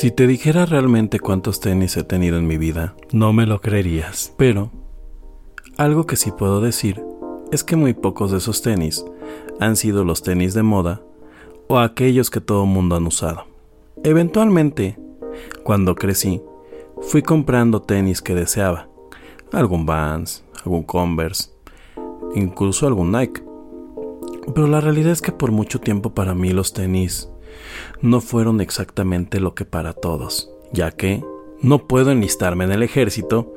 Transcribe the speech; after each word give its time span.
Si 0.00 0.10
te 0.10 0.26
dijera 0.26 0.64
realmente 0.64 1.20
cuántos 1.20 1.60
tenis 1.60 1.94
he 1.98 2.04
tenido 2.04 2.38
en 2.38 2.46
mi 2.46 2.56
vida, 2.56 2.94
no 3.12 3.34
me 3.34 3.44
lo 3.44 3.60
creerías. 3.60 4.32
Pero, 4.38 4.70
algo 5.76 6.06
que 6.06 6.16
sí 6.16 6.30
puedo 6.30 6.62
decir 6.62 7.04
es 7.52 7.64
que 7.64 7.76
muy 7.76 7.92
pocos 7.92 8.30
de 8.30 8.38
esos 8.38 8.62
tenis 8.62 9.04
han 9.58 9.76
sido 9.76 10.02
los 10.02 10.22
tenis 10.22 10.54
de 10.54 10.62
moda 10.62 11.02
o 11.68 11.78
aquellos 11.78 12.30
que 12.30 12.40
todo 12.40 12.64
mundo 12.64 12.96
han 12.96 13.06
usado. 13.06 13.44
Eventualmente, 14.02 14.98
cuando 15.64 15.94
crecí, 15.94 16.40
fui 17.02 17.20
comprando 17.20 17.82
tenis 17.82 18.22
que 18.22 18.34
deseaba. 18.34 18.88
Algún 19.52 19.84
Vans, 19.84 20.44
algún 20.64 20.84
Converse, 20.84 21.50
incluso 22.34 22.86
algún 22.86 23.12
Nike. 23.12 23.42
Pero 24.54 24.66
la 24.66 24.80
realidad 24.80 25.12
es 25.12 25.20
que 25.20 25.32
por 25.32 25.52
mucho 25.52 25.78
tiempo 25.78 26.14
para 26.14 26.34
mí 26.34 26.54
los 26.54 26.72
tenis 26.72 27.28
no 28.02 28.20
fueron 28.20 28.60
exactamente 28.60 29.40
lo 29.40 29.54
que 29.54 29.64
para 29.64 29.92
todos, 29.92 30.50
ya 30.72 30.90
que 30.90 31.24
no 31.62 31.86
puedo 31.86 32.10
enlistarme 32.10 32.64
en 32.64 32.72
el 32.72 32.82
ejército 32.82 33.54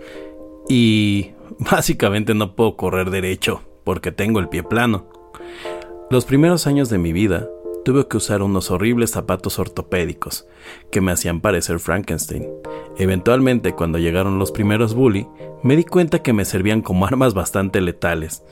y 0.67 1.31
básicamente 1.59 2.34
no 2.34 2.55
puedo 2.55 2.76
correr 2.76 3.09
derecho 3.09 3.62
porque 3.84 4.12
tengo 4.12 4.39
el 4.39 4.49
pie 4.49 4.63
plano. 4.63 5.07
Los 6.09 6.26
primeros 6.26 6.67
años 6.67 6.89
de 6.89 6.98
mi 6.98 7.13
vida 7.13 7.49
tuve 7.84 8.07
que 8.07 8.17
usar 8.17 8.41
unos 8.41 8.71
horribles 8.71 9.12
zapatos 9.12 9.59
ortopédicos 9.59 10.48
que 10.91 11.01
me 11.01 11.12
hacían 11.12 11.41
parecer 11.41 11.79
Frankenstein. 11.79 12.48
Eventualmente, 12.98 13.73
cuando 13.73 13.98
llegaron 13.98 14.40
los 14.40 14.51
primeros 14.51 14.93
bully, 14.93 15.27
me 15.63 15.76
di 15.76 15.84
cuenta 15.84 16.21
que 16.21 16.34
me 16.34 16.45
servían 16.45 16.81
como 16.81 17.05
armas 17.07 17.34
bastante 17.34 17.81
letales, 17.81 18.43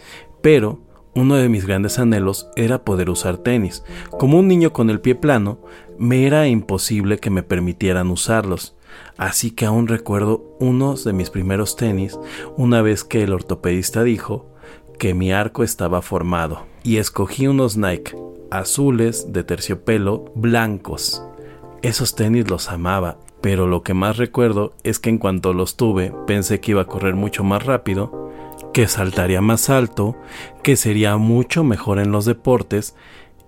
pero 0.41 0.79
uno 1.13 1.35
de 1.35 1.49
mis 1.49 1.65
grandes 1.65 1.99
anhelos 1.99 2.47
era 2.55 2.83
poder 2.83 3.09
usar 3.09 3.37
tenis. 3.37 3.83
Como 4.11 4.39
un 4.39 4.47
niño 4.47 4.73
con 4.73 4.89
el 4.89 5.01
pie 5.01 5.15
plano, 5.15 5.59
me 5.97 6.25
era 6.25 6.47
imposible 6.47 7.17
que 7.19 7.29
me 7.29 7.43
permitieran 7.43 8.09
usarlos. 8.09 8.75
Así 9.17 9.51
que 9.51 9.65
aún 9.65 9.87
recuerdo 9.87 10.55
unos 10.59 11.03
de 11.03 11.13
mis 11.13 11.29
primeros 11.29 11.75
tenis 11.75 12.19
una 12.57 12.81
vez 12.81 13.03
que 13.03 13.23
el 13.23 13.33
ortopedista 13.33 14.03
dijo 14.03 14.49
que 14.99 15.13
mi 15.13 15.31
arco 15.31 15.63
estaba 15.63 16.01
formado 16.01 16.65
y 16.83 16.97
escogí 16.97 17.47
unos 17.47 17.77
Nike 17.77 18.15
azules 18.51 19.31
de 19.31 19.43
terciopelo 19.43 20.25
blancos. 20.35 21.23
Esos 21.81 22.15
tenis 22.15 22.49
los 22.49 22.69
amaba, 22.69 23.17
pero 23.41 23.65
lo 23.65 23.81
que 23.81 23.93
más 23.93 24.17
recuerdo 24.17 24.73
es 24.83 24.99
que 24.99 25.09
en 25.09 25.17
cuanto 25.17 25.53
los 25.53 25.77
tuve 25.77 26.13
pensé 26.27 26.59
que 26.59 26.71
iba 26.71 26.81
a 26.81 26.87
correr 26.87 27.15
mucho 27.15 27.43
más 27.43 27.65
rápido 27.65 28.29
que 28.73 28.87
saltaría 28.87 29.41
más 29.41 29.69
alto, 29.69 30.15
que 30.63 30.75
sería 30.75 31.17
mucho 31.17 31.63
mejor 31.63 31.99
en 31.99 32.11
los 32.11 32.25
deportes 32.25 32.95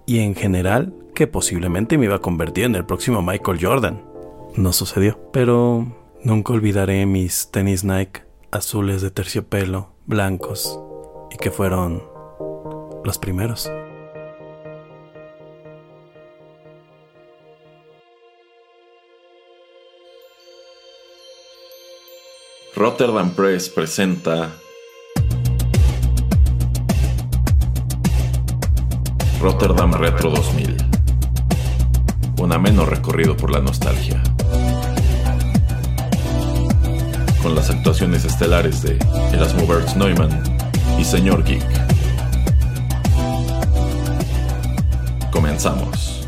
y 0.06 0.20
en 0.20 0.36
general 0.36 0.94
que 1.16 1.28
posiblemente 1.28 1.98
me 1.98 2.06
iba 2.06 2.16
a 2.16 2.22
convertir 2.22 2.66
en 2.66 2.76
el 2.76 2.86
próximo 2.86 3.22
Michael 3.22 3.60
Jordan. 3.62 4.02
No 4.56 4.74
sucedió, 4.74 5.20
pero 5.32 5.88
nunca 6.24 6.54
olvidaré 6.54 7.06
mis 7.06 7.50
tenis 7.52 7.84
Nike 7.84 8.22
azules 8.52 9.02
de 9.02 9.10
terciopelo, 9.10 9.90
blancos, 10.06 10.80
y 11.32 11.38
que 11.38 11.50
fueron 11.50 12.04
los 13.04 13.18
primeros. 13.18 13.72
Rotterdam 22.76 23.32
Press 23.32 23.70
presenta 23.70 24.52
Rotterdam 29.44 29.92
Retro 29.92 30.30
2000. 30.30 30.78
Un 32.40 32.54
ameno 32.54 32.86
recorrido 32.86 33.36
por 33.36 33.52
la 33.52 33.60
nostalgia. 33.60 34.24
Con 37.42 37.54
las 37.54 37.70
actuaciones 37.70 38.24
estelares 38.24 38.82
de 38.84 38.98
Erasmo 39.34 39.68
Bertz 39.68 39.98
Neumann 39.98 40.42
y 40.98 41.04
Señor 41.04 41.44
Geek. 41.44 41.62
Comenzamos. 45.30 46.23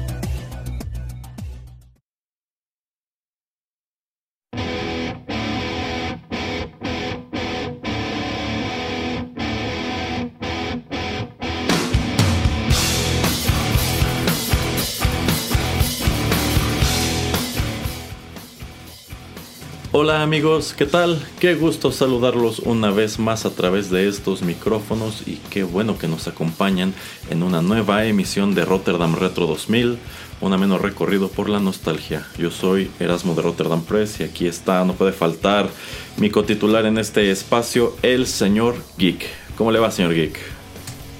Hola 19.97 20.23
amigos, 20.23 20.75
¿qué 20.77 20.85
tal? 20.85 21.25
Qué 21.39 21.55
gusto 21.55 21.89
saludarlos 21.89 22.59
una 22.59 22.91
vez 22.91 23.17
más 23.17 23.45
a 23.45 23.51
través 23.51 23.89
de 23.89 24.09
estos 24.09 24.41
micrófonos 24.41 25.25
y 25.25 25.37
qué 25.49 25.63
bueno 25.63 25.97
que 25.97 26.09
nos 26.09 26.27
acompañan 26.27 26.93
en 27.29 27.43
una 27.43 27.61
nueva 27.61 28.03
emisión 28.03 28.55
de 28.55 28.65
Rotterdam 28.65 29.15
Retro 29.15 29.47
2000, 29.47 29.97
un 30.41 30.51
ameno 30.51 30.77
recorrido 30.77 31.29
por 31.29 31.47
la 31.47 31.61
nostalgia. 31.61 32.27
Yo 32.37 32.51
soy 32.51 32.91
Erasmo 32.99 33.35
de 33.35 33.43
Rotterdam 33.43 33.85
Press 33.85 34.19
y 34.19 34.23
aquí 34.23 34.47
está, 34.47 34.83
no 34.83 34.95
puede 34.95 35.13
faltar, 35.13 35.69
mi 36.17 36.29
cotitular 36.29 36.85
en 36.85 36.97
este 36.97 37.31
espacio, 37.31 37.95
el 38.01 38.27
señor 38.27 38.75
Geek. 38.97 39.25
¿Cómo 39.57 39.71
le 39.71 39.79
va, 39.79 39.91
señor 39.91 40.13
Geek? 40.13 40.37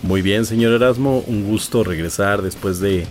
Muy 0.03 0.21
bien, 0.21 0.45
señor 0.45 0.73
Erasmo, 0.73 1.23
un 1.27 1.45
gusto 1.45 1.85
regresar 1.85 2.41
después 2.41 2.81
de, 2.81 3.07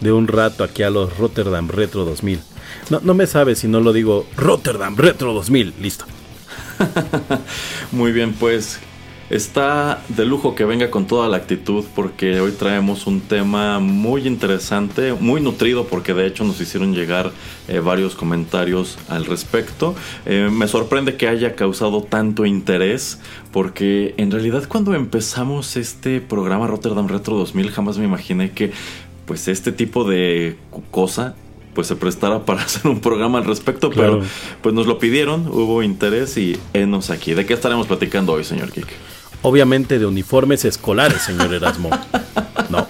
de 0.00 0.12
un 0.12 0.28
rato 0.28 0.62
aquí 0.62 0.84
a 0.84 0.90
los 0.90 1.18
Rotterdam 1.18 1.66
Retro 1.66 2.04
2000. 2.04 2.51
No, 2.90 3.00
no 3.02 3.14
me 3.14 3.26
sabe 3.26 3.54
si 3.54 3.68
no 3.68 3.80
lo 3.80 3.92
digo 3.92 4.26
Rotterdam 4.36 4.96
Retro 4.96 5.32
2000. 5.32 5.74
Listo. 5.80 6.04
Muy 7.92 8.12
bien, 8.12 8.32
pues 8.32 8.80
está 9.32 10.02
de 10.08 10.26
lujo 10.26 10.54
que 10.54 10.66
venga 10.66 10.90
con 10.90 11.06
toda 11.06 11.26
la 11.26 11.38
actitud 11.38 11.84
porque 11.94 12.38
hoy 12.40 12.52
traemos 12.52 13.06
un 13.06 13.22
tema 13.22 13.78
muy 13.78 14.26
interesante, 14.26 15.14
muy 15.14 15.40
nutrido 15.40 15.86
porque 15.86 16.12
de 16.12 16.26
hecho 16.26 16.44
nos 16.44 16.60
hicieron 16.60 16.94
llegar 16.94 17.32
eh, 17.66 17.80
varios 17.80 18.14
comentarios 18.14 18.98
al 19.08 19.24
respecto. 19.24 19.94
Eh, 20.26 20.50
me 20.52 20.68
sorprende 20.68 21.16
que 21.16 21.28
haya 21.28 21.54
causado 21.54 22.02
tanto 22.02 22.44
interés 22.44 23.20
porque 23.52 24.14
en 24.18 24.30
realidad 24.30 24.64
cuando 24.68 24.94
empezamos 24.94 25.76
este 25.76 26.20
programa 26.20 26.66
Rotterdam 26.66 27.08
Retro 27.08 27.36
2000 27.36 27.70
jamás 27.70 27.96
me 27.96 28.04
imaginé 28.04 28.50
que 28.50 28.72
pues 29.24 29.48
este 29.48 29.72
tipo 29.72 30.04
de 30.04 30.58
cosa 30.90 31.36
pues 31.74 31.86
se 31.86 31.96
prestara 31.96 32.44
para 32.44 32.62
hacer 32.64 32.90
un 32.90 33.00
programa 33.00 33.38
al 33.38 33.44
respecto, 33.44 33.90
pero 33.90 34.22
pues 34.60 34.74
nos 34.74 34.86
lo 34.86 34.98
pidieron, 34.98 35.48
hubo 35.48 35.82
interés 35.82 36.36
y 36.36 36.58
enos 36.72 37.10
aquí. 37.10 37.34
¿De 37.34 37.46
qué 37.46 37.54
estaremos 37.54 37.86
platicando 37.86 38.32
hoy, 38.32 38.44
señor 38.44 38.70
Kik? 38.70 38.88
Obviamente 39.42 39.98
de 39.98 40.06
uniformes 40.06 40.64
escolares, 40.64 41.22
señor 41.22 41.52
Erasmo. 41.52 41.90
no. 42.70 42.86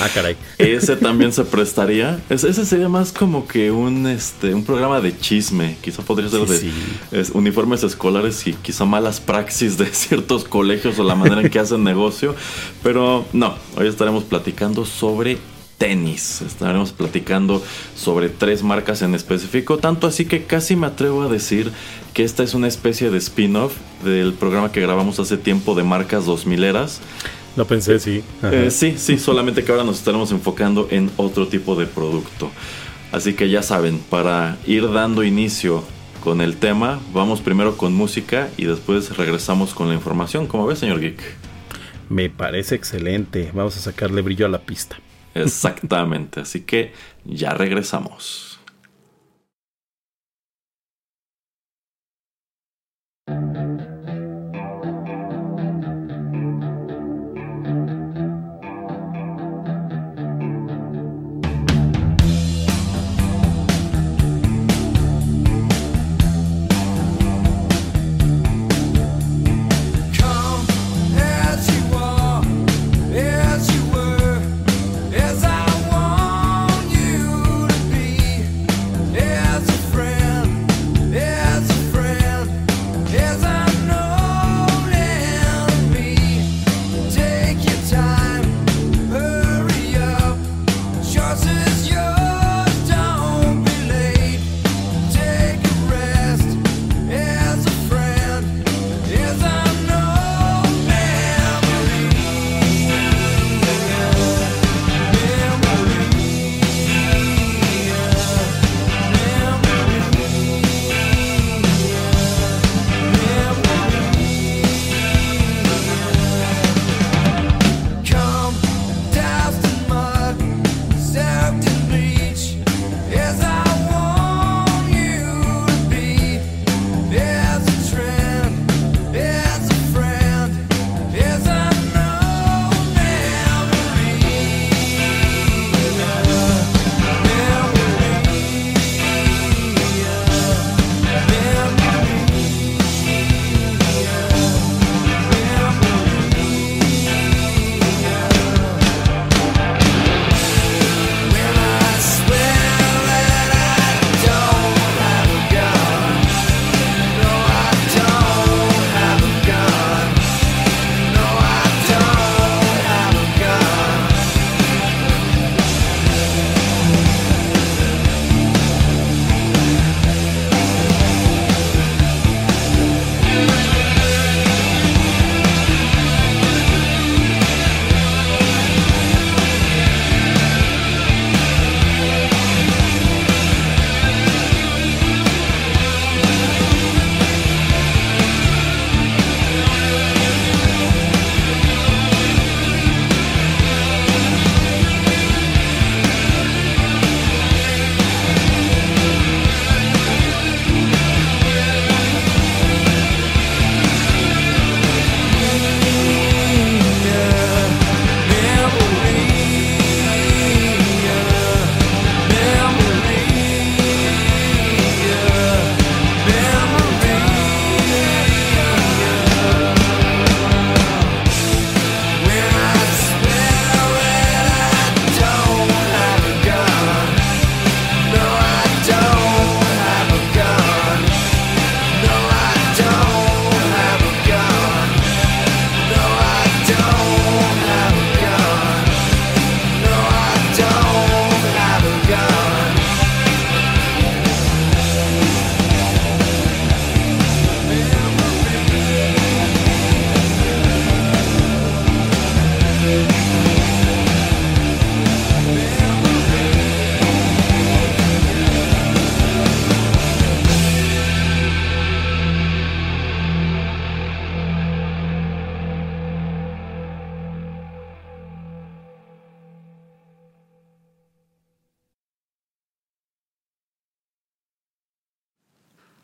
Ah, 0.00 0.08
caray. 0.12 0.36
Ese 0.58 0.94
también 0.96 1.32
se 1.32 1.44
prestaría. 1.44 2.20
Ese 2.28 2.52
sería 2.66 2.88
más 2.88 3.12
como 3.12 3.48
que 3.48 3.70
un 3.70 4.06
este 4.06 4.54
un 4.54 4.62
programa 4.64 5.00
de 5.00 5.18
chisme. 5.18 5.76
Quizá 5.80 6.02
podría 6.02 6.28
ser 6.28 6.40
de 6.40 7.26
uniformes 7.32 7.82
escolares 7.82 8.46
y 8.46 8.52
quizá 8.52 8.84
malas 8.84 9.20
praxis 9.20 9.78
de 9.78 9.86
ciertos 9.92 10.44
colegios 10.44 10.98
o 10.98 11.04
la 11.04 11.14
manera 11.14 11.40
en 11.40 11.50
que 11.50 11.58
hacen 11.58 11.82
negocio. 11.82 12.34
Pero 12.82 13.24
no, 13.32 13.54
hoy 13.76 13.88
estaremos 13.88 14.24
platicando 14.24 14.84
sobre 14.84 15.38
tenis. 15.78 16.42
Estaremos 16.42 16.92
platicando 16.92 17.62
sobre 17.94 18.28
tres 18.28 18.62
marcas 18.62 19.02
en 19.02 19.14
específico, 19.14 19.78
tanto 19.78 20.06
así 20.06 20.24
que 20.24 20.44
casi 20.44 20.76
me 20.76 20.86
atrevo 20.86 21.22
a 21.22 21.28
decir 21.28 21.72
que 22.14 22.24
esta 22.24 22.42
es 22.42 22.54
una 22.54 22.68
especie 22.68 23.10
de 23.10 23.18
spin-off 23.18 23.74
del 24.04 24.32
programa 24.32 24.72
que 24.72 24.80
grabamos 24.80 25.18
hace 25.20 25.36
tiempo 25.36 25.74
de 25.74 25.82
marcas 25.82 26.24
2000 26.26 26.64
eras. 26.64 27.00
Lo 27.56 27.66
pensé, 27.66 27.98
sí. 27.98 28.22
Eh, 28.42 28.70
sí, 28.70 28.94
sí, 28.96 29.18
solamente 29.18 29.64
que 29.64 29.72
ahora 29.72 29.84
nos 29.84 29.98
estaremos 29.98 30.30
enfocando 30.30 30.88
en 30.90 31.10
otro 31.16 31.48
tipo 31.48 31.74
de 31.74 31.86
producto. 31.86 32.50
Así 33.12 33.34
que 33.34 33.48
ya 33.48 33.62
saben, 33.62 33.98
para 33.98 34.58
ir 34.66 34.90
dando 34.92 35.24
inicio 35.24 35.82
con 36.22 36.40
el 36.40 36.56
tema, 36.56 37.00
vamos 37.14 37.40
primero 37.40 37.76
con 37.76 37.94
música 37.94 38.50
y 38.56 38.64
después 38.64 39.16
regresamos 39.16 39.72
con 39.74 39.88
la 39.88 39.94
información. 39.94 40.46
¿Cómo 40.46 40.66
ves, 40.66 40.80
señor 40.80 41.00
Geek? 41.00 41.20
Me 42.08 42.28
parece 42.28 42.74
excelente. 42.74 43.50
Vamos 43.54 43.76
a 43.76 43.80
sacarle 43.80 44.22
brillo 44.22 44.46
a 44.46 44.48
la 44.48 44.58
pista. 44.58 44.96
Exactamente, 45.42 46.40
así 46.40 46.62
que 46.62 46.92
ya 47.24 47.50
regresamos. 47.50 48.45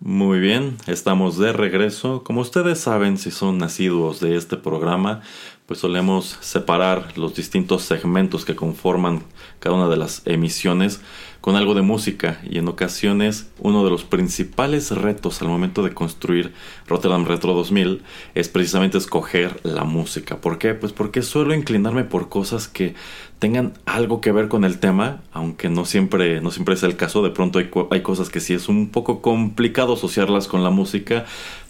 Muy 0.04 0.40
bien, 0.40 0.78
estamos 0.88 1.38
de 1.38 1.52
regreso. 1.52 2.24
Como 2.24 2.40
ustedes 2.40 2.80
saben, 2.80 3.18
si 3.18 3.30
son 3.30 3.58
nacidos 3.58 4.18
de 4.18 4.34
este 4.36 4.56
programa, 4.56 5.20
pues 5.66 5.80
solemos 5.80 6.38
separar 6.40 7.16
los 7.16 7.34
distintos 7.34 7.82
segmentos 7.82 8.44
que 8.44 8.56
conforman 8.56 9.22
cada 9.60 9.76
una 9.76 9.88
de 9.88 9.96
las 9.96 10.22
emisiones 10.26 11.00
con 11.40 11.56
algo 11.56 11.74
de 11.74 11.82
música 11.82 12.40
y 12.48 12.58
en 12.58 12.68
ocasiones 12.68 13.50
uno 13.58 13.84
de 13.84 13.90
los 13.90 14.04
principales 14.04 14.90
retos 14.92 15.42
al 15.42 15.48
momento 15.48 15.82
de 15.82 15.92
construir 15.92 16.52
Rotterdam 16.86 17.24
Retro 17.26 17.52
2000 17.52 18.02
es 18.34 18.48
precisamente 18.48 18.96
escoger 18.96 19.60
la 19.64 19.84
música. 19.84 20.40
¿Por 20.40 20.58
qué? 20.58 20.74
Pues 20.74 20.92
porque 20.92 21.22
suelo 21.22 21.52
inclinarme 21.52 22.04
por 22.04 22.28
cosas 22.28 22.68
que 22.68 22.94
tengan 23.40 23.72
algo 23.86 24.20
que 24.20 24.30
ver 24.30 24.46
con 24.46 24.64
el 24.64 24.78
tema, 24.78 25.22
aunque 25.32 25.68
no 25.68 25.84
siempre, 25.84 26.40
no 26.40 26.52
siempre 26.52 26.74
es 26.74 26.84
el 26.84 26.94
caso, 26.94 27.24
de 27.24 27.30
pronto 27.30 27.58
hay, 27.58 27.70
hay 27.90 28.00
cosas 28.02 28.30
que 28.30 28.38
sí 28.38 28.54
es 28.54 28.68
un 28.68 28.90
poco 28.90 29.20
complicado 29.20 29.94
asociarlas 29.94 30.46
con 30.46 30.62
la 30.62 30.70
música, 30.70 31.24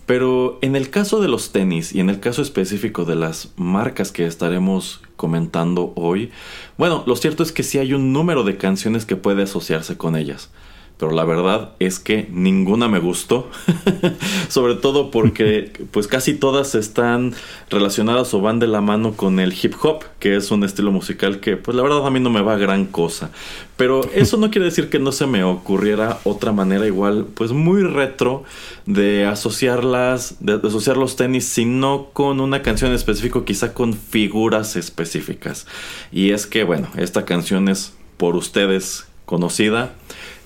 pero 0.07 0.59
en 0.63 0.77
el 0.77 0.91
caso 0.91 1.21
de 1.21 1.29
los 1.29 1.53
tenis 1.53 1.95
y 1.95 2.01
en 2.01 2.11
el 2.11 2.21
caso 2.21 2.43
específico 2.43 3.05
de 3.05 3.17
las 3.17 3.53
marcas 3.57 4.13
que 4.13 4.27
estaremos 4.27 5.01
comentando 5.17 5.93
hoy, 5.97 6.31
bueno, 6.77 7.05
lo 7.07 7.17
cierto 7.17 7.43
es 7.43 7.53
que 7.53 7.63
sí 7.63 7.79
hay 7.79 7.95
un 7.95 8.13
número 8.13 8.45
de 8.45 8.57
canciones 8.57 9.07
que 9.07 9.17
puede 9.17 9.45
asociarse 9.45 9.97
con 9.97 10.17
ellas 10.17 10.51
pero 11.03 11.11
la 11.11 11.25
verdad 11.25 11.71
es 11.81 11.99
que 11.99 12.29
ninguna 12.31 12.87
me 12.87 13.01
gustó, 13.01 13.51
sobre 14.49 14.77
todo 14.77 15.11
porque 15.11 15.73
pues 15.91 16.07
casi 16.07 16.35
todas 16.35 16.77
están 16.77 17.35
relacionadas 17.71 18.33
o 18.35 18.41
van 18.41 18.61
de 18.61 18.69
la 18.69 18.81
mano 18.81 19.15
con 19.15 19.41
el 19.41 19.53
hip 19.53 19.75
hop, 19.83 20.05
que 20.21 20.37
es 20.37 20.53
un 20.53 20.63
estilo 20.63 20.93
musical 20.93 21.41
que 21.41 21.57
pues 21.57 21.77
la 21.77 21.83
verdad 21.83 22.07
a 22.07 22.11
mí 22.13 22.21
no 22.21 22.31
me 22.31 22.41
va 22.41 22.57
gran 22.57 22.87
cosa, 22.87 23.33
pero 23.77 24.09
eso 24.15 24.37
no 24.37 24.53
quiere 24.53 24.67
decir 24.67 24.91
que 24.91 25.01
no 25.01 25.11
se 25.11 25.27
me 25.27 25.43
ocurriera 25.43 26.21
otra 26.23 26.53
manera 26.53 26.87
igual 26.87 27.27
pues 27.35 27.51
muy 27.51 27.83
retro 27.83 28.45
de 28.87 29.27
asociarlas, 29.27 30.37
de 30.39 30.61
asociar 30.65 30.97
los 30.97 31.17
tenis, 31.17 31.47
sino 31.47 32.11
con 32.13 32.39
una 32.39 32.63
canción 32.63 32.93
específica, 32.93 33.45
quizá 33.45 33.75
con 33.75 33.95
figuras 33.95 34.77
específicas. 34.77 35.67
Y 36.13 36.31
es 36.31 36.47
que 36.47 36.63
bueno, 36.63 36.87
esta 36.97 37.25
canción 37.25 37.69
es 37.69 37.93
por 38.19 38.37
ustedes 38.37 39.09
conocida 39.25 39.95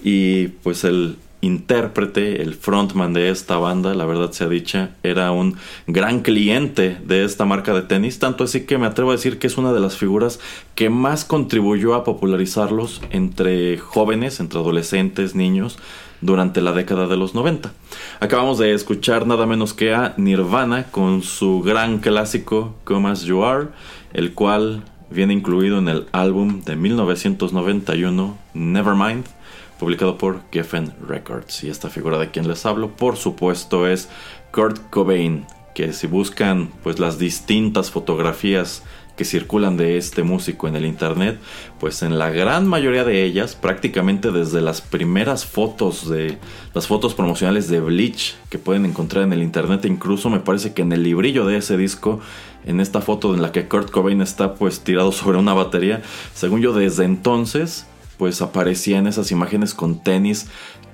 y 0.07 0.47
pues 0.63 0.85
el 0.85 1.17
intérprete, 1.41 2.41
el 2.41 2.55
frontman 2.55 3.13
de 3.13 3.29
esta 3.29 3.57
banda, 3.57 3.93
la 3.93 4.07
verdad 4.07 4.31
sea 4.31 4.47
dicha, 4.47 4.91
era 5.03 5.33
un 5.33 5.57
gran 5.89 6.21
cliente 6.21 6.97
de 7.05 7.25
esta 7.25 7.45
marca 7.45 7.75
de 7.75 7.83
tenis, 7.83 8.21
tanto 8.21 8.45
así 8.45 8.67
que 8.67 8.79
me 8.79 8.87
atrevo 8.87 9.11
a 9.11 9.15
decir 9.15 9.41
que 9.41 9.49
es 9.49 9.59
una 9.59 9.73
de 9.73 9.81
las 9.81 9.97
figuras 9.97 10.39
que 10.77 10.91
más 10.91 11.25
contribuyó 11.25 11.95
a 11.95 12.05
popularizarlos 12.05 13.03
entre 13.11 13.79
jóvenes, 13.79 14.39
entre 14.39 14.61
adolescentes, 14.61 15.35
niños, 15.35 15.77
durante 16.21 16.61
la 16.61 16.71
década 16.71 17.09
de 17.09 17.17
los 17.17 17.35
90. 17.35 17.73
Acabamos 18.21 18.59
de 18.59 18.75
escuchar 18.75 19.27
nada 19.27 19.45
menos 19.45 19.75
que 19.75 19.93
a 19.93 20.15
Nirvana 20.19 20.85
con 20.85 21.25
su 21.25 21.63
gran 21.63 21.99
clásico 21.99 22.77
Come 22.85 23.09
As 23.09 23.25
You 23.25 23.43
Are, 23.43 23.71
el 24.13 24.35
cual 24.35 24.85
viene 25.11 25.33
incluido 25.33 25.79
en 25.79 25.89
el 25.89 26.07
álbum 26.13 26.63
de 26.63 26.77
1991 26.77 28.39
Nevermind 28.55 29.36
publicado 29.79 30.19
por 30.19 30.41
Geffen 30.53 30.93
Records. 31.07 31.65
Y 31.65 31.71
esta 31.71 31.91
figura 31.91 32.19
de 32.19 32.31
quien 32.31 32.49
les 32.49 32.67
hablo, 32.67 32.97
por 32.97 33.17
supuesto, 33.17 33.87
es 33.87 34.09
Kurt 34.53 34.91
Cobain, 34.91 35.47
que 35.75 35.93
si 35.93 36.07
buscan 36.07 36.71
pues 36.83 36.99
las 36.99 37.19
distintas 37.19 37.91
fotografías 37.91 38.83
que 39.17 39.25
circulan 39.25 39.77
de 39.77 39.97
este 39.97 40.23
músico 40.23 40.69
en 40.69 40.77
el 40.77 40.85
internet, 40.85 41.39
pues 41.81 42.03
en 42.03 42.19
la 42.19 42.31
gran 42.31 42.67
mayoría 42.67 43.03
de 43.03 43.25
ellas, 43.25 43.57
prácticamente 43.57 44.31
desde 44.31 44.61
las 44.61 44.83
primeras 44.83 45.47
fotos 45.47 46.09
de 46.09 46.39
las 46.75 46.87
fotos 46.87 47.15
promocionales 47.15 47.69
de 47.69 47.81
Bleach 47.81 48.35
que 48.51 48.59
pueden 48.59 48.85
encontrar 48.85 49.25
en 49.25 49.33
el 49.33 49.43
internet, 49.43 49.85
incluso 49.87 50.29
me 50.29 50.41
parece 50.41 50.75
que 50.75 50.83
en 50.83 50.93
el 50.93 51.03
librillo 51.03 51.47
de 51.47 51.57
ese 51.57 51.77
disco, 51.77 52.21
en 52.67 52.81
esta 52.81 53.01
foto 53.01 53.35
en 53.35 53.43
la 53.43 53.53
que 53.53 53.69
Kurt 53.69 53.91
Cobain 53.91 54.21
está 54.21 54.55
pues 54.55 54.81
tirado 54.81 55.13
sobre 55.13 55.39
una 55.39 55.55
batería, 55.55 56.03
según 56.35 56.61
yo 56.61 56.75
desde 56.75 57.05
entonces 57.05 57.87
pues 58.19 58.43
aparecían 58.43 59.07
esas 59.07 59.31
imágenes 59.31 59.75
con 59.75 60.03
tenis 60.03 60.47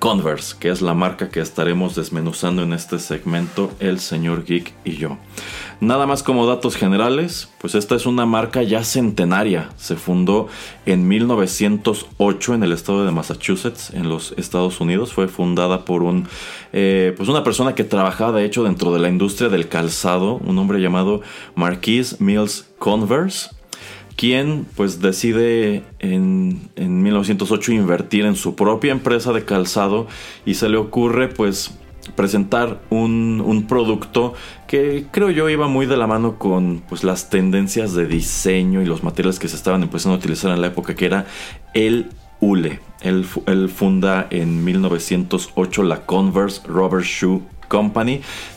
Converse, 0.03 0.57
que 0.59 0.67
es 0.67 0.81
la 0.81 0.93
marca 0.93 1.29
que 1.29 1.39
estaremos 1.39 1.95
desmenuzando 1.95 2.61
en 2.61 2.73
este 2.73 2.99
segmento 2.99 3.71
el 3.79 4.01
señor 4.01 4.43
Geek 4.43 4.73
y 4.83 4.97
yo. 4.97 5.17
Nada 5.79 6.05
más 6.05 6.23
como 6.23 6.45
datos 6.45 6.75
generales, 6.75 7.49
pues 7.59 7.73
esta 7.73 7.95
es 7.95 8.05
una 8.05 8.25
marca 8.25 8.63
ya 8.63 8.83
centenaria. 8.83 9.69
Se 9.77 9.95
fundó 9.95 10.49
en 10.85 11.07
1908 11.07 12.53
en 12.53 12.63
el 12.63 12.73
estado 12.73 13.05
de 13.05 13.11
Massachusetts, 13.11 13.91
en 13.93 14.09
los 14.09 14.33
Estados 14.35 14.81
Unidos. 14.81 15.13
Fue 15.13 15.29
fundada 15.29 15.85
por 15.85 16.03
un, 16.03 16.27
eh, 16.73 17.13
pues 17.15 17.29
una 17.29 17.45
persona 17.45 17.73
que 17.73 17.85
trabajaba 17.85 18.39
de 18.39 18.45
hecho 18.45 18.65
dentro 18.65 18.93
de 18.93 18.99
la 18.99 19.07
industria 19.07 19.47
del 19.47 19.69
calzado, 19.69 20.35
un 20.35 20.57
hombre 20.57 20.81
llamado 20.81 21.21
Marquis 21.55 22.19
Mills 22.19 22.67
Converse 22.77 23.51
quien 24.15 24.65
pues 24.75 25.01
decide 25.01 25.83
en, 25.99 26.59
1908 26.75 27.71
invertir 27.73 28.25
en 28.25 28.35
su 28.35 28.55
propia 28.55 28.91
empresa 28.91 29.33
de 29.33 29.45
calzado 29.45 30.07
y 30.45 30.55
se 30.55 30.69
le 30.69 30.77
ocurre 30.77 31.27
pues 31.29 31.77
presentar 32.15 32.81
un, 32.89 33.65
producto 33.67 34.33
que 34.67 35.05
creo 35.11 35.29
yo 35.29 35.49
iba 35.49 35.67
muy 35.67 35.85
de 35.85 35.97
la 35.97 36.07
mano 36.07 36.37
con 36.37 36.83
pues 36.87 37.03
las 37.03 37.29
tendencias 37.29 37.93
de 37.93 38.07
diseño 38.07 38.81
y 38.81 38.85
los 38.85 39.03
materiales 39.03 39.39
que 39.39 39.47
se 39.47 39.55
estaban 39.55 39.83
empezando 39.83 40.15
a 40.15 40.19
utilizar 40.19 40.51
en 40.51 40.61
la 40.61 40.67
época 40.67 40.95
que 40.95 41.05
era 41.05 41.25
el 41.73 42.09
hule. 42.39 42.79
Él, 43.01 43.25
él 43.47 43.69
funda 43.69 44.27
en 44.29 44.63
1908 44.63 45.83
la 45.83 46.05
Converse 46.05 46.61
Rubber 46.67 47.03
Shoe 47.03 47.41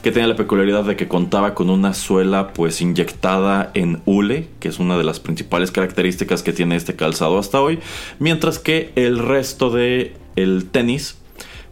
Que 0.03 0.13
tenía 0.13 0.27
la 0.27 0.37
peculiaridad 0.37 0.85
de 0.85 0.97
que 0.97 1.09
contaba 1.09 1.55
con 1.55 1.71
una 1.71 1.95
suela 1.95 2.53
pues 2.53 2.81
inyectada 2.81 3.71
en 3.75 4.03
hule, 4.05 4.49
que 4.61 4.69
es 4.69 4.79
una 4.79 4.99
de 4.99 5.05
las 5.05 5.21
principales 5.21 5.71
características 5.71 6.43
que 6.43 6.53
tiene 6.53 6.77
este 6.77 6.97
calzado 6.97 7.39
hasta 7.39 7.61
hoy, 7.61 7.79
mientras 8.19 8.59
que 8.59 8.93
el 8.95 9.19
resto 9.19 9.71
de 9.71 10.15
el 10.37 10.67
tenis 10.67 11.19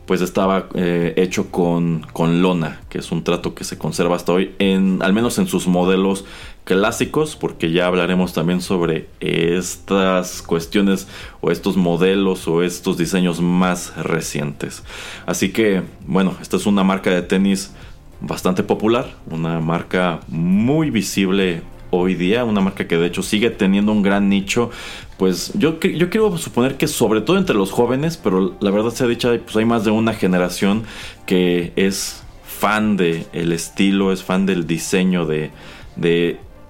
pues 0.06 0.20
estaba 0.20 0.68
eh, 0.74 1.14
hecho 1.16 1.50
con, 1.50 2.06
con, 2.12 2.42
lona, 2.42 2.80
que 2.88 2.98
es 2.98 3.10
un 3.10 3.24
trato 3.24 3.54
que 3.54 3.64
se 3.64 3.78
conserva 3.78 4.16
hasta 4.16 4.32
hoy, 4.32 4.54
en, 4.58 5.02
al 5.02 5.12
menos 5.12 5.38
en 5.38 5.46
sus 5.46 5.66
modelos 5.66 6.24
clásicos, 6.64 7.36
porque 7.36 7.70
ya 7.70 7.86
hablaremos 7.86 8.32
también 8.32 8.60
sobre 8.60 9.08
estas 9.20 10.42
cuestiones 10.42 11.06
o 11.40 11.50
estos 11.50 11.76
modelos 11.76 12.48
o 12.48 12.62
estos 12.62 12.96
diseños 12.96 13.40
más 13.40 13.94
recientes. 13.96 14.82
Así 15.26 15.52
que, 15.52 15.82
bueno, 16.06 16.34
esta 16.40 16.56
es 16.56 16.66
una 16.66 16.82
marca 16.82 17.10
de 17.10 17.22
tenis 17.22 17.72
bastante 18.20 18.62
popular, 18.62 19.14
una 19.30 19.60
marca 19.60 20.20
muy 20.28 20.90
visible 20.90 21.62
hoy 21.90 22.14
día, 22.14 22.44
una 22.44 22.60
marca 22.60 22.88
que 22.88 22.96
de 22.96 23.06
hecho 23.06 23.22
sigue 23.22 23.50
teniendo 23.50 23.92
un 23.92 24.02
gran 24.02 24.28
nicho, 24.28 24.70
pues 25.18 25.52
yo, 25.54 25.78
yo 25.78 26.10
quiero 26.10 26.36
suponer 26.38 26.76
que 26.76 26.88
sobre 26.88 27.20
todo 27.20 27.38
entre 27.38 27.54
los 27.54 27.70
jóvenes, 27.70 28.16
pero 28.16 28.56
la 28.60 28.70
verdad 28.70 28.90
se 28.90 29.04
ha 29.04 29.06
dicho, 29.06 29.30
pues 29.44 29.54
hay 29.56 29.64
más 29.64 29.84
de 29.84 29.90
una 29.90 30.14
generación 30.14 30.84
que 31.26 31.72
es 31.76 32.22
fan 32.42 32.96
de 32.96 33.26
el 33.32 33.52
estilo, 33.52 34.12
es 34.12 34.24
fan 34.24 34.46
del 34.46 34.66
diseño 34.66 35.26
de 35.26 35.50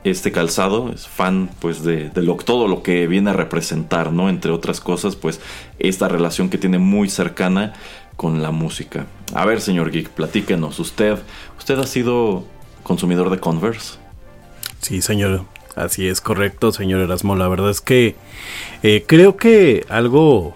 este 0.04 0.32
calzado, 0.32 0.92
es 0.92 1.08
fan 1.08 1.50
pues 1.60 1.82
de, 1.82 2.10
todo 2.44 2.68
lo 2.68 2.82
que 2.82 3.06
viene 3.06 3.30
a 3.30 3.32
representar, 3.32 4.12
¿no? 4.12 4.28
Entre 4.28 4.52
otras 4.52 4.80
cosas, 4.80 5.16
pues 5.16 5.40
esta 5.78 6.08
relación 6.08 6.50
que 6.50 6.58
tiene 6.58 6.78
muy 6.78 7.08
cercana 7.08 7.72
con 8.16 8.42
la 8.42 8.50
música. 8.50 9.06
A 9.34 9.44
ver, 9.46 9.60
señor 9.60 9.90
Geek, 9.90 10.10
platíquenos, 10.10 10.78
usted, 10.78 11.18
¿usted 11.58 11.78
ha 11.78 11.86
sido 11.86 12.44
consumidor 12.82 13.30
de 13.30 13.40
Converse? 13.40 13.98
Sí, 14.80 15.00
señor. 15.00 15.46
Así 15.74 16.06
es 16.06 16.20
correcto, 16.20 16.70
señor 16.70 17.00
Erasmo. 17.00 17.34
La 17.34 17.48
verdad 17.48 17.70
es 17.70 17.80
que 17.80 18.14
eh, 18.82 19.04
creo 19.06 19.36
que 19.36 19.84
algo, 19.88 20.54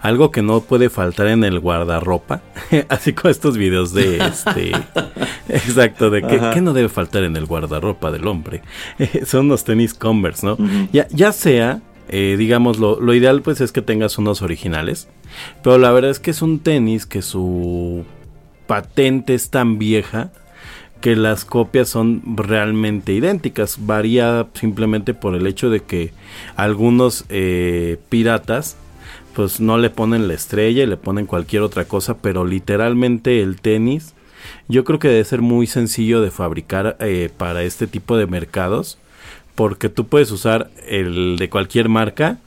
algo 0.00 0.30
que 0.30 0.42
no 0.42 0.60
puede 0.60 0.90
faltar 0.90 1.28
en 1.28 1.44
el 1.44 1.60
guardarropa, 1.60 2.42
así 2.88 3.12
como 3.12 3.30
estos 3.30 3.56
videos 3.56 3.92
de 3.92 4.18
este, 4.18 4.70
exacto, 5.48 6.10
de 6.10 6.22
que, 6.22 6.60
no 6.60 6.72
debe 6.72 6.88
faltar 6.88 7.24
en 7.24 7.36
el 7.36 7.46
guardarropa 7.46 8.10
del 8.10 8.26
hombre, 8.26 8.62
son 9.26 9.48
los 9.48 9.64
tenis 9.64 9.94
Converse, 9.94 10.46
¿no? 10.46 10.56
ya, 10.92 11.06
ya 11.10 11.32
sea, 11.32 11.80
eh, 12.08 12.36
digamos, 12.38 12.78
lo, 12.78 13.00
lo 13.00 13.14
ideal 13.14 13.42
pues 13.42 13.60
es 13.60 13.72
que 13.72 13.82
tengas 13.82 14.18
unos 14.18 14.42
originales, 14.42 15.08
pero 15.62 15.78
la 15.78 15.90
verdad 15.92 16.10
es 16.10 16.20
que 16.20 16.30
es 16.30 16.42
un 16.42 16.60
tenis 16.60 17.06
que 17.06 17.22
su 17.22 18.04
patente 18.66 19.34
es 19.34 19.50
tan 19.50 19.78
vieja 19.78 20.30
que 21.00 21.14
las 21.14 21.44
copias 21.44 21.88
son 21.88 22.22
realmente 22.36 23.12
idénticas. 23.12 23.86
Varía 23.86 24.46
simplemente 24.54 25.14
por 25.14 25.34
el 25.34 25.46
hecho 25.46 25.70
de 25.70 25.80
que 25.80 26.12
algunos 26.56 27.24
eh, 27.28 27.98
piratas 28.08 28.76
pues 29.36 29.60
no 29.60 29.76
le 29.76 29.90
ponen 29.90 30.28
la 30.28 30.34
estrella 30.34 30.82
y 30.82 30.86
le 30.86 30.96
ponen 30.96 31.26
cualquier 31.26 31.60
otra 31.60 31.84
cosa, 31.84 32.16
pero 32.16 32.46
literalmente 32.46 33.42
el 33.42 33.60
tenis 33.60 34.14
yo 34.66 34.82
creo 34.84 34.98
que 34.98 35.08
debe 35.08 35.24
ser 35.26 35.42
muy 35.42 35.66
sencillo 35.66 36.22
de 36.22 36.30
fabricar 36.30 36.96
eh, 37.00 37.28
para 37.36 37.62
este 37.62 37.86
tipo 37.86 38.16
de 38.16 38.26
mercados 38.26 38.96
porque 39.54 39.90
tú 39.90 40.06
puedes 40.06 40.30
usar 40.30 40.70
el 40.88 41.36
de 41.36 41.50
cualquier 41.50 41.90
marca 41.90 42.38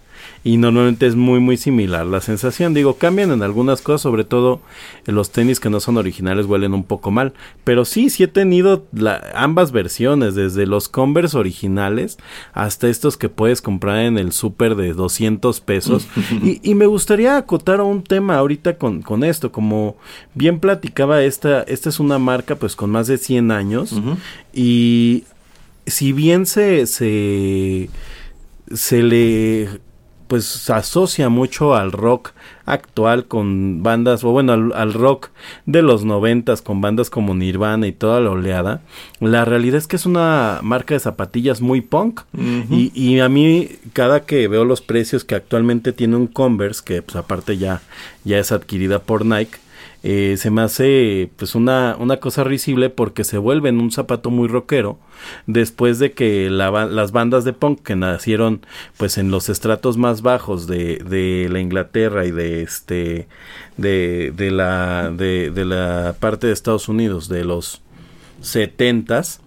y 0.44 0.58
normalmente 0.58 1.06
es 1.06 1.16
muy 1.16 1.40
muy 1.40 1.58
similar 1.58 2.06
la 2.06 2.22
sensación. 2.22 2.74
Digo, 2.74 2.96
cambian 2.96 3.32
en 3.32 3.44
algunas 3.44 3.82
cosas, 3.82 4.02
sobre 4.02 4.24
todo 4.24 4.62
en 5.06 5.16
los 5.16 5.32
tenis 5.32 5.60
que 5.60 5.70
no 5.70 5.80
son 5.80 5.98
originales 5.98 6.46
huelen 6.46 6.74
un 6.74 6.84
poco 6.84 7.12
mal, 7.12 7.34
pero 7.64 7.86
sí, 7.86 8.10
sí 8.10 8.24
he 8.24 8.28
tenido 8.28 8.86
ambas 9.34 9.72
versiones, 9.72 10.36
desde 10.36 10.66
los 10.66 10.88
Converse 10.90 11.38
originales 11.38 12.18
hasta 12.54 12.88
estos 12.88 13.18
que 13.18 13.30
puedes 13.30 13.62
comprar 13.62 14.00
en 14.00 14.18
el 14.18 14.32
super 14.32 14.76
de 14.76 14.94
200 14.94 15.60
pesos. 15.62 16.08
y, 16.44 16.76
me 16.80 16.86
gustaría 16.86 17.36
acotar 17.36 17.82
un 17.82 18.04
tema 18.04 18.38
ahorita 18.38 18.78
con, 18.78 19.02
con 19.02 19.26
esto, 19.26 19.52
como 19.52 19.98
bien 20.34 20.60
platicaba 20.60 21.24
esta, 21.24 21.64
esta 21.64 21.90
es 21.90 22.00
una 22.00 22.20
marca 22.20 22.56
pues 22.56 22.76
con 22.76 22.90
más 22.90 23.08
de 23.08 23.18
100 23.18 23.52
años 23.52 23.94
y 24.54 25.26
si 25.86 26.14
bien 26.14 26.46
se, 26.46 26.88
se, 26.88 27.90
se 28.74 29.04
le 29.04 29.82
pues 30.30 30.70
asocia 30.70 31.28
mucho 31.28 31.74
al 31.74 31.92
rock 31.92 32.34
actual 32.68 33.26
con 33.26 33.82
bandas, 33.82 34.24
o 34.24 34.30
bueno, 34.30 34.54
al, 34.54 34.94
rock 34.94 35.30
de 35.66 35.82
los 35.82 36.06
noventas 36.06 36.62
con 36.62 36.82
bandas 36.82 37.10
como 37.10 37.34
Nirvana 37.34 37.88
y 37.88 37.92
toda 37.94 38.20
la 38.20 38.30
oleada. 38.30 38.82
La 39.20 39.44
realidad 39.44 39.80
es 39.80 39.88
que 39.88 39.96
es 39.96 40.06
una 40.06 40.60
marca 40.62 40.94
de 40.94 41.00
zapatillas 41.00 41.62
muy 41.62 41.82
punk. 41.82 42.22
y, 42.70 42.92
y, 42.94 43.20
a 43.22 43.28
mí, 43.28 43.70
cada 43.94 44.22
que 44.22 44.48
veo 44.48 44.66
los 44.66 44.82
precios 44.82 45.26
que 45.26 45.34
actualmente 45.34 45.94
tiene 45.94 46.16
un 46.16 46.28
Converse, 46.28 46.84
que 46.86 47.02
pues 47.02 47.16
aparte 47.16 47.58
ya, 47.58 47.82
ya 48.24 48.38
es 48.38 48.52
adquirida 48.52 49.00
por 49.00 49.26
Nike, 49.26 49.58
eh, 50.02 50.36
se 50.38 50.50
me 50.50 50.62
hace 50.62 51.30
pues 51.36 51.56
una, 51.56 51.98
una 52.00 52.18
cosa 52.18 52.46
risible 52.46 52.90
porque 52.90 53.26
se 53.26 53.38
vuelve 53.38 53.68
en 53.68 53.82
un 53.82 53.92
zapato 53.92 54.30
muy 54.30 54.48
rockero 54.48 54.98
después 55.46 56.00
de 56.00 56.14
que 56.14 56.50
las 56.50 57.12
bandas 57.12 57.44
de 57.44 57.52
punk 57.52 57.82
que 57.82 57.98
nacieron 57.98 58.66
pues 58.96 59.18
en 59.18 59.30
los 59.30 59.50
estratos 59.50 59.98
más 59.98 60.22
bajos 60.22 60.68
de, 60.68 60.98
de 60.98 61.50
la 61.52 61.60
Inglaterra 61.60 62.26
y 62.26 62.32
de 62.32 62.62
este 62.62 63.28
de, 63.76 64.32
de 64.36 64.52
la 64.52 65.12
de 65.12 65.66
la 65.66 66.16
parte 66.18 66.48
de 66.48 66.54
Estados 66.54 66.88
Unidos 66.88 67.28
de 67.28 67.44
los 67.44 67.82
setentas 68.42 69.42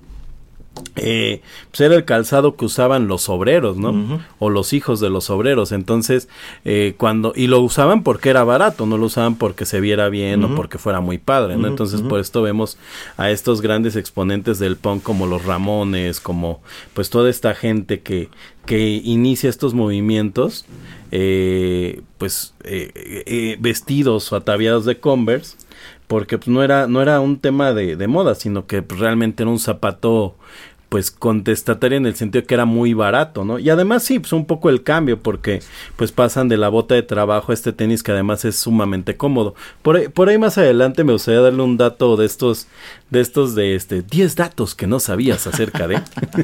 eh, 0.96 1.40
pues 1.70 1.80
era 1.80 1.94
el 1.94 2.04
calzado 2.04 2.56
que 2.56 2.64
usaban 2.64 3.08
los 3.08 3.28
obreros, 3.28 3.76
¿no? 3.76 4.20
O 4.38 4.50
los 4.50 4.72
hijos 4.72 5.00
de 5.00 5.10
los 5.10 5.30
obreros. 5.30 5.72
Entonces, 5.72 6.28
eh, 6.64 6.94
cuando, 6.98 7.32
y 7.34 7.46
lo 7.46 7.60
usaban 7.60 8.02
porque 8.02 8.30
era 8.30 8.44
barato, 8.44 8.84
no 8.86 8.98
lo 8.98 9.06
usaban 9.06 9.36
porque 9.36 9.64
se 9.64 9.80
viera 9.80 10.08
bien 10.08 10.44
o 10.44 10.54
porque 10.54 10.78
fuera 10.78 11.00
muy 11.00 11.18
padre, 11.18 11.56
¿no? 11.56 11.68
Entonces, 11.68 12.02
por 12.02 12.20
esto 12.20 12.42
vemos 12.42 12.78
a 13.16 13.30
estos 13.30 13.62
grandes 13.62 13.96
exponentes 13.96 14.58
del 14.58 14.76
punk 14.76 15.02
como 15.02 15.26
los 15.26 15.44
Ramones, 15.44 16.20
como 16.20 16.60
pues 16.94 17.10
toda 17.10 17.30
esta 17.30 17.54
gente 17.54 18.00
que, 18.00 18.28
que 18.66 19.00
inicia 19.04 19.48
estos 19.48 19.74
movimientos, 19.74 20.66
eh, 21.10 22.02
pues 22.18 22.54
eh, 22.64 23.56
vestidos 23.60 24.32
o 24.32 24.36
ataviados 24.36 24.84
de 24.84 24.98
Converse 24.98 25.56
porque 26.12 26.36
pues, 26.36 26.48
no 26.48 26.62
era 26.62 26.86
no 26.88 27.00
era 27.00 27.20
un 27.20 27.38
tema 27.38 27.72
de, 27.72 27.96
de 27.96 28.06
moda 28.06 28.34
sino 28.34 28.66
que 28.66 28.82
pues, 28.82 29.00
realmente 29.00 29.44
era 29.44 29.50
un 29.50 29.58
zapato 29.58 30.36
pues 30.90 31.10
contestataria 31.10 31.96
en 31.96 32.04
el 32.04 32.16
sentido 32.16 32.44
que 32.44 32.52
era 32.52 32.66
muy 32.66 32.92
barato, 32.92 33.46
¿no? 33.46 33.58
Y 33.58 33.70
además 33.70 34.02
sí, 34.02 34.18
pues 34.18 34.34
un 34.34 34.44
poco 34.44 34.68
el 34.68 34.82
cambio 34.82 35.18
porque 35.18 35.62
pues 35.96 36.12
pasan 36.12 36.50
de 36.50 36.58
la 36.58 36.68
bota 36.68 36.94
de 36.94 37.02
trabajo 37.02 37.50
a 37.50 37.54
este 37.54 37.72
tenis 37.72 38.02
que 38.02 38.12
además 38.12 38.44
es 38.44 38.56
sumamente 38.56 39.16
cómodo. 39.16 39.54
Por 39.80 39.96
ahí, 39.96 40.08
por 40.08 40.28
ahí 40.28 40.36
más 40.36 40.58
adelante 40.58 41.02
me 41.02 41.14
gustaría 41.14 41.40
darle 41.40 41.62
un 41.62 41.78
dato 41.78 42.18
de 42.18 42.26
estos 42.26 42.66
de 43.12 43.20
estos 43.20 43.54
de 43.54 43.74
este 43.74 44.00
10 44.00 44.36
datos 44.36 44.74
que 44.74 44.86
no 44.86 44.98
sabías 44.98 45.46
acerca 45.46 45.86
de 45.86 46.00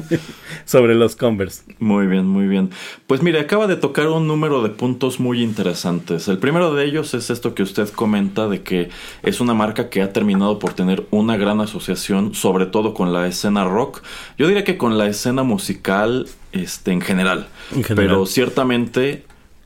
sobre 0.65 0.93
los 0.93 1.15
Converse. 1.15 1.63
Muy 1.79 2.05
bien, 2.05 2.27
muy 2.27 2.47
bien. 2.47 2.69
Pues 3.07 3.23
mire, 3.23 3.39
acaba 3.39 3.65
de 3.65 3.75
tocar 3.75 4.07
un 4.07 4.27
número 4.27 4.61
de 4.61 4.69
puntos 4.69 5.19
muy 5.19 5.41
interesantes. 5.41 6.27
El 6.27 6.37
primero 6.37 6.75
de 6.75 6.85
ellos 6.85 7.15
es 7.15 7.31
esto 7.31 7.55
que 7.55 7.63
usted 7.63 7.89
comenta 7.89 8.47
de 8.47 8.61
que 8.61 8.89
es 9.23 9.41
una 9.41 9.55
marca 9.55 9.89
que 9.89 10.03
ha 10.03 10.13
terminado 10.13 10.59
por 10.59 10.73
tener 10.73 11.07
una 11.09 11.37
gran 11.37 11.59
asociación, 11.59 12.35
sobre 12.35 12.67
todo 12.67 12.93
con 12.93 13.13
la 13.13 13.25
escena 13.25 13.63
rock. 13.65 14.03
Yo 14.37 14.47
diría 14.47 14.63
que 14.63 14.77
con 14.77 14.99
la 14.99 15.07
escena 15.07 15.41
musical 15.41 16.27
este 16.51 16.91
en 16.91 17.01
general. 17.01 17.47
En 17.71 17.83
general. 17.83 18.07
Pero 18.07 18.25
ciertamente 18.27 19.23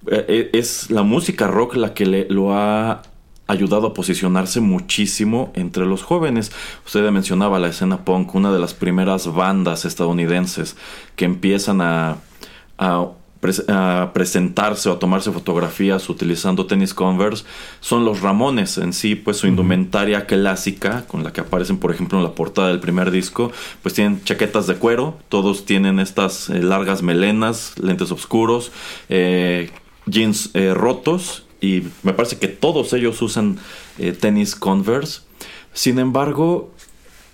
eh, 0.08 0.26
eh, 0.30 0.50
es 0.54 0.90
la 0.90 1.04
música 1.04 1.48
rock 1.48 1.76
la 1.76 1.94
que 1.94 2.06
le, 2.06 2.28
lo 2.30 2.54
ha 2.54 3.02
ayudado 3.48 3.88
a 3.88 3.94
posicionarse 3.94 4.62
muchísimo 4.62 5.52
entre 5.56 5.86
los 5.86 6.04
jóvenes. 6.04 6.52
Usted 6.86 7.10
mencionaba 7.12 7.60
la 7.60 7.70
escena 7.70 8.06
punk, 8.06 8.36
una 8.36 8.52
de 8.52 8.60
las 8.60 8.74
primeras 8.74 9.34
bandas 9.34 9.86
estadounidenses 9.86 10.76
que 11.16 11.26
empiezan 11.26 11.82
a, 11.82 12.18
a, 12.78 13.12
presentarse 14.14 14.88
o 14.88 14.94
a 14.94 15.00
tomarse 15.00 15.30
fotografías 15.30 16.08
utilizando 16.08 16.66
tenis 16.66 16.94
Converse 16.94 17.44
son 17.82 18.06
los 18.06 18.22
Ramones 18.22 18.78
en 18.78 18.94
sí, 18.94 19.16
pues 19.16 19.36
su 19.36 19.48
indumentaria 19.48 20.26
clásica 20.26 21.06
con 21.08 21.26
la 21.26 21.34
que 21.34 21.42
aparecen 21.42 21.78
por 21.78 21.92
ejemplo 21.92 22.18
en 22.18 22.24
la 22.24 22.36
portada 22.36 22.70
del 22.70 22.80
primer 22.80 23.12
disco, 23.12 23.52
pues 23.82 23.96
tienen 23.96 24.24
chaquetas 24.24 24.66
de 24.68 24.76
cuero, 24.76 25.18
todos 25.28 25.66
tienen 25.66 26.00
estas 26.00 26.50
eh, 26.50 26.64
largas 26.64 27.02
melenas, 27.02 27.74
lentes 27.78 28.14
oscuros, 28.14 28.72
eh, 29.10 29.72
jeans 30.06 30.52
eh, 30.54 30.74
rotos 30.74 31.43
y 31.64 31.84
me 32.04 32.12
parece 32.12 32.38
que 32.40 32.50
todos 32.50 32.92
ellos 32.92 33.22
usan 33.22 33.58
eh, 33.98 34.12
tenis 34.12 34.54
Converse. 34.54 35.22
Sin 35.72 35.98
embargo, 35.98 36.74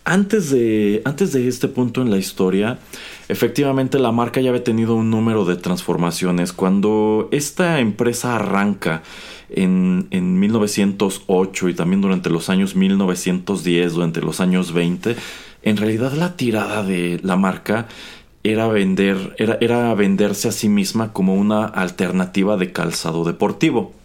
antes 0.06 0.52
de, 0.52 1.02
antes 1.04 1.34
de 1.34 1.48
este 1.48 1.68
punto 1.68 2.04
en 2.04 2.12
la 2.12 2.18
historia, 2.18 2.78
efectivamente 3.28 3.98
la 3.98 4.12
marca 4.12 4.40
ya 4.40 4.50
había 4.50 4.64
tenido 4.64 4.94
un 4.94 5.10
número 5.10 5.46
de 5.46 5.56
transformaciones. 5.56 6.54
Cuando 6.54 7.28
esta 7.32 7.80
empresa 7.80 8.36
arranca 8.36 9.02
en, 9.50 10.08
en 10.12 10.40
1908 10.40 11.70
y 11.70 11.74
también 11.74 12.02
durante 12.02 12.30
los 12.30 12.52
años 12.52 12.76
1910, 12.76 13.94
durante 13.94 14.22
los 14.22 14.40
años 14.42 14.74
20, 14.74 15.16
en 15.64 15.78
realidad 15.78 16.14
la 16.14 16.38
tirada 16.38 16.84
de 16.84 17.20
la 17.24 17.36
marca 17.36 17.88
era 18.44 18.68
vender, 18.68 19.36
era, 19.40 19.58
era 19.60 19.92
venderse 19.96 20.50
a 20.50 20.52
sí 20.52 20.70
misma 20.70 21.14
como 21.14 21.34
una 21.34 21.66
alternativa 21.66 22.58
de 22.58 22.72
calzado 22.72 23.24
deportivo. 23.24 23.99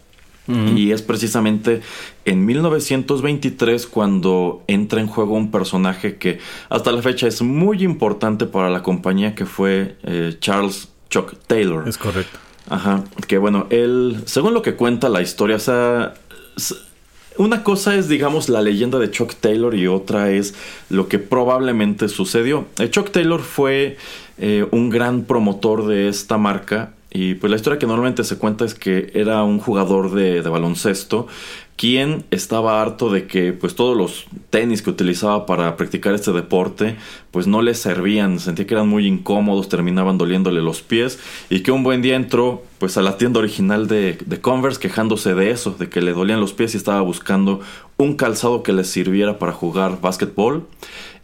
Y 0.47 0.91
es 0.91 1.01
precisamente 1.01 1.81
en 2.23 2.45
1923 2.45 3.87
cuando 3.87 4.63
entra 4.67 5.01
en 5.01 5.07
juego 5.07 5.33
un 5.33 5.49
personaje 5.49 6.17
que 6.17 6.37
hasta 6.69 6.91
la 6.91 7.01
fecha 7.01 7.27
es 7.27 7.41
muy 7.41 7.83
importante 7.83 8.45
para 8.45 8.69
la 8.69 8.83
compañía 8.83 9.33
que 9.33 9.45
fue 9.45 9.95
eh, 10.03 10.35
Charles 10.39 10.89
Chuck 11.09 11.33
Taylor. 11.47 11.87
Es 11.87 11.97
correcto. 11.97 12.37
Ajá, 12.69 13.03
que 13.27 13.37
bueno, 13.37 13.67
él, 13.69 14.21
según 14.25 14.53
lo 14.53 14.61
que 14.61 14.75
cuenta 14.75 15.09
la 15.09 15.21
historia, 15.21 15.55
o 15.55 15.59
sea, 15.59 16.13
una 17.37 17.63
cosa 17.63 17.95
es, 17.95 18.07
digamos, 18.07 18.49
la 18.49 18.61
leyenda 18.61 18.97
de 18.97 19.11
Chuck 19.11 19.35
Taylor 19.35 19.75
y 19.75 19.87
otra 19.87 20.31
es 20.31 20.55
lo 20.89 21.07
que 21.07 21.19
probablemente 21.19 22.07
sucedió. 22.07 22.65
Eh, 22.79 22.89
Chuck 22.89 23.11
Taylor 23.11 23.41
fue 23.41 23.97
eh, 24.37 24.65
un 24.71 24.89
gran 24.89 25.23
promotor 25.23 25.85
de 25.85 26.07
esta 26.07 26.37
marca 26.37 26.94
y 27.17 27.35
pues 27.35 27.49
la 27.49 27.55
historia 27.55 27.79
que 27.79 27.87
normalmente 27.87 28.25
se 28.25 28.37
cuenta 28.37 28.65
es 28.65 28.75
que 28.75 29.09
era 29.13 29.41
un 29.45 29.59
jugador 29.59 30.11
de, 30.11 30.41
baloncesto 30.41 31.27
quien 31.77 32.25
estaba 32.29 32.81
harto 32.81 33.09
de 33.09 33.25
que 33.25 33.53
pues 33.53 33.73
todos 33.73 33.95
los 33.95 34.25
tenis 34.49 34.81
que 34.81 34.89
utilizaba 34.89 35.45
para 35.45 35.77
practicar 35.77 36.13
este 36.13 36.33
deporte 36.33 36.97
pues 37.31 37.47
no 37.47 37.61
le 37.61 37.73
servían, 37.73 38.41
sentía 38.41 38.67
que 38.67 38.73
eran 38.73 38.89
muy 38.89 39.07
incómodos, 39.07 39.69
terminaban 39.69 40.17
doliéndole 40.17 40.61
los 40.61 40.81
pies. 40.81 41.17
Y 41.49 41.61
que 41.61 41.71
un 41.71 41.83
buen 41.83 42.01
día 42.01 42.17
entró 42.17 42.63
pues 42.79 42.97
a 42.97 43.01
la 43.01 43.17
tienda 43.17 43.39
original 43.39 43.87
de, 43.87 44.17
de 44.25 44.41
Converse 44.41 44.81
quejándose 44.81 45.35
de 45.35 45.51
eso, 45.51 45.71
de 45.71 45.87
que 45.87 46.01
le 46.01 46.11
dolían 46.11 46.41
los 46.41 46.51
pies 46.51 46.73
y 46.73 46.77
estaba 46.77 46.99
buscando 46.99 47.61
un 47.95 48.15
calzado 48.15 48.61
que 48.61 48.73
le 48.73 48.83
sirviera 48.83 49.39
para 49.39 49.53
jugar 49.53 50.01
básquetbol. 50.01 50.67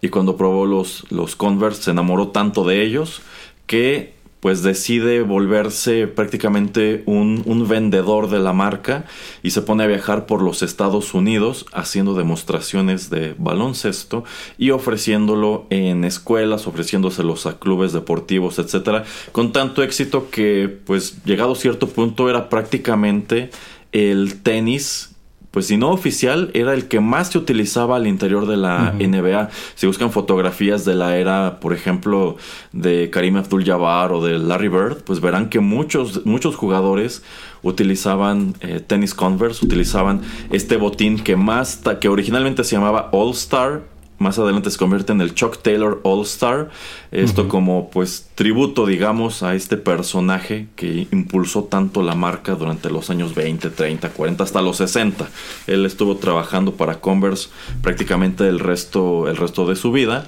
Y 0.01 0.07
cuando 0.07 0.37
probó 0.37 0.65
los, 0.65 1.05
los 1.11 1.35
Converse 1.35 1.83
se 1.83 1.91
enamoró 1.91 2.29
tanto 2.29 2.63
de 2.63 2.81
ellos 2.81 3.21
que 3.67 4.20
pues 4.41 4.63
decide 4.63 5.21
volverse 5.21 6.07
prácticamente 6.07 7.03
un, 7.05 7.43
un, 7.45 7.67
vendedor 7.67 8.29
de 8.29 8.39
la 8.39 8.53
marca 8.53 9.05
y 9.43 9.51
se 9.51 9.61
pone 9.61 9.83
a 9.83 9.87
viajar 9.87 10.25
por 10.25 10.41
los 10.41 10.63
Estados 10.63 11.13
Unidos 11.13 11.67
haciendo 11.73 12.15
demostraciones 12.15 13.11
de 13.11 13.35
baloncesto 13.37 14.23
y 14.57 14.71
ofreciéndolo 14.71 15.67
en 15.69 16.03
escuelas, 16.03 16.65
ofreciéndoselos 16.65 17.45
a 17.45 17.59
clubes 17.59 17.93
deportivos, 17.93 18.57
etcétera, 18.57 19.05
con 19.31 19.53
tanto 19.53 19.83
éxito 19.83 20.29
que 20.31 20.75
pues 20.85 21.23
llegado 21.23 21.53
a 21.53 21.55
cierto 21.55 21.87
punto 21.87 22.27
era 22.27 22.49
prácticamente 22.49 23.51
el 23.91 24.41
tenis 24.41 25.10
pues 25.51 25.67
si 25.67 25.77
no 25.77 25.91
oficial, 25.91 26.49
era 26.53 26.73
el 26.73 26.87
que 26.87 27.01
más 27.01 27.27
se 27.29 27.37
utilizaba 27.37 27.97
al 27.97 28.07
interior 28.07 28.47
de 28.47 28.55
la 28.55 28.93
NBA. 28.97 29.49
Si 29.75 29.85
buscan 29.85 30.11
fotografías 30.11 30.85
de 30.85 30.95
la 30.95 31.17
era, 31.17 31.59
por 31.59 31.73
ejemplo, 31.73 32.37
de 32.71 33.09
Karim 33.09 33.35
Abdul-Jabbar 33.35 34.13
o 34.13 34.23
de 34.23 34.39
Larry 34.39 34.69
Bird, 34.69 35.03
pues 35.03 35.19
verán 35.19 35.49
que 35.49 35.59
muchos, 35.59 36.25
muchos 36.25 36.55
jugadores 36.55 37.21
utilizaban 37.63 38.55
eh, 38.61 38.79
tenis 38.79 39.13
Converse, 39.13 39.65
utilizaban 39.65 40.21
este 40.51 40.77
botín 40.77 41.19
que 41.19 41.35
más, 41.35 41.81
que 41.99 42.07
originalmente 42.07 42.63
se 42.63 42.77
llamaba 42.77 43.09
All 43.11 43.31
Star 43.31 43.90
más 44.21 44.39
adelante 44.39 44.71
se 44.71 44.77
convierte 44.77 45.11
en 45.11 45.19
el 45.19 45.33
Chuck 45.33 45.57
Taylor 45.61 45.99
All 46.03 46.21
Star. 46.21 46.69
Esto 47.11 47.49
como 47.49 47.89
pues 47.89 48.29
tributo, 48.35 48.85
digamos, 48.85 49.43
a 49.43 49.55
este 49.55 49.77
personaje 49.77 50.67
que 50.75 51.07
impulsó 51.11 51.65
tanto 51.65 52.03
la 52.03 52.15
marca 52.15 52.55
durante 52.55 52.89
los 52.89 53.09
años 53.09 53.35
20, 53.35 53.69
30, 53.69 54.09
40, 54.09 54.43
hasta 54.43 54.61
los 54.61 54.77
60. 54.77 55.29
Él 55.67 55.85
estuvo 55.85 56.15
trabajando 56.17 56.75
para 56.75 57.01
Converse 57.01 57.49
prácticamente 57.81 58.47
el 58.47 58.59
resto, 58.59 59.27
el 59.27 59.35
resto 59.35 59.67
de 59.67 59.75
su 59.75 59.91
vida. 59.91 60.27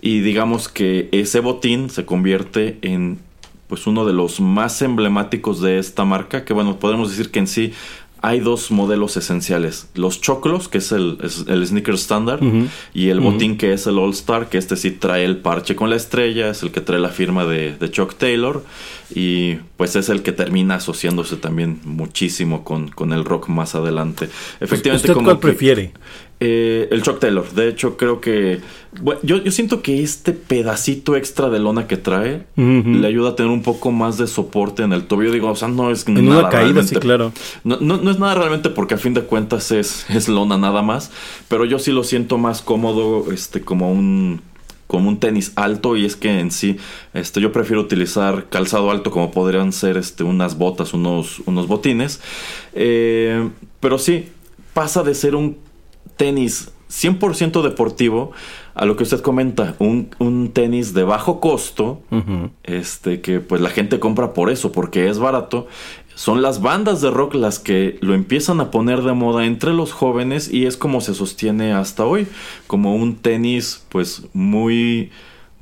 Y 0.00 0.20
digamos 0.20 0.68
que 0.68 1.08
ese 1.12 1.40
botín 1.40 1.90
se 1.90 2.06
convierte 2.06 2.78
en 2.82 3.18
pues 3.72 3.86
uno 3.86 4.04
de 4.04 4.12
los 4.12 4.38
más 4.38 4.82
emblemáticos 4.82 5.62
de 5.62 5.78
esta 5.78 6.04
marca, 6.04 6.44
que 6.44 6.52
bueno, 6.52 6.78
podemos 6.78 7.08
decir 7.08 7.30
que 7.30 7.38
en 7.38 7.46
sí 7.46 7.72
hay 8.22 8.38
dos 8.38 8.70
modelos 8.70 9.16
esenciales. 9.16 9.88
Los 9.94 10.20
choclos, 10.20 10.68
que 10.68 10.78
es 10.78 10.92
el, 10.92 11.18
el 11.48 11.66
sneaker 11.66 11.94
estándar, 11.94 12.38
y 12.94 13.08
el 13.08 13.18
botín, 13.20 13.58
que 13.58 13.72
es 13.72 13.86
el 13.88 13.98
All 13.98 14.12
Star, 14.12 14.48
que 14.48 14.58
este 14.58 14.76
sí 14.76 14.92
trae 14.92 15.24
el 15.24 15.38
parche 15.38 15.74
con 15.74 15.90
la 15.90 15.96
estrella, 15.96 16.48
es 16.48 16.62
el 16.62 16.70
que 16.70 16.80
trae 16.80 17.00
la 17.00 17.08
firma 17.08 17.44
de, 17.44 17.76
de 17.76 17.90
Chuck 17.90 18.14
Taylor, 18.14 18.64
y 19.12 19.56
pues 19.76 19.96
es 19.96 20.08
el 20.08 20.22
que 20.22 20.30
termina 20.30 20.76
asociándose 20.76 21.36
también 21.36 21.80
muchísimo 21.84 22.62
con, 22.62 22.88
con 22.88 23.12
el 23.12 23.24
rock 23.24 23.48
más 23.48 23.74
adelante. 23.74 24.28
Efectivamente, 24.60 25.10
¿Usted 25.10 25.24
cuál 25.24 25.40
prefiere? 25.40 25.92
Eh, 26.44 26.88
el 26.90 27.02
Chuck 27.02 27.20
Taylor. 27.20 27.48
De 27.52 27.68
hecho, 27.68 27.96
creo 27.96 28.20
que. 28.20 28.60
yo, 29.22 29.36
yo, 29.44 29.52
siento 29.52 29.80
que 29.80 30.02
este 30.02 30.32
pedacito 30.32 31.14
extra 31.14 31.50
de 31.50 31.60
lona 31.60 31.86
que 31.86 31.96
trae 31.96 32.46
le 32.56 33.06
ayuda 33.06 33.30
a 33.30 33.36
tener 33.36 33.52
un 33.52 33.62
poco 33.62 33.92
más 33.92 34.18
de 34.18 34.26
soporte 34.26 34.82
en 34.82 34.92
el 34.92 35.04
tobillo. 35.04 35.30
Digo, 35.30 35.48
o 35.48 35.54
sea, 35.54 35.68
no 35.68 35.92
es 35.92 36.08
en 36.08 36.26
una 36.26 36.48
caída, 36.48 36.82
sí, 36.82 36.96
claro. 36.96 37.32
No, 37.62 37.76
no, 37.76 38.10
es 38.10 38.18
nada 38.18 38.34
realmente 38.34 38.70
porque 38.70 38.94
a 38.94 38.98
fin 38.98 39.14
de 39.14 39.22
cuentas 39.22 39.70
es, 39.70 40.04
es 40.10 40.28
lona 40.28 40.58
nada 40.58 40.82
más. 40.82 41.12
Pero 41.46 41.64
yo 41.64 41.78
sí 41.78 41.92
lo 41.92 42.02
siento 42.02 42.38
más 42.38 42.60
cómodo, 42.60 43.30
este, 43.32 43.60
como 43.60 43.92
un 43.92 44.40
como 44.88 45.08
un 45.08 45.20
tenis 45.20 45.52
alto 45.54 45.96
y 45.96 46.04
es 46.04 46.16
que 46.16 46.38
en 46.38 46.50
sí 46.50 46.76
este 47.14 47.40
yo 47.40 47.50
prefiero 47.50 47.80
utilizar 47.80 48.50
calzado 48.50 48.90
alto 48.90 49.10
como 49.10 49.30
podrían 49.30 49.72
ser 49.72 49.96
este 49.96 50.22
unas 50.22 50.58
botas 50.58 50.92
unos 50.92 51.40
unos 51.46 51.66
botines 51.66 52.20
eh, 52.74 53.48
pero 53.80 53.96
sí 53.96 54.26
pasa 54.74 55.02
de 55.02 55.14
ser 55.14 55.34
un 55.34 55.56
tenis 56.16 56.72
100% 56.90 57.62
deportivo 57.62 58.32
a 58.74 58.84
lo 58.84 58.96
que 58.96 59.02
usted 59.02 59.20
comenta, 59.20 59.74
un, 59.78 60.10
un 60.18 60.52
tenis 60.52 60.94
de 60.94 61.04
bajo 61.04 61.40
costo, 61.40 62.02
este 62.62 63.20
que 63.20 63.40
pues 63.40 63.60
la 63.60 63.70
gente 63.70 63.98
compra 63.98 64.32
por 64.34 64.50
eso, 64.50 64.72
porque 64.72 65.08
es 65.08 65.18
barato. 65.18 65.66
Son 66.14 66.42
las 66.42 66.60
bandas 66.60 67.00
de 67.00 67.10
rock 67.10 67.34
las 67.34 67.58
que 67.58 67.98
lo 68.00 68.14
empiezan 68.14 68.60
a 68.60 68.70
poner 68.70 69.02
de 69.02 69.14
moda 69.14 69.46
entre 69.46 69.72
los 69.72 69.92
jóvenes 69.92 70.52
y 70.52 70.66
es 70.66 70.76
como 70.76 71.00
se 71.00 71.14
sostiene 71.14 71.72
hasta 71.72 72.04
hoy, 72.04 72.26
como 72.66 72.94
un 72.94 73.16
tenis 73.16 73.84
pues 73.88 74.26
muy 74.34 75.10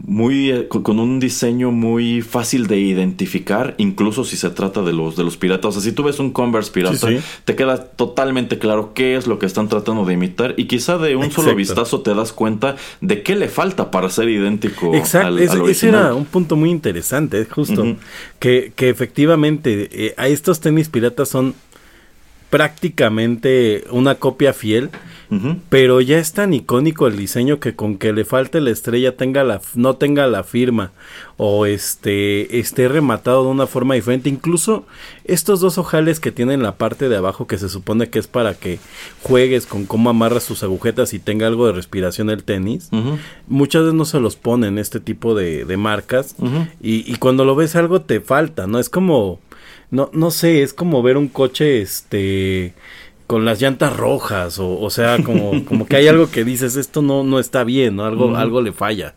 muy 0.07 0.51
eh, 0.51 0.69
con 0.69 0.99
un 0.99 1.21
diseño 1.21 1.71
muy 1.71 2.23
fácil 2.23 2.67
de 2.67 2.79
identificar, 2.79 3.75
incluso 3.79 4.25
si 4.25 4.37
se 4.37 4.51
trata 4.51 4.83
de 4.83 4.93
los 4.93 5.17
de 5.17 5.25
los 5.25 5.37
piratas. 5.37 5.67
O 5.67 5.73
sea, 5.73 5.83
si 5.83 5.93
tú 5.93 6.03
ves 6.03 6.19
un 6.19 6.33
Converse 6.33 6.73
pirata, 6.73 7.09
te 7.45 7.57
queda 7.57 7.83
totalmente 7.83 8.59
claro 8.59 8.93
qué 8.95 9.17
es 9.17 9.27
lo 9.27 9.39
que 9.39 9.47
están 9.47 9.69
tratando 9.69 10.05
de 10.05 10.15
imitar 10.15 10.55
y 10.57 10.67
quizá 10.67 10.99
de 10.99 11.17
un 11.17 11.31
solo 11.31 11.55
vistazo 11.55 12.01
te 12.01 12.15
das 12.15 12.33
cuenta 12.33 12.77
de 13.01 13.23
qué 13.23 13.37
le 13.37 13.49
falta 13.49 13.91
para 13.91 14.09
ser 14.11 14.29
idéntico. 14.29 14.95
Exacto, 14.95 15.39
ese 15.39 15.89
era 15.89 16.15
un 16.15 16.25
punto 16.25 16.57
muy 16.57 16.71
interesante, 16.71 17.45
justo 17.45 17.97
que, 18.39 18.73
que 18.75 18.89
efectivamente 18.89 19.89
eh, 19.93 20.15
a 20.17 20.29
estos 20.29 20.61
tenis 20.61 20.89
piratas 20.89 21.29
son 21.29 21.55
prácticamente 22.51 23.85
una 23.91 24.17
copia 24.17 24.53
fiel, 24.53 24.91
pero 25.69 26.01
ya 26.01 26.19
es 26.19 26.33
tan 26.33 26.53
icónico 26.53 27.07
el 27.07 27.17
diseño 27.17 27.61
que 27.61 27.77
con 27.77 27.99
que 27.99 28.13
le 28.13 28.25
falte 28.25 28.61
la 28.61 28.71
estrella 28.71 29.17
tenga 29.17 29.45
la 29.45 29.61
no 29.77 29.95
tenga 29.95 30.27
la 30.27 30.43
firma 30.43 30.91
o 31.37 31.67
este 31.67 32.59
esté 32.59 32.89
rematado 32.89 33.45
de 33.45 33.51
una 33.51 33.69
forma 33.69 33.95
diferente, 33.95 34.29
incluso 34.29 34.87
estos 35.25 35.61
dos 35.61 35.79
ojales 35.79 36.19
que 36.19 36.33
tienen 36.33 36.65
la 36.65 36.75
parte 36.77 37.09
de 37.09 37.17
abajo 37.17 37.47
que 37.47 37.59
se 37.59 37.69
supone 37.69 38.11
que 38.11 38.19
es 38.19 38.27
para 38.27 38.55
que 38.55 38.81
juegues 39.23 39.67
con 39.67 39.87
cómo 39.87 40.11
amarras 40.11 40.47
tus 40.47 40.65
agujetas 40.65 41.15
y 41.15 41.21
tenga 41.21 41.47
algo 41.47 41.69
de 41.69 41.75
respiración 41.75 42.29
el 42.29 42.43
tenis, 42.43 42.91
muchas 43.47 43.83
veces 43.83 43.95
no 43.95 44.07
se 44.07 44.19
los 44.19 44.35
ponen 44.35 44.79
este 44.79 44.99
tipo 44.99 45.37
de, 45.37 45.65
de 45.65 45.77
marcas 45.77 46.35
y, 46.83 47.09
y 47.09 47.15
cuando 47.17 47.45
lo 47.45 47.55
ves 47.55 47.77
algo 47.77 48.01
te 48.01 48.21
falta, 48.21 48.67
¿no? 48.67 48.81
Es 48.81 48.91
como 48.91 49.39
no, 49.91 50.11
no 50.13 50.31
sé, 50.31 50.63
es 50.63 50.73
como 50.73 51.03
ver 51.03 51.17
un 51.17 51.29
coche, 51.29 51.83
este, 51.83 52.75
con 53.27 53.45
las 53.45 53.61
llantas 53.61 53.97
rojas, 53.97 54.59
o, 54.59 54.81
o 54.81 54.91
sea, 54.91 55.23
como, 55.23 55.65
como 55.67 55.87
que 55.87 55.97
hay 55.97 56.09
algo 56.09 56.31
que 56.31 56.45
dices, 56.45 56.77
esto 56.77 57.03
no, 57.03 57.23
no 57.23 57.39
está 57.39 57.65
bien, 57.65 57.97
¿no? 57.97 58.05
Algo, 58.05 58.37
algo 58.37 58.61
le 58.61 58.73
falla. 58.73 59.15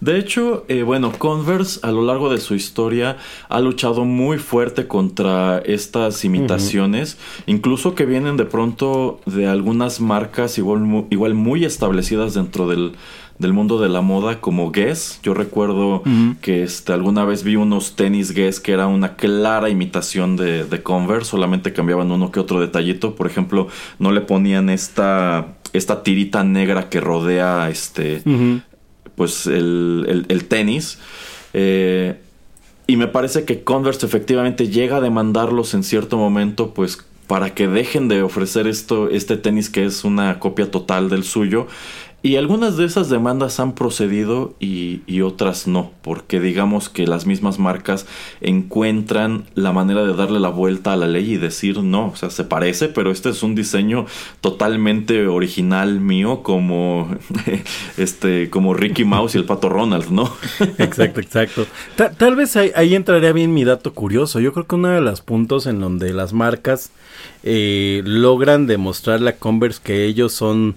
De 0.00 0.16
hecho, 0.16 0.64
eh, 0.68 0.84
bueno, 0.84 1.12
Converse 1.18 1.80
a 1.82 1.90
lo 1.90 2.04
largo 2.04 2.30
de 2.30 2.38
su 2.38 2.54
historia 2.54 3.16
ha 3.48 3.60
luchado 3.60 4.04
muy 4.04 4.38
fuerte 4.38 4.86
contra 4.86 5.58
estas 5.58 6.24
imitaciones, 6.24 7.18
incluso 7.46 7.96
que 7.96 8.06
vienen 8.06 8.36
de 8.36 8.44
pronto 8.44 9.20
de 9.26 9.48
algunas 9.48 10.00
marcas 10.00 10.56
igual, 10.56 11.06
igual 11.10 11.34
muy 11.34 11.64
establecidas 11.64 12.34
dentro 12.34 12.68
del, 12.68 12.92
del 13.38 13.52
mundo 13.52 13.80
de 13.80 13.88
la 13.88 14.00
moda 14.00 14.40
como 14.40 14.72
Guess. 14.72 15.20
Yo 15.22 15.32
recuerdo 15.34 16.02
que 16.40 16.62
este, 16.64 16.92
alguna 16.92 17.24
vez 17.24 17.44
vi 17.44 17.56
unos 17.56 17.94
tenis 17.94 18.32
Guess 18.32 18.60
que 18.60 18.72
era 18.72 18.86
una 18.86 19.16
clara 19.16 19.68
imitación 19.68 20.36
de, 20.36 20.64
de, 20.64 20.82
Converse, 20.82 21.30
solamente 21.30 21.72
cambiaban 21.72 22.10
uno 22.10 22.32
que 22.32 22.40
otro 22.40 22.60
detallito. 22.60 23.14
Por 23.14 23.26
ejemplo, 23.26 23.68
no 23.98 24.10
le 24.10 24.20
ponían 24.22 24.70
esta, 24.70 25.56
esta 25.72 26.02
tirita 26.02 26.42
negra 26.42 26.88
que 26.88 27.00
rodea 27.00 27.70
este, 27.70 28.22
pues 29.14 29.46
el, 29.46 30.26
el, 30.28 30.44
tenis. 30.46 30.98
Eh, 31.54 32.20
y 32.88 32.96
me 32.96 33.06
parece 33.06 33.44
que 33.44 33.62
Converse 33.62 34.04
efectivamente 34.04 34.68
llega 34.68 34.96
a 34.96 35.00
demandarlos 35.00 35.74
en 35.74 35.84
cierto 35.84 36.16
momento, 36.16 36.74
pues 36.74 37.04
para 37.28 37.54
que 37.54 37.68
dejen 37.68 38.08
de 38.08 38.22
ofrecer 38.22 38.66
esto, 38.66 39.10
este 39.10 39.36
tenis 39.36 39.68
que 39.68 39.84
es 39.84 40.02
una 40.02 40.40
copia 40.40 40.70
total 40.70 41.10
del 41.10 41.24
suyo 41.24 41.68
y 42.20 42.34
algunas 42.34 42.76
de 42.76 42.84
esas 42.84 43.08
demandas 43.08 43.60
han 43.60 43.74
procedido 43.76 44.54
y, 44.58 45.20
otras 45.20 45.66
no, 45.66 45.92
porque 46.02 46.40
digamos 46.40 46.88
que 46.88 47.06
las 47.06 47.26
mismas 47.26 47.58
marcas 47.58 48.06
encuentran 48.40 49.44
la 49.54 49.72
manera 49.72 50.04
de 50.04 50.14
darle 50.14 50.40
la 50.40 50.48
vuelta 50.48 50.92
a 50.92 50.96
la 50.96 51.06
ley 51.06 51.32
y 51.32 51.36
decir 51.36 51.82
no, 51.82 52.08
o 52.08 52.16
sea, 52.16 52.30
se 52.30 52.44
parece, 52.44 52.88
pero 52.88 53.10
este 53.10 53.30
es 53.30 53.42
un 53.42 53.54
diseño 53.54 54.06
totalmente 54.40 55.26
original 55.26 56.00
mío 56.00 56.42
como 56.42 57.08
este 57.96 58.48
como 58.50 58.74
Ricky 58.74 59.04
Mouse 59.04 59.34
y 59.34 59.38
el 59.38 59.44
Pato 59.44 59.68
Ronald, 59.68 60.10
¿no? 60.10 60.32
exacto, 60.78 61.20
exacto. 61.20 61.66
tal 61.96 62.36
vez 62.36 62.56
ahí, 62.56 62.72
ahí, 62.74 62.94
entraría 62.94 63.32
bien 63.32 63.54
mi 63.54 63.64
dato 63.64 63.92
curioso. 63.92 64.40
Yo 64.40 64.52
creo 64.52 64.66
que 64.66 64.74
uno 64.74 64.88
de 64.88 65.00
los 65.00 65.20
puntos 65.20 65.66
en 65.66 65.80
donde 65.80 66.12
las 66.12 66.32
marcas 66.32 66.90
eh, 67.42 68.02
logran 68.04 68.66
demostrar 68.66 69.20
la 69.20 69.36
Converse 69.36 69.80
que 69.82 70.04
ellos 70.04 70.32
son 70.32 70.76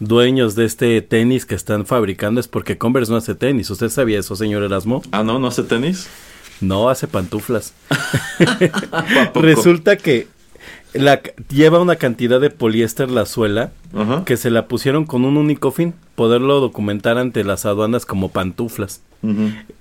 dueños 0.00 0.54
de 0.54 0.64
este 0.64 1.00
tenis 1.02 1.46
que 1.46 1.54
están 1.54 1.86
fabricando 1.86 2.40
es 2.40 2.48
porque 2.48 2.78
Converse 2.78 3.10
no 3.10 3.18
hace 3.18 3.34
tenis. 3.34 3.70
¿Usted 3.70 3.88
sabía 3.88 4.18
eso, 4.18 4.36
señor 4.36 4.62
Erasmo? 4.62 5.02
Ah, 5.12 5.22
no, 5.22 5.38
no 5.38 5.48
hace 5.48 5.62
tenis. 5.62 6.08
No, 6.60 6.88
hace 6.88 7.06
pantuflas. 7.06 7.74
Resulta 9.34 9.96
que 9.96 10.28
la, 10.92 11.20
lleva 11.48 11.80
una 11.80 11.96
cantidad 11.96 12.40
de 12.40 12.50
poliéster 12.50 13.10
la 13.10 13.26
suela 13.26 13.72
que 14.24 14.36
se 14.36 14.50
la 14.50 14.66
pusieron 14.66 15.04
con 15.04 15.24
un 15.24 15.36
único 15.36 15.70
fin, 15.70 15.94
poderlo 16.14 16.60
documentar 16.60 17.18
ante 17.18 17.44
las 17.44 17.66
aduanas 17.66 18.06
como 18.06 18.30
pantuflas. 18.30 19.02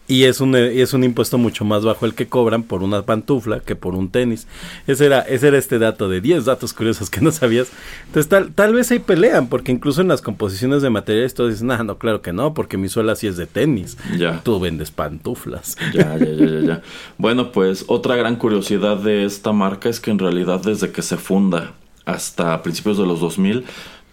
Y 0.06 0.26
es 0.26 0.42
un, 0.42 0.54
es 0.56 0.94
un 0.94 1.04
impuesto 1.04 1.38
mucho 1.38 1.64
más 1.64 1.86
bajo 1.86 2.06
el 2.06 2.14
que 2.14 2.28
cobran 2.28 2.64
por 2.64 2.84
una 2.84 3.04
pantufla 3.04 3.62
que 3.62 3.76
por 3.76 3.96
un 3.96 4.10
tenis. 4.10 4.48
Ese 4.86 5.06
era, 5.06 5.22
ese 5.22 5.48
era 5.48 5.58
este 5.58 5.80
dato 5.80 6.10
de 6.10 6.20
10 6.20 6.46
datos 6.46 6.74
curiosos 6.74 7.10
que 7.10 7.22
no 7.22 7.32
sabías. 7.32 7.72
Entonces 8.08 8.30
tal, 8.30 8.54
tal 8.54 8.74
vez 8.74 8.92
ahí 8.92 9.00
pelean, 9.00 9.48
porque 9.48 9.72
incluso 9.72 10.02
en 10.02 10.10
las 10.10 10.22
composiciones 10.22 10.82
de 10.82 10.90
materiales 10.90 11.34
todos 11.34 11.52
dicen, 11.52 11.72
ah, 11.72 11.84
no, 11.84 11.98
claro 11.98 12.22
que 12.22 12.34
no, 12.34 12.54
porque 12.54 12.78
mi 12.78 12.90
suela 12.90 13.16
sí 13.16 13.28
es 13.28 13.38
de 13.38 13.46
tenis. 13.48 13.98
Ya. 14.18 14.42
Tú 14.44 14.60
vendes 14.60 14.92
pantuflas. 14.92 15.78
Ya, 15.94 16.18
ya, 16.18 16.26
ya, 16.26 16.46
ya, 16.46 16.60
ya. 16.60 16.82
bueno, 17.18 17.52
pues 17.52 17.86
otra 17.88 18.16
gran 18.16 18.36
curiosidad 18.36 18.98
de 18.98 19.26
esta 19.26 19.54
marca 19.54 19.90
es 19.90 20.00
que 20.00 20.12
en 20.12 20.20
realidad 20.20 20.62
desde 20.62 20.92
que 20.92 21.02
se 21.02 21.18
funda 21.18 21.74
hasta 22.06 22.62
principios 22.62 22.98
de 22.98 23.06
los 23.06 23.22
2000 23.22 23.64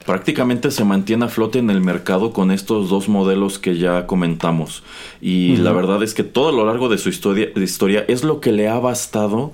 prácticamente 0.05 0.71
se 0.71 0.85
mantiene 0.85 1.27
a 1.27 1.29
flote 1.29 1.59
en 1.59 1.71
el 1.71 1.81
mercado 1.81 2.33
con 2.33 2.51
estos 2.51 2.89
dos 2.89 3.09
modelos 3.09 3.59
que 3.59 3.77
ya 3.77 4.07
comentamos. 4.07 4.83
Y 5.21 5.57
la 5.57 5.73
verdad 5.73 6.03
es 6.03 6.15
que 6.15 6.25
todo 6.25 6.49
a 6.49 6.53
lo 6.53 6.65
largo 6.67 6.89
de 6.89 6.99
su 6.99 7.09
historia, 7.09 7.49
de 7.55 7.65
historia 7.65 8.05
es 8.09 8.25
lo 8.25 8.41
que 8.41 8.53
le 8.53 8.69
ha 8.69 8.79
bastado 8.79 9.53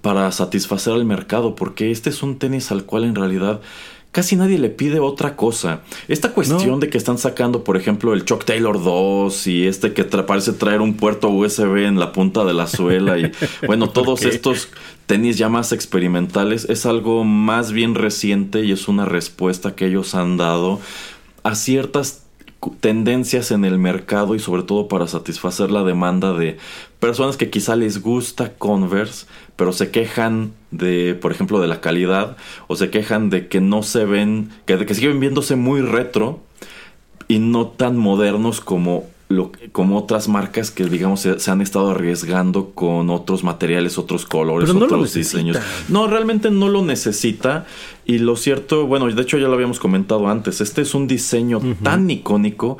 para 0.00 0.30
satisfacer 0.30 0.92
al 0.92 1.04
mercado, 1.04 1.54
porque 1.54 1.90
este 1.90 2.10
es 2.10 2.22
un 2.22 2.38
tenis 2.38 2.70
al 2.70 2.84
cual 2.84 3.04
en 3.04 3.14
realidad 3.14 3.60
casi 4.12 4.36
nadie 4.36 4.58
le 4.58 4.70
pide 4.70 5.00
otra 5.00 5.36
cosa. 5.36 5.82
Esta 6.08 6.32
cuestión 6.32 6.80
de 6.80 6.88
que 6.88 6.98
están 6.98 7.18
sacando, 7.18 7.64
por 7.64 7.76
ejemplo, 7.76 8.14
el 8.14 8.24
Chuck 8.24 8.44
Taylor 8.44 8.82
2 8.82 9.46
y 9.46 9.66
este 9.66 9.92
que 9.92 10.04
parece 10.04 10.52
traer 10.52 10.80
un 10.80 10.94
puerto 10.94 11.28
USB 11.28 11.86
en 11.86 11.98
la 11.98 12.12
punta 12.12 12.44
de 12.44 12.54
la 12.54 12.66
suela 12.66 13.18
y 13.18 13.30
bueno, 13.66 13.90
todos 13.90 14.22
estos 14.22 14.68
tenis 15.06 15.38
ya 15.38 15.48
más 15.48 15.72
experimentales 15.72 16.66
es 16.68 16.86
algo 16.86 17.24
más 17.24 17.72
bien 17.72 17.94
reciente 17.94 18.64
y 18.64 18.72
es 18.72 18.88
una 18.88 19.04
respuesta 19.04 19.74
que 19.74 19.86
ellos 19.86 20.14
han 20.14 20.36
dado 20.36 20.80
a 21.42 21.54
ciertas 21.54 22.24
tendencias 22.80 23.50
en 23.50 23.64
el 23.64 23.78
mercado 23.78 24.34
y 24.34 24.40
sobre 24.40 24.64
todo 24.64 24.88
para 24.88 25.06
satisfacer 25.06 25.70
la 25.70 25.84
demanda 25.84 26.32
de 26.32 26.58
personas 27.00 27.36
que 27.36 27.50
quizá 27.50 27.76
les 27.76 28.02
gusta 28.02 28.54
Converse, 28.54 29.26
pero 29.56 29.72
se 29.72 29.90
quejan 29.90 30.52
de, 30.70 31.14
por 31.14 31.32
ejemplo, 31.32 31.60
de 31.60 31.68
la 31.68 31.80
calidad 31.80 32.36
o 32.66 32.76
se 32.76 32.90
quejan 32.90 33.30
de 33.30 33.48
que 33.48 33.60
no 33.60 33.82
se 33.82 34.04
ven, 34.04 34.50
que, 34.66 34.76
de 34.76 34.86
que 34.86 34.94
siguen 34.94 35.20
viéndose 35.20 35.56
muy 35.56 35.80
retro 35.80 36.40
y 37.28 37.38
no 37.38 37.68
tan 37.68 37.96
modernos 37.96 38.60
como 38.60 39.06
lo, 39.28 39.52
como 39.72 39.98
otras 39.98 40.26
marcas 40.26 40.70
que 40.70 40.86
digamos 40.86 41.20
se, 41.20 41.50
han 41.50 41.60
estado 41.60 41.90
arriesgando 41.90 42.70
con 42.70 43.10
otros 43.10 43.44
materiales, 43.44 43.98
otros 43.98 44.24
colores, 44.24 44.70
otros 44.70 45.12
diseños. 45.12 45.58
No, 45.88 46.06
realmente 46.06 46.50
no 46.50 46.68
lo 46.68 46.82
necesita. 46.82 47.66
Y 48.06 48.18
lo 48.18 48.36
cierto, 48.36 48.86
bueno, 48.86 49.06
de 49.06 49.20
hecho 49.20 49.36
ya 49.36 49.48
lo 49.48 49.54
habíamos 49.54 49.78
comentado 49.78 50.28
antes, 50.28 50.62
este 50.62 50.80
es 50.80 50.94
un 50.94 51.06
diseño 51.06 51.60
tan 51.82 52.10
icónico 52.10 52.78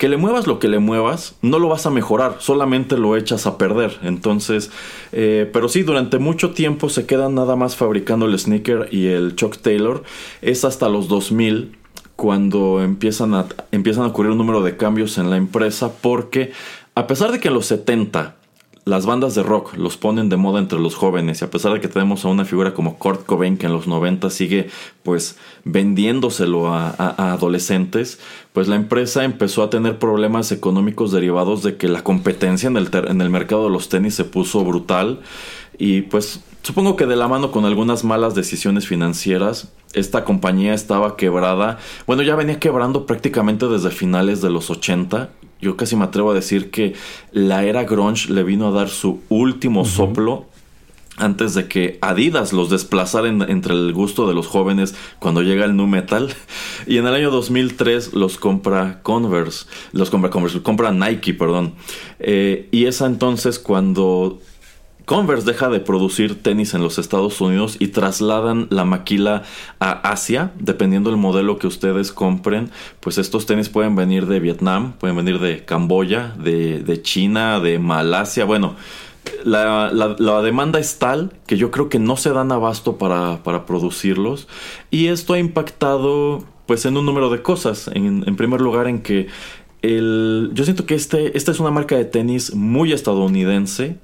que 0.00 0.08
le 0.08 0.16
muevas 0.16 0.46
lo 0.46 0.58
que 0.58 0.68
le 0.68 0.78
muevas, 0.78 1.36
no 1.42 1.58
lo 1.58 1.68
vas 1.68 1.84
a 1.84 1.90
mejorar, 1.90 2.36
solamente 2.38 2.96
lo 2.96 3.18
echas 3.18 3.46
a 3.46 3.58
perder. 3.58 3.98
Entonces, 4.02 4.70
eh, 5.12 5.48
pero 5.52 5.68
sí, 5.68 5.82
durante 5.82 6.18
mucho 6.18 6.52
tiempo 6.52 6.88
se 6.88 7.04
quedan 7.04 7.34
nada 7.34 7.54
más 7.54 7.76
fabricando 7.76 8.24
el 8.24 8.38
sneaker 8.38 8.88
y 8.90 9.08
el 9.08 9.36
Chuck 9.36 9.58
Taylor. 9.58 10.02
Es 10.40 10.64
hasta 10.64 10.88
los 10.88 11.08
2000 11.08 11.76
cuando 12.16 12.80
empiezan 12.80 13.34
a, 13.34 13.44
empiezan 13.72 14.04
a 14.04 14.06
ocurrir 14.06 14.32
un 14.32 14.38
número 14.38 14.62
de 14.62 14.78
cambios 14.78 15.18
en 15.18 15.28
la 15.28 15.36
empresa 15.36 15.92
porque 16.00 16.50
a 16.94 17.06
pesar 17.06 17.30
de 17.30 17.38
que 17.38 17.48
en 17.48 17.54
los 17.54 17.66
70 17.66 18.36
las 18.84 19.06
bandas 19.06 19.34
de 19.34 19.42
rock 19.42 19.76
los 19.76 19.96
ponen 19.96 20.28
de 20.28 20.36
moda 20.36 20.58
entre 20.58 20.78
los 20.78 20.94
jóvenes 20.94 21.40
y 21.40 21.44
a 21.44 21.50
pesar 21.50 21.72
de 21.72 21.80
que 21.80 21.88
tenemos 21.88 22.24
a 22.24 22.28
una 22.28 22.44
figura 22.44 22.72
como 22.72 22.98
Kurt 22.98 23.26
Cobain 23.26 23.56
que 23.56 23.66
en 23.66 23.72
los 23.72 23.86
90 23.86 24.30
sigue 24.30 24.70
pues 25.02 25.36
vendiéndoselo 25.64 26.72
a, 26.72 26.90
adolescentes, 27.32 28.18
pues 28.52 28.68
la 28.68 28.76
empresa 28.76 29.24
empezó 29.24 29.62
a 29.62 29.70
tener 29.70 29.98
problemas 29.98 30.50
económicos 30.50 31.12
derivados 31.12 31.62
de 31.62 31.76
que 31.76 31.88
la 31.88 32.02
competencia 32.02 32.68
en 32.68 32.76
el, 32.76 32.88
en 32.92 33.20
el 33.20 33.30
mercado 33.30 33.64
de 33.64 33.70
los 33.70 33.88
tenis 33.88 34.14
se 34.14 34.24
puso 34.24 34.64
brutal 34.64 35.20
y 35.78 36.02
pues 36.02 36.40
supongo 36.62 36.96
que 36.96 37.06
de 37.06 37.16
la 37.16 37.28
mano 37.28 37.52
con 37.52 37.64
algunas 37.64 38.04
malas 38.04 38.34
decisiones 38.34 38.86
financieras, 38.86 39.72
esta 39.94 40.24
compañía 40.24 40.74
estaba 40.74 41.16
quebrada. 41.16 41.78
Bueno, 42.06 42.22
ya 42.22 42.36
venía 42.36 42.60
quebrando 42.60 43.06
prácticamente 43.06 43.66
desde 43.66 43.90
finales 43.90 44.40
de 44.42 44.50
los 44.50 44.70
80. 44.70 45.30
Yo 45.60 45.76
casi 45.76 45.96
me 45.96 46.04
atrevo 46.04 46.30
a 46.30 46.34
decir 46.34 46.70
que 46.70 46.94
la 47.32 47.64
era 47.64 47.84
grunge 47.84 48.30
le 48.32 48.42
vino 48.42 48.68
a 48.68 48.70
dar 48.70 48.88
su 48.88 49.20
último 49.28 49.84
soplo 49.84 50.46
antes 51.20 51.54
de 51.54 51.68
que 51.68 51.98
Adidas 52.00 52.52
los 52.52 52.70
desplazara 52.70 53.28
entre 53.28 53.74
el 53.74 53.92
gusto 53.92 54.26
de 54.26 54.34
los 54.34 54.46
jóvenes 54.46 54.94
cuando 55.18 55.42
llega 55.42 55.64
el 55.64 55.76
nu 55.76 55.86
metal. 55.86 56.34
Y 56.86 56.96
en 56.96 57.06
el 57.06 57.14
año 57.14 57.30
2003 57.30 58.14
los 58.14 58.38
compra 58.38 59.00
Converse, 59.02 59.66
los 59.92 60.10
compra 60.10 60.30
Converse, 60.30 60.62
compra 60.62 60.92
Nike, 60.92 61.34
perdón. 61.34 61.74
Eh, 62.18 62.68
y 62.70 62.86
es 62.86 63.00
entonces 63.02 63.58
cuando 63.58 64.40
Converse 65.10 65.44
deja 65.44 65.68
de 65.68 65.80
producir 65.80 66.40
tenis 66.40 66.72
en 66.72 66.84
los 66.84 66.96
Estados 66.96 67.40
Unidos 67.40 67.74
y 67.80 67.88
trasladan 67.88 68.68
la 68.70 68.84
maquila 68.84 69.42
a 69.80 69.90
Asia, 70.08 70.52
dependiendo 70.60 71.10
del 71.10 71.18
modelo 71.18 71.58
que 71.58 71.66
ustedes 71.66 72.12
compren. 72.12 72.70
Pues 73.00 73.18
estos 73.18 73.44
tenis 73.44 73.68
pueden 73.68 73.96
venir 73.96 74.26
de 74.26 74.38
Vietnam, 74.38 74.92
pueden 75.00 75.16
venir 75.16 75.40
de 75.40 75.64
Camboya, 75.64 76.32
de, 76.38 77.00
China, 77.02 77.58
de 77.58 77.80
Malasia. 77.80 78.44
Bueno, 78.44 78.76
la, 79.42 79.90
demanda 80.44 80.78
es 80.78 81.00
tal 81.00 81.32
que 81.44 81.56
yo 81.56 81.72
creo 81.72 81.88
que 81.88 81.98
no 81.98 82.16
se 82.16 82.30
dan 82.30 82.52
abasto 82.52 82.96
para, 82.96 83.42
para 83.42 83.66
producirlos. 83.66 84.46
Y 84.92 85.08
esto 85.08 85.32
ha 85.34 85.40
impactado 85.40 86.44
pues 86.66 86.86
en 86.86 86.96
un 86.96 87.04
número 87.04 87.30
de 87.30 87.42
cosas. 87.42 87.90
En, 87.92 88.22
en 88.28 88.36
primer 88.36 88.60
lugar 88.60 88.86
en 88.86 89.02
que 89.02 89.26
el, 89.82 90.50
yo 90.54 90.62
siento 90.62 90.86
que 90.86 90.94
este, 90.94 91.36
esta 91.36 91.50
es 91.50 91.58
una 91.58 91.72
marca 91.72 91.96
de 91.96 92.04
tenis 92.04 92.54
muy 92.54 92.92
estadounidense 92.92 93.98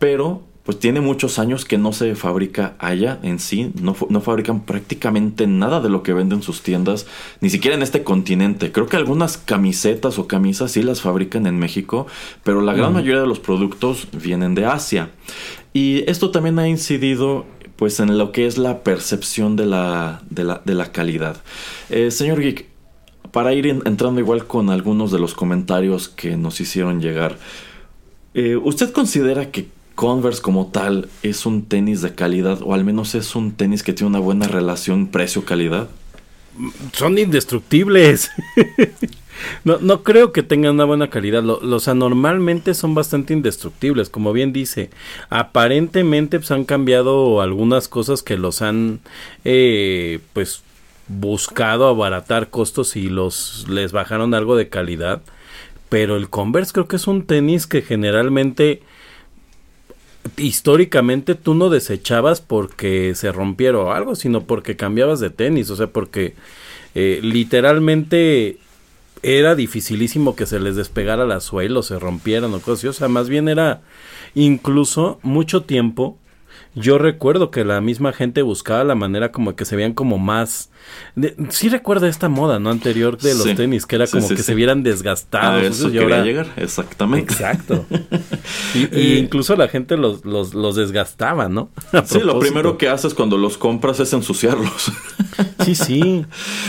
pero 0.00 0.42
pues 0.64 0.78
tiene 0.78 1.00
muchos 1.00 1.38
años 1.38 1.64
que 1.64 1.78
no 1.78 1.92
se 1.92 2.14
fabrica 2.14 2.74
allá 2.78 3.18
en 3.22 3.38
sí, 3.38 3.72
no, 3.80 3.96
no, 4.08 4.20
fabrican 4.20 4.60
prácticamente 4.60 5.46
nada 5.46 5.80
de 5.80 5.88
lo 5.88 6.02
que 6.02 6.12
venden 6.12 6.42
sus 6.42 6.62
tiendas, 6.62 7.06
ni 7.40 7.50
siquiera 7.50 7.76
en 7.76 7.82
este 7.82 8.02
continente. 8.02 8.70
Creo 8.70 8.86
que 8.86 8.96
algunas 8.96 9.36
camisetas 9.36 10.18
o 10.18 10.26
camisas 10.26 10.72
sí 10.72 10.82
las 10.82 11.00
fabrican 11.00 11.46
en 11.46 11.58
México, 11.58 12.06
pero 12.44 12.60
la 12.60 12.74
gran 12.74 12.92
mayoría 12.92 13.20
de 13.20 13.26
los 13.26 13.40
productos 13.40 14.08
vienen 14.12 14.54
de 14.54 14.66
Asia. 14.66 15.10
Y 15.72 16.08
esto 16.10 16.30
también 16.30 16.58
ha 16.58 16.68
incidido 16.68 17.46
pues 17.76 17.98
en 17.98 18.16
lo 18.18 18.30
que 18.30 18.46
es 18.46 18.58
la 18.58 18.82
percepción 18.82 19.56
de 19.56 19.66
la, 19.66 20.22
de 20.28 20.74
la, 20.74 20.92
calidad. 20.92 21.42
Eh, 21.88 22.10
señor 22.10 22.40
Geek, 22.40 22.68
para 23.32 23.54
ir 23.54 23.66
entrando 23.66 24.20
igual 24.20 24.46
con 24.46 24.70
algunos 24.70 25.10
de 25.10 25.18
los 25.18 25.34
comentarios 25.34 26.08
que 26.08 26.36
nos 26.36 26.60
hicieron 26.60 27.00
llegar, 27.00 27.38
eh, 28.34 28.56
¿usted 28.56 28.92
considera 28.92 29.50
que 29.50 29.68
Converse 30.00 30.40
como 30.40 30.68
tal 30.68 31.10
es 31.22 31.44
un 31.44 31.66
tenis 31.66 32.00
de 32.00 32.14
calidad 32.14 32.62
o 32.62 32.72
al 32.72 32.84
menos 32.84 33.14
es 33.14 33.36
un 33.36 33.52
tenis 33.52 33.82
que 33.82 33.92
tiene 33.92 34.08
una 34.08 34.18
buena 34.18 34.48
relación 34.48 35.08
precio-calidad? 35.08 35.90
Son 36.94 37.18
indestructibles. 37.18 38.30
no, 39.64 39.76
no 39.76 40.02
creo 40.02 40.32
que 40.32 40.42
tengan 40.42 40.76
una 40.76 40.86
buena 40.86 41.10
calidad. 41.10 41.42
Los 41.42 41.86
anormalmente 41.86 42.72
son 42.72 42.94
bastante 42.94 43.34
indestructibles, 43.34 44.08
como 44.08 44.32
bien 44.32 44.54
dice. 44.54 44.88
Aparentemente 45.28 46.38
pues, 46.38 46.50
han 46.50 46.64
cambiado 46.64 47.42
algunas 47.42 47.86
cosas 47.86 48.22
que 48.22 48.38
los 48.38 48.62
han 48.62 49.00
eh, 49.44 50.20
pues 50.32 50.62
buscado 51.08 51.86
abaratar 51.86 52.48
costos 52.48 52.96
y 52.96 53.10
los 53.10 53.66
les 53.68 53.92
bajaron 53.92 54.32
algo 54.32 54.56
de 54.56 54.70
calidad. 54.70 55.20
Pero 55.90 56.16
el 56.16 56.30
Converse 56.30 56.72
creo 56.72 56.88
que 56.88 56.96
es 56.96 57.06
un 57.06 57.26
tenis 57.26 57.66
que 57.66 57.82
generalmente 57.82 58.80
históricamente 60.36 61.34
tú 61.34 61.54
no 61.54 61.70
desechabas 61.70 62.40
porque 62.40 63.14
se 63.14 63.32
rompiera 63.32 63.78
o 63.78 63.92
algo, 63.92 64.14
sino 64.14 64.44
porque 64.44 64.76
cambiabas 64.76 65.20
de 65.20 65.30
tenis, 65.30 65.70
o 65.70 65.76
sea, 65.76 65.88
porque 65.88 66.34
eh, 66.94 67.20
literalmente 67.22 68.58
era 69.22 69.54
dificilísimo 69.54 70.34
que 70.34 70.46
se 70.46 70.60
les 70.60 70.76
despegara 70.76 71.26
la 71.26 71.40
suela 71.40 71.80
o 71.80 71.82
se 71.82 71.98
rompieran 71.98 72.54
o 72.54 72.60
cosas 72.60 72.84
o 72.84 72.92
sea, 72.94 73.08
más 73.08 73.28
bien 73.28 73.48
era 73.48 73.82
incluso 74.34 75.18
mucho 75.22 75.64
tiempo 75.64 76.16
yo 76.74 76.98
recuerdo 76.98 77.50
que 77.50 77.64
la 77.64 77.80
misma 77.80 78.12
gente 78.12 78.42
buscaba 78.42 78.84
la 78.84 78.94
manera 78.94 79.32
como 79.32 79.56
que 79.56 79.64
se 79.64 79.74
vean 79.74 79.92
como 79.92 80.18
más... 80.18 80.70
sí 81.48 81.68
recuerda 81.68 82.08
esta 82.08 82.28
moda, 82.28 82.60
¿no? 82.60 82.70
Anterior 82.70 83.18
de 83.18 83.34
los 83.34 83.54
tenis, 83.56 83.86
que 83.86 83.96
era 83.96 84.06
como 84.06 84.28
que 84.28 84.36
se 84.36 84.54
vieran 84.54 84.84
desgastados. 84.84 85.62
A 85.62 85.66
eso 85.66 85.90
quería 85.90 86.22
llegar, 86.22 86.46
exactamente. 86.56 87.32
Exacto. 87.32 87.86
y, 88.92 89.14
incluso 89.14 89.56
la 89.56 89.66
gente 89.66 89.96
los, 89.96 90.24
los, 90.24 90.54
los 90.54 90.76
desgastaba, 90.76 91.48
¿no? 91.48 91.70
sí, 92.04 92.20
lo 92.20 92.38
primero 92.38 92.78
que 92.78 92.88
haces 92.88 93.14
cuando 93.14 93.36
los 93.36 93.58
compras 93.58 93.98
es 93.98 94.12
ensuciarlos. 94.12 94.92
sí, 95.64 95.74
sí. 95.74 96.24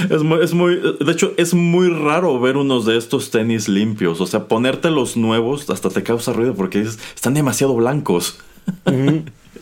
Es 0.09 0.23
muy, 0.23 0.43
es 0.43 0.55
muy... 0.55 0.81
De 0.99 1.11
hecho, 1.11 1.33
es 1.37 1.53
muy 1.53 1.89
raro 1.89 2.39
ver 2.39 2.57
unos 2.57 2.87
de 2.87 2.97
estos 2.97 3.29
tenis 3.29 3.69
limpios. 3.69 4.19
O 4.19 4.25
sea, 4.25 4.47
ponerte 4.47 4.89
los 4.89 5.15
nuevos 5.15 5.69
hasta 5.69 5.89
te 5.89 6.01
causa 6.01 6.33
ruido 6.33 6.55
porque 6.55 6.81
están 6.81 7.35
demasiado 7.35 7.75
blancos. 7.75 8.39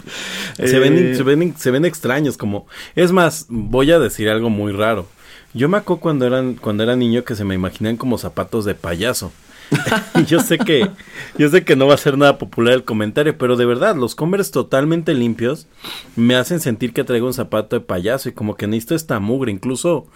Se, 0.58 0.80
ven, 0.80 0.98
eh, 0.98 1.16
se, 1.16 1.24
ven, 1.24 1.56
se 1.58 1.72
ven 1.72 1.86
extraños, 1.86 2.38
como... 2.38 2.68
Es 2.96 3.12
más, 3.12 3.46
voy 3.50 3.92
a 3.92 4.00
decir 4.00 4.30
algo 4.30 4.50
muy 4.50 4.72
raro. 4.72 5.08
Yo 5.54 5.70
me 5.70 5.78
acuerdo 5.78 6.02
cuando, 6.02 6.28
eran, 6.28 6.56
cuando 6.56 6.84
era 6.84 6.96
niño 6.96 7.24
que 7.24 7.36
se 7.36 7.46
me 7.46 7.56
imaginan 7.56 7.98
como 7.98 8.18
zapatos 8.18 8.66
de 8.66 8.76
payaso. 8.76 9.32
yo 10.28 10.40
sé 10.40 10.58
que 10.58 10.90
yo 11.38 11.50
sé 11.50 11.64
que 11.64 11.76
no 11.76 11.88
va 11.88 11.94
a 11.94 11.98
ser 11.98 12.18
nada 12.18 12.38
popular 12.38 12.74
el 12.74 12.84
comentario, 12.84 13.38
pero 13.38 13.56
de 13.56 13.66
verdad, 13.66 13.96
los 13.96 14.16
Converse 14.16 14.52
totalmente 14.52 15.14
limpios 15.14 15.68
me 16.16 16.36
hacen 16.36 16.60
sentir 16.60 16.94
que 16.94 17.04
traigo 17.04 17.28
un 17.28 17.34
zapato 17.34 17.76
de 17.76 17.86
payaso 17.86 18.30
y 18.30 18.34
como 18.34 18.56
que 18.56 18.68
necesito 18.68 18.96
esta 18.96 19.20
mugre. 19.20 19.52
Incluso 19.52 20.08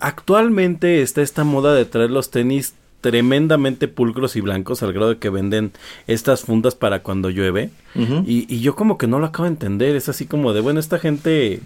actualmente 0.00 1.02
está 1.02 1.22
esta 1.22 1.44
moda 1.44 1.74
de 1.74 1.84
traer 1.84 2.10
los 2.10 2.30
tenis 2.30 2.74
tremendamente 3.00 3.88
pulcros 3.88 4.36
y 4.36 4.40
blancos 4.40 4.82
al 4.82 4.92
grado 4.92 5.10
de 5.10 5.18
que 5.18 5.30
venden 5.30 5.72
estas 6.06 6.42
fundas 6.42 6.74
para 6.74 7.02
cuando 7.02 7.30
llueve. 7.30 7.70
y, 7.94 8.60
yo 8.60 8.74
como 8.74 8.98
que 8.98 9.06
no 9.06 9.18
lo 9.18 9.26
acabo 9.26 9.44
de 9.44 9.50
entender. 9.50 9.96
Es 9.96 10.08
así 10.08 10.26
como 10.26 10.52
de, 10.52 10.60
bueno, 10.60 10.80
esta 10.80 10.98
gente 10.98 11.60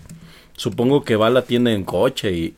supongo 0.57 1.05
que 1.05 1.16
va 1.16 1.29
a 1.29 1.31
la 1.31 1.43
tienda 1.43 1.73
en 1.73 1.85
coche 1.85 2.33
y, 2.33 2.55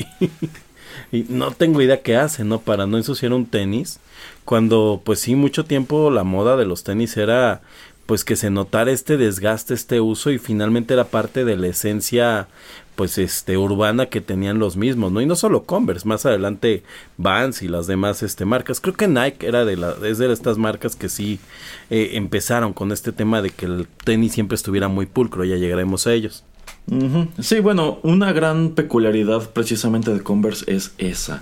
y 1.12 1.26
no 1.28 1.52
tengo 1.52 1.80
idea 1.80 2.02
qué 2.02 2.16
hace, 2.16 2.44
¿no? 2.44 2.60
Para 2.60 2.86
no 2.86 2.96
ensuciar 2.96 3.32
un 3.32 3.46
tenis. 3.46 4.00
Cuando 4.44 5.00
pues 5.04 5.20
sí, 5.20 5.36
mucho 5.36 5.64
tiempo 5.64 6.10
la 6.10 6.24
moda 6.24 6.56
de 6.56 6.64
los 6.64 6.82
tenis 6.82 7.16
era 7.16 7.60
pues 8.06 8.24
que 8.24 8.36
se 8.36 8.50
notara 8.50 8.90
este 8.90 9.16
desgaste, 9.16 9.74
este 9.74 10.00
uso 10.00 10.30
y 10.30 10.38
finalmente 10.38 10.94
era 10.94 11.04
parte 11.04 11.44
de 11.44 11.56
la 11.56 11.68
esencia 11.68 12.48
pues 12.94 13.18
este 13.18 13.56
urbana 13.56 14.06
que 14.06 14.20
tenían 14.20 14.58
los 14.58 14.76
mismos, 14.76 15.12
¿no? 15.12 15.20
Y 15.20 15.26
no 15.26 15.36
solo 15.36 15.64
Converse, 15.64 16.06
más 16.06 16.26
adelante 16.26 16.82
Vans 17.16 17.62
y 17.62 17.68
las 17.68 17.86
demás 17.86 18.22
este 18.22 18.44
marcas. 18.44 18.80
Creo 18.80 18.94
que 18.94 19.08
Nike 19.08 19.46
era 19.46 19.64
de 19.64 19.76
la 19.76 19.94
es 20.04 20.18
de 20.18 20.32
estas 20.32 20.58
marcas 20.58 20.96
que 20.96 21.08
sí 21.08 21.38
eh, 21.90 22.10
empezaron 22.14 22.72
con 22.72 22.92
este 22.92 23.12
tema 23.12 23.42
de 23.42 23.50
que 23.50 23.66
el 23.66 23.86
tenis 24.04 24.32
siempre 24.32 24.56
estuviera 24.56 24.88
muy 24.88 25.06
pulcro, 25.06 25.44
ya 25.44 25.56
llegaremos 25.56 26.06
a 26.06 26.12
ellos. 26.12 26.44
Sí, 27.38 27.60
bueno, 27.60 28.00
una 28.02 28.32
gran 28.32 28.70
peculiaridad 28.70 29.50
precisamente 29.52 30.12
de 30.12 30.20
Converse 30.20 30.64
es 30.66 30.94
esa, 30.98 31.40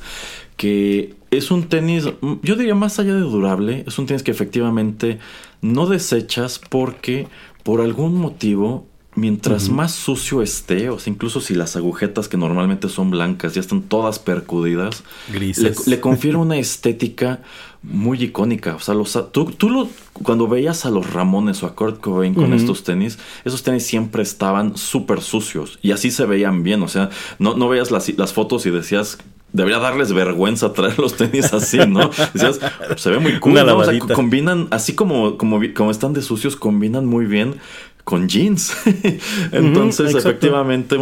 que 0.57 1.15
es 1.31 1.51
un 1.51 1.69
tenis, 1.69 2.05
yo 2.43 2.57
diría 2.57 2.75
más 2.75 2.99
allá 2.99 3.15
de 3.15 3.21
durable, 3.21 3.85
es 3.87 3.99
un 3.99 4.07
tenis 4.07 4.23
que 4.23 4.31
efectivamente 4.31 5.19
no 5.63 5.87
desechas 5.87 6.61
porque 6.69 7.27
por 7.63 7.81
algún 7.81 8.17
motivo 8.17 8.87
mientras 9.14 9.68
más 9.68 9.92
sucio 9.92 10.40
esté, 10.40 10.88
o 10.88 10.99
sea, 10.99 11.12
incluso 11.12 11.40
si 11.40 11.55
las 11.55 11.77
agujetas 11.77 12.29
que 12.29 12.37
normalmente 12.37 12.88
son 12.88 13.11
blancas 13.11 13.55
ya 13.55 13.61
están 13.61 13.83
todas 13.83 14.18
percudidas, 14.18 15.03
Grises. 15.33 15.87
Le, 15.87 16.01
confiere 16.01 16.37
una 16.37 16.57
estética 16.59 17.40
muy 17.83 18.23
icónica. 18.23 18.77
O 18.77 18.81
sea, 18.81 18.94
los, 18.94 19.18
tú, 19.33 19.46
tú 19.46 19.68
lo, 19.68 19.88
cuando 20.12 20.46
veías 20.46 20.87
a 20.87 20.90
los 20.90 21.12
Ramones 21.12 21.62
o 21.62 21.66
a 21.66 21.75
Kurt 21.75 22.01
Cobain 22.01 22.35
con 22.35 22.53
estos 22.53 22.85
tenis, 22.85 23.18
esos 23.44 23.62
tenis 23.62 23.85
siempre 23.85 24.23
estaban 24.23 24.77
súper 24.77 25.23
sucios 25.23 25.79
y 25.83 25.92
así 25.92 26.11
se 26.11 26.27
veían 26.27 26.62
bien. 26.62 26.83
O 26.83 26.88
sea, 26.88 27.11
no, 27.38 27.57
no 27.57 27.68
veías 27.68 27.90
las, 27.90 28.09
las 28.16 28.33
fotos 28.33 28.66
y 28.66 28.70
decías, 28.70 29.18
debería 29.53 29.79
darles 29.79 30.12
vergüenza 30.12 30.73
traer 30.73 30.99
los 30.99 31.16
tenis 31.16 31.53
así, 31.53 31.79
¿no? 31.79 32.11
Decías, 32.35 32.61
se 32.96 33.11
ve 33.11 33.18
muy 33.18 33.38
cool, 33.40 33.55
¿no? 33.55 33.77
o 33.77 33.85
sea, 33.85 33.99
combinan, 33.99 34.68
así 34.70 34.94
como, 34.94 35.37
como, 35.38 35.61
como 35.75 35.90
están 35.90 36.12
de 36.12 36.23
sucios, 36.23 36.57
combinan 36.57 37.07
muy 37.07 37.27
bien 37.27 37.57
con 38.05 38.29
jeans. 38.29 38.77
Entonces, 39.53 40.15
efectivamente, 40.15 40.97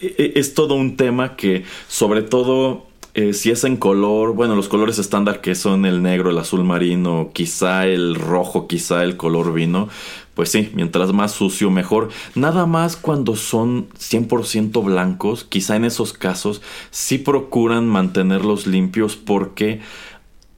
e, 0.00 0.06
e, 0.06 0.32
es 0.36 0.54
todo 0.54 0.74
un 0.74 0.96
tema 0.96 1.36
que, 1.36 1.64
sobre 1.88 2.22
todo, 2.22 2.86
eh, 3.14 3.32
si 3.32 3.50
es 3.50 3.64
en 3.64 3.76
color, 3.76 4.34
bueno, 4.34 4.54
los 4.54 4.68
colores 4.68 4.98
estándar 4.98 5.40
que 5.40 5.54
son 5.54 5.86
el 5.86 6.02
negro, 6.02 6.30
el 6.30 6.38
azul 6.38 6.62
marino, 6.62 7.30
quizá 7.32 7.86
el 7.86 8.14
rojo, 8.14 8.68
quizá 8.68 9.02
el 9.02 9.16
color 9.16 9.52
vino, 9.52 9.88
pues 10.34 10.50
sí, 10.50 10.70
mientras 10.72 11.12
más 11.12 11.32
sucio 11.32 11.68
mejor. 11.68 12.10
Nada 12.36 12.66
más 12.66 12.94
cuando 12.96 13.34
son 13.34 13.88
100% 13.98 14.84
blancos, 14.84 15.42
quizá 15.42 15.74
en 15.74 15.84
esos 15.84 16.12
casos 16.12 16.62
sí 16.92 17.18
procuran 17.18 17.88
mantenerlos 17.88 18.68
limpios 18.68 19.16
porque 19.16 19.80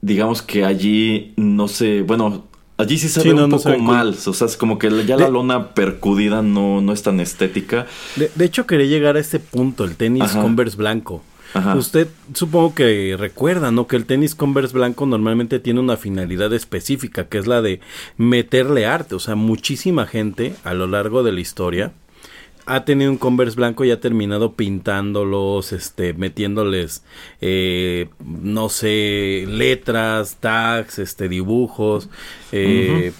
digamos 0.02 0.42
que 0.42 0.66
allí 0.66 1.32
no 1.36 1.66
sé, 1.66 2.02
bueno, 2.02 2.44
Allí 2.80 2.98
sí 2.98 3.08
se 3.08 3.22
ve 3.22 3.34
un 3.34 3.50
poco 3.50 3.78
mal, 3.78 4.16
o 4.24 4.32
sea, 4.32 4.46
es 4.46 4.56
como 4.56 4.78
que 4.78 5.04
ya 5.04 5.16
la 5.16 5.28
lona 5.28 5.74
percudida 5.74 6.42
no, 6.42 6.80
no 6.80 6.92
es 6.92 7.02
tan 7.02 7.20
estética. 7.20 7.86
De, 8.16 8.44
hecho, 8.44 8.66
quería 8.66 8.86
llegar 8.86 9.16
a 9.16 9.20
este 9.20 9.38
punto, 9.38 9.84
el 9.84 9.96
tenis 9.96 10.32
Converse 10.32 10.76
blanco. 10.76 11.22
Usted 11.76 12.08
supongo 12.32 12.74
que 12.74 13.16
recuerda, 13.18 13.72
¿no? 13.72 13.86
Que 13.86 13.96
el 13.96 14.06
tenis 14.06 14.34
Converse 14.34 14.72
blanco 14.72 15.06
normalmente 15.06 15.58
tiene 15.58 15.80
una 15.80 15.96
finalidad 15.96 16.52
específica, 16.52 17.24
que 17.24 17.38
es 17.38 17.46
la 17.46 17.60
de 17.60 17.80
meterle 18.16 18.86
arte. 18.86 19.14
O 19.16 19.18
sea, 19.18 19.34
muchísima 19.34 20.06
gente 20.06 20.54
a 20.64 20.74
lo 20.74 20.86
largo 20.86 21.22
de 21.22 21.32
la 21.32 21.40
historia 21.40 21.92
ha 22.70 22.84
tenido 22.84 23.10
un 23.10 23.18
Converse 23.18 23.56
blanco 23.56 23.84
y 23.84 23.90
ha 23.90 23.98
terminado 23.98 24.52
pintándolos, 24.52 25.72
este, 25.72 26.14
metiéndoles, 26.14 27.02
eh, 27.40 28.08
no 28.20 28.68
sé, 28.68 29.44
letras, 29.48 30.36
tags, 30.38 31.00
este, 31.00 31.28
dibujos, 31.28 32.08
eh, 32.52 33.12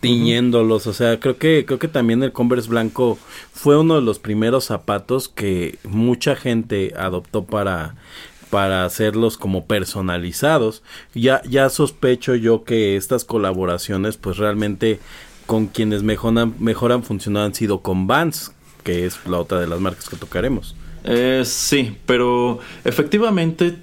tiñéndolos. 0.00 0.86
O 0.86 0.94
sea, 0.94 1.20
creo 1.20 1.36
que, 1.36 1.66
creo 1.66 1.78
que 1.78 1.88
también 1.88 2.22
el 2.22 2.32
Converse 2.32 2.70
blanco 2.70 3.18
fue 3.52 3.78
uno 3.78 3.96
de 3.96 4.00
los 4.00 4.18
primeros 4.18 4.64
zapatos 4.64 5.28
que 5.28 5.78
mucha 5.84 6.34
gente 6.34 6.94
adoptó 6.96 7.44
para 7.44 7.96
para 8.48 8.84
hacerlos 8.84 9.36
como 9.36 9.66
personalizados. 9.66 10.82
Ya, 11.12 11.42
ya 11.42 11.68
sospecho 11.70 12.36
yo 12.36 12.62
que 12.62 12.94
estas 12.96 13.24
colaboraciones, 13.24 14.16
pues 14.16 14.36
realmente 14.36 15.00
con 15.46 15.66
quienes 15.66 16.04
mejoran, 16.04 16.54
mejor 16.60 16.92
han 16.92 17.02
funcionado 17.02 17.46
han 17.46 17.54
sido 17.54 17.80
con 17.80 18.06
Vans, 18.06 18.52
que 18.84 19.06
es 19.06 19.18
la 19.26 19.38
otra 19.38 19.58
de 19.58 19.66
las 19.66 19.80
marcas 19.80 20.08
que 20.08 20.16
tocaremos. 20.16 20.76
Eh, 21.02 21.42
sí, 21.44 21.96
pero 22.06 22.60
efectivamente 22.84 23.76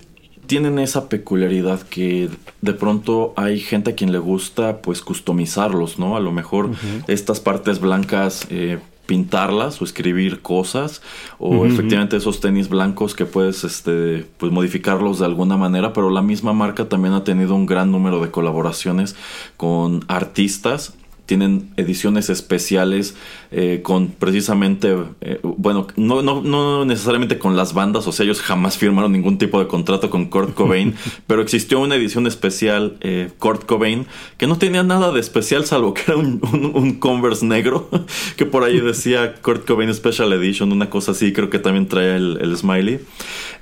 tienen 0.48 0.80
esa 0.80 1.08
peculiaridad 1.08 1.82
que 1.82 2.30
de 2.62 2.74
pronto 2.74 3.34
hay 3.38 3.60
gente 3.60 3.92
a 3.92 3.96
quien 3.96 4.12
le 4.12 4.20
gusta 4.20 4.82
pues 4.82 5.02
customizarlos, 5.02 6.00
¿no? 6.00 6.16
A 6.16 6.20
lo 6.20 6.32
mejor 6.32 6.72
estas 7.08 7.40
partes 7.40 7.80
blancas 7.80 8.48
eh, 8.50 8.80
pintarlas 9.06 9.82
o 9.82 9.86
escribir 9.86 10.42
cosas 10.42 11.02
o 11.38 11.66
efectivamente 11.66 12.18
esos 12.18 12.40
tenis 12.40 12.70
blancos 12.70 13.14
que 13.14 13.26
puedes 13.26 13.64
este 13.64 14.26
pues 14.38 14.52
modificarlos 14.52 15.20
de 15.20 15.26
alguna 15.26 15.58
manera 15.58 15.92
pero 15.92 16.10
la 16.10 16.22
misma 16.22 16.54
marca 16.54 16.88
también 16.88 17.14
ha 17.14 17.24
tenido 17.24 17.56
un 17.56 17.66
gran 17.66 17.92
número 17.92 18.22
de 18.22 18.32
colaboraciones 18.32 19.18
con 19.58 20.06
artistas 20.08 20.94
tienen 21.32 21.70
ediciones 21.78 22.30
especiales 22.30 23.15
eh, 23.52 23.80
con 23.84 24.10
precisamente, 24.10 24.94
eh, 25.22 25.39
bueno, 25.41 25.88
no, 25.96 26.22
no, 26.22 26.41
no, 26.41 26.84
necesariamente 26.84 27.39
con 27.39 27.56
las 27.56 27.74
bandas, 27.74 28.06
o 28.06 28.12
sea, 28.12 28.26
ellos 28.26 28.41
jamás 28.41 28.78
firmaron 28.78 29.13
ningún 29.13 29.38
tipo 29.38 29.58
de 29.58 29.67
contrato 29.67 30.10
con 30.10 30.26
Kurt 30.26 30.54
Cobain, 30.56 30.94
pero 31.28 31.41
existió 31.41 31.80
una 31.80 31.96
edición 31.96 32.28
especial, 32.28 32.98
eh, 33.00 33.30
Kurt 33.39 33.63
Cobain, 33.63 34.08
que 34.36 34.46
no 34.46 34.58
tenía 34.58 34.84
nada 34.84 35.13
de 35.13 35.22
especial 35.22 35.65
salvo 35.65 35.94
que 35.94 36.02
era 36.06 36.17
un, 36.17 36.41
un, 36.74 36.96
Converse 36.96 37.46
negro, 37.46 37.89
que 38.36 38.46
por 38.46 38.65
ahí 38.65 38.82
decía 38.82 39.36
Kurt 39.41 39.65
Cobain 39.65 39.94
Special 39.94 40.34
Edition, 40.34 40.74
una 40.74 40.89
cosa 40.89 41.12
así, 41.12 41.32
creo 41.32 41.50
que 41.50 41.60
también 41.60 41.88
trae 41.88 42.17
el, 42.17 42.39
el 42.41 42.58
smiley. 42.58 43.00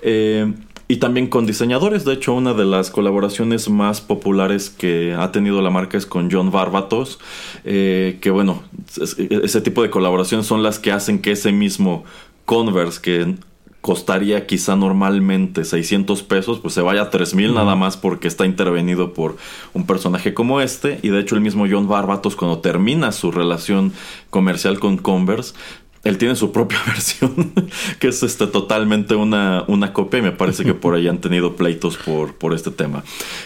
Eh, 0.02 0.52
y 0.92 0.98
también 0.98 1.28
con 1.28 1.46
diseñadores. 1.46 2.04
De 2.04 2.14
hecho, 2.14 2.34
una 2.34 2.56
de 2.56 2.66
las 2.66 2.90
colaboraciones 2.90 3.70
más 3.70 4.02
populares 4.02 4.72
que 4.72 5.14
ha 5.14 5.32
tenido 5.32 5.62
la 5.62 5.70
marca 5.70 6.00
es 6.00 6.08
con 6.08 6.32
John 6.32 6.52
Barbatos. 6.52 7.20
Eh, 7.64 8.18
que 8.22 8.32
bueno, 8.32 8.64
ese 8.98 9.62
tipo 9.62 9.84
de 9.84 9.92
colaboraciones 9.92 10.48
son 10.48 10.64
las 10.64 10.80
que 10.80 10.92
hacen 10.92 11.22
que 11.22 11.32
ese 11.32 11.52
mismo 11.52 12.04
Converse 12.46 13.00
que 13.00 13.36
costaría 13.82 14.46
quizá 14.46 14.76
normalmente 14.76 15.64
600 15.64 16.24
pesos, 16.24 16.60
pues 16.60 16.74
se 16.74 16.82
vaya 16.82 17.04
a 17.04 17.10
3000 17.10 17.54
nada 17.54 17.76
más 17.76 17.96
porque 17.96 18.28
está 18.28 18.46
intervenido 18.46 19.14
por 19.14 19.38
un 19.74 19.86
personaje 19.86 20.34
como 20.34 20.60
este. 20.60 21.00
Y 21.02 21.10
de 21.10 21.20
hecho 21.20 21.36
el 21.36 21.42
mismo 21.42 21.66
John 21.70 21.88
Barbatos 21.88 22.36
cuando 22.36 22.60
termina 22.60 23.12
su 23.12 23.32
relación 23.32 23.94
comercial 24.30 24.80
con 24.80 24.98
Converse, 24.98 25.54
él 26.04 26.18
tiene 26.18 26.36
su 26.36 26.52
propia 26.52 26.80
versión, 26.88 27.54
que 28.00 28.08
es 28.08 28.24
este, 28.24 28.48
totalmente 28.48 29.16
una, 29.16 29.64
una 29.68 29.92
copia 29.94 30.20
y 30.20 30.22
me 30.22 30.32
parece 30.32 30.64
que 30.64 30.74
por 30.74 30.96
ahí 30.96 31.08
han 31.08 31.20
tenido 31.20 31.56
pleitos 31.56 31.98
por, 31.98 32.36
por 32.36 32.54
este 32.54 32.72
tema. 32.72 33.04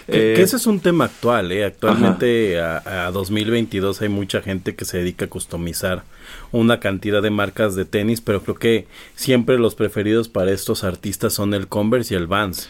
Que, 0.07 0.41
ese 0.41 0.57
es 0.57 0.67
un 0.67 0.79
tema 0.79 1.05
actual, 1.05 1.51
¿eh? 1.51 1.65
Actualmente 1.65 2.59
a, 2.59 3.09
2022 3.11 4.01
hay 4.01 4.09
mucha 4.09 4.41
gente 4.41 4.75
que 4.75 4.85
se 4.85 4.99
dedica 4.99 5.25
a 5.25 5.29
customizar 5.29 6.03
una 6.51 6.79
cantidad 6.79 7.21
de 7.21 7.31
marcas 7.31 7.75
de 7.75 7.85
tenis, 7.85 8.21
pero 8.21 8.43
creo 8.43 8.55
que 8.55 8.87
siempre 9.15 9.57
los 9.57 9.75
preferidos 9.75 10.29
para 10.29 10.51
estos 10.51 10.83
artistas 10.83 11.33
son 11.33 11.53
el 11.53 11.67
Converse 11.67 12.13
y 12.13 12.17
el 12.17 12.27
Vans. 12.27 12.69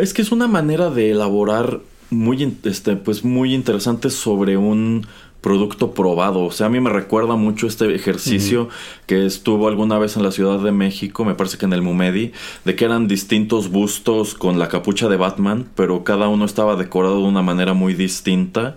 Es 0.00 0.12
que 0.12 0.22
es 0.22 0.32
una 0.32 0.46
manera 0.46 0.90
de 0.90 1.10
elaborar 1.10 1.80
muy, 2.10 2.56
este, 2.64 2.96
pues 2.96 3.24
muy 3.24 3.54
interesante 3.54 4.10
sobre 4.10 4.56
un 4.56 5.06
producto 5.40 5.94
probado. 5.94 6.44
O 6.44 6.50
sea, 6.50 6.66
a 6.66 6.70
mí 6.70 6.80
me 6.80 6.90
recuerda 6.90 7.36
mucho 7.36 7.66
este 7.66 7.94
ejercicio 7.94 8.68
que 9.06 9.26
estuvo 9.26 9.68
alguna 9.68 9.98
vez 9.98 10.16
en 10.16 10.22
la 10.22 10.32
Ciudad 10.32 10.58
de 10.58 10.72
México, 10.72 11.24
me 11.24 11.34
parece 11.34 11.58
que 11.58 11.66
en 11.66 11.72
el 11.72 11.82
Mumedi, 11.82 12.32
de 12.64 12.76
que 12.76 12.84
eran 12.84 13.08
distintos 13.08 13.70
bustos 13.70 14.34
con 14.34 14.58
la 14.58 14.68
capucha 14.68 15.08
de 15.08 15.16
Batman, 15.16 15.68
pero 15.74 16.04
cada 16.04 16.28
uno 16.28 16.44
estaba 16.44 16.76
decorado 16.76 17.18
de 17.18 17.28
una 17.28 17.42
manera 17.42 17.74
muy 17.74 17.94
distinta. 17.94 18.76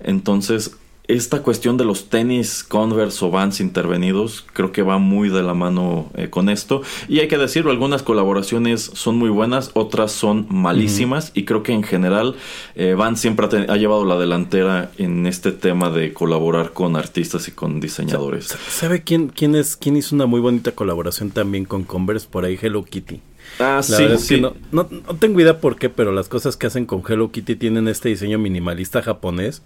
Entonces, 0.00 0.79
esta 1.14 1.42
cuestión 1.42 1.76
de 1.76 1.84
los 1.84 2.08
tenis 2.08 2.64
Converse 2.64 3.24
o 3.24 3.30
Vans 3.30 3.60
intervenidos 3.60 4.44
creo 4.52 4.72
que 4.72 4.82
va 4.82 4.98
muy 4.98 5.28
de 5.28 5.42
la 5.42 5.54
mano 5.54 6.10
eh, 6.14 6.30
con 6.30 6.48
esto. 6.48 6.82
Y 7.08 7.20
hay 7.20 7.28
que 7.28 7.38
decirlo 7.38 7.70
algunas 7.70 8.02
colaboraciones 8.02 8.90
son 8.94 9.16
muy 9.16 9.30
buenas 9.30 9.70
otras 9.74 10.12
son 10.12 10.46
malísimas 10.50 11.32
y 11.34 11.44
creo 11.44 11.62
que 11.62 11.72
en 11.72 11.82
general 11.82 12.36
eh, 12.74 12.94
Vans 12.96 13.20
siempre 13.20 13.46
ha, 13.46 13.76
llevado 13.76 14.04
la 14.04 14.18
delantera 14.18 14.90
en 14.98 15.26
este 15.26 15.52
tema 15.52 15.90
de 15.90 16.12
colaborar 16.12 16.72
con 16.72 16.96
artistas 16.96 17.48
y 17.48 17.52
con 17.52 17.80
diseñadores. 17.80 18.56
¿sabe 18.68 19.02
quién, 19.02 19.28
quién 19.28 19.54
es 19.54 19.76
quién 19.76 19.96
hizo 19.96 20.14
una 20.14 20.26
muy 20.26 20.40
bonita 20.40 20.72
colaboración 20.72 21.30
también 21.30 21.64
con 21.64 21.84
Converse 21.84 22.28
por 22.30 22.44
ahí 22.44 22.58
Hello 22.60 22.84
Kitty 22.84 23.20
Ah, 23.58 23.82
sí, 23.82 24.40
no, 24.40 24.54
no, 24.72 24.86
tengo 25.18 25.40
idea 25.40 25.58
por 25.58 25.76
qué, 25.76 25.90
pero 25.90 26.12
las 26.12 26.28
cosas 26.28 26.56
que 26.56 26.66
hacen 26.66 26.86
con 26.86 27.02
Hello 27.06 27.30
Kitty 27.30 27.56
tienen 27.56 27.88
este 27.88 28.08
diseño 28.08 28.38
minimalista 28.38 29.02
japonés 29.02 29.62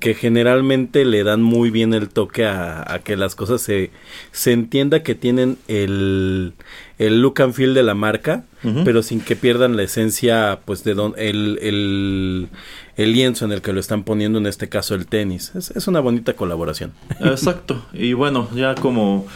que 0.00 0.14
generalmente 0.14 1.04
le 1.04 1.24
dan 1.24 1.42
muy 1.42 1.70
bien 1.70 1.94
el 1.94 2.08
toque 2.08 2.46
a, 2.46 3.00
que 3.04 3.16
las 3.16 3.34
cosas 3.34 3.62
se, 3.62 3.90
se 4.32 4.52
entienda 4.52 5.02
que 5.02 5.14
tienen 5.14 5.56
el, 5.68 6.52
el 6.98 7.22
look 7.22 7.40
and 7.40 7.54
feel 7.54 7.74
de 7.74 7.82
la 7.82 7.94
marca, 7.94 8.44
pero 8.84 9.02
sin 9.02 9.20
que 9.20 9.36
pierdan 9.36 9.76
la 9.76 9.84
esencia, 9.84 10.60
pues, 10.64 10.84
de 10.84 10.94
don, 10.94 11.14
el, 11.16 11.58
el, 11.62 12.48
el, 12.96 13.12
lienzo 13.12 13.44
en 13.44 13.52
el 13.52 13.62
que 13.62 13.72
lo 13.72 13.80
están 13.80 14.02
poniendo, 14.02 14.38
en 14.38 14.46
este 14.46 14.68
caso 14.68 14.94
el 14.94 15.06
tenis. 15.06 15.52
Es, 15.54 15.70
es 15.70 15.86
una 15.86 16.00
bonita 16.00 16.34
colaboración. 16.34 16.92
Exacto. 17.20 17.86
Y 17.92 18.14
bueno, 18.14 18.48
ya 18.54 18.74
como 18.74 19.26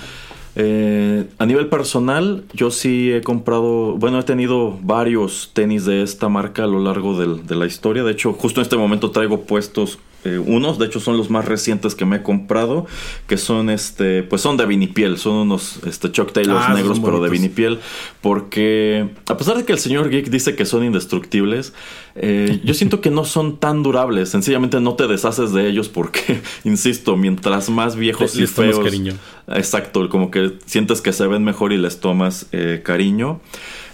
eh, 0.55 1.29
a 1.39 1.47
nivel 1.47 1.69
personal, 1.69 2.45
yo 2.53 2.71
sí 2.71 3.13
he 3.13 3.23
comprado, 3.23 3.97
bueno, 3.97 4.19
he 4.19 4.23
tenido 4.23 4.79
varios 4.83 5.51
tenis 5.55 5.85
de 5.87 6.03
esta 6.03 6.29
marca 6.29 6.65
a 6.65 6.67
lo 6.67 6.81
largo 6.81 7.19
de 7.19 7.57
la 7.57 7.67
historia. 7.67 8.03
De 8.05 8.13
hecho, 8.13 8.33
justo 8.33 8.61
en 8.61 8.63
este 8.63 8.77
momento 8.77 9.11
traigo 9.11 9.43
puestos 9.43 9.99
eh, 10.25 10.39
unos, 10.39 10.79
de 10.79 10.87
hecho 10.87 11.01
son 11.01 11.17
los 11.17 11.31
más 11.31 11.45
recientes 11.45 11.95
que 11.95 12.05
me 12.05 12.17
he 12.17 12.23
comprado, 12.23 12.87
que 13.27 13.37
son 13.37 13.71
este, 13.71 14.23
pues 14.23 14.43
son 14.43 14.57
de 14.57 14.67
vinipiel, 14.67 15.19
son 15.19 15.35
unos 15.35 15.81
este, 15.87 16.13
Chuck 16.13 16.33
Taylors 16.33 16.67
Ah, 16.69 16.75
negros, 16.75 17.01
pero 17.01 17.21
de 17.21 17.29
vinipiel, 17.29 17.81
porque 18.21 19.11
a 19.27 19.37
pesar 19.37 19.57
de 19.57 19.65
que 19.65 19.73
el 19.73 19.79
señor 19.79 20.11
Geek 20.11 20.31
dice 20.31 20.55
que 20.55 20.65
son 20.65 20.85
indestructibles, 20.85 21.73
eh, 22.15 22.61
yo 22.65 22.75
siento 22.75 23.01
que 23.01 23.11
no 23.11 23.25
son 23.25 23.59
tan 23.59 23.83
durables, 23.83 24.29
sencillamente 24.29 24.81
no 24.81 24.95
te 24.95 25.07
deshaces 25.07 25.53
de 25.53 25.69
ellos 25.69 25.89
porque, 25.89 26.41
insisto, 26.65 27.17
mientras 27.17 27.71
más 27.71 27.97
viejos 27.97 28.37
y 28.37 28.43
les 28.43 28.55
tomas 28.55 28.75
feos, 28.75 28.85
cariño. 28.85 29.15
exacto, 29.49 30.09
como 30.09 30.31
que 30.31 30.53
sientes 30.67 31.01
que 31.01 31.13
se 31.13 31.27
ven 31.27 31.43
mejor 31.43 31.73
y 31.73 31.79
les 31.79 32.01
tomas 32.01 32.47
eh, 32.53 32.83
cariño. 32.85 33.41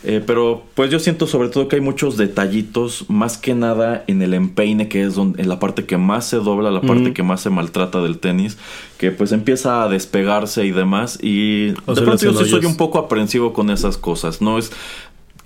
Eh, 0.04 0.22
pero 0.24 0.62
pues 0.74 0.90
yo 0.90 1.00
siento 1.00 1.26
sobre 1.26 1.48
todo 1.48 1.66
que 1.66 1.76
hay 1.76 1.82
muchos 1.82 2.16
detallitos, 2.16 3.04
más 3.08 3.36
que 3.36 3.54
nada 3.54 4.04
en 4.06 4.22
el 4.22 4.32
empeine, 4.34 4.88
que 4.88 5.02
es 5.02 5.14
donde, 5.14 5.42
en 5.42 5.48
la 5.48 5.58
parte 5.58 5.86
que 5.86 5.96
más 5.96 6.26
se 6.26 6.36
dobla, 6.36 6.70
la 6.70 6.80
parte 6.80 7.12
que 7.12 7.22
más 7.22 7.40
se 7.40 7.50
maltrata 7.50 8.00
del 8.00 8.18
tenis, 8.18 8.58
que 8.96 9.10
pues 9.10 9.32
empieza 9.32 9.82
a 9.82 9.88
despegarse 9.88 10.64
y 10.64 10.70
demás. 10.70 11.18
Y 11.22 11.74
O 11.86 11.94
de 11.94 12.02
pronto 12.02 12.24
yo 12.24 12.32
sí 12.34 12.48
soy 12.48 12.64
un 12.64 12.76
poco 12.76 12.98
aprensivo 12.98 13.52
con 13.52 13.70
esas 13.70 13.98
cosas. 13.98 14.40
No 14.40 14.58
es 14.58 14.70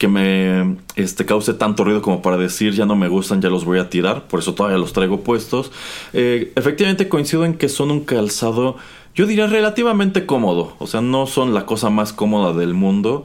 que 0.02 0.08
me 0.08 0.78
este, 0.96 1.24
cause 1.24 1.54
tanto 1.54 1.84
ruido 1.84 2.02
como 2.02 2.22
para 2.22 2.36
decir 2.36 2.72
ya 2.72 2.86
no 2.86 2.96
me 2.96 3.06
gustan, 3.06 3.40
ya 3.40 3.48
los 3.48 3.64
voy 3.64 3.78
a 3.78 3.88
tirar, 3.88 4.26
por 4.26 4.40
eso 4.40 4.52
todavía 4.52 4.76
los 4.76 4.92
traigo 4.92 5.20
puestos. 5.20 5.70
Eh, 6.12 6.52
efectivamente 6.56 7.08
coincido 7.08 7.44
en 7.44 7.54
que 7.54 7.68
son 7.68 7.92
un 7.92 8.00
calzado, 8.00 8.76
yo 9.14 9.26
diría 9.26 9.46
relativamente 9.46 10.26
cómodo, 10.26 10.74
o 10.80 10.88
sea, 10.88 11.02
no 11.02 11.26
son 11.26 11.54
la 11.54 11.66
cosa 11.66 11.88
más 11.88 12.12
cómoda 12.12 12.52
del 12.52 12.74
mundo. 12.74 13.22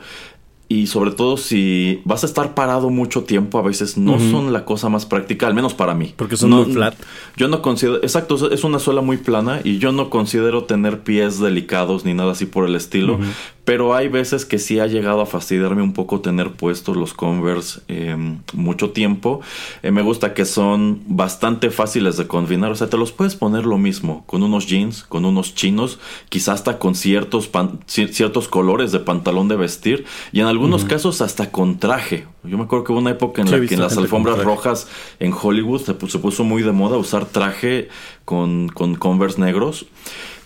Y 0.70 0.88
sobre 0.88 1.12
todo 1.12 1.38
si 1.38 2.02
vas 2.04 2.24
a 2.24 2.26
estar 2.26 2.54
parado 2.54 2.90
mucho 2.90 3.24
tiempo, 3.24 3.58
a 3.58 3.62
veces 3.62 3.98
no 3.98 4.20
son 4.20 4.52
la 4.52 4.66
cosa 4.66 4.90
más 4.90 5.06
práctica, 5.06 5.48
al 5.48 5.54
menos 5.54 5.74
para 5.74 5.94
mí. 5.94 6.14
Porque 6.18 6.36
son 6.36 6.50
No- 6.50 6.64
muy 6.66 6.74
flat. 6.74 6.96
Yo 7.38 7.48
no 7.48 7.62
considero, 7.62 7.98
exacto, 8.04 8.52
es 8.52 8.64
una 8.66 8.80
suela 8.80 9.02
muy 9.02 9.16
plana 9.18 9.62
y 9.64 9.78
yo 9.78 9.92
no 9.94 10.10
considero 10.10 10.66
tener 10.66 11.00
pies 11.04 11.40
delicados 11.40 12.04
ni 12.04 12.14
nada 12.14 12.34
así 12.34 12.46
por 12.46 12.66
el 12.68 12.76
estilo. 12.76 13.18
Pero 13.64 13.94
hay 13.96 14.08
veces 14.08 14.46
que 14.46 14.60
sí 14.60 14.80
ha 14.80 14.88
llegado 14.88 15.20
a 15.20 15.26
fastidiarme 15.26 15.82
un 15.82 15.92
poco 15.92 16.22
tener 16.22 16.52
puestos 16.54 16.96
los 16.96 17.14
Converse 17.14 17.82
eh, 17.90 18.16
mucho 18.54 18.92
tiempo. 18.92 19.42
Eh, 19.84 19.92
me 19.92 20.02
gusta 20.02 20.34
que 20.34 20.46
son 20.46 21.02
bastante 21.06 21.70
fáciles 21.70 22.16
de 22.16 22.28
combinar. 22.28 22.72
O 22.72 22.76
sea, 22.76 22.90
te 22.90 22.96
los 22.98 23.12
puedes 23.12 23.36
poner 23.36 23.66
lo 23.66 23.78
mismo 23.78 24.24
con 24.26 24.42
unos 24.44 24.68
jeans, 24.68 25.04
con 25.04 25.26
unos 25.26 25.54
chinos, 25.54 26.00
quizás 26.30 26.56
hasta 26.58 26.80
con 26.80 26.96
ciertos, 26.96 27.50
ciertos 27.88 28.48
colores 28.48 28.92
de 28.94 29.00
pantalón 29.00 29.48
de 29.50 29.58
vestir 29.58 30.06
y 30.32 30.40
en 30.40 30.48
algunos 30.58 30.86
casos 30.86 31.22
hasta 31.22 31.52
con 31.52 31.80
traje. 31.80 32.26
Yo 32.44 32.58
me 32.58 32.64
acuerdo 32.64 32.84
que 32.84 32.92
hubo 32.92 33.00
una 33.00 33.12
época 33.12 33.42
en 33.42 33.48
Sí, 33.48 33.54
la 33.56 33.66
que 33.68 33.74
en 33.76 33.82
las 33.82 33.98
alfombras 33.98 34.44
rojas 34.44 34.88
en 35.20 35.34
Hollywood 35.34 35.82
se 35.82 35.94
puso 35.94 36.44
muy 36.44 36.64
de 36.64 36.72
moda 36.72 36.98
usar 36.98 37.26
traje 37.26 37.90
con, 38.26 38.68
con 38.70 38.96
Converse 38.96 39.40
negros. 39.40 39.86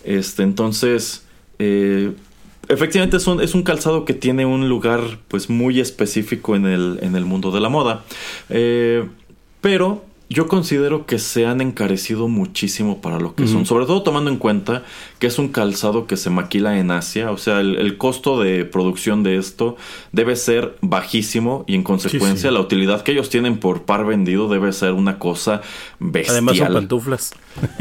Este, 0.04 0.42
entonces, 0.42 1.24
eh, 1.58 2.12
efectivamente 2.68 3.16
es 3.16 3.26
un, 3.26 3.40
es 3.40 3.54
un 3.54 3.62
calzado 3.62 4.04
que 4.04 4.14
tiene 4.14 4.44
un 4.46 4.68
lugar 4.68 5.00
pues 5.28 5.48
muy 5.48 5.80
específico 5.80 6.56
en 6.56 6.66
el, 6.66 6.98
en 7.02 7.16
el 7.16 7.24
mundo 7.24 7.50
de 7.50 7.60
la 7.60 7.68
moda. 7.68 8.04
Eh, 8.50 9.06
pero 9.60 10.04
yo 10.32 10.48
considero 10.48 11.06
que 11.06 11.18
se 11.18 11.46
han 11.46 11.60
encarecido 11.60 12.28
muchísimo 12.28 13.00
para 13.00 13.18
lo 13.18 13.34
que 13.34 13.46
son, 13.46 13.66
sobre 13.66 13.86
todo 13.86 14.02
tomando 14.02 14.30
en 14.30 14.36
cuenta 14.36 14.82
que 15.18 15.26
es 15.26 15.38
un 15.38 15.48
calzado 15.48 16.06
que 16.06 16.16
se 16.16 16.30
maquila 16.30 16.78
en 16.78 16.90
Asia, 16.90 17.30
o 17.30 17.36
sea, 17.36 17.60
el, 17.60 17.76
el 17.76 17.98
costo 17.98 18.40
de 18.40 18.64
producción 18.64 19.22
de 19.22 19.36
esto 19.36 19.76
debe 20.12 20.36
ser 20.36 20.76
bajísimo 20.80 21.64
y 21.66 21.74
en 21.74 21.82
consecuencia 21.82 22.50
sí. 22.50 22.54
la 22.54 22.60
utilidad 22.60 23.02
que 23.02 23.12
ellos 23.12 23.30
tienen 23.30 23.58
por 23.58 23.82
par 23.82 24.04
vendido 24.04 24.48
debe 24.48 24.72
ser 24.72 24.92
una 24.92 25.18
cosa 25.18 25.62
bestial. 25.98 26.36
Además 26.36 26.56
son 26.56 26.72
pantuflas. 26.72 27.34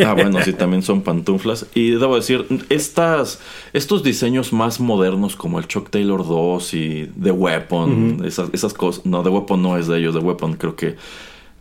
Ah, 0.06 0.14
bueno, 0.14 0.40
sí, 0.44 0.54
también 0.54 0.84
son 0.84 1.02
pantuflas. 1.02 1.66
Y 1.74 1.92
debo 1.92 2.16
decir, 2.16 2.46
estas, 2.70 3.40
estos 3.74 4.04
diseños 4.04 4.52
más 4.52 4.80
modernos 4.80 5.36
como 5.36 5.60
el 5.60 5.68
Chuck 5.68 5.90
Taylor 5.90 6.28
2 6.28 6.74
y 6.74 7.10
The 7.22 7.32
Weapon, 7.32 8.24
esas, 8.26 8.50
esas 8.54 8.74
cosas. 8.74 9.06
No, 9.06 9.24
The 9.24 9.30
Weapon 9.30 9.62
no 9.62 9.78
es 9.78 9.88
de 9.88 10.00
ellos, 10.00 10.14
The 10.14 10.22
Weapon 10.22 10.54
creo 10.56 10.76
que. 10.76 10.96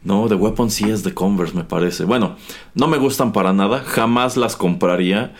No, 0.03 0.27
The 0.29 0.35
Weapon 0.35 0.71
sí 0.71 0.89
es 0.91 1.03
de 1.05 1.13
Converse, 1.13 1.55
me 1.57 1.65
parece. 1.65 2.05
Bueno, 2.05 2.37
no 2.75 2.89
me 2.89 2.97
gustan 2.99 3.33
para 3.33 3.53
nada, 3.53 3.81
jamás 3.85 4.37
las 4.37 4.57
compraría. 4.57 5.35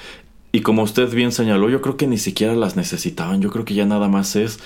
Y 0.53 0.61
como 0.61 0.83
usted 0.83 1.11
bien 1.15 1.33
señaló, 1.33 1.71
yo 1.71 1.81
creo 1.81 1.97
que 1.97 2.07
ni 2.07 2.19
siquiera 2.19 2.55
las 2.55 2.77
necesitaban. 2.77 3.41
Yo 3.41 3.51
creo 3.51 3.65
que 3.65 3.75
ya 3.75 3.87
nada 3.87 4.09
más 4.09 4.37
es. 4.37 4.59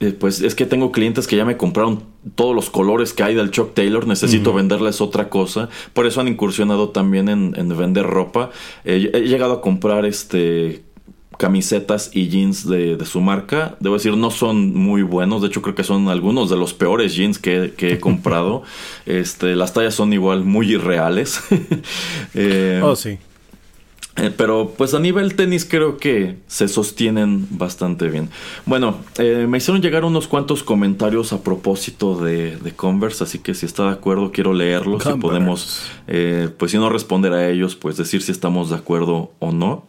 eh, 0.00 0.12
Pues 0.18 0.40
es 0.40 0.54
que 0.54 0.64
tengo 0.66 0.90
clientes 0.90 1.26
que 1.26 1.36
ya 1.36 1.44
me 1.44 1.56
compraron 1.56 2.02
todos 2.34 2.54
los 2.56 2.70
colores 2.70 3.12
que 3.12 3.22
hay 3.22 3.34
del 3.34 3.50
Chuck 3.50 3.74
Taylor. 3.74 4.06
Necesito 4.06 4.52
venderles 4.54 5.00
otra 5.00 5.28
cosa. 5.28 5.68
Por 5.92 6.06
eso 6.06 6.20
han 6.20 6.28
incursionado 6.28 6.88
también 6.88 7.28
en, 7.28 7.52
en 7.56 7.68
vender 7.76 8.06
ropa. 8.06 8.50
Eh, 8.84 9.10
he 9.12 9.20
llegado 9.28 9.52
a 9.54 9.60
comprar 9.60 10.04
este 10.06 10.82
camisetas 11.38 12.10
y 12.12 12.28
jeans 12.28 12.68
de, 12.68 12.96
de 12.96 13.04
su 13.06 13.20
marca. 13.20 13.76
Debo 13.80 13.94
decir, 13.96 14.16
no 14.16 14.30
son 14.30 14.74
muy 14.74 15.02
buenos. 15.02 15.42
De 15.42 15.48
hecho, 15.48 15.62
creo 15.62 15.74
que 15.74 15.84
son 15.84 16.08
algunos 16.08 16.50
de 16.50 16.56
los 16.56 16.74
peores 16.74 17.14
jeans 17.14 17.38
que, 17.38 17.74
que 17.76 17.92
he 17.94 18.00
comprado. 18.00 18.62
este, 19.06 19.56
las 19.56 19.72
tallas 19.72 19.94
son 19.94 20.12
igual 20.12 20.44
muy 20.44 20.72
irreales. 20.72 21.40
Eh, 22.34 22.80
Oh, 22.82 22.96
sí. 22.96 23.18
Eh, 24.16 24.30
pero 24.36 24.74
pues 24.76 24.92
a 24.92 24.98
nivel 24.98 25.34
tenis 25.36 25.64
creo 25.64 25.96
que 25.96 26.36
se 26.46 26.68
sostienen 26.68 27.46
bastante 27.50 28.08
bien. 28.08 28.28
Bueno, 28.66 28.98
eh, 29.18 29.46
me 29.48 29.56
hicieron 29.56 29.80
llegar 29.80 30.04
unos 30.04 30.28
cuantos 30.28 30.62
comentarios 30.62 31.32
a 31.32 31.42
propósito 31.42 32.22
de, 32.22 32.58
de 32.58 32.72
Converse, 32.72 33.24
así 33.24 33.38
que 33.38 33.54
si 33.54 33.64
está 33.64 33.84
de 33.84 33.92
acuerdo 33.92 34.30
quiero 34.30 34.52
leerlos 34.52 35.00
y 35.00 35.04
Converse. 35.04 35.20
podemos, 35.20 35.90
eh, 36.08 36.50
pues 36.58 36.72
si 36.72 36.76
no 36.76 36.90
responder 36.90 37.32
a 37.32 37.48
ellos, 37.48 37.74
pues 37.74 37.96
decir 37.96 38.20
si 38.20 38.32
estamos 38.32 38.68
de 38.68 38.76
acuerdo 38.76 39.32
o 39.38 39.50
no. 39.50 39.86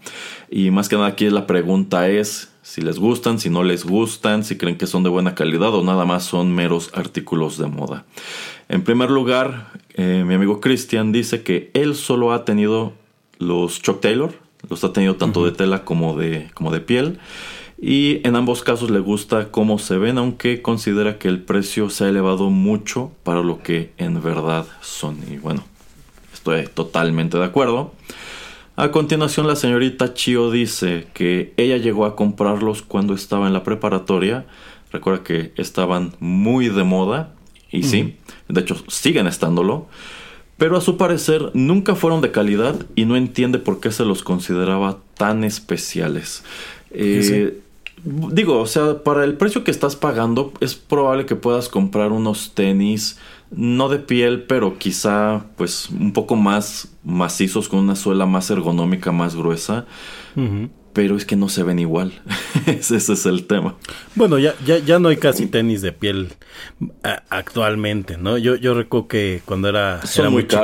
Y 0.50 0.72
más 0.72 0.88
que 0.88 0.96
nada 0.96 1.10
aquí 1.10 1.30
la 1.30 1.46
pregunta 1.46 2.08
es 2.08 2.50
si 2.62 2.82
les 2.82 3.00
gustan, 3.00 3.40
si 3.40 3.50
no 3.50 3.62
les 3.62 3.84
gustan, 3.84 4.46
si 4.46 4.58
creen 4.58 4.78
que 4.78 4.88
son 4.88 5.04
de 5.04 5.10
buena 5.10 5.36
calidad 5.36 5.74
o 5.76 5.84
nada 5.84 6.06
más 6.06 6.24
son 6.24 6.56
meros 6.56 6.92
artículos 6.94 7.58
de 7.58 7.68
moda. 7.68 8.06
En 8.70 8.84
primer 8.84 9.12
lugar, 9.12 9.74
mi 9.98 10.34
amigo 10.34 10.62
Christian 10.62 11.12
dice 11.12 11.44
que 11.44 11.72
él 11.74 11.94
solo 11.94 12.32
ha 12.32 12.46
tenido 12.46 12.94
los 13.40 13.82
Chuck 13.82 14.02
Taylor, 14.02 14.34
los 14.70 14.84
ha 14.84 14.94
tenido 14.94 15.16
tanto 15.16 15.46
de 15.46 15.52
tela 15.52 15.84
como 15.84 16.18
de, 16.18 16.50
como 16.54 16.72
de 16.72 16.82
piel. 16.82 17.20
Y 17.82 18.26
en 18.26 18.38
ambos 18.38 18.64
casos 18.64 18.90
le 18.92 19.00
gusta 19.00 19.52
cómo 19.52 19.78
se 19.78 19.98
ven, 19.98 20.18
aunque 20.18 20.62
considera 20.62 21.18
que 21.18 21.28
el 21.28 21.42
precio 21.42 21.90
se 21.90 22.06
ha 22.06 22.10
elevado 22.10 22.50
mucho 22.50 23.12
para 23.24 23.42
lo 23.42 23.62
que 23.62 23.92
en 23.98 24.24
verdad 24.24 24.66
son. 24.82 25.18
Y 25.30 25.38
bueno, 25.38 25.66
estoy 26.34 26.68
totalmente 26.68 27.38
de 27.38 27.44
acuerdo. 27.44 27.94
A 28.76 28.90
continuación, 28.92 29.48
la 29.48 29.56
señorita 29.56 30.14
Chio 30.14 30.50
dice 30.50 31.08
que 31.14 31.54
ella 31.58 31.78
llegó 31.78 32.06
a 32.06 32.16
comprarlos 32.16 32.82
cuando 32.82 33.14
estaba 33.14 33.48
en 33.48 33.54
la 33.54 33.64
preparatoria. 33.64 34.46
Recuerda 34.92 35.24
que 35.24 35.54
estaban 35.58 36.14
muy 36.20 36.70
de 36.70 36.84
moda. 36.84 37.34
Y 37.70 37.84
sí, 37.84 38.16
de 38.48 38.62
hecho, 38.62 38.78
siguen 38.88 39.28
estándolo. 39.28 39.88
Pero 40.58 40.78
a 40.78 40.82
su 40.82 40.98
parecer 40.98 41.52
nunca 41.54 41.96
fueron 41.96 42.22
de 42.22 42.32
calidad 42.32 42.76
y 42.96 43.06
no 43.06 43.16
entiende 43.16 43.60
por 43.60 43.80
qué 43.80 43.92
se 43.92 44.06
los 44.06 44.24
consideraba 44.24 45.00
tan 45.16 45.44
especiales. 45.44 46.44
Eh, 46.92 47.60
Digo, 48.06 48.60
o 48.60 48.66
sea, 48.66 49.02
para 49.02 49.24
el 49.24 49.36
precio 49.36 49.64
que 49.64 49.72
estás 49.72 49.96
pagando 49.96 50.52
es 50.60 50.76
probable 50.76 51.26
que 51.26 51.36
puedas 51.36 51.70
comprar 51.70 52.12
unos 52.12 52.52
tenis 52.54 53.18
no 53.50 53.88
de 53.88 54.00
piel, 54.00 54.44
pero 54.44 54.78
quizá 54.78 55.46
pues 55.56 55.90
un 55.90 56.12
poco 56.12 56.36
más 56.36 56.90
macizos 57.06 57.70
con 57.70 57.80
una 57.80 57.96
suela 57.96 58.26
más 58.26 58.50
ergonómica, 58.50 59.14
más 59.14 59.36
gruesa. 59.36 59.86
Pero 60.94 61.18
es 61.18 61.26
que 61.26 61.36
no 61.36 61.50
se 61.50 61.64
ven 61.64 61.80
igual. 61.80 62.14
ese, 62.68 62.98
ese 62.98 63.14
es 63.14 63.26
el 63.26 63.46
tema. 63.48 63.76
Bueno, 64.16 64.38
ya, 64.38 64.54
ya, 64.66 64.78
ya 64.78 65.00
no 65.00 65.10
hay 65.10 65.18
casi 65.18 65.48
tenis 65.48 65.82
de 65.82 65.92
piel 65.92 66.30
a- 67.04 67.24
actualmente, 67.30 68.18
¿no? 68.18 68.38
Yo, 68.38 68.56
yo 68.56 68.74
recuerdo 68.76 69.08
que 69.08 69.42
cuando 69.46 69.70
era, 69.70 70.06
Son 70.06 70.26
era 70.26 70.30
muy 70.30 70.44
muy 70.44 70.48
chico. 70.48 70.64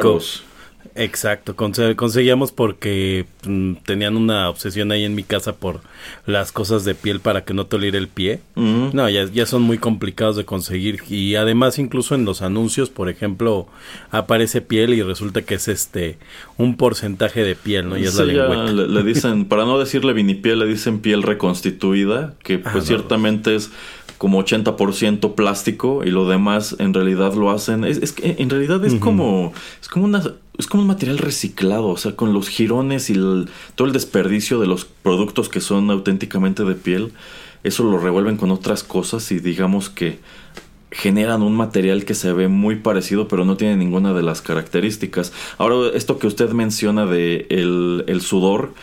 Exacto, 0.96 1.56
conse- 1.56 1.96
conseguíamos 1.96 2.52
porque 2.52 3.26
mm, 3.46 3.74
tenían 3.86 4.18
una 4.18 4.50
obsesión 4.50 4.92
ahí 4.92 5.04
en 5.06 5.16
mi 5.16 5.24
casa 5.24 5.56
por 5.56 5.82
las 6.26 6.52
cosas 6.52 6.86
de 6.86 6.96
piel 6.96 7.20
para 7.20 7.44
que 7.46 7.54
no 7.54 7.66
te 7.68 7.76
oliera 7.78 7.98
el 7.98 8.08
pie. 8.08 8.40
No, 8.56 9.10
ya, 9.10 9.26
ya 9.26 9.46
son 9.46 9.62
muy 9.62 9.78
complicados 9.78 10.36
de 10.36 10.46
conseguir 10.46 11.00
y 11.10 11.36
además 11.36 11.80
incluso 11.80 12.16
en 12.16 12.26
los 12.26 12.42
anuncios, 12.42 12.90
por 12.90 13.10
ejemplo, 13.10 13.68
aparece 14.12 14.62
piel 14.62 14.94
y 14.94 15.02
resulta 15.02 15.42
que 15.42 15.56
es 15.56 15.68
este 15.68 16.18
un 16.58 16.76
porcentaje 16.78 17.44
de 17.44 17.56
piel, 17.56 17.90
¿no? 17.90 17.98
Y 17.98 18.04
es 18.06 18.14
Sí, 18.14 18.26
la 18.26 18.26
lengüeta. 18.48 18.72
le, 18.72 18.88
le 18.88 19.04
dicen, 19.14 19.46
para 19.46 19.66
no 19.66 19.80
decirle 19.80 20.14
vinipiel, 20.14 20.60
le 20.60 20.66
dicen 20.66 21.00
piel 21.00 21.24
reconstituida, 21.24 22.34
que 22.44 22.60
pues 22.60 22.74
Ah, 22.76 22.78
no. 22.80 22.82
ciertamente 22.86 23.56
es 23.56 23.72
como 24.18 24.44
80% 24.44 25.34
plástico 25.36 26.02
y 26.04 26.10
lo 26.12 26.28
demás 26.28 26.76
en 26.80 26.94
realidad 26.94 27.34
lo 27.36 27.52
hacen. 27.52 27.86
Es, 27.86 27.98
es 28.00 28.12
que 28.12 28.36
en 28.40 28.50
realidad 28.50 28.84
es 28.84 28.96
como. 28.96 29.54
Es 29.82 29.88
como 29.88 30.06
una. 30.06 30.22
Es 30.60 30.68
como 30.68 30.82
un 30.84 30.88
material 30.88 31.18
reciclado, 31.18 31.88
o 31.88 31.98
sea, 31.98 32.18
con 32.18 32.34
los 32.34 32.50
jirones 32.50 33.10
y 33.10 33.14
el- 33.14 33.48
todo 33.76 33.88
el 33.88 33.94
desperdicio 33.94 34.60
de 34.60 34.68
los 34.68 34.84
productos 34.86 35.48
que 35.48 35.62
son 35.62 35.90
auténticamente 35.90 36.66
de 36.66 36.76
piel, 36.76 37.14
eso 37.64 37.84
lo 37.86 37.98
revuelven 37.98 38.36
con 38.38 38.52
otras 38.52 38.84
cosas 38.84 39.32
y 39.32 39.40
digamos 39.40 39.90
que 39.90 40.20
generan 40.92 41.44
un 41.44 41.56
material 41.56 42.04
que 42.04 42.14
se 42.14 42.34
ve 42.34 42.48
muy 42.48 42.76
parecido 42.78 43.28
pero 43.28 43.46
no 43.46 43.58
tiene 43.58 43.78
ninguna 43.78 44.14
de 44.14 44.22
las 44.22 44.42
características. 44.42 45.32
Ahora, 45.58 45.92
esto 45.96 46.20
que 46.20 46.28
usted 46.28 46.50
menciona 46.52 47.06
de 47.06 47.48
el, 47.50 48.22
sudor, 48.22 48.74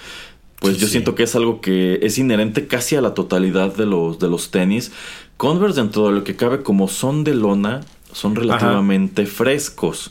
pues 0.60 0.78
yo 0.78 0.86
siento 0.86 1.14
que 1.14 1.24
es 1.24 1.34
algo 1.36 1.60
que 1.60 1.98
es 2.02 2.16
inherente 2.16 2.66
casi 2.66 2.96
a 2.96 3.02
la 3.02 3.12
totalidad 3.12 3.74
de 3.76 3.84
los, 3.84 4.18
de 4.18 4.28
los 4.28 4.50
tenis. 4.50 4.92
Converse 5.36 5.80
dentro 5.80 6.06
de 6.08 6.12
lo 6.14 6.24
que 6.24 6.36
cabe 6.36 6.62
como 6.62 6.88
son 6.88 7.22
de 7.22 7.34
lona, 7.34 7.80
son 8.12 8.34
relativamente 8.34 9.26
frescos. 9.26 10.10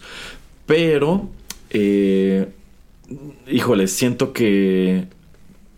Pero, 0.68 1.30
eh, 1.78 2.48
híjole, 3.48 3.88
siento 3.88 4.34
que 4.34 5.08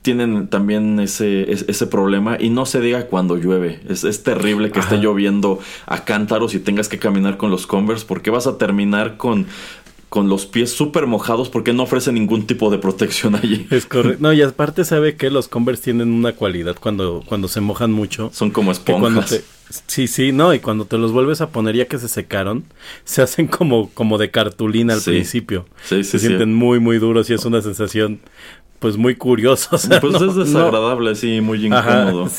tienen 0.02 0.48
también 0.48 1.00
ese, 1.02 1.52
ese 1.52 1.88
problema 1.88 2.38
y 2.40 2.50
no 2.50 2.66
se 2.66 2.80
diga 2.80 3.08
cuando 3.08 3.36
llueve. 3.36 3.82
Es, 3.90 4.24
terrible 4.24 4.72
que 4.72 4.80
esté 4.80 4.98
lloviendo 4.98 5.60
a 5.86 6.06
cántaros 6.06 6.54
y 6.54 6.60
tengas 6.60 6.88
que 6.88 6.98
caminar 6.98 7.36
con 7.36 7.52
los 7.52 7.68
Converse 7.68 8.06
porque 8.08 8.30
vas 8.30 8.48
a 8.48 8.58
terminar 8.58 9.18
con 9.18 9.48
con 10.10 10.30
los 10.30 10.46
pies 10.46 10.72
súper 10.72 11.06
mojados 11.06 11.50
porque 11.50 11.74
no 11.74 11.84
ofrece 11.84 12.14
ningún 12.14 12.48
tipo 12.48 12.70
de 12.70 12.78
protección 12.78 13.36
allí. 13.36 13.68
Es 13.70 13.86
correcto. 13.88 14.20
No, 14.22 14.32
y 14.32 14.42
aparte 14.42 14.86
sabe 14.86 15.18
que 15.18 15.30
los 15.30 15.50
Converse 15.50 15.84
tienen 15.84 16.14
una 16.14 16.32
cualidad 16.32 16.78
cuando, 16.80 17.24
cuando 17.26 17.50
se 17.50 17.60
mojan 17.60 17.92
mucho. 17.92 18.30
Son 18.34 18.52
como 18.52 18.72
esponjas. 18.72 19.44
Sí, 19.88 20.08
sí, 20.08 20.32
no, 20.32 20.54
y 20.54 20.60
cuando 20.60 20.86
te 20.86 20.98
los 20.98 21.12
vuelves 21.12 21.42
a 21.42 21.50
poner 21.50 21.76
ya 21.76 21.86
que 21.86 21.98
se 21.98 22.08
secaron, 22.08 22.66
se 23.04 23.22
hacen 23.22 23.48
como, 23.48 23.90
como 23.92 24.18
de 24.18 24.32
cartulina 24.32 24.94
al 24.94 25.02
principio. 25.02 25.66
Sí, 25.84 26.04
sí, 26.04 26.12
se 26.12 26.20
sienten 26.20 26.54
muy, 26.54 26.80
muy 26.80 27.00
duros 27.00 27.30
y 27.30 27.34
es 27.34 27.46
una 27.46 27.62
sensación 27.62 28.20
pues 28.80 28.98
muy 28.98 29.16
curioso. 29.16 29.70
pues 30.02 30.22
es 30.22 30.36
desagradable, 30.36 31.16
sí, 31.16 31.42
muy 31.42 31.66
incómodo. 31.66 32.30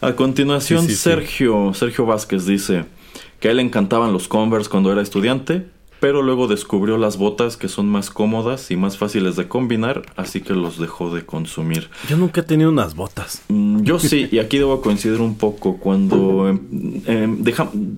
A 0.00 0.12
continuación, 0.14 0.88
Sergio, 0.88 1.72
Sergio 1.74 2.04
Vázquez 2.04 2.44
dice 2.46 2.84
que 3.40 3.48
a 3.48 3.50
él 3.50 3.58
le 3.58 3.62
encantaban 3.62 4.12
los 4.12 4.28
Converse 4.28 4.68
cuando 4.68 4.92
era 4.92 5.00
estudiante, 5.00 5.66
pero 6.06 6.22
luego 6.22 6.46
descubrió 6.46 6.98
las 6.98 7.16
botas 7.16 7.56
que 7.56 7.66
son 7.66 7.88
más 7.88 8.10
cómodas 8.10 8.70
y 8.70 8.76
más 8.76 8.96
fáciles 8.96 9.34
de 9.34 9.48
combinar, 9.48 10.02
así 10.14 10.40
que 10.40 10.52
los 10.54 10.78
dejó 10.78 11.12
de 11.12 11.26
consumir. 11.26 11.90
Yo 12.08 12.16
nunca 12.16 12.42
he 12.42 12.44
tenido 12.44 12.70
unas 12.70 12.94
botas. 12.94 13.42
Mm, 13.48 13.82
yo 13.82 13.98
sí, 13.98 14.28
y 14.30 14.38
aquí 14.38 14.56
debo 14.56 14.80
coincidir 14.80 15.20
un 15.20 15.34
poco 15.34 15.78
cuando 15.78 16.48
em, 16.48 17.02
em, 17.06 17.44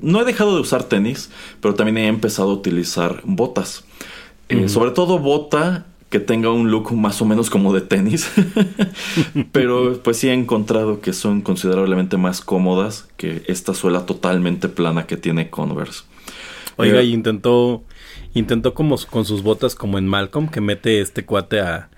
no 0.00 0.22
he 0.22 0.24
dejado 0.24 0.54
de 0.54 0.62
usar 0.62 0.84
tenis, 0.84 1.28
pero 1.60 1.74
también 1.74 1.98
he 1.98 2.06
empezado 2.06 2.48
a 2.48 2.54
utilizar 2.54 3.20
botas. 3.24 3.84
Eh, 4.48 4.70
sobre 4.70 4.92
todo 4.92 5.18
bota 5.18 5.84
que 6.08 6.18
tenga 6.18 6.50
un 6.50 6.70
look 6.70 6.90
más 6.94 7.20
o 7.20 7.26
menos 7.26 7.50
como 7.50 7.74
de 7.74 7.82
tenis. 7.82 8.30
Pero 9.52 10.00
pues 10.02 10.16
sí 10.16 10.30
he 10.30 10.32
encontrado 10.32 11.02
que 11.02 11.12
son 11.12 11.42
considerablemente 11.42 12.16
más 12.16 12.40
cómodas 12.40 13.06
que 13.18 13.42
esta 13.48 13.74
suela 13.74 14.06
totalmente 14.06 14.70
plana 14.70 15.06
que 15.06 15.18
tiene 15.18 15.50
Converse. 15.50 16.04
Oiga, 16.78 17.00
eh, 17.00 17.06
y 17.06 17.12
intentó 17.12 17.82
intentó 18.38 18.74
como 18.74 18.96
con 19.10 19.24
sus 19.24 19.42
botas 19.42 19.74
como 19.74 19.98
en 19.98 20.06
Malcolm 20.06 20.48
que 20.48 20.60
mete 20.60 21.00
este 21.00 21.24
cuate 21.24 21.60
a, 21.60 21.88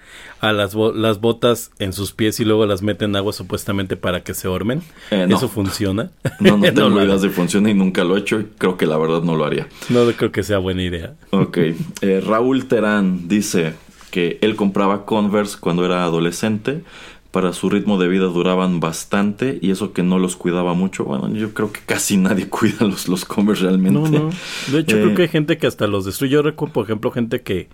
a 0.41 0.53
las, 0.53 0.75
las 0.75 1.21
botas 1.21 1.71
en 1.79 1.93
sus 1.93 2.13
pies 2.13 2.41
y 2.41 2.45
luego 2.45 2.67
las 2.67 2.83
mete 2.83 3.05
en 3.05 3.17
agua 3.17 3.33
supuestamente 3.33 3.97
para 3.97 4.23
que 4.23 4.35
se 4.35 4.49
ormen. 4.49 4.83
Eh, 5.11 5.27
¿Eso 5.29 5.49
funciona? 5.49 6.11
No, 6.41 6.57
no 6.57 6.63
tengo 6.75 7.03
ideas 7.03 7.23
de 7.23 7.29
funciona 7.29 7.71
y 7.71 7.75
nunca 7.75 8.03
lo 8.03 8.17
he 8.17 8.21
hecho 8.21 8.41
y 8.41 8.45
creo 8.57 8.77
que 8.77 8.87
la 8.87 8.97
verdad 8.97 9.23
no 9.23 9.37
lo 9.37 9.45
haría. 9.45 9.69
No 9.91 10.05
creo 10.13 10.33
que 10.33 10.43
sea 10.43 10.59
buena 10.59 10.83
idea. 10.83 11.15
Ok. 11.31 11.59
Eh, 12.01 12.23
Raúl 12.25 12.65
Terán 12.67 13.29
dice, 13.29 13.75
que 14.11 14.39
él 14.43 14.57
compraba 14.57 15.05
Converse 15.07 15.57
cuando 15.59 15.85
era 15.85 16.05
adolescente. 16.05 16.83
Para 17.31 17.53
su 17.53 17.71
ritmo 17.71 17.99
de 17.99 18.09
vida 18.09 18.27
duraban 18.27 18.81
bastante 18.81 19.59
y 19.63 19.71
eso 19.71 19.93
que 19.93 20.03
no 20.03 20.19
los 20.19 20.35
cuidaba 20.35 20.75
mucho. 20.75 21.05
Bueno, 21.05 21.33
yo 21.33 21.55
creo 21.55 21.73
que 21.73 21.81
casi 21.81 22.17
nadie 22.17 22.49
cuida 22.51 22.87
los, 22.87 23.09
los 23.09 23.25
Converse 23.25 23.65
realmente. 23.65 24.01
No, 24.01 24.09
no. 24.09 24.31
De 24.73 24.81
hecho, 24.81 24.97
creo 24.97 25.15
que 25.15 25.23
hay 25.23 25.29
eh, 25.29 25.31
gente 25.31 25.59
que 25.59 25.67
hasta 25.67 25.87
los 25.87 26.05
destruye. 26.05 26.33
Yo 26.33 26.43
recuerdo, 26.43 26.75
por 26.75 26.85
ejemplo, 26.85 27.11
gente 27.11 27.43
que, 27.43 27.69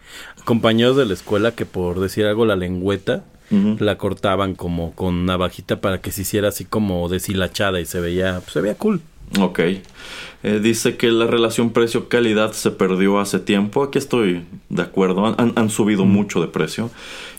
compañeros 0.44 0.96
de 0.96 1.06
la 1.06 1.14
escuela, 1.14 1.52
que 1.52 1.66
por 1.66 2.00
decir 2.00 2.26
algo, 2.26 2.44
la 2.44 2.56
lengüeta, 2.56 3.24
la 3.50 3.96
cortaban 3.96 4.56
como 4.56 4.92
con 4.92 5.24
navajita 5.24 5.80
para 5.80 6.00
que 6.00 6.10
se 6.10 6.22
hiciera 6.22 6.48
así 6.48 6.64
como 6.64 7.08
deshilachada 7.08 7.80
y 7.80 7.86
se 7.86 8.00
veía, 8.00 8.40
pues, 8.40 8.52
se 8.52 8.60
veía 8.60 8.74
cool. 8.74 9.00
Ok. 9.40 9.60
Eh, 10.42 10.60
dice 10.62 10.96
que 10.96 11.10
la 11.10 11.26
relación 11.26 11.70
precio-calidad 11.70 12.52
se 12.52 12.70
perdió 12.70 13.18
hace 13.18 13.40
tiempo. 13.40 13.82
Aquí 13.82 13.98
estoy 13.98 14.44
de 14.68 14.82
acuerdo. 14.82 15.26
Han, 15.26 15.70
subido 15.70 16.04
mucho 16.04 16.40
de 16.40 16.46
precio. 16.46 16.90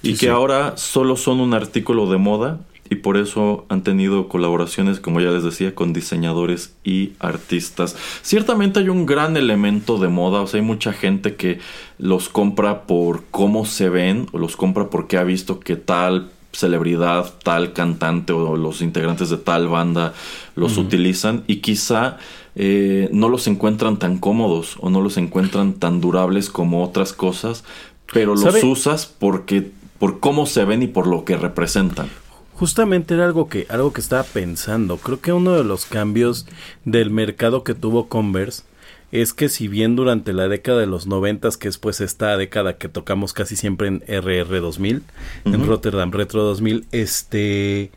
Y 0.02 0.16
que 0.16 0.30
ahora 0.30 0.76
solo 0.78 1.16
son 1.16 1.40
un 1.40 1.54
artículo 1.54 2.10
de 2.10 2.18
moda. 2.18 2.60
Y 2.90 2.96
por 2.96 3.18
eso 3.18 3.66
han 3.68 3.84
tenido 3.84 4.30
colaboraciones, 4.30 5.02
como 5.02 5.20
ya 5.20 5.30
les 5.30 5.44
decía, 5.44 5.76
con 5.76 5.92
diseñadores 5.92 6.74
y 6.86 7.14
artistas. 7.20 7.98
Ciertamente 8.22 8.80
hay 8.80 8.88
un 8.90 9.06
gran 9.06 9.36
elemento 9.36 9.98
de 9.98 10.08
moda. 10.08 10.42
O 10.42 10.48
sea, 10.48 10.60
hay 10.60 10.66
mucha 10.66 10.94
gente 10.94 11.36
que 11.36 11.60
los 11.98 12.30
compra 12.30 12.88
por 12.88 13.24
cómo 13.32 13.66
se 13.66 13.90
ven. 13.90 14.28
O 14.32 14.38
los 14.38 14.56
compra 14.56 14.90
porque 14.90 15.18
ha 15.18 15.24
visto 15.24 15.60
que 15.60 15.76
tal 15.76 16.30
celebridad, 16.58 17.32
tal 17.44 17.72
cantante 17.74 18.34
o 18.34 18.58
los 18.58 18.82
integrantes 18.82 19.30
de 19.30 19.38
tal 19.38 19.68
banda 19.68 20.14
los 20.56 20.78
utilizan 20.78 21.44
y 21.46 21.58
quizá 21.58 22.18
eh, 22.56 23.10
no 23.12 23.30
los 23.30 23.46
encuentran 23.46 24.00
tan 24.00 24.18
cómodos 24.18 24.78
o 24.80 24.90
no 24.90 25.02
los 25.02 25.18
encuentran 25.18 25.74
tan 25.74 26.02
durables 26.02 26.50
como 26.50 26.84
otras 26.84 27.14
cosas, 27.14 27.64
pero 28.12 28.36
los 28.36 28.64
usas 28.64 29.06
porque 29.06 29.70
por 30.00 30.20
cómo 30.20 30.48
se 30.48 30.66
ven 30.66 30.82
y 30.82 30.88
por 30.88 31.06
lo 31.06 31.26
que 31.26 31.38
representan. 31.38 32.10
Justamente 32.56 33.14
era 33.14 33.26
algo 33.26 33.50
que 33.50 33.68
algo 33.70 33.94
que 33.94 34.02
estaba 34.02 34.24
pensando. 34.24 34.98
Creo 34.98 35.22
que 35.22 35.34
uno 35.34 35.52
de 35.52 35.64
los 35.64 35.86
cambios 35.86 36.48
del 36.86 37.12
mercado 37.12 37.64
que 37.64 37.76
tuvo 37.76 38.08
Converse 38.08 38.64
es 39.12 39.34
que 39.34 39.50
si 39.50 39.68
bien 39.68 39.96
durante 39.96 40.34
la 40.34 40.48
década 40.48 40.80
de 40.80 40.86
los 40.86 41.08
noventas, 41.08 41.58
que 41.58 41.68
es 41.68 41.78
pues 41.78 42.02
esta 42.02 42.36
década 42.36 42.78
que 42.78 42.90
tocamos 42.90 43.34
casi 43.34 43.56
siempre 43.56 43.88
en 43.88 44.04
RR 44.08 44.60
2000, 44.60 45.04
en 45.46 45.68
Rotterdam 45.68 46.12
Retro 46.12 46.44
2000, 46.44 46.86
este 46.92 47.92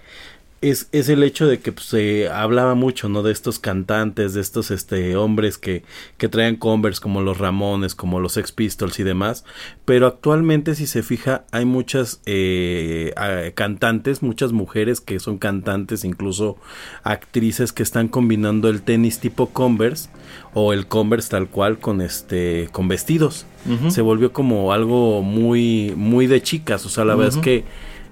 es, 0.62 0.88
es 0.92 1.08
el 1.08 1.22
hecho 1.22 1.46
de 1.46 1.58
que 1.58 1.72
pues, 1.72 1.86
se 1.86 2.28
hablaba 2.28 2.74
mucho, 2.74 3.08
¿no? 3.08 3.22
De 3.22 3.32
estos 3.32 3.58
cantantes, 3.58 4.34
de 4.34 4.42
estos 4.42 4.70
este, 4.70 5.16
hombres 5.16 5.56
que, 5.56 5.84
que 6.18 6.28
traían 6.28 6.56
Converse 6.56 7.00
como 7.00 7.22
los 7.22 7.38
Ramones, 7.38 7.94
como 7.94 8.20
los 8.20 8.36
Ex 8.36 8.52
Pistols 8.52 9.00
y 9.00 9.02
demás. 9.02 9.44
Pero 9.86 10.06
actualmente, 10.06 10.74
si 10.74 10.86
se 10.86 11.02
fija, 11.02 11.44
hay 11.50 11.64
muchas 11.64 12.20
eh, 12.26 13.14
cantantes, 13.54 14.22
muchas 14.22 14.52
mujeres 14.52 15.00
que 15.00 15.18
son 15.18 15.38
cantantes, 15.38 16.04
incluso 16.04 16.58
actrices 17.04 17.72
que 17.72 17.82
están 17.82 18.08
combinando 18.08 18.68
el 18.68 18.82
tenis 18.82 19.18
tipo 19.18 19.48
Converse 19.48 20.10
o 20.52 20.74
el 20.74 20.86
Converse 20.86 21.30
tal 21.30 21.48
cual 21.48 21.78
con 21.78 22.02
este 22.02 22.68
con 22.72 22.88
vestidos. 22.88 23.46
Se 23.88 24.00
volvió 24.00 24.32
como 24.32 24.72
algo 24.72 25.20
muy 25.20 25.92
muy 25.94 26.26
de 26.26 26.42
chicas, 26.42 26.86
o 26.86 26.88
sea, 26.88 27.04
la 27.04 27.14
verdad 27.14 27.36
es 27.36 27.42
que 27.44 27.64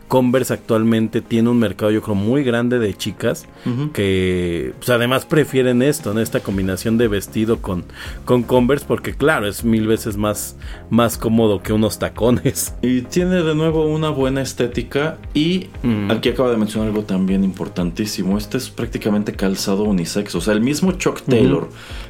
Converse 0.08 0.54
actualmente 0.54 1.20
tiene 1.20 1.50
un 1.50 1.58
mercado, 1.58 1.90
yo 1.90 2.02
creo, 2.02 2.14
muy 2.14 2.42
grande 2.42 2.78
de 2.78 2.94
chicas 2.94 3.46
que 3.92 4.72
pues, 4.78 4.88
además 4.88 5.26
prefieren 5.26 5.82
esto, 5.82 6.14
¿no? 6.14 6.20
esta 6.20 6.40
combinación 6.40 6.96
de 6.96 7.06
vestido 7.08 7.60
con, 7.60 7.84
con 8.24 8.42
Converse, 8.42 8.86
porque 8.88 9.14
claro, 9.14 9.46
es 9.46 9.64
mil 9.64 9.86
veces 9.86 10.16
más, 10.16 10.56
más 10.88 11.18
cómodo 11.18 11.62
que 11.62 11.72
unos 11.72 11.98
tacones. 11.98 12.74
Y 12.88 13.02
tiene 13.02 13.42
de 13.42 13.54
nuevo 13.54 13.86
una 13.86 14.08
buena 14.08 14.40
estética 14.40 15.18
y 15.34 15.66
aquí 16.08 16.30
acaba 16.30 16.50
de 16.50 16.56
mencionar 16.56 16.88
algo 16.88 17.02
también 17.02 17.44
importantísimo, 17.44 18.38
este 18.38 18.56
es 18.56 18.70
prácticamente 18.70 19.34
calzado 19.34 19.84
unisex, 19.84 20.34
o 20.34 20.40
sea, 20.40 20.54
el 20.54 20.62
mismo 20.62 20.92
Chuck 20.92 21.20
Taylor 21.22 21.68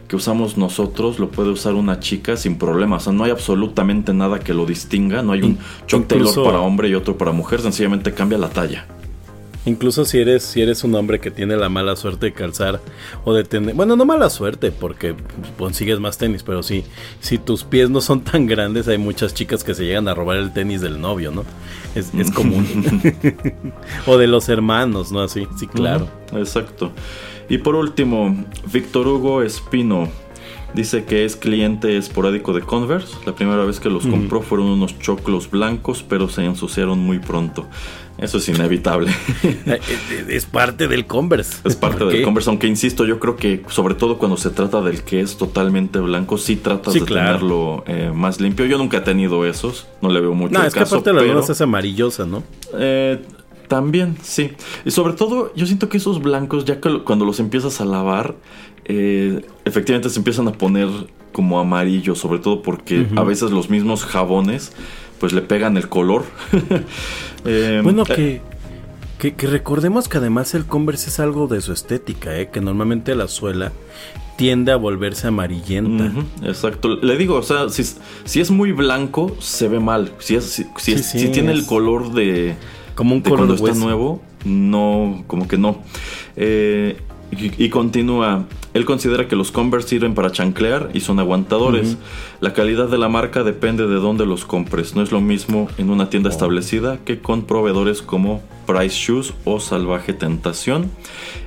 que 0.08 0.16
usamos 0.16 0.56
nosotros 0.56 1.18
lo 1.18 1.30
puede 1.30 1.50
usar 1.50 1.74
una 1.74 2.00
chica 2.00 2.36
sin 2.36 2.56
problema. 2.56 2.96
O 2.96 3.00
sea, 3.00 3.12
no 3.12 3.24
hay 3.24 3.30
absolutamente 3.30 4.14
nada 4.14 4.40
que 4.40 4.54
lo 4.54 4.64
distinga. 4.64 5.22
No 5.22 5.32
hay 5.32 5.42
un 5.42 5.58
Chuck 5.86 6.06
Taylor 6.06 6.34
para 6.42 6.60
hombre 6.60 6.88
y 6.88 6.94
otro 6.94 7.18
para 7.18 7.30
mujer. 7.30 7.60
Sencillamente 7.60 8.12
cambia 8.14 8.38
la 8.38 8.48
talla. 8.48 8.86
Incluso 9.66 10.06
si 10.06 10.18
eres, 10.18 10.44
si 10.44 10.62
eres 10.62 10.82
un 10.82 10.94
hombre 10.94 11.20
que 11.20 11.30
tiene 11.30 11.54
la 11.56 11.68
mala 11.68 11.94
suerte 11.94 12.26
de 12.26 12.32
calzar 12.32 12.80
o 13.24 13.34
de 13.34 13.44
tener. 13.44 13.74
Bueno, 13.74 13.96
no 13.96 14.06
mala 14.06 14.30
suerte, 14.30 14.72
porque 14.72 15.14
consigues 15.58 16.00
más 16.00 16.16
tenis, 16.16 16.42
pero 16.42 16.62
sí, 16.62 16.84
si 17.20 17.36
tus 17.36 17.64
pies 17.64 17.90
no 17.90 18.00
son 18.00 18.22
tan 18.22 18.46
grandes, 18.46 18.88
hay 18.88 18.96
muchas 18.96 19.34
chicas 19.34 19.64
que 19.64 19.74
se 19.74 19.84
llegan 19.84 20.08
a 20.08 20.14
robar 20.14 20.38
el 20.38 20.54
tenis 20.54 20.80
del 20.80 20.98
novio, 20.98 21.32
¿no? 21.32 21.44
Es, 21.94 22.14
es 22.14 22.30
común. 22.34 22.64
o 24.06 24.16
de 24.16 24.26
los 24.26 24.48
hermanos, 24.48 25.12
¿no? 25.12 25.20
Así, 25.20 25.46
sí, 25.58 25.66
claro. 25.66 26.08
exacto. 26.32 26.92
Y 27.48 27.58
por 27.58 27.74
último, 27.74 28.44
Víctor 28.70 29.08
Hugo 29.08 29.42
Espino 29.42 30.08
dice 30.74 31.04
que 31.04 31.24
es 31.24 31.36
cliente 31.36 31.96
esporádico 31.96 32.52
de 32.52 32.60
Converse. 32.60 33.16
La 33.24 33.34
primera 33.34 33.64
vez 33.64 33.80
que 33.80 33.88
los 33.88 34.06
compró 34.06 34.42
fueron 34.42 34.66
unos 34.66 34.98
choclos 34.98 35.50
blancos, 35.50 36.04
pero 36.06 36.28
se 36.28 36.44
ensuciaron 36.44 36.98
muy 36.98 37.18
pronto. 37.18 37.66
Eso 38.18 38.38
es 38.38 38.48
inevitable. 38.48 39.12
Eh, 39.68 39.80
eh, 40.10 40.24
es 40.30 40.46
parte 40.46 40.88
del 40.88 41.06
Converse. 41.06 41.58
Es 41.64 41.76
parte 41.76 42.04
del 42.04 42.22
Converse, 42.22 42.50
aunque 42.50 42.66
insisto, 42.66 43.04
yo 43.04 43.18
creo 43.18 43.36
que 43.36 43.62
sobre 43.68 43.94
todo 43.94 44.18
cuando 44.18 44.36
se 44.36 44.50
trata 44.50 44.80
del 44.80 45.02
que 45.02 45.20
es 45.20 45.36
totalmente 45.36 45.98
blanco, 46.00 46.38
sí 46.38 46.56
tratas 46.56 46.94
de 46.94 47.00
tenerlo 47.02 47.84
eh, 47.86 48.10
más 48.14 48.40
limpio. 48.40 48.66
Yo 48.66 48.78
nunca 48.78 48.98
he 48.98 49.00
tenido 49.00 49.44
esos, 49.44 49.86
no 50.00 50.10
le 50.10 50.20
veo 50.20 50.34
mucho. 50.34 50.58
No, 50.58 50.64
es 50.64 50.74
que 50.74 50.80
aparte 50.80 51.12
la 51.12 51.22
es 51.22 51.60
amarillosa, 51.60 52.26
¿no? 52.26 52.42
Eh, 52.74 53.20
también, 53.68 54.16
sí. 54.22 54.50
Y 54.84 54.90
sobre 54.90 55.12
todo, 55.12 55.52
yo 55.54 55.66
siento 55.66 55.88
que 55.88 55.98
esos 55.98 56.20
blancos, 56.20 56.64
ya 56.64 56.80
que 56.80 57.02
cuando 57.04 57.24
los 57.24 57.38
empiezas 57.40 57.80
a 57.80 57.84
lavar, 57.84 58.34
eh, 58.86 59.44
efectivamente 59.64 60.10
se 60.10 60.18
empiezan 60.18 60.48
a 60.48 60.52
poner 60.52 60.88
como 61.32 61.60
amarillo, 61.60 62.14
sobre 62.14 62.38
todo 62.38 62.62
porque 62.62 63.06
a 63.14 63.22
veces 63.22 63.50
los 63.50 63.70
mismos 63.70 64.04
jabones 64.04 64.72
pues 65.20 65.32
le 65.32 65.42
pegan 65.42 65.76
el 65.76 65.88
color. 65.88 66.24
Em, 67.44 67.84
bueno, 67.84 68.04
que, 68.04 68.42
que, 69.16 69.46
recordemos 69.46 70.08
que 70.08 70.18
además 70.18 70.54
el 70.54 70.66
Converse 70.66 71.08
es 71.08 71.20
algo 71.20 71.46
de 71.46 71.60
su 71.60 71.72
estética, 71.72 72.36
¿eh? 72.36 72.50
que 72.52 72.60
normalmente 72.60 73.14
la 73.14 73.28
suela 73.28 73.72
tiende 74.36 74.72
a 74.72 74.76
volverse 74.76 75.28
amarillenta. 75.28 76.12
exacto. 76.42 76.96
Le 76.96 77.16
digo, 77.16 77.36
o 77.36 77.42
sea, 77.42 77.68
si, 77.68 78.40
es 78.40 78.50
muy 78.50 78.72
blanco, 78.72 79.36
se 79.40 79.68
ve 79.68 79.80
mal. 79.80 80.12
Si, 80.18 80.34
es, 80.34 80.64
si, 80.76 81.28
tiene 81.30 81.52
el 81.52 81.64
color 81.66 82.12
de... 82.12 82.56
Como 82.98 83.14
un 83.14 83.20
color 83.20 83.46
cuando 83.46 83.54
está 83.54 83.78
nuevo, 83.78 84.20
no, 84.44 85.22
como 85.28 85.46
que 85.46 85.56
no. 85.56 85.78
Eh, 86.34 86.96
y, 87.30 87.68
continúa, 87.68 88.46
él 88.74 88.84
considera 88.84 89.28
que 89.28 89.36
los 89.36 89.52
Converse 89.52 89.86
sirven 89.86 90.16
para 90.16 90.32
chanclear 90.32 90.90
y 90.94 90.98
son 90.98 91.20
aguantadores. 91.20 91.96
La 92.40 92.54
calidad 92.54 92.88
de 92.88 92.98
la 92.98 93.08
marca 93.08 93.44
depende 93.44 93.86
de 93.86 93.94
dónde 94.00 94.26
los 94.26 94.44
compres. 94.44 94.96
No 94.96 95.02
es 95.02 95.12
lo 95.12 95.20
mismo 95.20 95.68
en 95.78 95.90
una 95.90 96.10
tienda 96.10 96.28
oh. 96.28 96.32
establecida 96.32 96.98
que 97.04 97.20
con 97.20 97.42
proveedores 97.42 98.02
como 98.02 98.42
Price 98.66 98.96
Shoes 98.96 99.32
o 99.44 99.60
Salvaje 99.60 100.12
Tentación. 100.12 100.90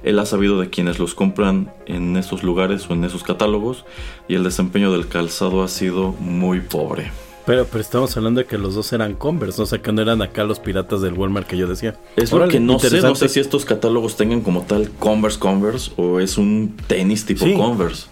Él 0.04 0.20
ha 0.20 0.26
sabido 0.26 0.58
de 0.58 0.70
quienes 0.70 1.00
los 1.00 1.16
compran 1.16 1.74
en 1.86 2.16
esos 2.16 2.44
lugares 2.44 2.90
o 2.90 2.94
en 2.94 3.04
esos 3.04 3.24
catálogos 3.24 3.84
y 4.30 4.36
el 4.36 4.46
desempeño 4.46 4.94
del 4.94 5.10
calzado 5.10 5.64
ha 5.64 5.68
sido 5.68 6.14
muy 6.14 6.62
pobre. 6.62 7.12
Pero, 7.46 7.66
pero 7.66 7.82
estamos 7.82 8.16
hablando 8.18 8.42
de 8.42 8.48
que 8.48 8.58
los 8.58 8.76
dos 8.76 8.92
eran 8.94 9.16
Converse, 9.16 9.58
¿no? 9.58 9.64
o 9.64 9.68
sea, 9.68 9.82
que 9.82 9.92
no 9.92 10.02
eran 10.02 10.22
acá 10.22 10.44
los 10.44 10.60
piratas 10.60 11.02
del 11.02 11.14
Walmart 11.14 11.48
que 11.48 11.58
yo 11.58 11.68
decía. 11.68 11.96
Es 12.16 12.32
lo 12.32 12.48
que 12.48 12.60
no 12.60 12.80
sé, 12.80 13.02
no 13.02 13.16
sé 13.16 13.30
si 13.30 13.40
estos 13.40 13.66
catálogos 13.66 14.16
tengan 14.16 14.42
como 14.42 14.62
tal 14.64 14.90
Converse 15.00 15.40
Converse 15.40 15.92
o 15.98 16.20
es 16.20 16.38
un 16.38 16.78
tenis 16.88 17.26
tipo 17.26 17.46
Converse. 17.56 18.08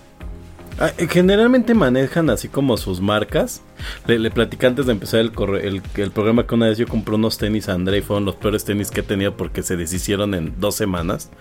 Ah, 0.81 0.93
eh, 0.97 1.07
generalmente 1.09 1.73
manejan 1.73 2.29
así 2.29 2.47
como 2.47 2.77
sus 2.77 3.01
marcas. 3.01 3.61
Le, 4.07 4.17
le 4.17 4.31
platicé 4.31 4.65
antes 4.65 4.85
de 4.85 4.93
empezar 4.93 5.19
el, 5.19 5.31
el, 5.61 5.81
el, 5.95 6.11
programa 6.11 6.47
que 6.47 6.55
una 6.55 6.67
vez 6.69 6.77
yo 6.77 6.87
compré 6.87 7.15
unos 7.15 7.37
tenis 7.37 7.67
a 7.67 7.73
André 7.73 7.97
y 7.97 8.01
fueron 8.01 8.23
los 8.23 8.35
peores 8.35 8.63
tenis 8.63 8.89
que 8.89 9.01
he 9.01 9.03
tenido 9.03 9.35
porque 9.35 9.61
se 9.61 9.75
deshicieron 9.75 10.33
en 10.33 10.53
dos 10.57 10.75
semanas. 10.75 11.31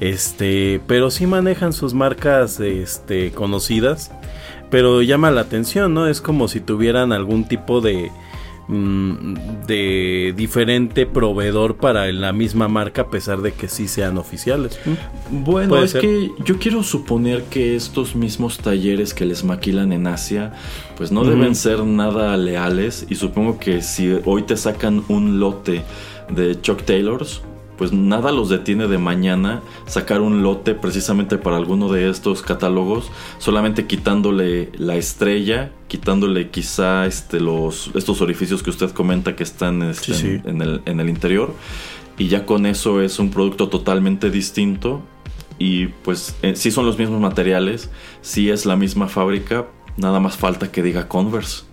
Este, 0.00 0.82
pero 0.86 1.10
sí 1.10 1.26
manejan 1.26 1.72
sus 1.72 1.94
marcas 1.94 2.60
este, 2.60 3.32
conocidas 3.32 4.10
pero 4.72 5.02
llama 5.02 5.30
la 5.30 5.42
atención, 5.42 5.92
¿no? 5.92 6.08
Es 6.08 6.22
como 6.22 6.48
si 6.48 6.58
tuvieran 6.58 7.12
algún 7.12 7.44
tipo 7.44 7.82
de 7.82 8.10
mm, 8.68 9.34
de 9.66 10.32
diferente 10.34 11.04
proveedor 11.04 11.76
para 11.76 12.10
la 12.10 12.32
misma 12.32 12.68
marca 12.68 13.02
a 13.02 13.10
pesar 13.10 13.42
de 13.42 13.52
que 13.52 13.68
sí 13.68 13.86
sean 13.86 14.16
oficiales. 14.16 14.80
Bueno, 15.30 15.76
es 15.82 15.92
que 15.92 16.30
yo 16.42 16.58
quiero 16.58 16.82
suponer 16.82 17.42
que 17.44 17.76
estos 17.76 18.16
mismos 18.16 18.56
talleres 18.56 19.12
que 19.12 19.26
les 19.26 19.44
maquilan 19.44 19.92
en 19.92 20.06
Asia, 20.06 20.54
pues 20.96 21.12
no 21.12 21.22
deben 21.24 21.54
ser 21.54 21.84
nada 21.84 22.34
leales 22.38 23.04
y 23.10 23.16
supongo 23.16 23.58
que 23.58 23.82
si 23.82 24.16
hoy 24.24 24.44
te 24.44 24.56
sacan 24.56 25.04
un 25.08 25.38
lote 25.38 25.82
de 26.30 26.58
Chuck 26.62 26.82
Taylors, 26.84 27.42
pues 27.82 27.92
nada 27.92 28.30
los 28.30 28.48
detiene 28.48 28.86
de 28.86 28.96
mañana 28.96 29.60
sacar 29.86 30.20
un 30.20 30.44
lote 30.44 30.76
precisamente 30.76 31.36
para 31.36 31.56
alguno 31.56 31.90
de 31.90 32.08
estos 32.08 32.40
catálogos, 32.40 33.10
solamente 33.38 33.88
quitándole 33.88 34.70
la 34.78 34.94
estrella, 34.94 35.72
quitándole 35.88 36.50
quizá 36.50 37.06
este, 37.06 37.40
los, 37.40 37.90
estos 37.96 38.20
orificios 38.20 38.62
que 38.62 38.70
usted 38.70 38.92
comenta 38.92 39.34
que 39.34 39.42
están 39.42 39.82
este, 39.82 40.42
En, 40.44 40.62
el, 40.62 40.80
en 40.84 41.00
el 41.00 41.08
interior, 41.08 41.52
y 42.16 42.28
ya 42.28 42.46
con 42.46 42.66
eso 42.66 43.00
es 43.00 43.18
un 43.18 43.30
producto 43.30 43.68
totalmente 43.68 44.30
distinto. 44.30 45.02
Y 45.58 45.88
pues 45.88 46.36
si 46.40 46.46
eh, 46.46 46.54
sí 46.54 46.70
son 46.70 46.86
los 46.86 47.00
mismos 47.00 47.20
materiales, 47.20 47.90
sí 48.20 48.48
es 48.48 48.64
la 48.64 48.76
misma 48.76 49.08
fábrica, 49.08 49.66
nada 49.96 50.20
más 50.20 50.36
falta 50.36 50.70
que 50.70 50.84
diga 50.84 51.08
Converse. 51.08 51.64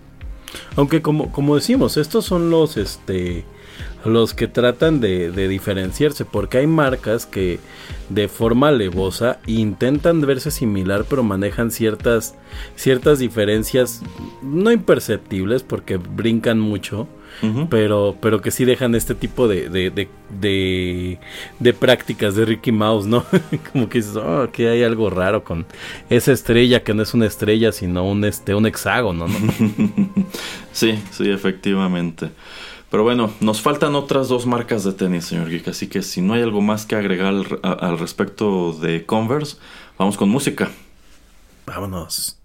Aunque 0.74 1.02
como, 1.02 1.30
como 1.30 1.54
decimos, 1.54 1.96
estos 1.96 2.24
son 2.24 2.50
los 2.50 2.76
este 2.76 3.44
los 4.04 4.34
que 4.34 4.48
tratan 4.48 5.00
de, 5.00 5.30
diferenciarse, 5.48 6.24
porque 6.24 6.58
hay 6.58 6.66
marcas 6.66 7.26
que 7.26 7.60
de 8.08 8.28
forma 8.28 8.68
alevosa 8.68 9.38
intentan 9.46 10.20
verse 10.20 10.50
similar, 10.50 11.04
pero 11.08 11.22
manejan 11.22 11.70
ciertas, 11.70 12.34
ciertas 12.76 13.18
diferencias 13.18 14.02
no 14.42 14.72
imperceptibles, 14.72 15.62
porque 15.62 15.96
brincan 15.96 16.58
mucho, 16.58 17.08
pero, 17.70 18.16
pero 18.20 18.40
que 18.40 18.50
sí 18.50 18.64
dejan 18.64 18.94
este 18.94 19.14
tipo 19.14 19.48
de, 19.48 19.68
de, 19.68 20.08
de, 21.58 21.72
prácticas 21.74 22.34
de 22.34 22.44
Ricky 22.44 22.72
Mouse, 22.72 23.06
¿no? 23.06 23.24
Como 23.72 23.88
que 23.88 23.98
dices, 23.98 24.16
oh, 24.16 24.48
que 24.52 24.68
hay 24.68 24.82
algo 24.82 25.10
raro 25.10 25.44
con 25.44 25.66
esa 26.10 26.32
estrella 26.32 26.82
que 26.82 26.92
no 26.92 27.02
es 27.02 27.14
una 27.14 27.26
estrella, 27.26 27.72
sino 27.72 28.04
un, 28.06 28.24
este, 28.24 28.54
un 28.54 28.66
hexágono, 28.66 29.28
¿no? 29.28 29.38
sí, 30.72 30.98
sí, 31.12 31.30
efectivamente. 31.30 32.30
Pero 32.90 33.04
bueno, 33.04 33.30
nos 33.40 33.62
faltan 33.62 33.94
otras 33.94 34.28
dos 34.28 34.46
marcas 34.46 34.82
de 34.82 34.92
tenis, 34.92 35.26
señor 35.26 35.48
Geek. 35.48 35.68
Así 35.68 35.86
que 35.86 36.02
si 36.02 36.20
no 36.20 36.34
hay 36.34 36.42
algo 36.42 36.60
más 36.60 36.86
que 36.86 36.96
agregar 36.96 37.34
al, 37.62 37.98
respecto 37.98 38.72
de 38.72 39.06
Converse, 39.06 39.58
vamos 39.96 40.16
con 40.16 40.28
música. 40.28 40.68
Vámonos. 41.66 42.40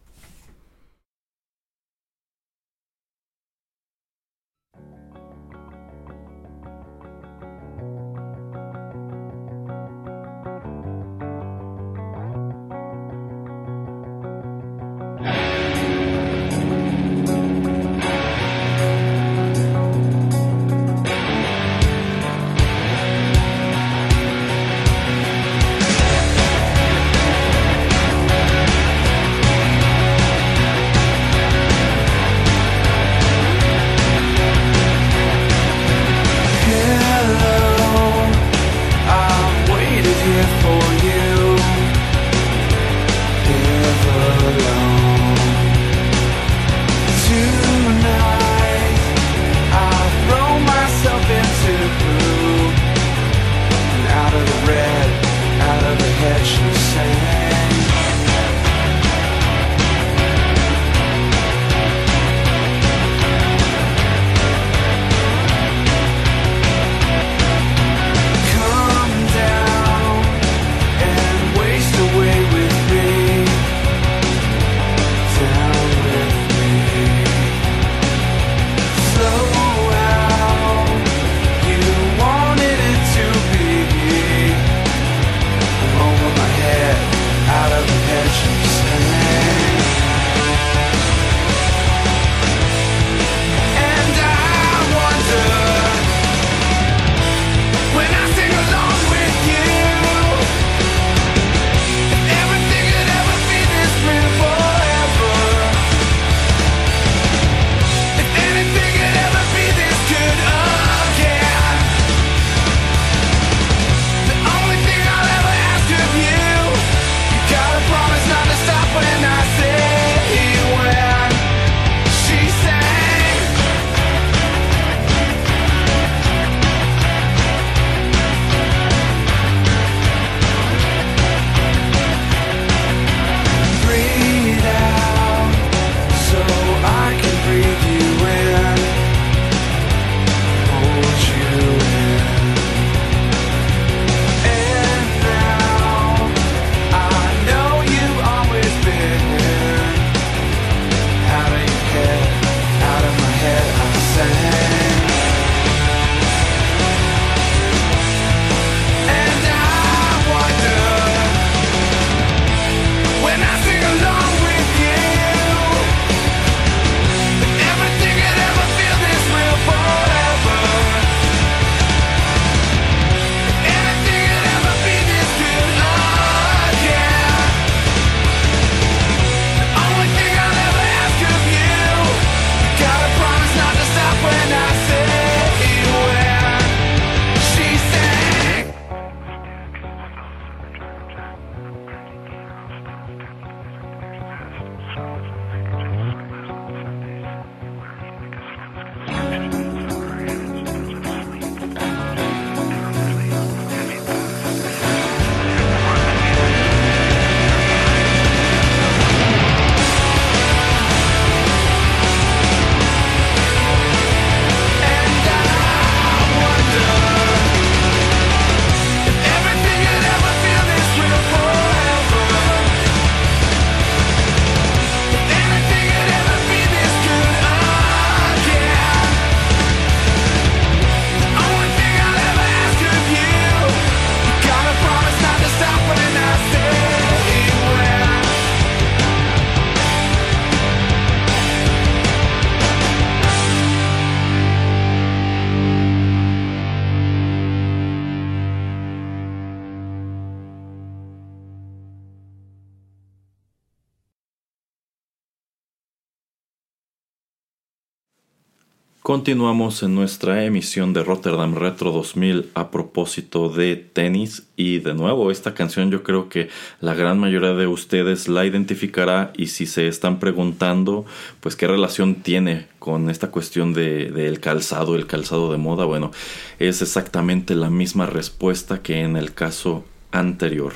Continuamos 259.05 259.83
en 259.83 259.93
nuestra 259.93 260.45
emisión 260.45 260.91
de 260.91 261.03
Rotterdam 261.03 261.53
Retro 261.53 261.91
2000 261.91 262.49
a 262.55 262.71
propósito 262.71 263.49
de 263.49 263.75
tenis 263.75 264.47
y 264.55 264.79
de 264.79 264.95
nuevo 264.95 265.29
esta 265.29 265.53
canción 265.53 265.91
yo 265.91 266.01
creo 266.01 266.27
que 266.27 266.49
la 266.81 266.95
gran 266.95 267.19
mayoría 267.19 267.53
de 267.53 267.67
ustedes 267.67 268.27
la 268.27 268.47
identificará 268.47 269.31
y 269.37 269.45
si 269.49 269.67
se 269.67 269.87
están 269.87 270.17
preguntando 270.17 271.05
pues 271.39 271.55
qué 271.55 271.67
relación 271.67 272.15
tiene 272.15 272.65
con 272.79 273.11
esta 273.11 273.29
cuestión 273.29 273.75
del 273.75 274.11
de, 274.11 274.39
calzado, 274.39 274.95
el 274.95 275.05
calzado 275.05 275.51
de 275.51 275.59
moda, 275.59 275.85
bueno 275.85 276.09
es 276.57 276.81
exactamente 276.81 277.53
la 277.53 277.69
misma 277.69 278.07
respuesta 278.07 278.81
que 278.81 279.01
en 279.01 279.17
el 279.17 279.35
caso 279.35 279.85
anterior. 280.11 280.73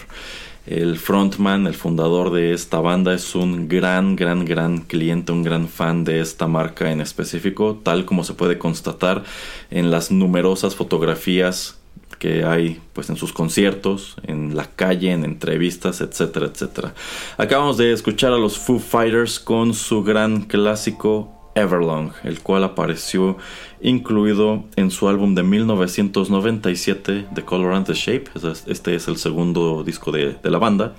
El 0.69 0.99
frontman, 0.99 1.65
el 1.65 1.73
fundador 1.73 2.31
de 2.31 2.53
esta 2.53 2.79
banda, 2.79 3.15
es 3.15 3.33
un 3.33 3.67
gran, 3.67 4.15
gran, 4.15 4.45
gran 4.45 4.81
cliente, 4.81 5.31
un 5.31 5.41
gran 5.41 5.67
fan 5.67 6.03
de 6.03 6.21
esta 6.21 6.45
marca 6.45 6.91
en 6.91 7.01
específico, 7.01 7.81
tal 7.81 8.05
como 8.05 8.23
se 8.23 8.35
puede 8.35 8.59
constatar 8.59 9.23
en 9.71 9.89
las 9.89 10.11
numerosas 10.11 10.75
fotografías 10.75 11.79
que 12.19 12.43
hay 12.43 12.79
pues 12.93 13.09
en 13.09 13.15
sus 13.15 13.33
conciertos, 13.33 14.17
en 14.27 14.55
la 14.55 14.67
calle, 14.67 15.11
en 15.11 15.25
entrevistas, 15.25 16.01
etcétera, 16.01 16.45
etcétera. 16.45 16.93
Acabamos 17.39 17.77
de 17.77 17.91
escuchar 17.91 18.31
a 18.31 18.37
los 18.37 18.59
Foo 18.59 18.77
Fighters 18.77 19.39
con 19.39 19.73
su 19.73 20.03
gran 20.03 20.43
clásico 20.43 21.51
Everlong, 21.55 22.11
el 22.23 22.41
cual 22.41 22.63
apareció 22.63 23.37
incluido 23.81 24.65
en 24.75 24.91
su 24.91 25.07
álbum 25.07 25.35
de 25.35 25.43
1997, 25.43 27.27
The 27.33 27.43
Color 27.43 27.73
and 27.73 27.85
the 27.85 27.93
Shape. 27.93 28.25
Este 28.67 28.95
es 28.95 29.07
el 29.07 29.17
segundo 29.17 29.83
disco 29.83 30.11
de, 30.11 30.37
la 30.43 30.57
banda. 30.57 30.95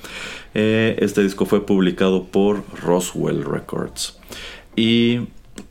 Eh, 0.54 0.96
este 1.00 1.22
disco 1.22 1.46
fue 1.46 1.64
publicado 1.64 2.24
por 2.24 2.64
Roswell 2.82 3.44
Records. 3.44 4.18
Y 4.76 5.20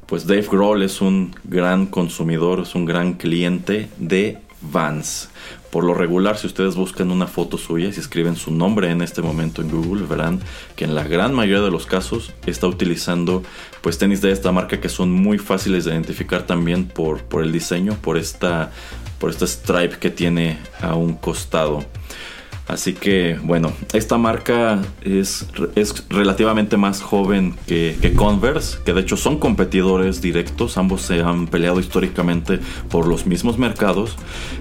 pues 0.05 0.25
Dave 0.27 0.47
Grohl 0.49 0.83
es 0.83 1.01
un 1.01 1.35
gran 1.43 1.85
consumidor, 1.85 2.61
es 2.61 2.75
un 2.75 2.85
gran 2.85 3.13
cliente 3.13 3.89
de 3.97 4.39
Vans. 4.61 5.29
Por 5.71 5.83
lo 5.83 5.93
regular, 5.93 6.37
si 6.37 6.47
ustedes 6.47 6.75
buscan 6.75 7.11
una 7.11 7.27
foto 7.27 7.57
suya, 7.57 7.91
si 7.93 7.99
escriben 7.99 8.35
su 8.35 8.51
nombre 8.51 8.89
en 8.89 9.01
este 9.01 9.21
momento 9.21 9.61
en 9.61 9.69
Google, 9.69 10.07
verán 10.07 10.39
que 10.75 10.85
en 10.85 10.95
la 10.95 11.03
gran 11.03 11.33
mayoría 11.33 11.63
de 11.63 11.69
los 11.69 11.85
casos 11.85 12.33
está 12.47 12.67
utilizando 12.67 13.43
pues 13.81 13.97
tenis 13.97 14.21
de 14.21 14.31
esta 14.31 14.51
marca 14.51 14.81
que 14.81 14.89
son 14.89 15.11
muy 15.11 15.37
fáciles 15.37 15.85
de 15.85 15.91
identificar 15.91 16.43
también 16.43 16.85
por, 16.85 17.23
por 17.23 17.43
el 17.43 17.51
diseño, 17.51 17.95
por 18.01 18.17
esta, 18.17 18.71
por 19.19 19.29
esta 19.29 19.45
stripe 19.45 19.97
que 19.99 20.09
tiene 20.09 20.57
a 20.81 20.95
un 20.95 21.13
costado. 21.13 21.85
Así 22.69 22.93
que 22.93 23.37
bueno, 23.43 23.73
esta 23.93 24.19
marca 24.19 24.79
es, 25.01 25.47
es 25.75 26.07
relativamente 26.07 26.77
más 26.77 27.01
joven 27.01 27.55
que, 27.65 28.13
Converse, 28.15 28.77
que 28.85 28.93
de 28.93 29.01
hecho 29.01 29.17
son 29.17 29.39
competidores 29.39 30.21
directos, 30.21 30.77
ambos 30.77 31.01
se 31.01 31.21
han 31.21 31.47
peleado 31.47 31.79
históricamente 31.79 32.59
por 32.89 33.07
los 33.07 33.25
mismos 33.25 33.57
mercados. 33.57 34.17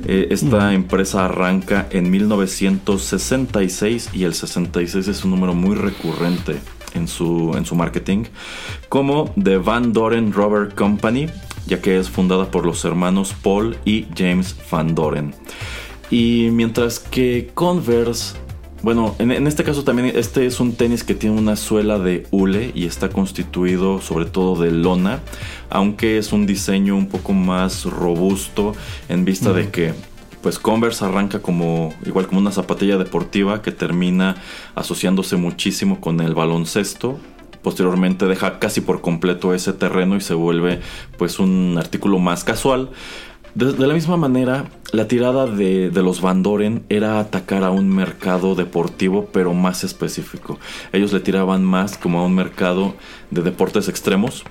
Eh, 0.07 0.29
esta 0.31 0.73
empresa 0.73 1.27
arranca 1.27 1.87
en 1.91 2.11
1966 2.11 4.09
y 4.15 4.25
el 4.25 4.33
66 4.33 5.07
es 5.07 5.25
un 5.25 5.33
número 5.33 5.53
muy 5.53 5.77
recurrente 5.77 6.57
en 6.95 7.09
su, 7.09 7.53
en 7.59 7.67
su 7.67 7.75
marketing, 7.75 8.25
como 8.89 9.35
The 9.43 9.59
Van 9.59 9.93
Doren 9.93 10.33
Rubber 10.33 10.75
Company, 10.75 11.27
ya 11.67 11.83
que 11.83 11.99
es 11.99 12.09
fundada 12.09 12.51
por 12.51 12.65
los 12.65 12.83
hermanos 12.87 13.35
Paul 13.43 13.77
y 13.85 14.07
James 14.17 14.57
Van 14.71 14.95
Doren. 14.95 15.35
Y 16.11 16.49
mientras 16.53 16.99
que 16.99 17.51
Converse, 17.55 18.37
bueno, 18.83 19.15
en, 19.19 19.47
este 19.47 19.65
caso 19.65 19.83
también 19.83 20.13
este 20.15 20.47
es 20.47 20.61
un 20.61 20.75
tenis 20.75 21.03
que 21.03 21.15
tiene 21.15 21.39
una 21.39 21.57
suela 21.57 21.99
de 21.99 22.27
hule 22.31 22.71
y 22.75 22.87
está 22.87 23.09
constituido 23.09 24.01
sobre 24.01 24.27
todo 24.27 24.61
de 24.63 24.71
lona, 24.71 25.21
aunque 25.69 26.19
es 26.19 26.33
un 26.33 26.47
diseño 26.47 26.97
un 26.97 27.09
poco 27.09 27.33
más 27.33 27.85
robusto 27.85 28.75
en 29.09 29.25
vista 29.25 29.53
de 29.53 29.71
que 29.71 29.95
pues 30.43 30.61
Converse 30.61 31.05
arranca 31.05 31.41
como 31.41 31.93
igual 32.07 32.29
como 32.29 32.41
una 32.41 32.53
zapatilla 32.53 32.97
deportiva 32.97 33.61
que 33.61 33.73
termina 33.73 34.37
asociándose 34.77 35.37
muchísimo 35.37 36.01
con 36.01 36.21
el 36.21 36.35
baloncesto. 36.35 37.19
Posteriormente 37.63 38.27
deja 38.27 38.61
casi 38.61 38.81
por 38.81 39.01
completo 39.01 39.53
ese 39.53 39.73
terreno 39.73 40.15
y 40.17 40.21
se 40.21 40.35
vuelve 40.35 40.81
pues 41.19 41.41
un 41.41 41.75
artículo 41.77 42.21
más 42.21 42.45
casual 42.45 42.91
de, 43.55 43.87
la 43.87 43.95
misma 43.95 44.17
manera, 44.17 44.67
la 44.93 45.09
tirada 45.09 45.47
de, 45.47 45.91
los 45.95 46.21
Van 46.21 46.43
Doren 46.43 46.85
era 46.89 47.19
atacar 47.19 47.65
a 47.65 47.71
un 47.71 47.89
mercado 47.89 48.55
deportivo, 48.55 49.29
pero 49.33 49.55
más 49.55 49.85
específico. 49.85 50.59
Ellos 50.93 51.13
le 51.13 51.21
tiraban 51.21 51.65
más 51.65 51.97
como 51.97 52.21
a 52.21 52.25
un 52.25 52.35
mercado 52.35 52.95
de 53.31 53.43
deportes 53.43 53.89
extremos. 53.89 54.45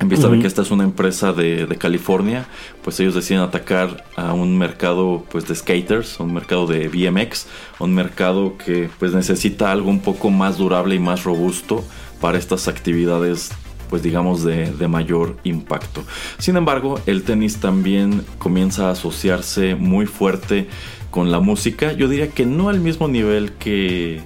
En 0.00 0.08
vista 0.08 0.28
de 0.28 0.38
que 0.38 0.46
esta 0.46 0.62
es 0.62 0.70
una 0.70 0.84
empresa 0.84 1.34
de, 1.34 1.76
California, 1.78 2.46
pues 2.82 2.98
ellos 3.00 3.14
deciden 3.14 3.42
atacar 3.42 4.04
a 4.16 4.32
un 4.32 4.56
mercado 4.56 5.26
pues, 5.30 5.46
de 5.46 5.54
skaters, 5.54 6.18
un 6.20 6.32
mercado 6.32 6.66
de 6.66 6.88
BMX, 6.88 7.46
un 7.80 7.94
mercado 7.94 8.56
que 8.56 8.88
pues, 8.98 9.12
necesita 9.12 9.70
algo 9.70 9.90
un 9.90 10.00
poco 10.00 10.30
más 10.30 10.56
durable 10.56 10.94
y 10.94 10.98
más 10.98 11.24
robusto 11.24 11.84
para 12.18 12.38
estas 12.38 12.66
actividades 12.66 13.50
pues 13.90 14.02
digamos 14.02 14.44
de, 14.44 14.88
mayor 14.88 15.36
impacto. 15.44 16.04
Sin 16.38 16.56
embargo, 16.56 17.00
el 17.06 17.24
tenis 17.24 17.58
también 17.58 18.24
comienza 18.38 18.88
a 18.88 18.92
asociarse 18.92 19.74
muy 19.74 20.06
fuerte 20.06 20.68
con 21.10 21.30
la 21.30 21.40
música. 21.40 21.92
Yo 21.92 22.08
diría 22.08 22.28
que 22.28 22.46
no 22.46 22.68
al 22.68 22.80
mismo 22.80 23.08
nivel 23.08 23.52
que, 23.52 24.20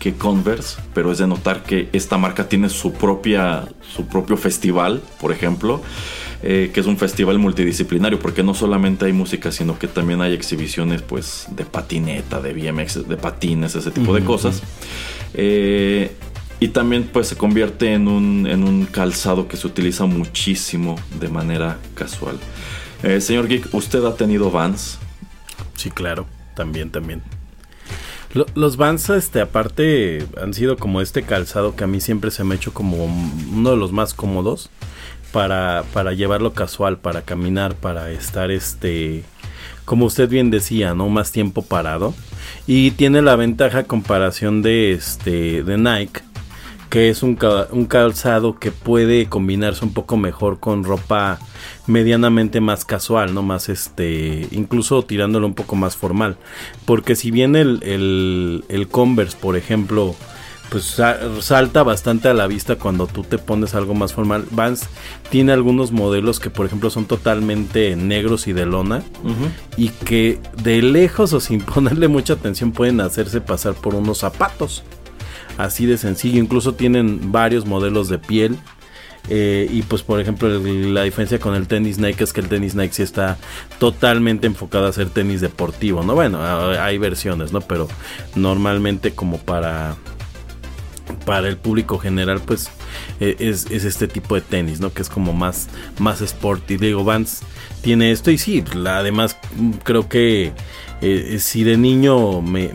que 0.00 0.14
Converse, 0.14 0.78
pero 0.92 1.12
es 1.12 1.18
de 1.18 1.26
notar 1.26 1.62
que 1.62 1.88
esta 1.92 2.18
marca 2.18 2.48
tiene 2.48 2.68
su, 2.68 2.92
propia, 2.92 3.68
su 3.94 4.06
propio 4.06 4.36
festival, 4.36 5.00
por 5.20 5.32
ejemplo. 5.32 5.80
Eh, 6.42 6.70
que 6.72 6.80
es 6.80 6.86
un 6.86 6.98
festival 6.98 7.38
multidisciplinario, 7.38 8.18
porque 8.18 8.42
no 8.42 8.52
solamente 8.52 9.06
hay 9.06 9.12
música, 9.12 9.50
sino 9.50 9.78
que 9.78 9.88
también 9.88 10.20
hay 10.20 10.34
exhibiciones 10.34 11.00
pues, 11.00 11.46
de 11.50 11.64
patineta, 11.64 12.42
de 12.42 12.52
BMX, 12.52 13.08
de 13.08 13.16
patines, 13.16 13.74
ese 13.74 13.90
tipo 13.90 14.14
de 14.14 14.22
cosas. 14.22 14.62
Eh, 15.32 16.14
y 16.58 16.68
también 16.68 17.08
pues 17.12 17.28
se 17.28 17.36
convierte 17.36 17.92
en 17.92 18.08
un, 18.08 18.46
en 18.46 18.64
un 18.64 18.86
calzado 18.86 19.46
que 19.48 19.56
se 19.56 19.66
utiliza 19.66 20.06
muchísimo 20.06 20.96
de 21.20 21.28
manera 21.28 21.78
casual. 21.94 22.38
Eh, 23.02 23.20
señor 23.20 23.48
Geek, 23.48 23.74
¿usted 23.74 24.04
ha 24.04 24.14
tenido 24.14 24.50
Vans? 24.50 24.98
Sí, 25.74 25.90
claro, 25.90 26.26
también, 26.54 26.90
también. 26.90 27.22
los 28.54 28.76
Vans, 28.76 29.10
este, 29.10 29.40
aparte, 29.40 30.26
han 30.40 30.54
sido 30.54 30.76
como 30.78 31.00
este 31.00 31.22
calzado 31.22 31.76
que 31.76 31.84
a 31.84 31.86
mí 31.86 32.00
siempre 32.00 32.30
se 32.30 32.42
me 32.42 32.54
ha 32.54 32.56
hecho 32.56 32.72
como 32.72 33.04
uno 33.04 33.70
de 33.70 33.76
los 33.76 33.92
más 33.92 34.14
cómodos 34.14 34.70
para, 35.32 35.84
para 35.92 36.14
llevarlo 36.14 36.54
casual, 36.54 36.98
para 36.98 37.22
caminar, 37.22 37.74
para 37.74 38.10
estar, 38.10 38.50
este, 38.50 39.24
como 39.84 40.06
usted 40.06 40.30
bien 40.30 40.50
decía, 40.50 40.94
¿no? 40.94 41.10
Más 41.10 41.32
tiempo 41.32 41.60
parado. 41.60 42.14
Y 42.66 42.92
tiene 42.92 43.20
la 43.20 43.36
ventaja 43.36 43.84
comparación 43.84 44.62
de, 44.62 44.92
este, 44.92 45.62
de 45.62 45.76
Nike 45.76 46.22
que 46.90 47.10
es 47.10 47.22
un, 47.22 47.36
calzado 47.36 48.58
que 48.58 48.70
puede 48.70 49.26
combinarse 49.26 49.84
un 49.84 49.92
poco 49.92 50.16
mejor 50.16 50.60
con 50.60 50.84
ropa 50.84 51.38
medianamente 51.86 52.60
más 52.60 52.84
casual, 52.84 53.34
no 53.34 53.42
más 53.42 53.68
este, 53.68 54.48
incluso 54.52 55.02
tirándolo 55.02 55.46
un 55.46 55.54
poco 55.54 55.76
más 55.76 55.96
formal. 55.96 56.36
Porque 56.84 57.16
si 57.16 57.30
bien 57.30 57.56
el, 57.56 57.80
el, 58.68 58.88
Converse, 58.88 59.36
por 59.36 59.56
ejemplo, 59.56 60.14
pues 60.70 61.00
salta 61.40 61.82
bastante 61.82 62.28
a 62.28 62.34
la 62.34 62.46
vista 62.46 62.76
cuando 62.76 63.06
tú 63.06 63.22
te 63.22 63.38
pones 63.38 63.74
algo 63.74 63.94
más 63.94 64.14
formal. 64.14 64.44
Vans 64.50 64.88
tiene 65.30 65.52
algunos 65.52 65.92
modelos 65.92 66.40
que, 66.40 66.50
por 66.50 66.66
ejemplo, 66.66 66.90
son 66.90 67.06
totalmente 67.06 67.96
negros 67.96 68.46
y 68.46 68.52
de 68.52 68.66
lona 68.66 69.02
y 69.76 69.88
que 69.88 70.38
de 70.62 70.82
lejos 70.82 71.32
o 71.32 71.40
sin 71.40 71.60
ponerle 71.62 72.08
mucha 72.08 72.34
atención 72.34 72.72
pueden 72.72 73.00
hacerse 73.00 73.40
pasar 73.40 73.74
por 73.74 73.94
unos 73.94 74.18
zapatos 74.18 74.84
así 75.58 75.86
de 75.86 75.98
sencillo. 75.98 76.38
Incluso 76.38 76.74
tienen 76.74 77.32
varios 77.32 77.66
modelos 77.66 78.08
de 78.08 78.18
piel. 78.18 78.58
Eh, 79.28 79.68
y 79.72 79.82
pues 79.82 80.04
por 80.04 80.20
ejemplo 80.20 80.48
la 80.48 81.02
diferencia 81.02 81.40
con 81.40 81.56
el 81.56 81.66
tenis 81.66 81.98
Nike 81.98 82.22
es 82.22 82.32
que 82.32 82.40
el 82.40 82.48
tenis 82.48 82.76
Nike 82.76 82.94
sí 82.94 83.02
está 83.02 83.36
totalmente 83.80 84.46
enfocado 84.46 84.86
a 84.86 84.92
ser 84.92 85.10
tenis 85.10 85.40
deportivo, 85.40 86.04
¿no? 86.04 86.14
Bueno, 86.14 86.38
hay 86.40 86.96
versiones, 86.98 87.52
¿no? 87.52 87.60
Pero 87.60 87.88
normalmente 88.36 89.14
como 89.14 89.38
para 89.38 89.96
para 91.24 91.48
el 91.48 91.56
público 91.56 91.98
general 91.98 92.40
pues 92.40 92.70
e, 93.20 93.36
es, 93.38 93.70
este 93.70 94.08
tipo 94.08 94.34
de 94.34 94.40
tenis, 94.40 94.80
¿no? 94.80 94.92
Que 94.92 95.02
es 95.02 95.08
como 95.08 95.32
más, 95.32 95.68
más 95.98 96.20
sport. 96.20 96.70
Y 96.70 96.76
digo, 96.76 97.04
Vans 97.04 97.42
tiene 97.82 98.12
esto 98.12 98.30
y 98.30 98.38
sí, 98.38 98.64
además 98.86 99.36
creo 99.84 100.08
que 100.08 100.52
eh, 101.00 101.38
si 101.40 101.64
de 101.64 101.76
niño 101.76 102.42
me 102.42 102.70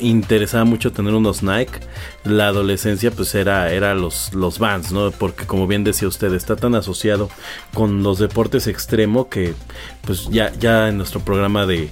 interesaba 0.00 0.64
mucho 0.64 0.92
tener 0.92 1.14
unos 1.14 1.42
Nike. 1.42 1.80
La 2.24 2.48
adolescencia 2.48 3.10
pues 3.10 3.34
era, 3.34 3.72
era 3.72 3.94
los, 3.94 4.32
los 4.34 4.58
Vans, 4.58 4.92
¿no? 4.92 5.10
Porque 5.10 5.46
como 5.46 5.66
bien 5.66 5.84
decía 5.84 6.08
usted, 6.08 6.32
está 6.34 6.56
tan 6.56 6.74
asociado 6.74 7.28
con 7.72 8.02
los 8.02 8.18
deportes 8.18 8.66
extremo 8.66 9.28
que 9.28 9.54
pues 10.02 10.28
ya, 10.30 10.52
ya 10.58 10.88
en 10.88 10.96
nuestro 10.98 11.20
programa 11.20 11.66
de, 11.66 11.90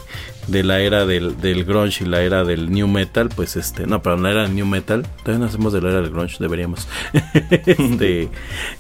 de 0.49 0.65
la 0.65 0.81
era 0.81 1.07
del, 1.07 1.41
del, 1.41 1.65
grunge 1.65 2.05
y 2.05 2.07
la 2.07 2.23
era 2.23 2.45
del 2.45 2.71
new 2.71 2.89
metal, 2.89 3.29
pues 3.35 3.57
este, 3.57 3.87
no, 3.87 4.03
pero 4.03 4.17
la 4.17 4.31
era 4.31 4.43
del 4.43 4.55
new 4.55 4.67
metal, 4.67 5.07
todavía 5.23 5.39
no 5.39 5.45
hacemos 5.47 5.73
de 5.73 5.81
la 5.81 5.91
era 5.91 6.03
del 6.03 6.11
grunge, 6.11 6.37
deberíamos. 6.41 6.89
este, 7.51 8.29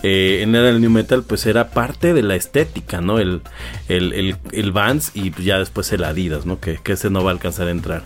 eh, 0.02 0.40
en 0.42 0.52
la 0.52 0.58
era 0.58 0.66
del 0.68 0.80
new 0.80 0.90
metal, 0.90 1.22
pues 1.22 1.46
era 1.46 1.70
parte 1.70 2.12
de 2.14 2.22
la 2.22 2.34
estética, 2.34 3.00
¿no? 3.00 3.18
El, 3.18 3.42
el, 3.88 4.12
el, 4.12 4.36
el 4.52 4.72
Vans 4.72 5.12
y 5.14 5.30
ya 5.42 5.58
después 5.58 5.92
el 5.92 6.04
Adidas, 6.04 6.46
¿no? 6.46 6.60
Que, 6.60 6.78
que 6.82 6.92
ese 6.92 7.10
no 7.10 7.22
va 7.22 7.30
a 7.30 7.34
alcanzar 7.34 7.68
a 7.68 7.70
entrar. 7.70 8.02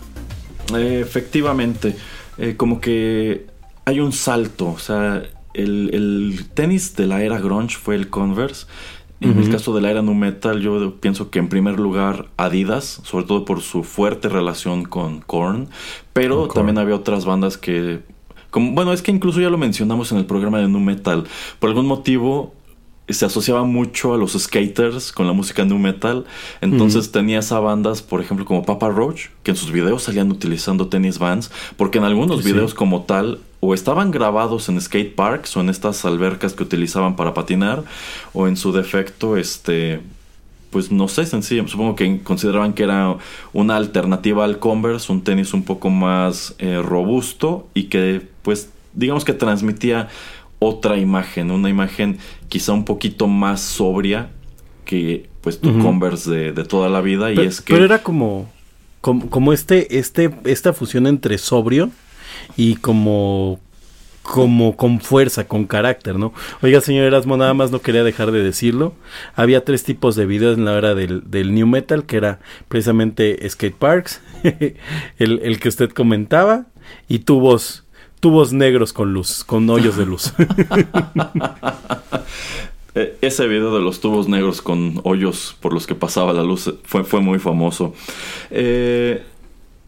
Eh, 0.75 0.99
efectivamente, 1.01 1.95
eh, 2.37 2.55
como 2.57 2.81
que 2.81 3.47
hay 3.85 3.99
un 3.99 4.11
salto, 4.11 4.69
o 4.69 4.79
sea, 4.79 5.23
el, 5.53 5.89
el 5.93 6.45
tenis 6.53 6.95
de 6.95 7.07
la 7.07 7.23
era 7.23 7.39
grunge 7.39 7.77
fue 7.77 7.95
el 7.95 8.09
Converse 8.09 8.65
en 9.19 9.39
el 9.39 9.49
caso 9.49 9.73
de 9.73 9.81
la 9.81 9.89
era 9.89 10.03
nu 10.03 10.13
metal, 10.13 10.61
yo 10.61 10.95
pienso 10.97 11.31
que 11.31 11.39
en 11.39 11.49
primer 11.49 11.79
lugar 11.79 12.27
Adidas, 12.37 13.01
sobre 13.03 13.25
todo 13.25 13.45
por 13.45 13.61
su 13.61 13.83
fuerte 13.83 14.29
relación 14.29 14.85
con 14.85 15.21
Korn, 15.21 15.69
pero 16.13 16.47
también 16.47 16.77
había 16.77 16.95
otras 16.95 17.25
bandas 17.25 17.57
que 17.57 18.01
como, 18.51 18.71
bueno, 18.73 18.93
es 18.93 19.01
que 19.01 19.11
incluso 19.11 19.41
ya 19.41 19.49
lo 19.49 19.57
mencionamos 19.57 20.11
en 20.11 20.19
el 20.19 20.25
programa 20.25 20.59
de 20.59 20.67
nu 20.67 20.79
metal. 20.79 21.25
Por 21.59 21.69
algún 21.69 21.85
motivo 21.85 22.53
se 23.09 23.25
asociaba 23.25 23.63
mucho 23.63 24.13
a 24.13 24.17
los 24.17 24.33
skaters 24.33 25.11
con 25.11 25.27
la 25.27 25.33
música 25.33 25.63
nu 25.63 25.79
metal. 25.79 26.25
Entonces 26.61 27.11
tenía 27.11 27.27
tenías 27.27 27.51
a 27.51 27.59
bandas, 27.59 28.01
por 28.01 28.21
ejemplo, 28.21 28.45
como 28.45 28.63
Papa 28.63 28.87
Roach, 28.87 29.27
que 29.43 29.51
en 29.51 29.57
sus 29.57 29.71
videos 29.71 30.03
salían 30.03 30.31
utilizando 30.31 30.87
tenis 30.87 31.19
vans, 31.19 31.51
porque 31.75 31.97
en 31.97 32.05
algunos 32.05 32.41
videos 32.41 32.73
como 32.73 33.03
tal 33.03 33.39
o 33.59 33.73
estaban 33.73 34.11
grabados 34.11 34.69
en 34.69 34.79
skate 34.79 35.13
parks 35.13 35.57
o 35.57 35.61
en 35.61 35.69
estas 35.69 36.05
albercas 36.05 36.53
que 36.53 36.63
utilizaban 36.63 37.17
para 37.17 37.33
patinar 37.33 37.83
o 38.33 38.47
en 38.47 38.55
su 38.55 38.71
defecto 38.71 39.35
este 39.35 39.99
pues 40.69 40.91
no 40.91 41.07
sé, 41.07 41.25
sencillo, 41.25 41.67
supongo 41.67 41.95
que 41.95 42.21
consideraban 42.23 42.73
que 42.73 42.83
era 42.83 43.17
una 43.53 43.77
alternativa 43.77 44.43
al 44.43 44.59
Converse, 44.59 45.11
un 45.11 45.23
tenis 45.23 45.53
un 45.53 45.63
poco 45.63 45.89
más 45.89 46.55
eh, 46.59 46.81
robusto 46.83 47.67
y 47.73 47.83
que 47.85 48.21
pues 48.41 48.69
digamos 48.93 49.25
que 49.25 49.33
transmitía 49.33 50.09
otra 50.59 50.97
imagen, 50.97 51.51
una 51.51 51.69
imagen 51.69 52.17
quizá 52.49 52.73
un 52.73 52.85
poquito 52.85 53.27
más 53.27 53.61
sobria 53.61 54.29
que 54.85 55.29
pues 55.41 55.59
tu 55.59 55.79
Converse 55.79 56.51
de, 56.51 56.63
toda 56.63 56.89
la 56.89 57.01
vida 57.01 57.31
y 57.31 57.39
es 57.39 57.61
que 57.61 57.73
pero 57.73 57.85
era 57.85 58.03
como, 58.03 58.49
como 59.01 59.29
como 59.29 59.53
este 59.53 59.97
este 59.97 60.29
esta 60.45 60.73
fusión 60.73 61.07
entre 61.07 61.37
sobrio 61.37 61.91
y 62.55 62.75
como 62.75 63.59
como 64.27 64.75
con 64.75 64.99
fuerza, 64.99 65.47
con 65.47 65.65
carácter, 65.65 66.19
¿no? 66.19 66.33
Oiga, 66.61 66.81
señor 66.81 67.05
Erasmo, 67.05 67.37
nada 67.37 67.53
más 67.53 67.71
no 67.71 67.79
quería 67.79 68.03
dejar 68.03 68.31
de 68.31 68.43
decirlo. 68.43 68.93
Había 69.35 69.63
tres 69.63 69.83
tipos 69.83 70.17
de 70.17 70.25
videos 70.25 70.57
en 70.57 70.65
la 70.65 70.73
hora 70.73 70.95
del, 70.95 71.23
del 71.31 71.55
New 71.55 71.65
Metal, 71.65 72.05
que 72.05 72.17
era 72.17 72.39
precisamente 72.67 73.39
Skate 73.49 73.77
Parks, 73.77 74.21
el, 74.43 75.39
el, 75.43 75.59
que 75.61 75.69
usted 75.69 75.91
comentaba, 75.91 76.65
y 77.07 77.19
tubos, 77.19 77.85
tubos 78.19 78.53
negros 78.53 78.93
con 78.93 79.13
luz, 79.13 79.43
con 79.43 79.69
hoyos 79.69 79.97
de 79.97 80.05
luz. 80.05 80.33
E, 82.95 83.15
ese 83.21 83.47
video 83.47 83.75
de 83.75 83.79
los 83.79 83.99
tubos 83.99 84.27
negros 84.27 84.63
con 84.63 85.01
hoyos 85.03 85.55
por 85.61 85.71
los 85.71 85.85
que 85.85 85.93
pasaba 85.93 86.33
la 86.33 86.41
luz 86.41 86.73
fue, 86.83 87.03
fue 87.03 87.21
muy 87.21 87.37
famoso. 87.37 87.93
Eh, 88.49 89.23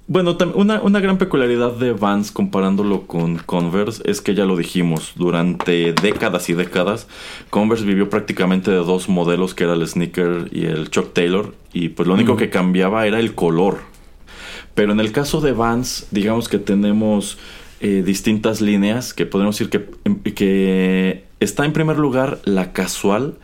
bueno, 0.06 0.38
una, 0.54 0.80
una, 0.82 1.00
gran 1.00 1.18
peculiaridad 1.18 1.72
de 1.72 1.94
Vans 1.94 2.32
comparándolo 2.32 3.08
con 3.08 3.38
Converse 3.38 4.04
es 4.06 4.22
que 4.22 4.36
ya 4.36 4.46
lo 4.46 4.58
dijimos, 4.58 5.14
durante 5.16 5.94
décadas 5.94 6.50
y 6.50 6.54
décadas, 6.54 7.08
Converse 7.50 7.84
vivió 7.84 8.10
prácticamente 8.10 8.70
de 8.70 8.78
dos 8.78 9.10
modelos 9.10 9.56
que 9.56 9.64
era 9.64 9.74
el 9.74 9.88
sneaker 9.88 10.50
y 10.52 10.66
el 10.66 10.92
Chuck 10.92 11.14
Taylor 11.14 11.56
y 11.74 11.90
pues 11.90 12.08
lo 12.08 12.14
único 12.14 12.38
que 12.38 12.52
cambiaba 12.52 13.08
era 13.08 13.20
el 13.20 13.34
color. 13.34 13.80
Pero 14.76 14.92
en 14.92 15.00
el 15.00 15.12
caso 15.12 15.42
de 15.42 15.52
Vans, 15.52 16.08
digamos 16.12 16.48
que 16.48 16.60
tenemos 16.60 17.38
eh, 17.82 18.04
distintas 18.06 18.62
líneas 18.62 19.14
que 19.14 19.26
podemos 19.26 19.58
decir 19.58 19.70
que, 19.70 19.90
em, 20.04 20.22
que 20.22 21.26
está 21.40 21.66
en 21.66 21.74
primer 21.74 21.98
lugar 21.98 22.40
la 22.44 22.74
casual, 22.74 23.36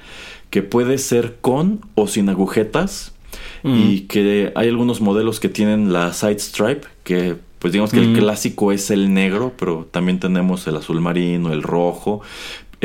que 0.49 0.61
puede 0.61 0.97
ser 0.97 1.37
con 1.41 1.81
o 1.95 2.07
sin 2.07 2.29
agujetas 2.29 3.13
y 3.63 4.01
que 4.01 4.53
hay 4.55 4.67
algunos 4.69 5.01
modelos 5.01 5.39
que 5.39 5.49
tienen 5.49 5.91
la 5.91 6.13
side 6.13 6.37
stripe, 6.37 6.87
que 7.03 7.35
pues 7.65 7.73
digamos 7.73 7.91
que 7.91 7.99
el 7.99 8.13
clásico 8.15 8.71
es 8.71 8.91
el 8.91 9.11
negro, 9.11 9.53
pero 9.57 9.87
también 9.89 10.19
tenemos 10.19 10.67
el 10.67 10.77
azul 10.77 11.01
marino, 11.01 11.51
el 11.51 11.63
rojo. 11.63 12.21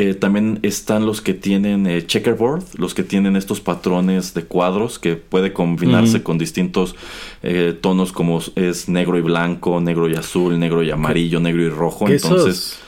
Eh, 0.01 0.15
también 0.15 0.57
están 0.63 1.05
los 1.05 1.21
que 1.21 1.35
tienen 1.35 1.85
eh, 1.85 2.03
checkerboard, 2.07 2.63
los 2.73 2.95
que 2.95 3.03
tienen 3.03 3.35
estos 3.35 3.61
patrones 3.61 4.33
de 4.33 4.45
cuadros 4.45 4.97
que 4.97 5.15
puede 5.15 5.53
combinarse 5.53 6.23
con 6.23 6.39
distintos 6.39 6.95
eh, 7.43 7.77
tonos 7.79 8.11
como 8.11 8.41
es 8.55 8.89
negro 8.89 9.19
y 9.19 9.21
blanco, 9.21 9.79
negro 9.79 10.09
y 10.09 10.15
azul, 10.15 10.57
negro 10.57 10.81
y 10.81 10.89
amarillo, 10.89 11.39
negro 11.39 11.61
y 11.61 11.69
rojo. 11.69 12.07
Entonces... 12.07 12.79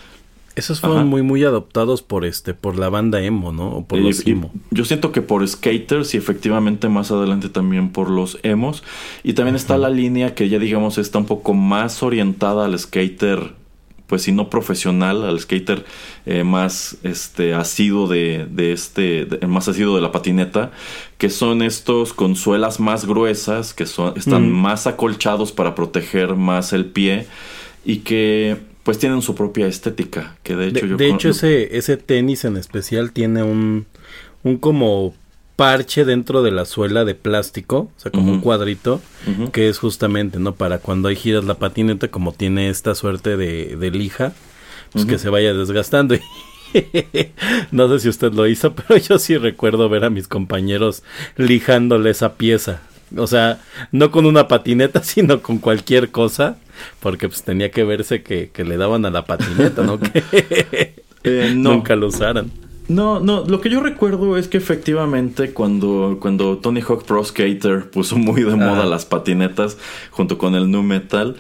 Esos 0.56 0.82
fueron 0.82 1.08
muy 1.08 1.24
muy 1.24 1.44
adoptados 1.44 2.04
por 2.04 2.26
este 2.26 2.54
por 2.54 2.78
la 2.78 2.90
banda 2.90 3.20
emo, 3.24 3.52
¿no? 3.52 3.70
O 3.72 3.88
por 3.88 3.98
los 3.98 4.26
emo. 4.28 4.52
yo 4.70 4.86
siento 4.86 5.12
que 5.12 5.24
por 5.24 5.48
skaters 5.48 6.14
y 6.14 6.18
efectivamente 6.18 6.90
más 6.90 7.10
adelante 7.12 7.50
también 7.50 7.90
por 7.90 8.12
los 8.12 8.38
emos 8.44 8.84
y 9.24 9.34
también 9.34 9.56
está 9.56 9.80
la 9.80 9.90
línea 9.90 10.36
que 10.36 10.50
ya 10.50 10.60
digamos 10.60 11.00
está 11.00 11.18
un 11.18 11.26
poco 11.26 11.56
más 11.56 12.04
orientada 12.04 12.66
al 12.66 12.78
skater 12.78 13.63
pues 14.14 14.22
si 14.22 14.32
no 14.32 14.48
profesional, 14.48 15.24
al 15.24 15.40
skater 15.40 15.86
eh, 16.28 16.44
más 16.44 16.98
este 17.02 17.56
asido 17.56 18.08
de, 18.08 18.46
de 18.48 18.72
este 18.72 19.28
más 19.48 19.68
asido 19.68 19.96
de 19.96 20.02
la 20.02 20.12
patineta, 20.12 20.70
que 21.18 21.32
son 21.32 21.64
estos 21.64 22.14
con 22.14 22.36
suelas 22.36 22.80
más 22.80 23.06
gruesas, 23.06 23.74
que 23.74 23.88
son 23.88 24.14
están 24.16 24.52
más 24.52 24.86
acolchados 24.86 25.52
para 25.52 25.74
proteger 25.74 26.36
más 26.36 26.74
el 26.74 26.86
pie 26.86 27.26
y 27.84 28.02
que 28.02 28.58
pues 28.84 29.00
tienen 29.00 29.24
su 29.24 29.34
propia 29.34 29.66
estética, 29.66 30.38
que 30.44 30.56
de 30.56 30.68
hecho 30.68 30.86
de, 30.86 30.96
De 30.96 31.10
hecho 31.10 31.30
ese, 31.30 31.76
ese 31.76 31.98
tenis 31.98 32.46
en 32.46 32.56
especial 32.58 33.14
tiene 33.14 33.42
un, 33.42 33.88
un 34.44 34.58
como 34.58 35.16
parche 35.56 36.06
dentro 36.06 36.42
de 36.42 36.52
la 36.52 36.66
suela 36.66 37.06
de 37.06 37.16
plástico, 37.16 37.92
o 37.96 38.00
sea, 38.00 38.12
como 38.12 38.32
un 38.32 38.42
cuadrito, 38.42 39.02
que 39.52 39.70
es 39.70 39.78
justamente, 39.78 40.40
¿no? 40.40 40.56
Para 40.56 40.80
cuando 40.80 41.10
hay 41.10 41.16
giras 41.16 41.46
la 41.46 41.56
patineta, 41.56 42.08
como 42.08 42.32
tiene 42.32 42.70
esta 42.70 42.96
suerte 42.96 43.38
de, 43.38 43.76
de 43.76 43.92
lija, 43.92 44.34
pues 44.92 45.06
que 45.06 45.18
se 45.18 45.30
vaya 45.30 45.54
desgastando. 45.54 46.16
no 47.72 47.90
sé 47.90 48.00
si 48.00 48.10
usted 48.10 48.34
lo 48.34 48.48
hizo, 48.48 48.74
pero 48.76 48.98
yo 48.98 49.20
sí 49.20 49.38
recuerdo 49.38 49.90
ver 49.90 50.06
a 50.06 50.10
mis 50.10 50.28
compañeros 50.28 51.04
lijándole 51.38 52.10
esa 52.10 52.36
pieza. 52.36 52.82
O 53.16 53.28
sea, 53.28 53.62
no 53.92 54.12
con 54.12 54.26
una 54.26 54.48
patineta, 54.48 55.04
sino 55.04 55.42
con 55.42 55.60
cualquier 55.60 56.12
cosa 56.12 56.58
porque 57.00 57.28
pues 57.28 57.44
tenía 57.44 57.70
que 57.70 57.84
verse 57.84 58.24
que, 58.24 58.52
le 58.64 58.78
daban 58.78 59.06
a 59.06 59.12
la 59.12 59.26
patineta, 59.26 59.84
¿no? 59.84 60.00
que 60.00 60.96
eh, 61.24 61.54
nunca 61.56 61.96
lo 61.96 62.08
usaran. 62.08 62.52
No, 62.88 63.20
no, 63.22 63.46
lo 63.46 63.62
que 63.62 63.70
yo 63.70 63.82
recuerdo 63.82 64.38
es 64.38 64.48
que 64.48 64.58
efectivamente 64.58 65.54
cuando, 65.54 66.18
cuando 66.20 66.58
Tony 66.58 66.82
Hawk 66.82 67.06
Pro 67.06 67.24
Skater 67.24 67.90
puso 67.90 68.18
muy 68.18 68.44
de 68.44 68.56
moda 68.56 68.86
las 68.86 69.06
patinetas 69.06 69.78
junto 70.12 70.38
con 70.38 70.54
el 70.56 70.70
nu 70.70 70.84
metal, 70.84 71.38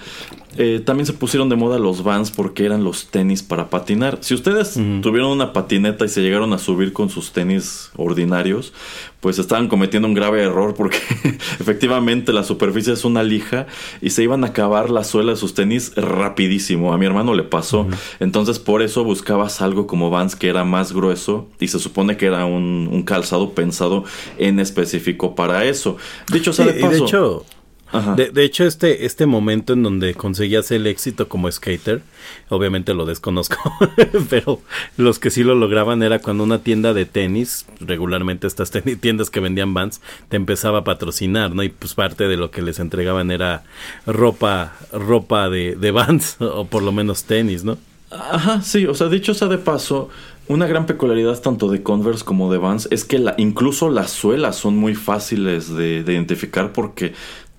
eh, 0.57 0.81
también 0.83 1.05
se 1.05 1.13
pusieron 1.13 1.49
de 1.49 1.55
moda 1.55 1.79
los 1.79 2.03
Vans 2.03 2.31
porque 2.31 2.65
eran 2.65 2.83
los 2.83 3.07
tenis 3.07 3.43
para 3.43 3.69
patinar. 3.69 4.19
Si 4.21 4.33
ustedes 4.33 4.73
tuvieron 5.01 5.31
una 5.31 5.53
patineta 5.53 6.05
y 6.05 6.09
se 6.09 6.21
llegaron 6.21 6.53
a 6.53 6.57
subir 6.57 6.93
con 6.93 7.09
sus 7.09 7.31
tenis 7.31 7.91
ordinarios, 7.95 8.73
pues 9.19 9.39
estaban 9.39 9.67
cometiendo 9.67 10.07
un 10.07 10.13
grave 10.13 10.43
error 10.43 10.75
porque 10.75 10.97
efectivamente 11.59 12.33
la 12.33 12.43
superficie 12.43 12.93
es 12.93 13.05
una 13.05 13.23
lija 13.23 13.67
y 14.01 14.09
se 14.09 14.23
iban 14.23 14.43
a 14.43 14.47
acabar 14.47 14.89
la 14.89 15.03
suela 15.03 15.31
de 15.31 15.37
sus 15.37 15.53
tenis 15.53 15.93
rapidísimo. 15.95 16.93
A 16.93 16.97
mi 16.97 17.05
hermano 17.05 17.33
le 17.33 17.43
pasó. 17.43 17.87
Entonces 18.19 18.59
por 18.59 18.81
eso 18.81 19.03
buscabas 19.03 19.61
algo 19.61 19.87
como 19.87 20.09
Vans 20.09 20.35
que 20.35 20.49
era 20.49 20.63
más 20.63 20.93
grueso 20.93 21.47
y 21.59 21.69
se 21.69 21.79
supone 21.79 22.17
que 22.17 22.27
era 22.27 22.45
un, 22.45 23.03
calzado 23.03 23.51
pensado 23.51 24.03
en 24.37 24.59
específico 24.59 25.35
para 25.35 25.65
eso. 25.65 25.97
Dicho 26.31 26.53
sea 26.53 26.65
de 26.65 26.73
paso. 26.73 26.89
De 26.91 26.97
hecho, 26.97 27.45
de, 28.15 28.43
hecho, 28.43 28.65
este, 28.65 29.05
este 29.05 29.25
momento 29.25 29.73
en 29.73 29.83
donde 29.83 30.15
conseguías 30.15 30.71
el 30.71 30.87
éxito 30.87 31.29
como 31.29 31.51
skater, 31.51 32.01
obviamente 32.49 32.93
lo 32.93 33.05
desconozco, 33.05 33.57
pero 34.29 34.61
los 34.97 35.19
que 35.19 35.29
sí 35.29 35.43
lo 35.43 35.55
lograban 35.55 36.01
era 36.01 36.19
cuando 36.19 36.43
una 36.43 36.59
tienda 36.59 36.93
de 36.93 37.05
tenis, 37.05 37.65
regularmente 37.79 38.47
estas 38.47 38.71
tiendas 39.01 39.29
que 39.29 39.39
vendían 39.39 39.73
vans, 39.73 40.01
te 40.29 40.37
empezaba 40.37 40.79
a 40.79 40.83
patrocinar, 40.83 41.53
¿no? 41.53 41.63
Y 41.63 41.69
pues 41.69 41.93
parte 41.93 42.27
de 42.27 42.37
lo 42.37 42.51
que 42.51 42.61
les 42.61 42.79
entregaban 42.79 43.31
era 43.31 43.63
ropa, 44.05 44.73
ropa 44.91 45.49
de, 45.49 45.75
de 45.75 45.91
vans, 45.91 46.37
o 46.39 46.65
por 46.65 46.83
lo 46.83 46.91
menos 46.91 47.23
tenis, 47.25 47.63
¿no? 47.63 47.77
Ajá, 48.09 48.61
sí, 48.61 48.85
o 48.85 48.93
sea, 48.93 49.07
dicho 49.09 49.33
sea 49.33 49.47
de 49.47 49.57
paso, 49.57 50.09
una 50.47 50.67
gran 50.67 50.85
peculiaridad 50.85 51.39
tanto 51.39 51.69
de 51.69 51.83
Converse 51.83 52.25
como 52.25 52.51
de 52.51 52.57
Vans 52.57 52.87
es 52.91 53.05
que 53.05 53.17
la, 53.17 53.33
incluso 53.37 53.89
las 53.89 54.11
suelas 54.11 54.57
son 54.57 54.75
muy 54.75 54.93
fáciles 54.93 55.73
de, 55.73 56.03
de 56.03 56.13
identificar 56.13 56.73
porque 56.73 57.13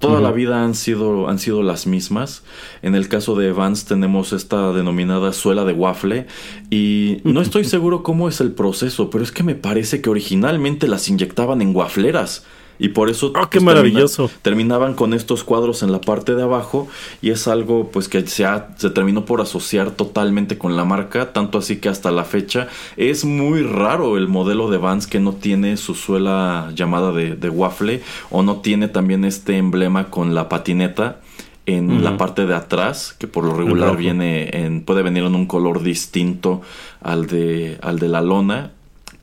toda 0.07 0.21
la 0.21 0.33
vida 0.33 0.65
han 0.65 0.75
sido, 0.75 1.29
han 1.29 1.39
sido 1.39 1.63
las 1.63 1.87
mismas. 1.87 2.43
En 2.83 2.95
el 2.95 3.09
caso 3.09 3.35
de 3.37 3.53
Vans 3.53 3.85
tenemos 3.85 4.33
esta 4.33 4.73
denominada 4.73 5.33
suela 5.33 5.65
de 5.65 5.73
waffle 5.73 6.27
y 6.71 7.21
no 7.25 7.41
estoy 7.41 7.65
seguro 7.75 8.03
cómo 8.03 8.29
es 8.29 8.41
el 8.41 8.53
proceso, 8.53 9.11
pero 9.11 9.25
es 9.25 9.33
que 9.33 9.43
me 9.43 9.55
parece 9.55 10.01
que 10.01 10.11
originalmente 10.11 10.89
las 10.89 11.09
inyectaban 11.09 11.63
en 11.63 11.75
wafleras. 11.75 12.45
Y 12.79 12.89
por 12.89 13.09
eso 13.09 13.33
¡Oh, 13.35 13.49
qué 13.51 13.61
maravilloso! 13.61 14.31
terminaban 14.43 14.95
con 14.95 15.15
estos 15.15 15.45
cuadros 15.45 15.83
en 15.83 15.93
la 15.93 16.01
parte 16.01 16.35
de 16.35 16.43
abajo 16.43 16.89
y 17.23 17.31
es 17.31 17.47
algo 17.47 17.91
pues 17.93 18.09
que 18.09 18.27
se, 18.27 18.47
se 18.77 18.91
terminó 18.91 19.25
por 19.25 19.41
asociar 19.41 19.93
totalmente 19.93 20.59
con 20.59 20.77
la 20.77 20.85
marca, 20.85 21.33
tanto 21.33 21.59
así 21.59 21.77
que 21.77 21.89
hasta 21.89 22.11
la 22.11 22.25
fecha 22.25 22.69
es 22.97 23.25
muy 23.25 23.63
raro 23.63 24.17
el 24.17 24.29
modelo 24.29 24.71
de 24.71 24.79
Vans 24.79 25.07
que 25.07 25.21
no 25.21 25.35
tiene 25.35 25.77
su 25.77 25.95
suela 25.95 26.73
llamada 26.75 27.13
de, 27.13 27.37
de 27.37 27.49
waffle 27.49 28.03
o 28.31 28.43
no 28.43 28.57
tiene 28.57 28.89
también 28.89 29.25
este 29.25 29.57
emblema 29.57 30.11
con 30.11 30.35
la 30.35 30.49
patineta 30.49 31.21
en 31.67 32.05
la 32.05 32.19
parte 32.19 32.47
de 32.47 32.55
atrás, 32.55 33.17
que 33.19 33.27
por 33.27 33.45
lo 33.45 33.55
regular 33.55 33.97
viene 33.97 34.51
en, 34.53 34.83
puede 34.83 35.03
venir 35.03 35.25
en 35.25 35.35
un 35.35 35.47
color 35.47 35.83
distinto 35.83 36.61
al 37.01 37.27
de, 37.27 37.79
al 37.81 37.99
de 37.99 38.09
la 38.09 38.21
lona 38.21 38.73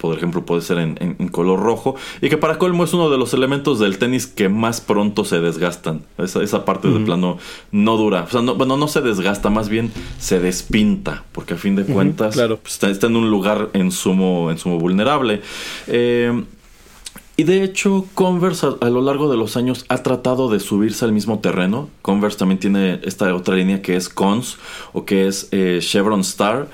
por 0.02 0.18
ejemplo, 0.18 0.44
puede 0.44 0.62
ser 0.62 0.80
en, 0.80 1.28
color 1.30 1.60
rojo. 1.60 1.96
Y 2.22 2.30
que 2.30 2.38
para 2.38 2.58
colmo 2.58 2.84
es 2.84 2.94
uno 2.94 3.10
de 3.12 3.18
los 3.18 3.34
elementos 3.36 3.80
del 3.80 4.00
tenis 4.00 4.26
que 4.26 4.50
más 4.50 4.82
pronto 4.82 5.24
se 5.24 5.40
desgastan. 5.40 6.02
Esa, 6.18 6.42
esa 6.42 6.66
parte 6.66 6.90
del 6.90 7.04
plano 7.04 7.38
no 7.72 7.98
dura. 7.98 8.24
O 8.24 8.30
sea, 8.30 8.42
no, 8.42 8.56
bueno, 8.56 8.78
no 8.78 8.88
se 8.88 9.02
desgasta, 9.02 9.52
más 9.52 9.70
bien 9.70 9.92
se 10.18 10.40
despinta. 10.40 11.24
Porque 11.32 11.54
a 11.54 11.58
fin 11.58 11.76
de 11.76 11.86
cuentas 11.86 12.36
pues, 12.36 12.84
está, 12.84 13.08
en 13.08 13.16
un 13.16 13.30
lugar 13.30 13.70
en 13.74 13.92
sumo, 13.92 14.50
en 14.50 14.58
sumo 14.58 14.80
vulnerable. 14.80 15.42
Eh, 15.86 16.44
y 17.38 17.44
de 17.44 17.64
hecho, 17.64 18.08
Converse 18.16 18.68
a, 18.82 18.90
lo 18.90 19.02
largo 19.02 19.30
de 19.30 19.38
los 19.38 19.56
años 19.56 19.86
ha 19.88 20.02
tratado 20.02 20.50
de 20.50 20.60
subirse 20.60 21.06
al 21.06 21.12
mismo 21.12 21.40
terreno. 21.40 21.90
Converse 22.02 22.40
también 22.40 22.60
tiene 22.60 23.00
esta 23.04 23.34
otra 23.36 23.56
línea 23.56 23.82
que 23.82 23.96
es 23.96 24.10
Cons 24.10 24.58
o 24.94 25.06
que 25.06 25.28
es 25.28 25.48
eh, 25.52 25.80
Chevron 25.82 26.22
Star, 26.22 26.68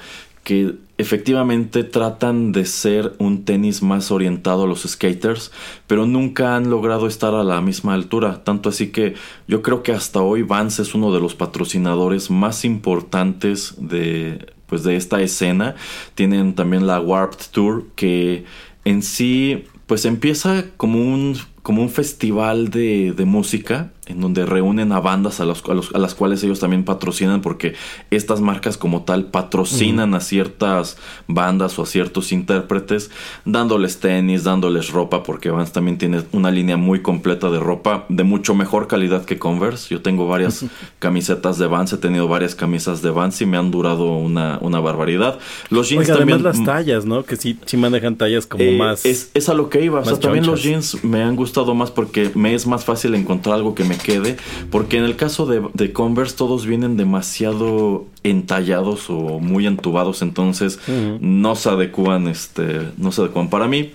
que 0.44 0.76
efectivamente 0.98 1.84
tratan 1.84 2.52
de 2.52 2.66
ser 2.66 3.14
un 3.20 3.46
tenis 3.46 3.82
más 3.82 4.12
orientado 4.12 4.64
a 4.64 4.68
los 4.68 4.82
skaters, 4.82 5.52
pero 5.86 6.06
nunca 6.06 6.56
han 6.56 6.70
logrado 6.70 7.08
estar 7.08 7.36
a 7.36 7.44
la 7.44 7.62
misma 7.62 7.94
altura. 7.94 8.44
Tanto 8.44 8.70
así 8.70 8.88
que 8.92 9.16
yo 9.48 9.62
creo 9.62 9.84
que 9.84 9.92
hasta 9.92 10.22
hoy 10.22 10.42
Vance 10.42 10.82
es 10.82 10.96
uno 10.96 11.14
de 11.14 11.20
los 11.20 11.36
patrocinadores 11.36 12.32
más 12.32 12.66
importantes 12.66 13.76
de, 13.78 14.54
pues, 14.66 14.84
de 14.84 14.96
esta 14.96 15.22
escena. 15.22 15.76
Tienen 16.16 16.56
también 16.56 16.88
la 16.88 17.00
Warped 17.00 17.46
Tour 17.52 17.86
que 17.96 18.46
en 18.86 19.04
sí 19.04 19.66
pues 19.88 20.04
empieza 20.04 20.66
como 20.76 21.00
un, 21.00 21.38
como 21.68 21.82
un 21.82 21.90
festival 21.90 22.70
de, 22.70 23.12
de 23.12 23.26
música 23.26 23.92
en 24.06 24.22
donde 24.22 24.46
reúnen 24.46 24.94
a 24.94 25.02
bandas 25.02 25.42
a, 25.42 25.46
los, 25.46 25.64
a, 25.94 25.98
las 25.98 26.16
cuales 26.16 26.42
ellos 26.42 26.62
también 26.62 26.86
patrocinan 26.86 27.42
porque 27.42 27.76
estas 28.10 28.40
marcas 28.40 28.78
como 28.78 29.04
tal 29.04 29.26
patrocinan 29.26 30.14
a 30.14 30.22
ciertas 30.22 30.98
bandas 31.28 31.78
o 31.78 31.84
a 31.84 31.86
ciertos 31.86 32.32
intérpretes 32.32 33.12
dándoles 33.44 34.00
tenis, 34.00 34.46
dándoles 34.46 34.92
ropa 34.92 35.24
porque 35.24 35.50
Vans 35.50 35.74
también 35.74 35.98
tiene 35.98 36.24
una 36.32 36.52
línea 36.52 36.78
muy 36.78 37.02
completa 37.02 37.50
de 37.50 37.60
ropa 37.60 38.06
de 38.08 38.24
mucho 38.24 38.56
mejor 38.56 38.88
calidad 38.88 39.26
que 39.26 39.38
Converse. 39.38 39.94
Yo 39.94 40.02
tengo 40.02 40.26
varias 40.26 40.64
camisetas 41.00 41.58
de 41.58 41.68
Vans, 41.68 41.92
he 41.92 41.98
tenido 41.98 42.30
varias 42.30 42.56
camisas 42.56 43.02
de 43.02 43.10
Vans 43.10 43.42
y 43.42 43.46
me 43.46 43.58
han 43.58 43.72
durado 43.72 44.16
una, 44.16 44.58
una 44.62 44.80
barbaridad. 44.80 45.38
Los 45.70 45.90
jeans 45.90 46.08
también... 46.08 46.40
Además 46.40 46.58
las 46.58 46.66
tallas, 46.66 47.06
¿no? 47.06 47.24
Que 47.24 47.36
sí, 47.36 47.60
sí 47.66 47.76
manejan 47.76 48.16
tallas 48.16 48.48
como 48.48 48.64
eh, 48.64 48.78
más... 48.78 49.06
Es, 49.06 49.32
es, 49.34 49.50
a 49.50 49.54
lo 49.54 49.70
que 49.70 49.84
iba. 49.84 50.00
O 50.00 50.06
sea, 50.06 50.18
también 50.18 50.46
los 50.46 50.64
jeans 50.64 51.04
me 51.04 51.22
han 51.22 51.36
gustado 51.36 51.57
más 51.66 51.92
porque 51.92 52.32
me 52.36 52.54
es 52.54 52.68
más 52.68 52.86
fácil 52.86 53.16
encontrar 53.16 53.56
algo 53.56 53.76
que 53.76 53.84
me 53.84 53.98
quede, 53.98 54.38
porque 54.72 54.98
en 54.98 55.04
el 55.04 55.16
caso 55.16 55.46
de, 55.46 55.94
Converse 55.94 56.36
todos 56.36 56.66
vienen 56.66 56.98
demasiado 56.98 58.06
entallados 58.24 59.10
o 59.10 59.40
muy 59.40 59.66
entubados, 59.66 60.22
entonces 60.22 60.80
no 61.20 61.56
se 61.56 61.70
adecuan, 61.70 62.28
este, 62.28 62.92
no 62.98 63.12
se 63.12 63.22
adecuan 63.22 63.50
para 63.50 63.68
mí. 63.68 63.92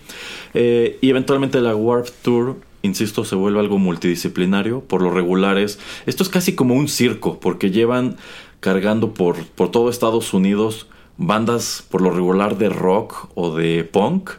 Eh, 0.54 0.98
y 1.00 1.10
eventualmente 1.10 1.60
la 1.60 1.74
Warp 1.74 2.08
Tour 2.22 2.56
insisto, 2.82 3.24
se 3.24 3.36
vuelve 3.36 3.60
algo 3.60 3.78
multidisciplinario. 3.78 4.80
Por 4.80 5.02
lo 5.02 5.10
regular 5.10 5.56
es, 5.56 5.78
esto 6.04 6.24
es 6.24 6.28
casi 6.28 6.54
como 6.54 6.74
un 6.74 6.88
circo, 6.88 7.38
porque 7.38 7.70
llevan 7.70 8.16
cargando 8.58 9.14
por, 9.14 9.44
por 9.46 9.70
todo 9.70 9.88
Estados 9.88 10.34
Unidos 10.34 10.88
bandas 11.16 11.84
por 11.90 12.00
lo 12.00 12.10
regular 12.10 12.58
de 12.58 12.68
rock 12.68 13.28
o 13.34 13.54
de 13.54 13.84
punk 13.84 14.30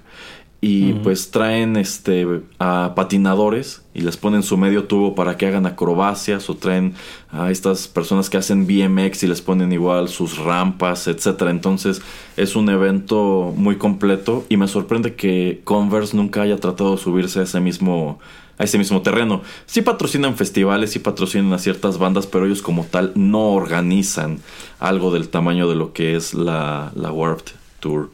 y 0.65 0.93
pues 0.93 1.29
traen 1.29 1.75
este 1.75 2.25
a 2.57 2.93
patinadores 2.95 3.81
y 3.93 3.99
les 3.99 4.15
ponen 4.15 4.43
su 4.43 4.55
medio 4.55 4.85
tubo 4.85 5.13
para 5.13 5.35
que 5.35 5.45
hagan 5.45 5.65
acrobacias 5.65 6.49
o 6.49 6.55
traen 6.55 6.93
a 7.33 7.51
estas 7.51 7.89
personas 7.89 8.29
que 8.29 8.37
hacen 8.37 8.65
BMX 8.65 9.23
y 9.23 9.27
les 9.27 9.41
ponen 9.41 9.73
igual 9.73 10.07
sus 10.07 10.37
rampas, 10.37 11.07
etcétera. 11.07 11.51
Entonces 11.51 12.01
es 12.37 12.55
un 12.55 12.69
evento 12.69 13.53
muy 13.57 13.75
completo 13.75 14.45
y 14.47 14.55
me 14.55 14.69
sorprende 14.69 15.15
que 15.15 15.59
Converse 15.65 16.15
nunca 16.15 16.43
haya 16.43 16.55
tratado 16.55 16.95
de 16.95 17.01
subirse 17.01 17.41
a 17.41 17.43
ese 17.43 17.59
mismo 17.59 18.19
a 18.57 18.63
ese 18.63 18.77
mismo 18.77 19.01
terreno. 19.01 19.41
Sí 19.65 19.81
patrocinan 19.81 20.37
festivales, 20.37 20.91
sí 20.91 20.99
patrocinan 20.99 21.51
a 21.51 21.57
ciertas 21.57 21.97
bandas, 21.97 22.25
pero 22.25 22.45
ellos 22.45 22.61
como 22.61 22.85
tal 22.85 23.11
no 23.15 23.49
organizan 23.49 24.39
algo 24.79 25.11
del 25.11 25.27
tamaño 25.27 25.67
de 25.67 25.75
lo 25.75 25.91
que 25.91 26.15
es 26.15 26.33
la, 26.33 26.93
la 26.95 27.11
Warped 27.11 27.51
Tour. 27.81 28.11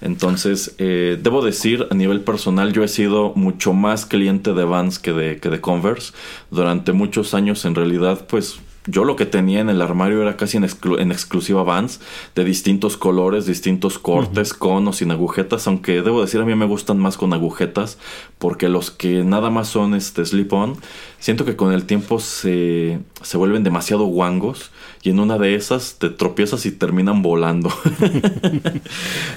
Entonces, 0.00 0.74
eh, 0.78 1.18
debo 1.22 1.44
decir, 1.44 1.86
a 1.90 1.94
nivel 1.94 2.20
personal, 2.20 2.72
yo 2.72 2.84
he 2.84 2.88
sido 2.88 3.32
mucho 3.34 3.72
más 3.72 4.06
cliente 4.06 4.52
de 4.52 4.64
Vans 4.64 4.98
que 4.98 5.12
de, 5.12 5.38
que 5.38 5.48
de 5.48 5.60
Converse. 5.60 6.12
Durante 6.50 6.92
muchos 6.92 7.34
años, 7.34 7.64
en 7.64 7.74
realidad, 7.74 8.26
pues 8.28 8.58
yo 8.86 9.04
lo 9.04 9.16
que 9.16 9.26
tenía 9.26 9.60
en 9.60 9.68
el 9.68 9.82
armario 9.82 10.22
era 10.22 10.36
casi 10.36 10.56
en, 10.56 10.64
exclusiva 10.64 11.62
Vans, 11.62 12.00
de 12.34 12.44
distintos 12.44 12.96
colores, 12.96 13.46
distintos 13.46 13.98
cortes, 13.98 14.54
con 14.54 14.86
o 14.88 14.92
sin 14.92 15.10
agujetas, 15.10 15.66
aunque 15.66 16.02
debo 16.02 16.20
decir 16.20 16.40
a 16.40 16.44
mí 16.44 16.54
me 16.54 16.66
gustan 16.66 16.98
más 16.98 17.16
con 17.16 17.32
agujetas, 17.32 17.98
porque 18.38 18.68
los 18.68 18.90
que 18.90 19.24
nada 19.24 19.50
más 19.50 19.68
son 19.68 19.94
este 19.94 20.24
slip-on, 20.24 20.76
siento 21.18 21.44
que 21.44 21.56
con 21.56 21.72
el 21.72 21.84
tiempo 21.84 22.20
se, 22.20 23.00
se 23.22 23.36
vuelven 23.36 23.64
demasiado 23.64 24.04
guangos 24.04 24.70
y 25.02 25.10
en 25.10 25.20
una 25.20 25.38
de 25.38 25.54
esas 25.54 25.96
te 25.98 26.10
tropiezas 26.10 26.66
y 26.66 26.72
terminan 26.72 27.22
volando. 27.22 27.70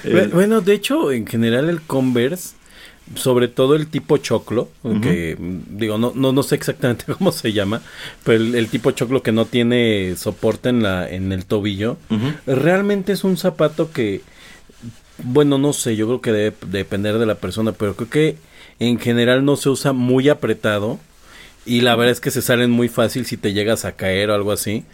bueno, 0.34 0.62
de 0.62 0.74
hecho, 0.74 1.12
en 1.12 1.26
general 1.26 1.70
el 1.70 1.82
Converse 1.82 2.59
sobre 3.16 3.48
todo 3.48 3.76
el 3.76 3.88
tipo 3.88 4.18
choclo, 4.18 4.70
que 5.02 5.36
digo, 5.40 5.98
no, 5.98 6.14
no, 6.16 6.32
no 6.32 6.44
sé 6.44 6.56
exactamente 6.56 7.06
cómo 7.18 7.32
se 7.32 7.54
llama, 7.54 7.82
pero 8.24 8.44
el, 8.44 8.68
tipo 8.70 8.92
choclo 8.92 9.24
que 9.24 9.32
no 9.32 9.46
tiene 9.46 10.16
soporte 10.16 10.70
en, 10.70 10.84
la, 10.84 11.10
en 11.10 11.32
el 11.32 11.46
tobillo, 11.46 11.98
realmente 12.46 13.14
es 13.14 13.24
un 13.24 13.38
zapato 13.38 13.92
que, 13.92 14.22
bueno, 15.24 15.58
no 15.58 15.74
sé, 15.74 15.96
yo 15.96 16.08
creo 16.08 16.22
que 16.22 16.32
debe 16.32 16.56
depender 16.68 17.18
de 17.18 17.26
la 17.26 17.36
persona, 17.36 17.72
pero 17.72 17.96
creo 17.96 18.10
que 18.10 18.38
en 18.80 19.00
general 19.00 19.44
no 19.44 19.56
se 19.56 19.70
usa 19.70 19.94
muy 19.94 20.30
apretado 20.30 21.00
y 21.66 21.82
la 21.82 21.96
verdad 21.96 22.12
es 22.12 22.22
que 22.22 22.32
se 22.32 22.42
salen 22.42 22.72
muy 22.72 22.90
fácil 22.90 23.26
si 23.26 23.38
te 23.38 23.54
llegas 23.54 23.86
a 23.86 23.92
caer 23.92 24.30
o 24.30 24.34
algo 24.34 24.52
así. 24.52 24.86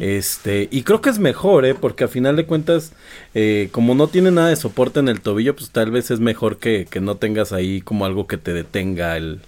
Este, 0.00 0.68
y 0.70 0.82
creo 0.82 1.00
que 1.00 1.10
es 1.10 1.18
mejor, 1.18 1.64
¿eh? 1.64 1.74
Porque 1.74 2.04
a 2.04 2.08
final 2.08 2.36
de 2.36 2.44
cuentas, 2.44 2.92
eh, 3.34 3.68
como 3.72 3.94
no 3.94 4.08
tiene 4.08 4.30
nada 4.30 4.48
de 4.48 4.56
soporte 4.56 5.00
en 5.00 5.08
el 5.08 5.20
tobillo, 5.20 5.56
pues 5.56 5.70
tal 5.70 5.90
vez 5.90 6.10
es 6.10 6.20
mejor 6.20 6.58
que, 6.58 6.86
que 6.90 7.00
no 7.00 7.16
tengas 7.16 7.52
ahí 7.52 7.80
como 7.80 8.04
algo 8.04 8.26
que 8.26 8.36
te 8.36 8.52
detenga 8.52 9.16
el, 9.16 9.40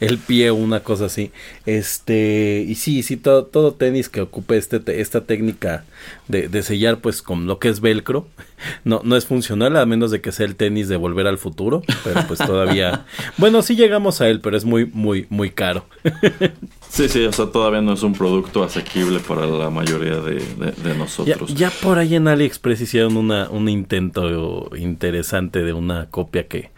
el 0.00 0.18
pie 0.18 0.50
o 0.50 0.54
una 0.54 0.80
cosa 0.80 1.06
así. 1.06 1.30
Este, 1.66 2.64
y 2.66 2.74
sí, 2.74 3.02
sí, 3.02 3.16
todo, 3.16 3.44
todo 3.44 3.74
tenis 3.74 4.08
que 4.08 4.20
ocupe 4.20 4.56
este, 4.56 5.00
esta 5.00 5.22
técnica 5.22 5.84
de, 6.28 6.48
de, 6.48 6.62
sellar, 6.62 6.98
pues 6.98 7.22
con 7.22 7.46
lo 7.46 7.58
que 7.58 7.68
es 7.68 7.80
velcro, 7.80 8.26
no, 8.84 9.00
no 9.04 9.16
es 9.16 9.26
funcional, 9.26 9.76
a 9.76 9.86
menos 9.86 10.10
de 10.10 10.20
que 10.20 10.32
sea 10.32 10.46
el 10.46 10.56
tenis 10.56 10.88
de 10.88 10.96
volver 10.96 11.26
al 11.26 11.38
futuro, 11.38 11.82
pero 12.04 12.26
pues 12.26 12.38
todavía, 12.38 13.06
bueno, 13.38 13.62
sí 13.62 13.76
llegamos 13.76 14.20
a 14.20 14.28
él, 14.28 14.40
pero 14.40 14.56
es 14.56 14.64
muy, 14.64 14.86
muy, 14.86 15.26
muy 15.30 15.50
caro. 15.50 15.84
Sí, 16.90 17.06
sí, 17.08 17.22
o 17.26 17.32
sea, 17.32 17.46
todavía 17.46 17.82
no 17.82 17.92
es 17.92 18.02
un 18.02 18.14
producto 18.14 18.64
asequible 18.64 19.20
para 19.20 19.46
la 19.46 19.67
mayoría 19.70 20.20
de, 20.20 20.94
nosotros. 20.96 21.54
Ya, 21.54 21.70
por 21.70 21.98
ahí 21.98 22.14
en 22.14 22.28
AliExpress 22.28 22.80
hicieron 22.80 23.16
una, 23.16 23.48
un 23.50 23.68
intento 23.68 24.70
interesante 24.76 25.62
de 25.62 25.72
una 25.72 26.06
copia 26.10 26.46
que 26.46 26.70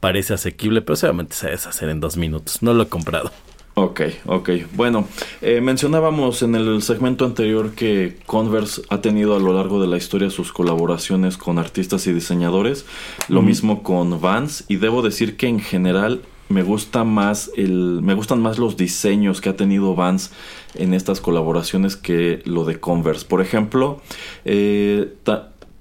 parece 0.00 0.34
asequible, 0.34 0.82
pero 0.82 0.96
seguramente 0.96 1.34
se 1.34 1.50
deshacer 1.50 1.88
en 1.88 2.00
dos 2.00 2.16
minutos. 2.16 2.62
No 2.62 2.74
lo 2.74 2.84
he 2.84 2.88
comprado. 2.88 3.30
Ok, 3.76 4.02
ok. 4.26 4.50
Bueno, 4.74 5.08
eh, 5.42 5.60
mencionábamos 5.60 6.42
en 6.42 6.54
el 6.54 6.80
segmento 6.82 7.24
anterior 7.24 7.72
que 7.72 8.16
Converse 8.24 8.82
ha 8.88 9.00
tenido 9.00 9.34
a 9.34 9.40
lo 9.40 9.52
largo 9.52 9.80
de 9.80 9.88
la 9.88 9.96
historia 9.96 10.30
sus 10.30 10.52
colaboraciones 10.52 11.36
con 11.36 11.58
artistas 11.58 12.06
y 12.06 12.12
diseñadores, 12.12 12.86
lo 13.28 13.42
mismo 13.42 13.82
con 13.82 14.20
Vans, 14.20 14.64
y 14.68 14.76
debo 14.76 15.02
decir 15.02 15.36
que 15.36 15.48
en 15.48 15.58
general 15.58 16.22
me 16.48 16.62
gusta 16.62 17.02
más 17.02 17.50
el 17.56 18.00
me 18.02 18.14
gustan 18.14 18.40
más 18.40 18.58
los 18.58 18.76
diseños 18.76 19.40
que 19.40 19.48
ha 19.48 19.56
tenido 19.56 19.94
Vans 19.96 20.30
en 20.74 20.94
estas 20.94 21.20
colaboraciones 21.20 21.96
que 21.96 22.42
lo 22.44 22.64
de 22.64 22.80
Converse. 22.80 23.26
Por 23.26 23.40
ejemplo 23.40 24.00
eh, 24.44 25.12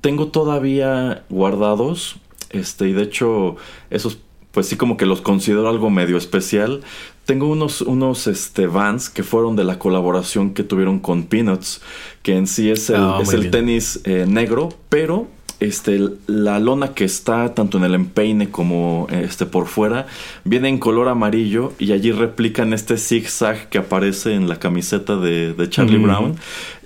tengo 0.01 0.27
todavía 0.27 1.23
guardados 1.29 2.17
este 2.49 2.89
y 2.89 2.93
de 2.93 3.03
hecho 3.03 3.55
esos 3.89 4.19
pues 4.53 4.67
sí 4.67 4.75
como 4.75 4.97
que 4.97 5.07
los 5.07 5.21
considero 5.21 5.67
algo 5.67 5.89
medio 5.89 6.15
especial. 6.15 6.81
Tengo 7.25 7.47
unos, 7.47 7.81
unos 7.81 8.27
este, 8.27 8.67
Vans 8.67 9.09
que 9.09 9.23
fueron 9.23 9.55
de 9.55 9.63
la 9.63 9.79
colaboración 9.79 10.53
que 10.53 10.63
tuvieron 10.63 10.99
con 10.99 11.23
Peanuts, 11.23 11.81
que 12.21 12.37
en 12.37 12.45
sí 12.45 12.69
es 12.69 12.89
el, 12.91 12.97
Ah, 12.97 13.19
es 13.21 13.33
el 13.33 13.49
tenis 13.49 14.01
eh, 14.03 14.25
negro, 14.27 14.69
pero 14.89 15.27
este, 15.65 15.99
la 16.27 16.59
lona 16.59 16.93
que 16.93 17.03
está 17.05 17.53
tanto 17.53 17.77
en 17.77 17.83
el 17.83 17.95
empeine 17.95 18.49
como 18.49 19.07
este, 19.11 19.45
por 19.45 19.67
fuera 19.67 20.07
viene 20.43 20.69
en 20.69 20.77
color 20.77 21.07
amarillo 21.09 21.73
y 21.79 21.91
allí 21.91 22.11
replican 22.11 22.73
este 22.73 22.97
zigzag 22.97 23.69
que 23.69 23.77
aparece 23.77 24.33
en 24.33 24.47
la 24.49 24.57
camiseta 24.59 25.15
de, 25.17 25.53
de 25.53 25.69
Charlie. 25.69 25.97
Brown. 25.97 26.35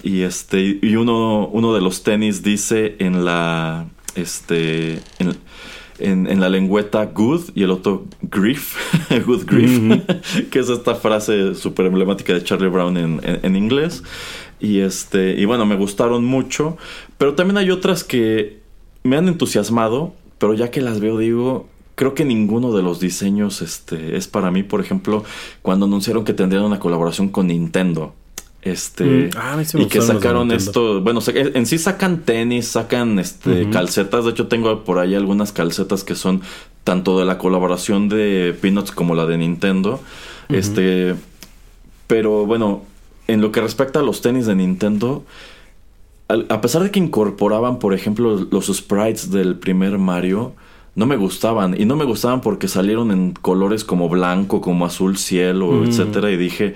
Y, 0.03 0.21
este, 0.21 0.79
y 0.81 0.95
uno, 0.95 1.47
uno 1.47 1.73
de 1.73 1.81
los 1.81 2.03
tenis 2.03 2.43
dice 2.43 2.95
en 2.99 3.25
la... 3.25 3.85
Este, 4.15 4.93
en, 5.19 5.35
en, 5.99 6.27
en 6.27 6.39
la 6.39 6.49
lengüeta 6.49 7.05
good 7.05 7.49
y 7.55 7.63
el 7.63 7.71
otro 7.71 8.05
grief, 8.21 8.75
good 9.25 9.45
grief, 9.47 9.79
que 10.51 10.59
es 10.59 10.69
esta 10.69 10.93
frase 10.93 11.55
súper 11.55 11.87
emblemática 11.87 12.33
de 12.33 12.43
Charlie 12.43 12.67
Brown 12.69 12.97
en, 12.97 13.19
en- 13.23 13.39
en 13.43 13.55
inglés. 13.55 14.03
Y 14.59 14.79
este, 14.79 15.31
y 15.39 15.45
bueno, 15.45 15.65
me 15.65 15.75
gustaron 15.75 16.23
mucho. 16.25 16.77
Pero 17.17 17.33
también 17.33 17.57
hay 17.57 17.69
otras 17.71 18.03
que 18.03 18.59
me 19.07 19.17
han 19.17 19.27
entusiasmado, 19.27 20.13
pero 20.37 20.53
ya 20.53 20.69
que 20.69 20.81
las 20.81 20.99
veo, 20.99 21.17
digo, 21.17 21.67
creo 21.95 22.13
que 22.13 22.25
ninguno 22.25 22.73
de 22.73 22.83
los 22.83 22.99
diseños 22.99 23.61
este, 23.61 24.17
es 24.17 24.27
para 24.27 24.51
mí. 24.51 24.63
Por 24.63 24.81
ejemplo, 24.81 25.23
cuando 25.63 25.87
anunciaron 25.87 26.23
que 26.23 26.33
tendrían 26.33 26.63
una 26.63 26.79
colaboración 26.79 27.29
con 27.29 27.47
Nintendo. 27.47 28.13
Este, 28.61 29.03
Mm, 29.03 29.29
ah, 29.37 29.63
sí 29.63 29.81
y 29.81 29.85
que 29.85 30.01
sacaron 30.01 30.51
esto, 30.51 31.01
bueno, 31.01 31.21
en 31.33 31.65
sí 31.65 31.77
sacan 31.77 32.23
tenis, 32.23 32.67
sacan 32.67 33.17
este 33.17 33.69
calcetas, 33.69 34.25
de 34.25 34.31
hecho 34.31 34.47
tengo 34.47 34.83
por 34.83 34.99
ahí 34.99 35.15
algunas 35.15 35.53
calcetas 35.53 36.03
que 36.03 36.15
son 36.15 36.41
tanto 36.83 37.17
de 37.17 37.25
la 37.25 37.37
colaboración 37.37 38.09
de 38.09 38.57
Peanuts 38.59 38.91
como 38.91 39.15
la 39.15 39.25
de 39.25 39.37
Nintendo. 39.37 40.01
Este, 40.49 41.15
pero 42.07 42.45
bueno, 42.45 42.83
en 43.27 43.41
lo 43.41 43.51
que 43.51 43.61
respecta 43.61 43.99
a 43.99 44.03
los 44.03 44.21
tenis 44.21 44.45
de 44.45 44.55
Nintendo, 44.55 45.23
a 46.29 46.61
pesar 46.61 46.83
de 46.83 46.91
que 46.91 46.99
incorporaban, 46.99 47.79
por 47.79 47.93
ejemplo, 47.93 48.47
los 48.51 48.67
sprites 48.67 49.31
del 49.31 49.55
primer 49.55 49.97
Mario, 49.97 50.53
no 50.95 51.05
me 51.05 51.15
gustaban. 51.15 51.79
Y 51.79 51.85
no 51.85 51.95
me 51.95 52.05
gustaban 52.05 52.41
porque 52.41 52.67
salieron 52.67 53.11
en 53.11 53.31
colores 53.33 53.83
como 53.83 54.09
blanco, 54.09 54.59
como 54.61 54.85
azul 54.85 55.17
cielo, 55.17 55.71
Mm. 55.71 55.83
etcétera. 55.85 56.31
Y 56.31 56.37
dije, 56.37 56.73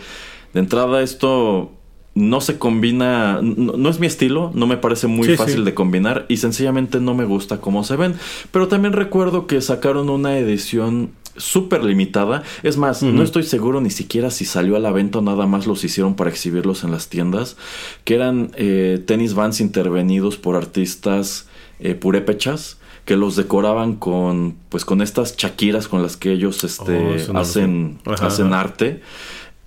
de 0.54 0.60
entrada 0.60 1.02
esto 1.02 1.72
no 2.14 2.40
se 2.42 2.60
combina, 2.60 3.40
no, 3.42 3.74
no 3.78 3.90
es 3.90 4.00
mi 4.00 4.06
estilo, 4.08 4.52
no 4.54 4.68
me 4.68 4.78
parece 4.78 5.08
muy 5.08 5.28
Sí, 5.28 5.38
fácil 5.38 5.60
sí. 5.60 5.64
de 5.64 5.74
combinar 5.74 6.26
y 6.28 6.38
sencillamente 6.38 7.00
no 7.00 7.14
me 7.16 7.24
gusta 7.26 7.60
cómo 7.62 7.84
se 7.84 7.96
ven. 7.96 8.16
Pero 8.52 8.68
también 8.68 8.94
recuerdo 8.94 9.48
que 9.48 9.60
sacaron 9.62 10.10
una 10.10 10.38
edición 10.38 11.12
súper 11.38 11.84
limitada. 11.84 12.44
Es 12.64 12.78
más, 12.78 13.04
no 13.04 13.24
estoy 13.24 13.44
seguro 13.44 13.82
ni 13.82 13.90
siquiera 13.90 14.32
si 14.32 14.46
salió 14.46 14.76
a 14.76 14.80
la 14.80 14.92
venta 14.92 15.20
o 15.20 15.22
nada 15.22 15.48
más 15.48 15.68
los 15.68 15.84
hicieron 15.84 16.16
para 16.16 16.30
exhibirlos 16.30 16.84
en 16.84 16.92
las 16.92 17.08
tiendas. 17.10 17.58
Que 18.04 18.16
eran 18.16 18.52
eh, 18.56 19.02
tenis 19.06 19.34
vans 19.34 19.62
intervenidos 19.62 20.38
por 20.38 20.56
artistas 20.56 21.48
eh, 21.80 21.96
purépechas 21.96 22.78
que 23.06 23.16
los 23.18 23.36
decoraban 23.36 23.96
con 23.96 24.56
pues 24.70 24.86
con 24.86 25.02
estas 25.02 25.36
chaquiras 25.36 25.88
con 25.88 26.04
las 26.04 26.18
que 26.18 26.32
ellos 26.32 26.64
este, 26.64 27.28
Oh, 27.30 27.38
hacen, 27.38 28.00
hacen 28.06 28.54
arte. 28.54 29.02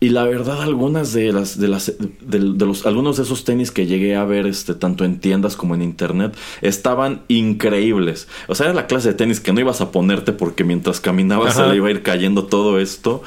Y 0.05 0.11
la 0.11 0.25
verdad, 0.25 0.61
algunas 0.61 1.15
de 1.15 1.33
las, 1.33 1.59
de 1.59 1.67
las, 1.67 1.87
de, 2.21 2.39
de 2.39 2.67
los, 2.67 2.85
algunos 2.85 3.17
de 3.17 3.23
esos 3.23 3.45
tenis 3.45 3.71
que 3.71 3.87
llegué 3.87 4.17
a 4.17 4.25
ver, 4.27 4.47
este, 4.47 4.75
tanto 4.75 5.07
en 5.07 5.19
tiendas 5.19 5.57
como 5.57 5.75
en 5.75 5.81
internet, 5.81 6.37
estaban 6.61 7.23
increíbles. 7.29 8.29
O 8.47 8.55
sea, 8.55 8.67
era 8.67 8.75
la 8.75 8.87
clase 8.87 9.09
de 9.09 9.15
tenis 9.15 9.41
que 9.41 9.55
no 9.55 9.61
ibas 9.61 9.81
a 9.81 9.93
ponerte 9.93 10.35
porque 10.35 10.63
mientras 10.63 11.01
caminabas 11.01 11.57
Ajá. 11.57 11.65
se 11.65 11.71
le 11.71 11.77
iba 11.77 11.89
a 11.89 11.91
ir 11.91 12.03
cayendo 12.03 12.45
todo 12.45 12.79
esto, 12.79 13.23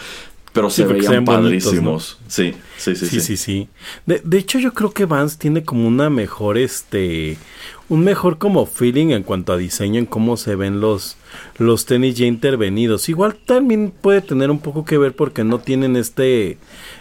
pero 0.53 0.69
Sí, 0.69 0.83
se 0.83 0.87
veían 0.87 1.25
bonitos, 1.25 1.65
padrísimos. 1.71 2.19
Sí, 2.27 2.53
sí, 2.77 2.95
sí, 2.95 3.07
Sí, 3.07 3.21
sí, 3.21 3.37
sí. 3.37 3.67
De, 4.05 4.21
de 4.23 4.37
hecho, 4.37 4.59
yo 4.59 4.75
creo 4.75 4.91
que 4.91 5.05
Vans 5.05 5.39
tiene 5.39 5.63
como 5.63 5.87
una 5.87 6.11
mejor, 6.11 6.59
este, 6.59 7.37
un 7.89 8.03
mejor 8.03 8.37
como 8.37 8.65
feeling 8.65 9.07
en 9.11 9.23
cuanto 9.23 9.53
a 9.53 9.57
diseño, 9.57 9.99
en 9.99 10.05
cómo 10.05 10.35
se 10.35 10.55
ven 10.55 10.81
los, 10.81 11.15
los 11.57 11.85
tenis 11.85 12.15
ya 12.15 12.25
intervenidos. 12.25 13.07
Igual 13.07 13.35
también 13.35 13.91
puede 13.91 14.21
tener 14.21 14.51
un 14.51 14.59
poco 14.59 14.83
que 14.83 14.97
ver 14.97 15.15
porque 15.15 15.43
no 15.43 15.59
tienen 15.59 15.95
este, 15.95 16.57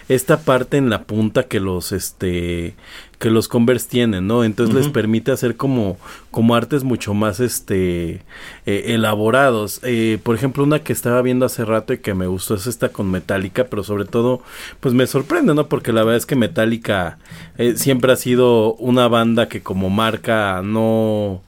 esta 0.08 0.40
parte 0.40 0.76
en 0.76 0.88
la 0.88 1.02
punta 1.02 1.44
que 1.44 1.58
los, 1.58 1.90
este, 1.92 2.74
que 3.18 3.30
los 3.30 3.48
Converse 3.48 3.88
tienen, 3.88 4.26
¿no? 4.26 4.44
Entonces 4.44 4.74
les 4.74 4.88
permite 4.88 5.32
hacer 5.32 5.56
como, 5.56 5.96
como 6.30 6.54
artes 6.54 6.84
mucho 6.84 7.14
más, 7.14 7.40
este, 7.40 8.22
eh, 8.66 8.84
elaborados. 8.88 9.80
Eh, 9.84 10.18
por 10.22 10.34
ejemplo, 10.34 10.64
una 10.64 10.80
que 10.80 10.92
estaba 10.92 11.22
viendo 11.22 11.46
hace 11.46 11.64
rato 11.64 11.94
y 11.94 11.98
que 11.98 12.14
me 12.14 12.26
gustó 12.26 12.54
es 12.54 12.66
esta 12.66 12.90
con 12.90 13.10
Metallica, 13.10 13.64
pero 13.64 13.82
sobre 13.82 14.04
todo, 14.04 14.42
pues 14.80 14.94
me 14.94 15.06
sorprende, 15.06 15.54
¿no? 15.54 15.66
Porque 15.68 15.92
la 15.92 16.02
verdad 16.02 16.18
es 16.18 16.26
que 16.26 16.36
Metallica 16.36 17.18
eh, 17.56 17.74
siempre 17.76 18.12
ha 18.12 18.16
sido 18.16 18.74
una 18.74 19.08
banda 19.08 19.48
que 19.48 19.62
como 19.62 19.88
marca 19.88 20.60
no 20.62 21.42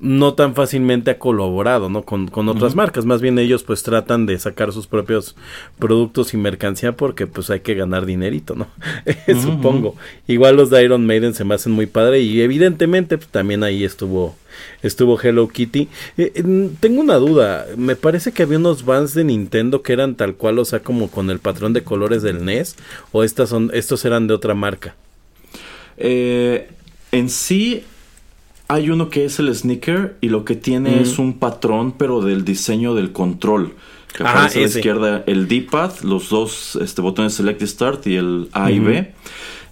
no 0.00 0.34
tan 0.34 0.54
fácilmente 0.54 1.10
ha 1.10 1.18
colaborado, 1.18 1.88
¿no? 1.88 2.02
Con, 2.02 2.28
con 2.28 2.48
otras 2.48 2.74
marcas. 2.74 3.04
Más 3.04 3.20
bien 3.20 3.38
ellos 3.38 3.64
pues 3.64 3.82
tratan 3.82 4.26
de 4.26 4.38
sacar 4.38 4.72
sus 4.72 4.86
propios 4.86 5.34
productos 5.78 6.34
y 6.34 6.36
mercancía 6.36 6.92
porque 6.92 7.26
pues 7.26 7.50
hay 7.50 7.60
que 7.60 7.74
ganar 7.74 8.06
dinerito, 8.06 8.54
¿no? 8.54 8.68
Ujú, 9.28 9.40
Supongo. 9.40 9.96
Igual 10.26 10.56
los 10.56 10.70
de 10.70 10.84
Iron 10.84 11.04
Maiden 11.06 11.34
se 11.34 11.44
me 11.44 11.54
hacen 11.54 11.72
muy 11.72 11.86
padre 11.86 12.20
y 12.20 12.40
evidentemente 12.40 13.18
pues, 13.18 13.28
también 13.28 13.64
ahí 13.64 13.84
estuvo 13.84 14.36
estuvo 14.82 15.20
Hello 15.20 15.48
Kitty. 15.48 15.88
Eh, 16.16 16.32
eh, 16.34 16.70
tengo 16.80 17.00
una 17.00 17.16
duda, 17.16 17.66
me 17.76 17.96
parece 17.96 18.32
que 18.32 18.44
había 18.44 18.58
unos 18.58 18.84
Vans 18.84 19.14
de 19.14 19.24
Nintendo 19.24 19.82
que 19.82 19.92
eran 19.92 20.14
tal 20.14 20.34
cual, 20.34 20.58
o 20.58 20.64
sea, 20.64 20.80
como 20.80 21.10
con 21.10 21.30
el 21.30 21.40
patrón 21.40 21.72
de 21.72 21.82
colores 21.82 22.22
del 22.22 22.44
NES 22.44 22.76
o 23.12 23.24
estas 23.24 23.48
son 23.48 23.70
estos 23.74 24.04
eran 24.04 24.26
de 24.26 24.34
otra 24.34 24.54
marca. 24.54 24.94
Eh, 25.96 26.68
en 27.10 27.28
sí 27.30 27.82
hay 28.68 28.90
uno 28.90 29.08
que 29.10 29.24
es 29.24 29.38
el 29.38 29.54
sneaker 29.54 30.16
y 30.20 30.28
lo 30.28 30.44
que 30.44 30.54
tiene 30.54 30.90
Mm. 30.96 31.00
es 31.00 31.18
un 31.18 31.38
patrón 31.38 31.92
pero 31.96 32.20
del 32.20 32.44
diseño 32.44 32.94
del 32.94 33.12
control. 33.12 33.74
Que 34.16 34.22
Ah, 34.24 34.30
aparece 34.30 34.58
a 34.58 34.62
la 34.62 34.68
izquierda 34.68 35.24
el 35.26 35.48
D-pad, 35.48 36.00
los 36.02 36.28
dos 36.30 36.76
este, 36.80 37.02
botones 37.02 37.34
Select 37.34 37.60
y 37.62 37.66
Start 37.66 38.06
y 38.06 38.16
el 38.16 38.48
A 38.52 38.70
y 38.70 38.78
B. 38.78 39.12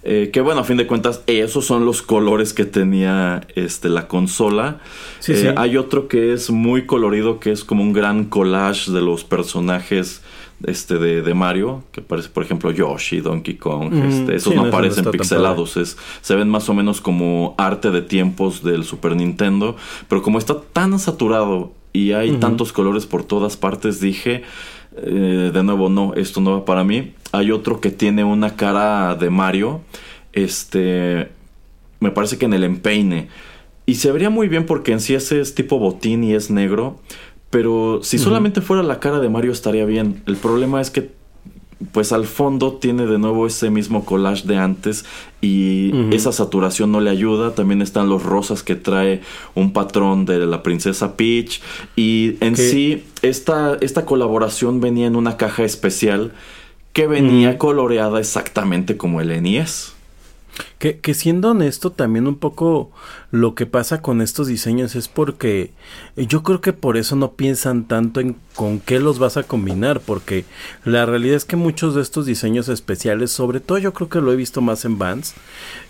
Eh, 0.03 0.29
que 0.31 0.39
bueno, 0.41 0.61
a 0.61 0.63
fin 0.63 0.77
de 0.77 0.87
cuentas, 0.87 1.21
esos 1.27 1.65
son 1.65 1.83
los 1.85 2.01
colores 2.01 2.53
que 2.53 2.63
tenía 2.65 3.41
este, 3.55 3.89
la 3.89 4.07
consola. 4.07 4.79
Sí, 5.19 5.33
Eh, 5.33 5.35
sí. 5.35 5.47
Hay 5.57 5.75
otro 5.75 6.07
que 6.07 6.31
es 6.33 6.49
muy 6.49 6.85
colorido, 6.85 7.39
que 7.39 7.51
es 7.51 7.63
como 7.65 7.81
un 7.83 7.91
gran 7.93 8.25
collage 8.25 8.91
de 8.91 9.01
los 9.01 9.23
personajes 9.25 10.21
este, 10.65 10.97
de, 10.97 11.21
de 11.21 11.33
Mario, 11.33 11.83
que 11.91 12.01
parece, 12.01 12.29
por 12.29 12.43
ejemplo, 12.43 12.71
Yoshi, 12.71 13.19
Donkey 13.21 13.55
Kong. 13.55 13.91
Mm, 13.93 14.01
este, 14.09 14.35
esos 14.35 14.53
sí, 14.53 14.55
no 14.57 14.63
no, 14.63 14.67
eso 14.69 14.75
no 14.75 14.81
parecen 14.81 15.03
tan 15.03 15.11
pixelados, 15.11 15.77
es- 15.77 15.97
se 16.21 16.35
ven 16.35 16.49
más 16.49 16.67
o 16.69 16.73
menos 16.73 16.99
como 17.01 17.53
arte 17.57 17.91
de 17.91 18.01
tiempos 18.01 18.63
del 18.63 18.83
Super 18.83 19.15
Nintendo, 19.15 19.75
pero 20.07 20.21
como 20.23 20.39
está 20.39 20.59
tan 20.73 20.97
saturado 20.99 21.71
y 21.93 22.11
hay 22.13 22.31
tantos 22.33 22.73
colores 22.73 23.05
por 23.05 23.23
todas 23.23 23.55
partes, 23.57 23.99
dije, 23.99 24.43
eh, 24.97 25.51
de 25.53 25.63
nuevo, 25.63 25.89
no, 25.89 26.13
esto 26.15 26.41
no 26.41 26.51
va 26.59 26.65
para 26.65 26.83
mí. 26.83 27.13
Hay 27.31 27.51
otro 27.51 27.79
que 27.81 27.91
tiene 27.91 28.23
una 28.23 28.55
cara 28.55 29.15
de 29.15 29.29
Mario, 29.29 29.81
este, 30.33 31.29
me 31.99 32.11
parece 32.11 32.37
que 32.37 32.45
en 32.45 32.53
el 32.53 32.63
empeine. 32.63 33.27
Y 33.85 33.95
se 33.95 34.11
vería 34.11 34.29
muy 34.29 34.47
bien 34.49 34.65
porque 34.65 34.91
en 34.91 34.99
sí 34.99 35.13
ese 35.15 35.39
es 35.39 35.55
tipo 35.55 35.79
botín 35.79 36.23
y 36.23 36.33
es 36.33 36.51
negro. 36.51 36.99
Pero 37.49 38.01
si 38.03 38.17
solamente 38.17 38.61
fuera 38.61 38.83
la 38.83 38.99
cara 38.99 39.19
de 39.19 39.29
Mario 39.29 39.51
estaría 39.51 39.85
bien. 39.85 40.21
El 40.25 40.35
problema 40.35 40.81
es 40.81 40.91
que 40.91 41.11
pues 41.91 42.11
al 42.11 42.25
fondo 42.25 42.73
tiene 42.73 43.05
de 43.05 43.19
nuevo 43.19 43.45
ese 43.45 43.69
mismo 43.69 44.03
collage 44.03 44.47
de 44.47 44.57
antes 44.57 45.05
y 45.41 45.91
esa 46.11 46.31
saturación 46.31 46.91
no 46.91 47.01
le 47.01 47.09
ayuda. 47.09 47.53
También 47.53 47.81
están 47.81 48.09
los 48.09 48.23
rosas 48.23 48.63
que 48.63 48.75
trae 48.75 49.21
un 49.53 49.73
patrón 49.73 50.25
de 50.25 50.39
la 50.45 50.63
princesa 50.63 51.15
Peach 51.15 51.61
y 51.95 52.35
en 52.41 52.57
sí 52.57 53.03
esta, 53.21 53.77
esta 53.79 54.05
colaboración 54.05 54.81
venía 54.81 55.05
en 55.05 55.15
una 55.15 55.37
caja 55.37 55.63
especial 55.63 56.33
que 56.93 57.05
venía 57.05 57.59
coloreada 57.59 58.19
exactamente 58.19 58.97
como 58.97 59.21
el 59.21 59.41
NES. 59.43 59.93
Que, 60.79 60.99
que 60.99 61.13
siendo 61.13 61.51
honesto, 61.51 61.91
también 61.91 62.27
un 62.27 62.35
poco 62.35 62.91
lo 63.31 63.55
que 63.55 63.65
pasa 63.65 64.01
con 64.01 64.21
estos 64.21 64.47
diseños 64.47 64.95
es 64.95 65.07
porque 65.07 65.71
yo 66.15 66.43
creo 66.43 66.61
que 66.61 66.71
por 66.71 66.97
eso 66.97 67.15
no 67.15 67.31
piensan 67.31 67.85
tanto 67.85 68.19
en 68.19 68.35
con 68.57 68.79
qué 68.79 68.99
los 68.99 69.19
vas 69.19 69.37
a 69.37 69.43
combinar, 69.43 70.01
porque 70.01 70.43
la 70.83 71.05
realidad 71.05 71.35
es 71.35 71.45
que 71.45 71.55
muchos 71.55 71.93
de 71.93 72.01
estos 72.01 72.25
diseños 72.25 72.69
especiales, 72.69 73.31
sobre 73.31 73.59
todo 73.59 73.77
yo 73.77 73.93
creo 73.93 74.09
que 74.09 74.19
lo 74.19 74.33
he 74.33 74.35
visto 74.35 74.61
más 74.61 74.83
en 74.83 74.97
Vans, 74.97 75.35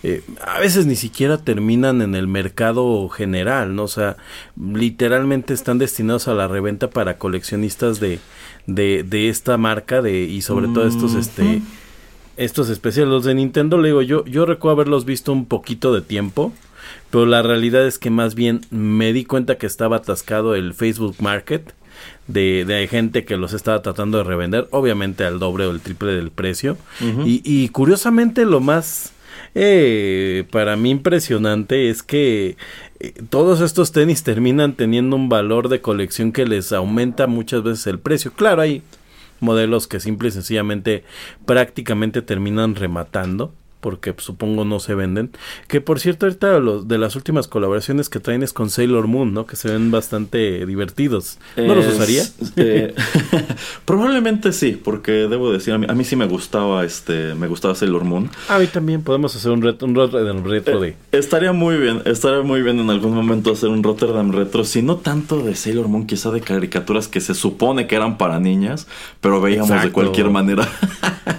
eh, 0.02 0.22
a 0.46 0.60
veces 0.60 0.84
ni 0.84 0.94
siquiera 0.94 1.38
terminan 1.38 2.02
en 2.02 2.14
el 2.14 2.28
mercado 2.28 3.08
general, 3.08 3.74
¿no? 3.74 3.84
O 3.84 3.88
sea, 3.88 4.18
literalmente 4.56 5.54
están 5.54 5.78
destinados 5.78 6.28
a 6.28 6.34
la 6.34 6.46
reventa 6.46 6.90
para 6.90 7.16
coleccionistas 7.16 8.00
de, 8.00 8.20
de, 8.66 9.02
de 9.02 9.30
esta 9.30 9.56
marca 9.56 10.02
de, 10.02 10.24
y 10.24 10.42
sobre 10.42 10.68
todo 10.68 10.86
estos, 10.86 11.14
este. 11.14 11.62
Estos 12.38 12.70
especiales, 12.70 13.10
los 13.10 13.24
de 13.24 13.34
Nintendo, 13.34 13.78
le 13.78 13.88
digo, 13.88 14.02
yo, 14.02 14.24
yo 14.24 14.46
recuerdo 14.46 14.76
haberlos 14.76 15.04
visto 15.04 15.32
un 15.32 15.46
poquito 15.46 15.92
de 15.92 16.00
tiempo, 16.00 16.52
pero 17.10 17.26
la 17.26 17.42
realidad 17.42 17.86
es 17.86 17.98
que 17.98 18.10
más 18.10 18.34
bien 18.34 18.60
me 18.70 19.12
di 19.12 19.24
cuenta 19.24 19.58
que 19.58 19.66
estaba 19.66 19.96
atascado 19.96 20.54
el 20.54 20.72
Facebook 20.72 21.16
Market 21.20 21.74
de, 22.28 22.64
de, 22.64 22.86
gente 22.86 23.24
que 23.24 23.36
los 23.36 23.52
estaba 23.52 23.82
tratando 23.82 24.18
de 24.18 24.24
revender, 24.24 24.68
obviamente 24.70 25.24
al 25.24 25.38
doble 25.38 25.66
o 25.66 25.70
el 25.70 25.80
triple 25.80 26.12
del 26.12 26.30
precio. 26.30 26.76
y, 27.24 27.42
y, 27.44 27.68
curiosamente 27.70 28.44
lo 28.44 28.60
más 28.60 29.12
eh, 29.54 30.44
para 30.50 30.76
mí 30.76 30.90
impresionante 30.90 31.90
es 31.90 32.02
que 32.02 32.56
eh, 33.00 33.14
todos 33.30 33.60
estos 33.60 33.92
tenis 33.92 34.22
terminan 34.22 34.74
teniendo 34.74 35.16
un 35.16 35.28
valor 35.28 35.68
de 35.68 35.80
colección 35.80 36.32
que 36.32 36.46
les 36.46 36.72
aumenta 36.72 37.26
muchas 37.26 37.62
veces 37.62 37.86
el 37.86 37.98
precio. 37.98 38.32
Claro, 38.32 38.62
hay 38.62 38.82
modelos 39.40 39.86
que 39.86 40.00
simple 40.00 40.28
y 40.28 40.32
sencillamente 40.32 41.04
prácticamente 41.46 42.22
terminan 42.22 42.74
rematando 42.74 43.54
porque 43.80 44.14
supongo 44.18 44.64
no 44.64 44.80
se 44.80 44.94
venden. 44.94 45.30
Que 45.68 45.80
por 45.80 46.00
cierto, 46.00 46.26
ahorita 46.26 46.58
los, 46.58 46.88
de 46.88 46.98
las 46.98 47.16
últimas 47.16 47.48
colaboraciones 47.48 48.08
que 48.08 48.20
traen 48.20 48.42
es 48.42 48.52
con 48.52 48.70
Sailor 48.70 49.06
Moon, 49.06 49.32
¿no? 49.32 49.46
Que 49.46 49.56
se 49.56 49.70
ven 49.70 49.90
bastante 49.90 50.66
divertidos. 50.66 51.38
¿No 51.56 51.74
los 51.74 51.86
usaría? 51.86 52.24
Eh, 52.56 52.94
probablemente 53.84 54.52
sí, 54.52 54.80
porque 54.82 55.12
debo 55.12 55.52
decir, 55.52 55.74
a 55.74 55.78
mí, 55.78 56.04
sí 56.04 56.16
me 56.16 56.26
gustaba 56.26 56.84
este, 56.84 57.34
me 57.34 57.46
gustaba 57.46 57.74
Sailor 57.74 58.04
Moon. 58.04 58.30
A 58.48 58.58
mí 58.58 58.66
también 58.66 59.02
podemos 59.02 59.34
hacer 59.36 59.52
un, 59.52 59.64
un 59.64 59.94
Rotterdam 59.94 60.44
retro 60.44 60.80
de... 60.80 60.96
estaría 61.12 61.52
muy 61.52 61.76
bien, 61.76 62.02
estaría 62.04 62.42
muy 62.42 62.62
bien 62.62 62.80
en 62.80 62.90
algún 62.90 63.14
momento 63.14 63.52
hacer 63.52 63.68
un 63.68 63.82
Rotterdam 63.82 64.32
retro, 64.32 64.64
si 64.64 64.82
no 64.82 64.96
tanto 64.96 65.42
de 65.42 65.54
Sailor 65.54 65.88
Moon, 65.88 66.06
quizá 66.06 66.30
de 66.30 66.40
caricaturas 66.40 67.08
que 67.08 67.20
se 67.20 67.34
supone 67.34 67.86
que 67.86 67.94
eran 67.94 68.18
para 68.18 68.40
niñas, 68.40 68.86
pero 69.20 69.40
veíamos 69.40 69.82
de 69.82 69.92
cualquier 69.92 70.30
manera. 70.30 70.68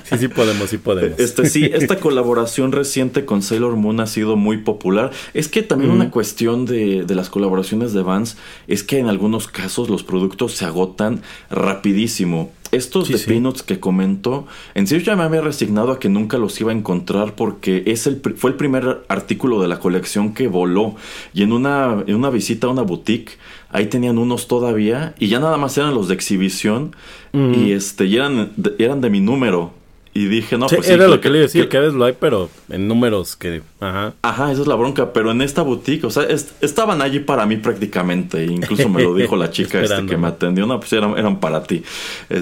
sí, 0.03 0.17
sí 0.17 0.27
podemos, 0.27 0.69
sí 0.69 0.77
podemos. 0.77 1.19
Este, 1.19 1.49
sí, 1.49 1.69
esta 1.71 1.97
colaboración 1.97 2.28
colaboración 2.29 2.71
reciente 2.71 3.25
con 3.25 3.41
Sailor 3.41 3.75
Moon 3.75 3.99
ha 3.99 4.05
sido 4.05 4.35
muy 4.35 4.57
popular. 4.57 5.09
Es 5.33 5.47
que 5.47 5.63
también 5.63 5.89
una 5.89 6.11
cuestión 6.11 6.67
de, 6.67 7.03
de, 7.03 7.15
las 7.15 7.31
colaboraciones 7.31 7.91
de 7.91 8.03
Vans 8.03 8.37
es 8.67 8.83
que 8.83 8.99
en 8.99 9.07
algunos 9.07 9.47
casos 9.47 9.89
los 9.89 10.03
productos 10.03 10.53
se 10.53 10.65
agotan 10.65 11.23
rapidísimo. 11.49 12.51
Estos 12.71 13.09
de 13.09 13.17
Peanuts 13.17 13.63
que 13.63 13.79
comento, 13.79 14.45
en 14.75 14.85
serio 14.85 15.03
ya 15.03 15.15
me 15.15 15.23
había 15.23 15.41
resignado 15.41 15.91
a 15.91 15.97
que 15.97 16.07
nunca 16.07 16.37
los 16.37 16.61
iba 16.61 16.71
a 16.71 16.75
encontrar 16.75 17.33
porque 17.33 17.81
es 17.87 18.05
el, 18.05 18.21
fue 18.35 18.51
el 18.51 18.57
primer 18.57 19.03
artículo 19.07 19.59
de 19.59 19.67
la 19.67 19.79
colección 19.79 20.35
que 20.35 20.47
voló. 20.47 20.93
Y 21.33 21.41
en 21.41 21.51
una, 21.51 22.03
en 22.05 22.13
una 22.13 22.29
visita 22.29 22.67
a 22.67 22.69
una 22.69 22.83
boutique, 22.83 23.39
ahí 23.71 23.87
tenían 23.87 24.19
unos 24.19 24.47
todavía 24.47 25.15
y 25.17 25.29
ya 25.29 25.39
nada 25.39 25.57
más 25.57 25.79
eran 25.79 25.95
los 25.95 26.09
de 26.09 26.13
exhibición 26.13 26.95
y 27.33 27.71
este 27.71 28.05
y 28.05 28.17
eran, 28.17 28.51
eran 28.77 29.01
de 29.01 29.09
mi 29.09 29.19
número 29.19 29.78
y 30.13 30.25
dije, 30.25 30.57
no, 30.57 30.67
pues. 30.67 30.89
Era 30.89 31.07
lo 31.07 31.21
que, 31.21 31.29
le 31.29 31.37
iba 31.37 31.43
a 31.43 31.47
decir, 31.47 31.69
que, 31.69 31.77
a 31.77 31.81
veces 31.81 31.95
lo 31.95 32.05
hay, 32.05 32.15
pero 32.19 32.49
en 32.69 32.87
números 32.87 33.35
que. 33.35 33.61
Ajá. 33.79 34.13
Ajá, 34.21 34.51
esa 34.51 34.61
es 34.61 34.67
la 34.67 34.75
bronca. 34.75 35.13
Pero 35.13 35.31
en 35.31 35.41
esta 35.41 35.61
boutique, 35.61 36.03
o 36.05 36.09
sea, 36.09 36.23
estaban 36.61 37.01
allí 37.01 37.19
para 37.19 37.45
mí 37.45 37.57
prácticamente. 37.57 38.43
Incluso 38.45 38.89
me 38.89 39.03
lo 39.03 39.13
dijo 39.13 39.35
la 39.35 39.51
chica 39.51 39.81
este 39.81 40.05
que 40.07 40.17
me 40.17 40.27
atendió. 40.27 40.65
No, 40.65 40.79
pues 40.79 40.93
eran, 40.93 41.17
eran 41.17 41.39
para 41.39 41.63
ti. 41.63 41.83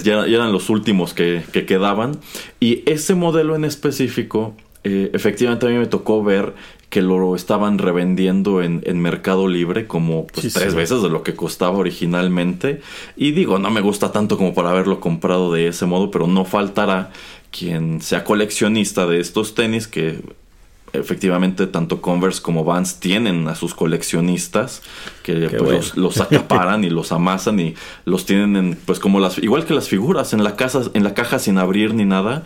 ya, 0.03 0.25
eran 0.25 0.51
los 0.51 0.69
últimos 0.69 1.13
que, 1.13 1.43
que, 1.51 1.65
quedaban. 1.65 2.17
Y 2.59 2.83
ese 2.89 3.15
modelo 3.15 3.55
en 3.55 3.65
específico, 3.65 4.55
eh, 4.83 5.11
efectivamente 5.13 5.65
a 5.65 5.69
mí 5.69 5.75
me 5.75 5.87
tocó 5.87 6.23
ver 6.23 6.53
que 6.89 7.01
lo 7.01 7.35
estaban 7.35 7.79
revendiendo 7.79 8.61
en, 8.61 8.81
en 8.85 9.01
Mercado 9.01 9.49
Libre 9.49 9.87
como 9.87 10.25
pues, 10.27 10.53
tres 10.53 10.73
veces 10.73 11.01
de 11.01 11.09
lo 11.09 11.21
que 11.21 11.35
costaba 11.35 11.77
originalmente. 11.77 12.81
Y 13.17 13.31
digo, 13.31 13.59
no 13.59 13.69
me 13.69 13.81
gusta 13.81 14.13
tanto 14.13 14.37
como 14.37 14.53
para 14.53 14.69
haberlo 14.69 15.01
comprado 15.01 15.51
de 15.51 15.67
ese 15.67 15.85
modo, 15.85 16.11
pero 16.11 16.27
no 16.27 16.45
faltará 16.45 17.11
quien 17.51 18.01
sea 18.01 18.23
coleccionista 18.23 19.05
de 19.05 19.19
estos 19.19 19.55
tenis 19.55 19.87
que 19.87 20.21
efectivamente 20.93 21.67
tanto 21.67 22.01
Converse 22.01 22.41
como 22.41 22.63
Vans 22.63 22.99
tienen 22.99 23.47
a 23.47 23.55
sus 23.55 23.73
coleccionistas 23.73 24.81
que 25.23 25.49
pues, 25.49 25.97
los, 25.97 26.19
acaparan 26.21 26.83
y 26.83 26.89
los 26.89 27.11
amasan 27.11 27.59
y 27.59 27.75
los 28.05 28.25
tienen 28.25 28.55
en, 28.55 28.77
pues 28.85 28.99
como 28.99 29.19
las 29.19 29.37
igual 29.37 29.65
que 29.65 29.73
las 29.73 29.89
figuras 29.89 30.33
en 30.33 30.43
la 30.43 30.55
casa 30.55 30.83
en 30.93 31.03
la 31.03 31.13
caja 31.13 31.39
sin 31.39 31.57
abrir 31.57 31.93
ni 31.93 32.05
nada 32.05 32.45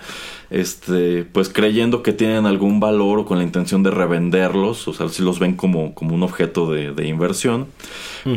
este 0.50 1.24
pues 1.24 1.50
creyendo 1.50 2.02
que 2.02 2.14
tienen 2.14 2.46
algún 2.46 2.80
valor 2.80 3.20
o 3.20 3.26
con 3.26 3.38
la 3.38 3.44
intención 3.44 3.84
de 3.84 3.92
revenderlos 3.92 4.88
o 4.88 4.94
sea 4.94 5.08
si 5.10 5.22
los 5.22 5.40
ven 5.40 5.56
como, 5.56 5.94
como 5.94 6.16
un 6.16 6.24
objeto 6.24 6.72
de, 6.72 7.08
inversión 7.08 7.68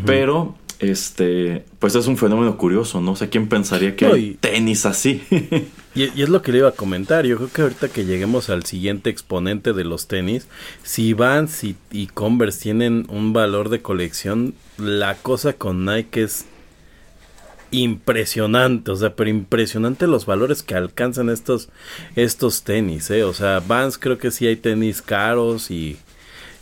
pero 0.05 0.55
este, 0.81 1.65
pues 1.79 1.95
es 1.95 2.07
un 2.07 2.17
fenómeno 2.17 2.57
curioso, 2.57 3.01
¿no? 3.01 3.17
sé 3.17 3.29
quién 3.29 3.49
pensaría 3.49 3.97
que 3.97 4.07
hay 4.07 4.37
tenis 4.41 4.87
así. 4.87 5.23
y, 5.95 6.23
es 6.23 6.29
lo 6.29 6.43
que 6.43 6.53
le 6.53 6.59
iba 6.59 6.69
a 6.69 6.73
comentar. 6.73 7.25
Yo 7.27 7.37
creo 7.37 7.51
que 7.51 7.63
ahorita 7.63 7.89
que 7.89 8.05
lleguemos 8.05 8.51
al 8.51 8.65
siguiente 8.65 9.11
exponente 9.11 9.73
de 9.73 9.85
los 9.85 10.09
tenis, 10.09 10.49
si 10.83 11.13
Vans 11.13 11.63
y, 11.65 11.77
Converse 12.15 12.63
tienen 12.63 13.07
un 13.09 13.33
valor 13.33 13.69
de 13.69 13.83
colección, 13.83 14.55
la 14.79 15.15
cosa 15.17 15.53
con 15.55 15.85
Nike 15.85 16.23
es 16.23 16.47
impresionante, 17.71 18.91
o 18.93 18.97
sea, 18.97 19.17
pero 19.17 19.31
impresionante 19.31 20.07
los 20.07 20.27
valores 20.27 20.63
que 20.63 20.75
alcanzan 20.75 21.29
estos, 21.29 21.69
estos 22.15 22.63
tenis, 22.63 23.11
¿eh? 23.11 23.25
O 23.25 23.35
sea, 23.35 23.61
Vans 23.61 23.99
creo 23.99 24.19
que 24.19 24.31
sí 24.31 24.47
hay 24.47 24.57
tenis 24.57 25.03
caros 25.03 25.71
y, 25.71 25.97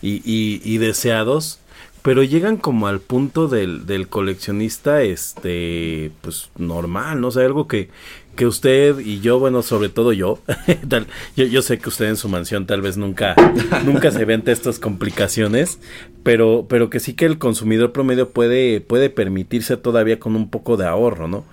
y, 0.01 0.23
y 0.65 0.79
deseados, 0.79 1.59
pero 2.03 2.25
llegan 2.25 2.57
como 2.57 2.89
al 2.89 3.01
punto 3.01 3.47
del, 3.47 3.87
del 3.87 4.09
coleccionista, 4.09 5.03
este, 5.03 6.11
pues 6.21 6.51
normal, 6.59 7.21
¿no? 7.21 7.29
O 7.29 7.31
sea, 7.31 7.47
algo 7.47 7.69
que, 7.69 7.91
que 8.37 8.47
usted 8.47 8.99
y 8.99 9.21
yo, 9.21 9.39
bueno, 9.39 9.63
sobre 9.63 9.89
todo 9.89 10.13
yo, 10.13 10.41
tal, 10.89 11.07
yo, 11.37 11.45
yo 11.45 11.63
sé 11.63 11.79
que 11.79 11.89
usted 11.89 12.07
en 12.07 12.17
su 12.17 12.29
mansión 12.29 12.67
tal 12.67 12.81
vez 12.81 12.97
nunca, 12.97 13.35
nunca 13.85 14.11
se 14.11 14.25
vente 14.25 14.53
estas 14.53 14.79
complicaciones, 14.79 15.79
pero, 16.23 16.67
pero 16.69 16.91
que 16.91 17.01
sí 17.01 17.15
que 17.15 17.27
el 17.27 17.39
consumidor 17.39 17.93
promedio 17.93 18.31
puede, 18.31 18.81
puede 18.81 19.11
permitirse 19.11 19.77
todavía 19.77 20.19
con 20.19 20.37
un 20.37 20.49
poco 20.49 20.77
de 20.77 20.87
ahorro, 20.87 21.29
¿no? 21.29 21.45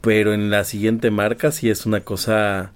Pero 0.00 0.32
en 0.32 0.50
la 0.50 0.64
siguiente 0.64 1.10
marca 1.10 1.52
sí 1.52 1.68
es 1.68 1.84
una 1.84 2.00
cosa 2.00 2.72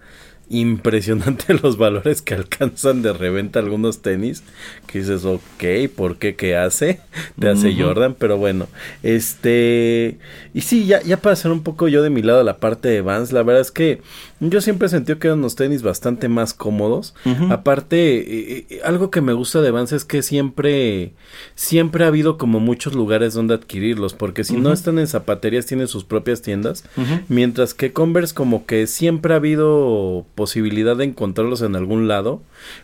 impresionante 0.50 1.54
los 1.62 1.78
valores 1.78 2.22
que 2.22 2.34
alcanzan 2.34 3.02
de 3.02 3.12
reventa 3.12 3.58
algunos 3.58 4.02
tenis 4.02 4.42
que 4.86 4.98
dices 4.98 5.24
ok 5.24 5.90
¿por 5.94 6.16
qué 6.16 6.36
qué 6.36 6.56
hace? 6.56 7.00
te 7.38 7.48
hace 7.48 7.74
Jordan 7.74 8.14
pero 8.18 8.36
bueno 8.36 8.68
este 9.02 10.18
y 10.52 10.60
sí 10.60 10.86
ya, 10.86 11.02
ya 11.02 11.16
para 11.16 11.32
hacer 11.32 11.50
un 11.50 11.62
poco 11.62 11.88
yo 11.88 12.02
de 12.02 12.10
mi 12.10 12.22
lado 12.22 12.42
la 12.42 12.58
parte 12.58 12.88
de 12.88 13.00
Vans 13.00 13.32
la 13.32 13.42
verdad 13.42 13.62
es 13.62 13.70
que 13.70 14.00
yo 14.40 14.60
siempre 14.60 14.88
sentí 14.88 15.14
que 15.16 15.28
eran 15.28 15.38
unos 15.38 15.54
tenis 15.54 15.82
bastante 15.82 16.28
más 16.28 16.54
cómodos. 16.54 17.14
Aparte 17.50 18.18
eh, 18.18 18.66
eh, 18.68 18.80
algo 18.84 19.10
que 19.10 19.20
me 19.20 19.32
gusta 19.32 19.60
de 19.60 19.70
Vans 19.70 19.92
es 19.92 20.04
que 20.04 20.22
siempre 20.22 21.12
siempre 21.54 22.04
ha 22.04 22.08
habido 22.08 22.36
como 22.36 22.60
muchos 22.60 22.94
lugares 22.94 23.34
donde 23.34 23.54
adquirirlos 23.54 24.14
porque 24.14 24.44
si 24.44 24.56
no 24.56 24.72
están 24.72 24.98
en 24.98 25.06
zapaterías 25.06 25.66
tienen 25.66 25.88
sus 25.88 26.04
propias 26.04 26.42
tiendas. 26.42 26.84
Mientras 27.28 27.74
que 27.74 27.92
Converse 27.92 28.34
como 28.34 28.66
que 28.66 28.86
siempre 28.86 29.34
ha 29.34 29.36
habido 29.36 30.26
posibilidad 30.34 30.96
de 30.96 31.04
encontrarlos 31.04 31.62
en 31.62 31.76
algún 31.76 32.08
lado, 32.08 32.42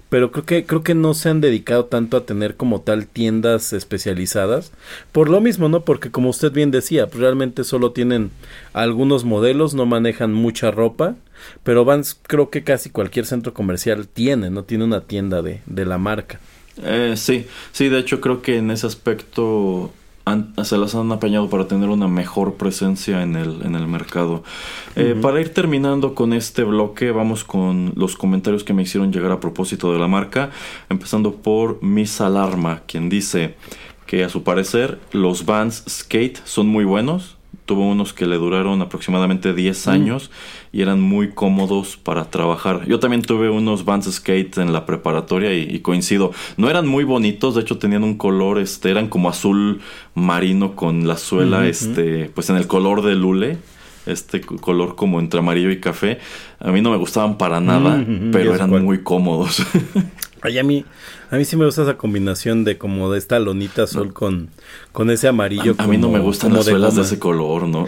pero 0.09 0.31
creo 0.31 0.45
que 0.45 0.65
creo 0.65 0.83
que 0.83 0.95
no 0.95 1.15
se 1.15 1.29
han 1.29 1.41
dedicado 1.41 1.87
tanto 1.87 2.17
a 2.17 2.25
tener 2.25 2.57
como 2.57 2.81
tal 2.81 3.07
tiendas 3.07 3.73
especializadas. 3.73 4.73
Por 5.13 5.29
lo 5.29 5.41
mismo, 5.41 5.69
¿no? 5.69 5.85
Porque 5.85 6.11
como 6.11 6.31
usted 6.31 6.53
bien 6.53 6.71
decía, 6.71 7.09
realmente 7.13 7.65
solo 7.65 7.93
tienen 7.93 8.31
algunos 8.73 9.25
modelos, 9.25 9.75
no 9.75 9.87
manejan 9.87 10.33
mucha 10.33 10.71
ropa, 10.71 11.17
pero 11.63 11.85
Vans 11.85 12.19
creo 12.23 12.51
que 12.51 12.65
casi 12.65 12.91
cualquier 12.91 13.27
centro 13.27 13.55
comercial 13.55 14.09
tiene, 14.09 14.51
no 14.51 14.65
tiene 14.65 14.85
una 14.85 15.03
tienda 15.03 15.43
de, 15.43 15.61
de 15.67 15.85
la 15.87 15.99
marca. 15.99 16.41
Eh, 16.83 17.15
sí, 17.17 17.47
sí, 17.73 17.89
de 17.89 17.99
hecho 17.99 18.21
creo 18.21 18.43
que 18.43 18.57
en 18.57 18.71
ese 18.71 18.87
aspecto 18.87 19.93
se 20.63 20.77
las 20.77 20.95
han 20.95 21.11
apañado 21.11 21.49
para 21.49 21.67
tener 21.67 21.89
una 21.89 22.07
mejor 22.07 22.55
presencia 22.55 23.23
en 23.23 23.37
el, 23.37 23.63
en 23.63 23.75
el 23.75 23.87
mercado. 23.87 24.45
Eh, 24.95 25.17
para 25.21 25.41
ir 25.41 25.53
terminando 25.53 26.15
con 26.15 26.33
este 26.33 26.63
bloque, 26.63 27.11
vamos 27.11 27.45
con 27.45 27.93
los 27.97 28.17
comentarios 28.17 28.63
que 28.63 28.73
me 28.73 28.83
hicieron 28.83 29.13
llegar 29.13 29.33
a 29.33 29.41
propósito 29.41 29.93
de 29.93 29.99
la 29.99 30.09
marca, 30.09 30.51
empezando 30.89 31.35
por 31.35 31.83
Miss 31.83 32.21
Alarma, 32.21 32.83
quien 32.87 33.09
dice 33.09 33.57
que 34.07 34.25
a 34.25 34.29
su 34.29 34.43
parecer 34.43 34.99
los 35.13 35.47
Vans 35.47 35.85
Skate 35.89 36.39
son 36.45 36.69
muy 36.69 36.85
buenos, 36.85 37.37
tuvo 37.67 37.87
unos 37.87 38.13
que 38.13 38.27
le 38.27 38.37
duraron 38.37 38.83
aproximadamente 38.83 39.55
10 39.55 39.87
mm. 39.87 39.91
años 39.91 40.31
y 40.73 40.83
eran 40.83 41.01
muy 41.01 41.31
cómodos 41.31 41.97
para 41.97 42.31
trabajar. 42.31 42.87
Yo 42.87 42.99
también 42.99 43.23
tuve 43.23 43.49
unos 43.49 43.85
Vans 43.85 44.11
Skate 44.11 44.59
en 44.59 44.73
la 44.73 44.87
preparatoria 44.87 45.55
y, 45.55 45.79
coincido. 45.81 46.33
No 46.57 46.69
eran 46.69 46.87
muy 46.87 47.05
bonitos, 47.05 47.55
de 47.55 47.61
hecho 47.61 47.79
tenían 47.79 48.05
un 48.05 48.17
color, 48.17 48.59
este, 48.59 48.91
eran 48.91 49.09
como 49.09 49.29
azul 49.29 49.81
marino 50.15 50.75
con 50.75 51.07
la 51.07 51.17
suela, 51.17 51.67
este, 51.67 52.31
pues 52.35 52.51
en 52.51 52.57
el 52.57 52.67
color 52.67 53.03
de 53.03 53.15
lule 53.15 53.59
este 54.07 54.41
color 54.41 54.97
como 54.97 55.21
entre 55.21 55.41
amarillo 55.41 55.71
y 55.71 55.79
café. 55.79 56.19
A 56.59 56.73
mí 56.73 56.81
no 56.81 56.91
me 56.91 56.97
gustaban 56.97 57.39
para 57.39 57.61
nada, 57.61 58.05
pero 58.33 58.55
eran 58.55 58.71
muy 58.85 59.03
cómodos. 59.03 59.63
Ay, 60.43 60.59
a 60.59 60.63
mí, 60.63 60.85
a 61.31 61.37
mí 61.37 61.45
sí 61.45 61.57
me 61.57 61.67
gusta 61.67 61.83
esa 61.83 61.99
combinación 61.99 62.65
de 62.65 62.79
como 62.79 63.11
de 63.13 63.19
esta 63.19 63.39
lonita 63.39 63.83
azul 63.83 64.15
con, 64.15 64.49
con 64.93 65.11
ese 65.11 65.29
amarillo. 65.29 65.75
A, 65.77 65.87
mí 65.87 65.99
no 65.99 66.09
me 66.09 66.19
gustan 66.19 66.55
las 66.55 66.65
suelas 66.65 66.97
de, 66.97 67.03
ese 67.03 67.19
color, 67.19 67.69
¿no? 67.69 67.87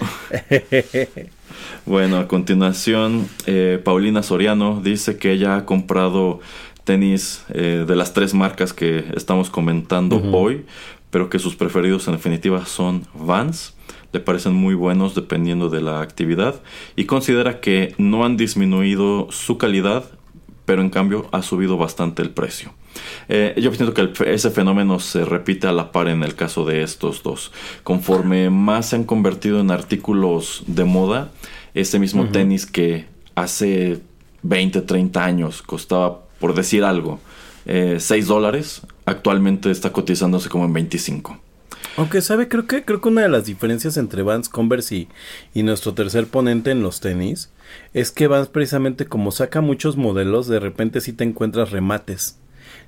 bueno, 1.87 2.19
a 2.19 2.29
continuación, 2.29 3.27
eh, 3.47 3.81
Paulina 3.83 4.23
Soriano 4.23 4.81
dice 4.83 5.17
que 5.17 5.33
ella 5.33 5.57
ha 5.57 5.65
comprado 5.65 6.41
tenis 6.85 7.45
eh, 7.49 7.85
de 7.87 7.97
las 7.97 8.13
tres 8.13 8.35
marcas 8.35 8.73
que 8.73 9.05
estamos 9.15 9.49
comentando 9.49 10.21
hoy, 10.33 10.67
pero 11.11 11.31
que 11.31 11.39
sus 11.39 11.57
preferidos 11.57 12.07
en 12.09 12.15
definitiva 12.15 12.67
son 12.67 13.07
Vans. 13.15 13.75
le 14.13 14.21
parecen 14.21 14.53
muy 14.53 14.75
buenos 14.75 15.15
dependiendo 15.15 15.71
de 15.71 15.81
la 15.81 16.01
actividad 16.03 16.57
y 16.97 17.05
considera 17.05 17.61
que 17.61 17.95
no 17.99 18.25
han 18.25 18.37
disminuido 18.37 19.29
su 19.31 19.57
calidad, 19.59 20.05
pero 20.65 20.83
en 20.83 20.91
cambio 20.91 21.29
ha 21.33 21.43
subido 21.43 21.77
bastante 21.77 22.23
el 22.23 22.31
precio. 22.31 22.73
Eh, 23.29 23.55
yo 23.61 23.71
pienso 23.71 23.95
que 23.95 24.13
ese 24.33 24.51
fenómeno 24.51 24.99
se 25.01 25.25
repite 25.25 25.67
a 25.67 25.73
la 25.73 25.93
par 25.93 26.09
en 26.09 26.23
el 26.23 26.35
caso 26.35 26.65
de 26.65 26.83
estos 26.83 27.23
dos. 27.23 27.53
Conforme 27.83 28.51
más 28.51 28.91
se 28.91 28.97
han 28.97 29.05
convertido 29.05 29.61
en 29.61 29.71
artículos 29.71 30.63
de 30.67 30.85
moda, 30.85 31.31
este 31.75 31.99
mismo 31.99 32.29
tenis 32.29 32.67
que 32.67 33.07
hace 33.35 34.01
20, 34.43 34.83
30 34.83 35.25
años 35.25 35.63
costaba, 35.63 36.21
por 36.39 36.55
decir 36.55 36.85
algo, 36.85 37.21
6 37.65 38.11
eh, 38.11 38.23
dólares, 38.27 38.83
actualmente 39.07 39.71
está 39.71 39.91
cotizándose 39.93 40.49
como 40.49 40.65
en 40.65 40.73
25. 40.73 41.39
Aunque 41.97 42.23
sabe, 42.23 42.49
creo 42.49 42.67
que 42.67 42.85
creo 42.85 43.01
que 43.01 43.09
una 43.09 43.23
de 43.23 43.29
las 43.29 43.45
diferencias 43.45 43.97
entre 43.97 44.23
Vans, 44.23 44.49
Converse 44.49 44.95
y, 44.95 45.09
y, 45.53 45.63
nuestro 45.63 45.93
tercer 45.93 46.27
ponente 46.27 46.71
en 46.71 46.83
los 46.83 47.01
tenis 47.01 47.51
es 47.95 48.11
que 48.11 48.27
Vans 48.27 48.49
precisamente 48.49 49.07
como 49.07 49.31
saca 49.31 49.61
muchos 49.61 49.97
modelos, 49.97 50.49
de 50.49 50.61
repente 50.61 51.01
sí 51.01 51.13
te 51.13 51.25
encuentras 51.25 51.71
remates. 51.71 52.39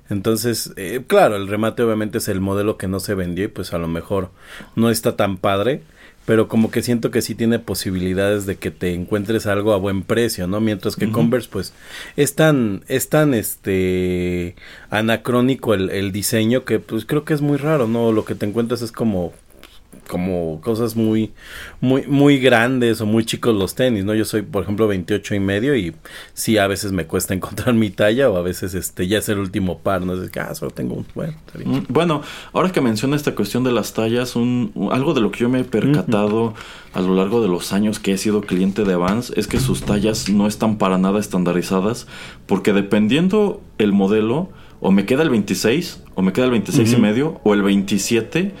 Entonces, 0.09 0.71
eh, 0.77 1.03
claro, 1.05 1.35
el 1.35 1.47
remate 1.47 1.83
obviamente 1.83 2.19
es 2.19 2.27
el 2.27 2.41
modelo 2.41 2.77
que 2.77 2.87
no 2.87 2.99
se 2.99 3.15
vendió 3.15 3.45
y 3.45 3.49
pues 3.49 3.73
a 3.73 3.77
lo 3.77 3.87
mejor 3.87 4.29
no 4.75 4.89
está 4.89 5.15
tan 5.15 5.37
padre, 5.37 5.81
pero 6.25 6.47
como 6.47 6.71
que 6.71 6.81
siento 6.81 7.11
que 7.11 7.21
sí 7.21 7.35
tiene 7.35 7.59
posibilidades 7.59 8.45
de 8.45 8.55
que 8.55 8.71
te 8.71 8.93
encuentres 8.93 9.45
algo 9.45 9.73
a 9.73 9.77
buen 9.77 10.03
precio, 10.03 10.47
¿no? 10.47 10.59
Mientras 10.59 10.95
que 10.95 11.11
Converse, 11.11 11.49
pues, 11.51 11.73
es 12.17 12.35
tan, 12.35 12.83
es 12.87 13.09
tan, 13.09 13.33
este, 13.33 14.55
anacrónico 14.89 15.73
el, 15.73 15.91
el 15.91 16.11
diseño 16.11 16.65
que, 16.65 16.79
pues, 16.79 17.05
creo 17.05 17.25
que 17.25 17.35
es 17.35 17.41
muy 17.41 17.57
raro, 17.57 17.87
¿no? 17.87 18.11
Lo 18.11 18.25
que 18.25 18.35
te 18.35 18.45
encuentras 18.45 18.81
es 18.81 18.91
como 18.91 19.33
como 20.07 20.61
cosas 20.61 20.95
muy, 20.95 21.31
muy, 21.81 22.05
muy 22.07 22.39
grandes 22.39 23.01
o 23.01 23.05
muy 23.05 23.25
chicos 23.25 23.55
los 23.55 23.75
tenis, 23.75 24.05
¿no? 24.05 24.13
Yo 24.13 24.25
soy, 24.25 24.41
por 24.41 24.63
ejemplo, 24.63 24.87
28 24.87 25.35
y 25.35 25.39
medio 25.39 25.75
y 25.75 25.95
sí, 26.33 26.57
a 26.57 26.67
veces 26.67 26.91
me 26.91 27.05
cuesta 27.05 27.33
encontrar 27.35 27.75
mi 27.75 27.89
talla 27.89 28.29
o 28.29 28.37
a 28.37 28.41
veces 28.41 28.73
este 28.73 29.07
ya 29.07 29.19
es 29.19 29.29
el 29.29 29.39
último 29.39 29.79
par, 29.79 30.05
¿no? 30.05 30.21
Es 30.21 30.29
que, 30.29 30.39
ah, 30.39 30.53
solo 30.55 30.71
tengo 30.71 30.95
un, 30.95 31.05
bueno, 31.13 31.33
mm, 31.63 31.79
bueno, 31.89 32.21
ahora 32.53 32.71
que 32.71 32.81
menciona 32.81 33.15
esta 33.15 33.35
cuestión 33.35 33.63
de 33.63 33.71
las 33.71 33.93
tallas, 33.93 34.35
un, 34.35 34.71
algo 34.91 35.13
de 35.13 35.21
lo 35.21 35.31
que 35.31 35.39
yo 35.39 35.49
me 35.49 35.61
he 35.61 35.63
percatado 35.63 36.53
a 36.93 37.01
lo 37.01 37.15
largo 37.15 37.41
de 37.41 37.47
los 37.47 37.73
años 37.73 37.99
que 37.99 38.13
he 38.13 38.17
sido 38.17 38.41
cliente 38.41 38.85
de 38.85 38.95
Vans 38.95 39.33
es 39.35 39.47
que 39.47 39.59
sus 39.59 39.81
tallas 39.81 40.29
no 40.29 40.47
están 40.47 40.77
para 40.77 40.97
nada 40.97 41.19
estandarizadas 41.19 42.07
porque 42.45 42.73
dependiendo 42.73 43.61
el 43.77 43.91
modelo, 43.91 44.49
o 44.79 44.91
me 44.91 45.05
queda 45.05 45.23
el 45.23 45.29
26, 45.29 46.03
o 46.15 46.21
me 46.21 46.31
queda 46.33 46.45
el 46.45 46.51
26 46.51 46.93
y 46.93 46.97
medio, 46.97 47.39
o 47.43 47.53
el 47.53 47.63
27 47.63 48.53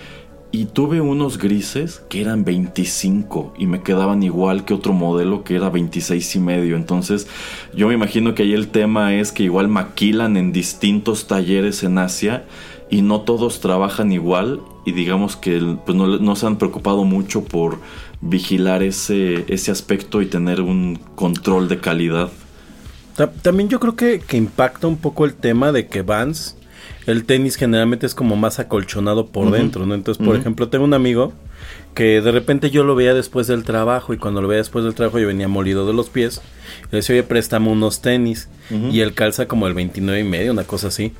y 0.55 0.63
tuve 0.63 1.01
unos 1.01 1.37
grises 1.37 2.01
que 2.07 2.21
eran 2.21 2.45
25 2.45 3.55
y 3.57 3.65
me 3.65 3.81
quedaban 3.81 4.23
igual 4.23 4.63
que 4.63 4.73
otro 4.73 4.93
modelo 4.93 5.43
que 5.43 5.57
era 5.57 5.69
26 5.69 6.35
y 6.37 6.39
medio. 6.39 6.77
Entonces 6.77 7.27
yo 7.73 7.89
me 7.89 7.93
imagino 7.93 8.33
que 8.33 8.43
ahí 8.43 8.53
el 8.53 8.69
tema 8.69 9.15
es 9.15 9.33
que 9.33 9.43
igual 9.43 9.67
maquilan 9.67 10.37
en 10.37 10.53
distintos 10.53 11.27
talleres 11.27 11.83
en 11.83 11.97
Asia 11.97 12.45
y 12.89 13.01
no 13.01 13.21
todos 13.21 13.59
trabajan 13.59 14.13
igual 14.13 14.61
y 14.85 14.93
digamos 14.93 15.35
que 15.35 15.59
pues 15.85 15.97
no, 15.97 16.35
se 16.37 16.45
han 16.45 16.55
preocupado 16.55 17.03
mucho 17.03 17.43
por 17.43 17.79
vigilar 18.21 18.81
ese, 18.81 19.43
ese 19.49 19.71
aspecto 19.71 20.21
y 20.21 20.27
tener 20.27 20.61
un 20.61 20.97
control 21.15 21.67
de 21.67 21.81
calidad. 21.81 22.29
También 23.41 23.67
yo 23.67 23.81
creo 23.81 23.97
que, 23.97 24.21
que 24.25 24.37
impacta 24.37 24.87
un 24.87 24.97
poco 24.97 25.25
el 25.25 25.33
tema 25.33 25.73
de 25.73 25.87
que 25.87 26.01
Vans 26.01 26.55
el 27.05 27.25
tenis 27.25 27.55
generalmente 27.55 28.05
es 28.05 28.15
como 28.15 28.35
más 28.35 28.59
acolchonado 28.59 29.27
por 29.27 29.51
dentro, 29.51 29.85
¿no? 29.85 29.93
Entonces, 29.93 30.23
por 30.25 30.35
ejemplo, 30.35 30.69
tengo 30.69 30.85
un 30.85 30.93
amigo 30.93 31.33
que 31.93 32.19
de 32.19 32.31
repente 32.31 32.69
yo 32.69 32.83
lo 32.83 32.93
veía 32.93 33.13
después 33.13 33.47
del 33.47 33.63
trabajo 33.63 34.13
y 34.13 34.17
cuando 34.17 34.41
lo 34.41 34.47
veía 34.47 34.59
después 34.59 34.83
del 34.83 34.93
trabajo 34.93 35.17
yo 35.17 35.27
venía 35.27 35.47
molido 35.47 35.87
de 35.87 35.93
los 35.93 36.09
pies. 36.09 36.41
Le 36.91 36.97
decía, 36.97 37.13
oye, 37.13 37.23
préstame 37.23 37.69
unos 37.69 38.01
tenis. 38.01 38.49
Y 38.91 39.01
él 39.01 39.13
calza 39.13 39.47
como 39.47 39.67
el 39.67 39.75
29 39.75 40.19
y 40.19 40.23
medio, 40.23 40.51
una 40.51 40.63
cosa 40.63 40.87
así. 40.87 41.13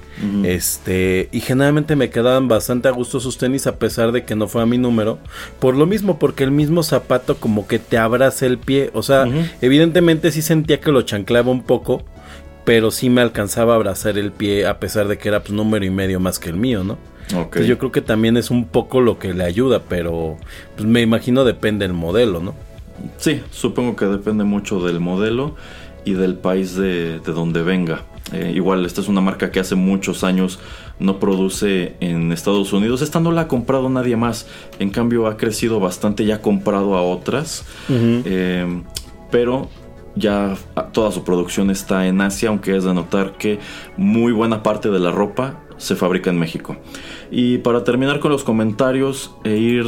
Este, 0.43 1.29
y 1.31 1.39
generalmente 1.39 1.95
me 1.95 2.09
quedaban 2.09 2.47
bastante 2.47 2.87
a 2.87 2.91
gusto 2.91 3.19
sus 3.19 3.37
tenis 3.37 3.67
a 3.67 3.77
pesar 3.77 4.11
de 4.11 4.25
que 4.25 4.35
no 4.35 4.47
fue 4.47 4.63
a 4.63 4.65
mi 4.65 4.79
número. 4.79 5.19
Por 5.59 5.75
lo 5.75 5.85
mismo, 5.85 6.17
porque 6.19 6.43
el 6.43 6.51
mismo 6.51 6.81
zapato 6.83 7.37
como 7.37 7.67
que 7.67 7.79
te 7.79 7.97
abraza 7.97 8.45
el 8.47 8.57
pie. 8.57 8.89
O 8.93 9.03
sea, 9.03 9.27
evidentemente 9.61 10.31
sí 10.31 10.41
sentía 10.41 10.81
que 10.81 10.91
lo 10.91 11.03
chanclaba 11.03 11.51
un 11.51 11.63
poco 11.63 12.03
pero 12.65 12.91
sí 12.91 13.09
me 13.09 13.21
alcanzaba 13.21 13.73
a 13.73 13.75
abrazar 13.75 14.17
el 14.17 14.31
pie 14.31 14.65
a 14.65 14.79
pesar 14.79 15.07
de 15.07 15.17
que 15.17 15.29
era 15.29 15.41
pues 15.41 15.51
número 15.51 15.85
y 15.85 15.91
medio 15.91 16.19
más 16.19 16.39
que 16.39 16.49
el 16.49 16.57
mío, 16.57 16.83
¿no? 16.83 16.97
Entonces 17.29 17.67
yo 17.67 17.77
creo 17.77 17.91
que 17.91 18.01
también 18.01 18.37
es 18.37 18.51
un 18.51 18.65
poco 18.65 19.01
lo 19.01 19.17
que 19.17 19.33
le 19.33 19.43
ayuda, 19.43 19.83
pero 19.87 20.37
pues 20.75 20.87
me 20.87 21.01
imagino 21.01 21.43
depende 21.43 21.85
del 21.85 21.93
modelo, 21.93 22.39
¿no? 22.39 22.53
Sí, 23.17 23.41
supongo 23.51 23.95
que 23.95 24.05
depende 24.05 24.43
mucho 24.43 24.79
del 24.85 24.99
modelo 24.99 25.55
y 26.05 26.13
del 26.13 26.35
país 26.35 26.75
de, 26.75 27.19
donde 27.19 27.63
venga. 27.63 28.03
Eh, 28.31 28.53
igual, 28.55 28.85
esta 28.85 29.01
es 29.01 29.07
una 29.07 29.21
marca 29.21 29.51
que 29.51 29.59
hace 29.59 29.75
muchos 29.75 30.23
años 30.23 30.59
no 30.99 31.19
produce 31.19 31.95
en 31.99 32.31
Estados 32.31 32.73
Unidos. 32.73 33.01
Esta 33.01 33.19
no 33.19 33.31
la 33.31 33.41
ha 33.41 33.47
comprado 33.47 33.89
nadie 33.89 34.15
más. 34.15 34.47
En 34.79 34.89
cambio, 34.89 35.27
ha 35.27 35.37
crecido 35.37 35.79
bastante 35.79 36.23
y 36.23 36.31
ha 36.31 36.41
comprado 36.41 36.95
a 36.95 37.01
otras. 37.03 37.65
Eh, 37.89 38.81
pero 39.31 39.69
ya 40.15 40.55
toda 40.91 41.11
su 41.11 41.23
producción 41.23 41.69
está 41.69 42.07
en 42.07 42.21
Asia, 42.21 42.49
aunque 42.49 42.75
es 42.75 42.83
de 42.83 42.93
notar 42.93 43.33
que 43.37 43.59
muy 43.97 44.31
buena 44.31 44.63
parte 44.63 44.89
de 44.89 44.99
la 44.99 45.11
ropa 45.11 45.61
se 45.77 45.95
fabrica 45.95 46.29
en 46.29 46.39
México. 46.39 46.77
Y 47.31 47.57
para 47.59 47.83
terminar 47.83 48.19
con 48.19 48.31
los 48.31 48.43
comentarios 48.43 49.35
e 49.43 49.57
ir 49.57 49.85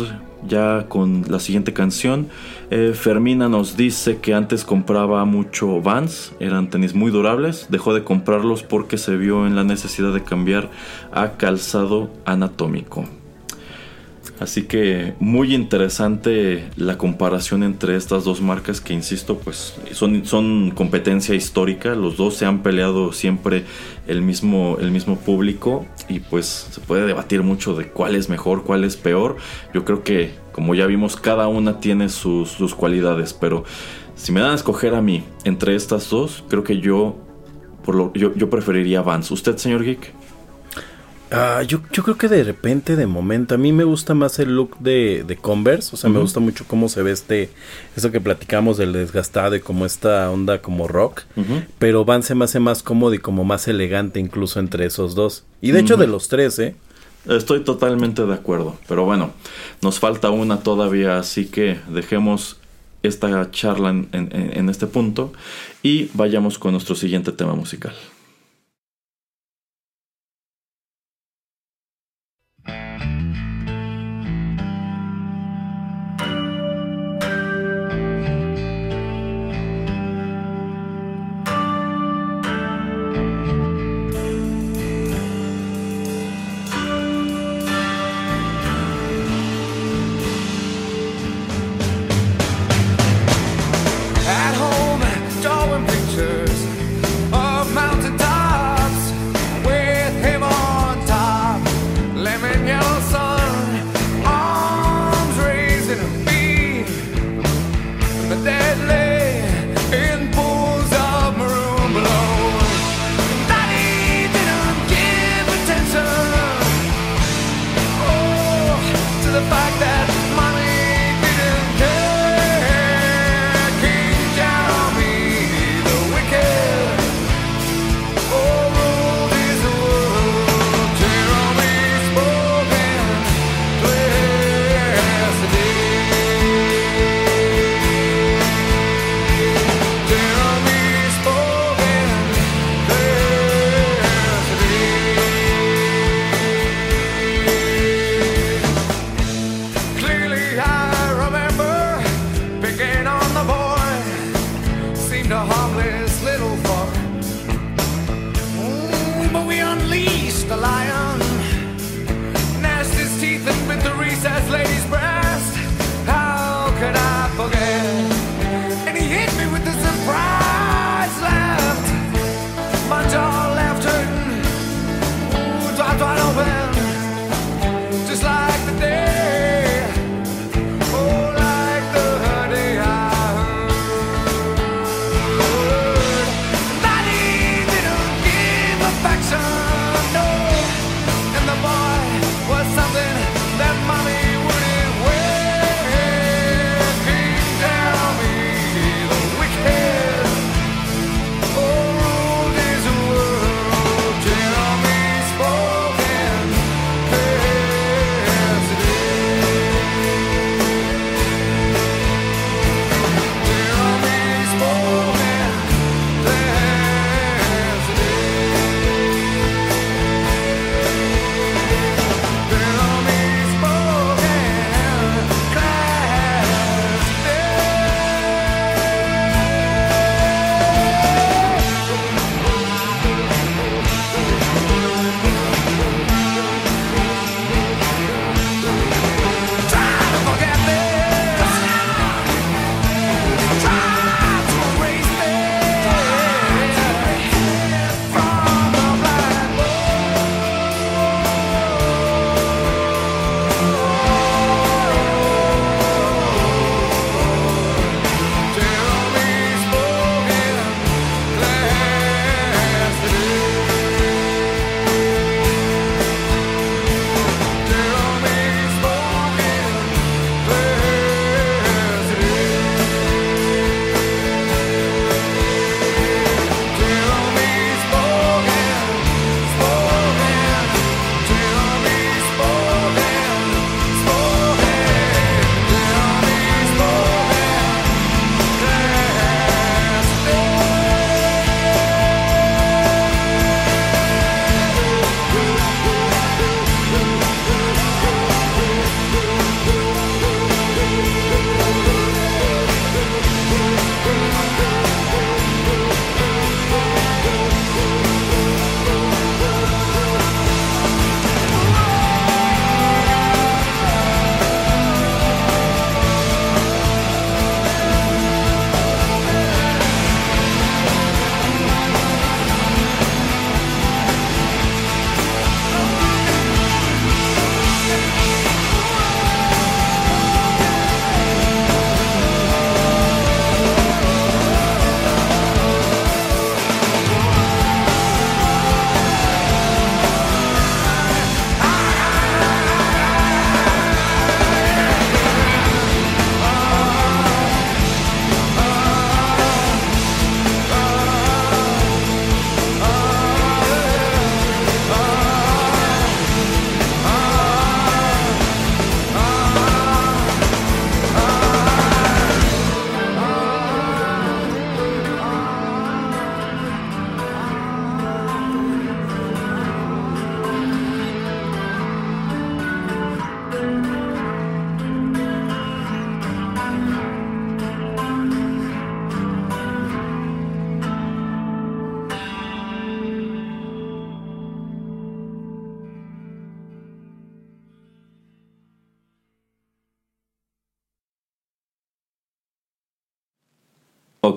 ya 0.47 0.85
con 0.87 1.23
la 1.27 1.39
siguiente 1.39 1.73
canción, 1.73 2.27
eh, 2.69 2.93
Fermina 2.93 3.49
nos 3.49 3.77
dice 3.77 4.17
que 4.17 4.33
antes 4.33 4.63
compraba 4.63 5.23
mucho 5.25 5.81
Vans, 5.81 6.33
eran 6.39 6.69
tenis 6.69 6.93
muy 6.93 7.11
durables, 7.11 7.67
dejó 7.69 7.93
de 7.93 8.03
comprarlos 8.03 8.63
porque 8.63 8.97
se 8.97 9.17
vio 9.17 9.47
en 9.47 9.55
la 9.55 9.63
necesidad 9.63 10.13
de 10.13 10.23
cambiar 10.23 10.69
a 11.11 11.31
calzado 11.33 12.09
anatómico. 12.25 13.05
Así 14.39 14.63
que 14.63 15.15
muy 15.19 15.55
interesante 15.55 16.69
la 16.75 16.97
comparación 16.97 17.63
entre 17.63 17.95
estas 17.95 18.23
dos 18.23 18.39
marcas 18.39 18.81
que, 18.81 18.93
insisto, 18.93 19.39
pues 19.39 19.75
son, 19.93 20.25
son 20.25 20.71
competencia 20.71 21.33
histórica. 21.33 21.95
Los 21.95 22.17
dos 22.17 22.35
se 22.35 22.45
han 22.45 22.61
peleado 22.61 23.13
siempre 23.13 23.63
el 24.07 24.21
mismo, 24.21 24.77
el 24.79 24.91
mismo 24.91 25.17
público 25.17 25.85
y 26.07 26.19
pues 26.19 26.67
se 26.69 26.81
puede 26.81 27.05
debatir 27.07 27.41
mucho 27.41 27.75
de 27.75 27.87
cuál 27.87 28.15
es 28.15 28.29
mejor, 28.29 28.63
cuál 28.63 28.83
es 28.83 28.95
peor. 28.95 29.37
Yo 29.73 29.85
creo 29.85 30.03
que, 30.03 30.31
como 30.51 30.75
ya 30.75 30.85
vimos, 30.85 31.15
cada 31.15 31.47
una 31.47 31.79
tiene 31.79 32.09
sus, 32.09 32.49
sus 32.49 32.75
cualidades, 32.75 33.33
pero 33.33 33.63
si 34.15 34.31
me 34.31 34.41
dan 34.41 34.51
a 34.51 34.55
escoger 34.55 34.93
a 34.93 35.01
mí 35.01 35.23
entre 35.45 35.75
estas 35.75 36.09
dos, 36.09 36.43
creo 36.47 36.63
que 36.63 36.79
yo, 36.79 37.17
por 37.83 37.95
lo, 37.95 38.13
yo, 38.13 38.35
yo 38.35 38.49
preferiría 38.49 39.01
Vans. 39.01 39.31
¿Usted, 39.31 39.57
señor 39.57 39.83
Geek? 39.83 40.13
Ah, 41.29 41.61
yo, 41.63 41.81
yo 41.91 42.03
creo 42.03 42.17
que 42.17 42.29
de 42.29 42.43
repente, 42.43 42.95
de 42.95 43.05
momento, 43.05 43.55
a 43.55 43.57
mí 43.57 43.73
me 43.73 43.83
gusta 43.83 44.13
más 44.13 44.39
el 44.39 44.55
look 44.55 44.77
de, 44.79 45.25
de 45.27 45.35
Converse, 45.35 45.89
o 45.93 45.97
sea, 45.97 46.09
me 46.09 46.19
gusta 46.19 46.39
mucho 46.39 46.63
cómo 46.65 46.87
se 46.87 47.03
ve 47.03 47.11
este, 47.11 47.49
eso 47.97 48.11
que 48.11 48.21
platicamos 48.21 48.77
del 48.77 48.93
desgastado 48.93 49.55
y 49.55 49.59
como 49.59 49.85
esta 49.85 50.31
onda 50.31 50.61
como 50.61 50.87
rock, 50.87 51.23
pero 51.79 52.05
Van 52.05 52.23
se 52.23 52.33
me 52.33 52.45
hace 52.45 52.59
más 52.59 52.81
cómodo 52.81 53.13
y 53.13 53.19
como 53.19 53.43
más 53.43 53.67
elegante 53.67 54.21
incluso 54.21 54.59
entre 54.61 54.85
esos 54.85 55.15
dos. 55.15 55.43
Y 55.61 55.71
de 55.71 55.81
hecho 55.81 55.97
de 55.97 56.07
los 56.07 56.29
tres, 56.29 56.59
¿eh? 56.59 56.75
Estoy 57.27 57.59
totalmente 57.59 58.25
de 58.25 58.33
acuerdo, 58.33 58.77
pero 58.87 59.03
bueno, 59.03 59.33
nos 59.81 59.99
falta 59.99 60.29
una 60.29 60.61
todavía, 60.61 61.17
así 61.17 61.45
que 61.45 61.77
dejemos 61.89 62.57
esta 63.03 63.51
charla 63.51 63.89
en 63.89 64.69
este 64.69 64.87
punto 64.87 65.33
y 65.83 66.09
vayamos 66.13 66.57
con 66.57 66.71
nuestro 66.71 66.95
siguiente 66.95 67.33
tema 67.33 67.53
musical. 67.53 67.93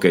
Ok, 0.00 0.06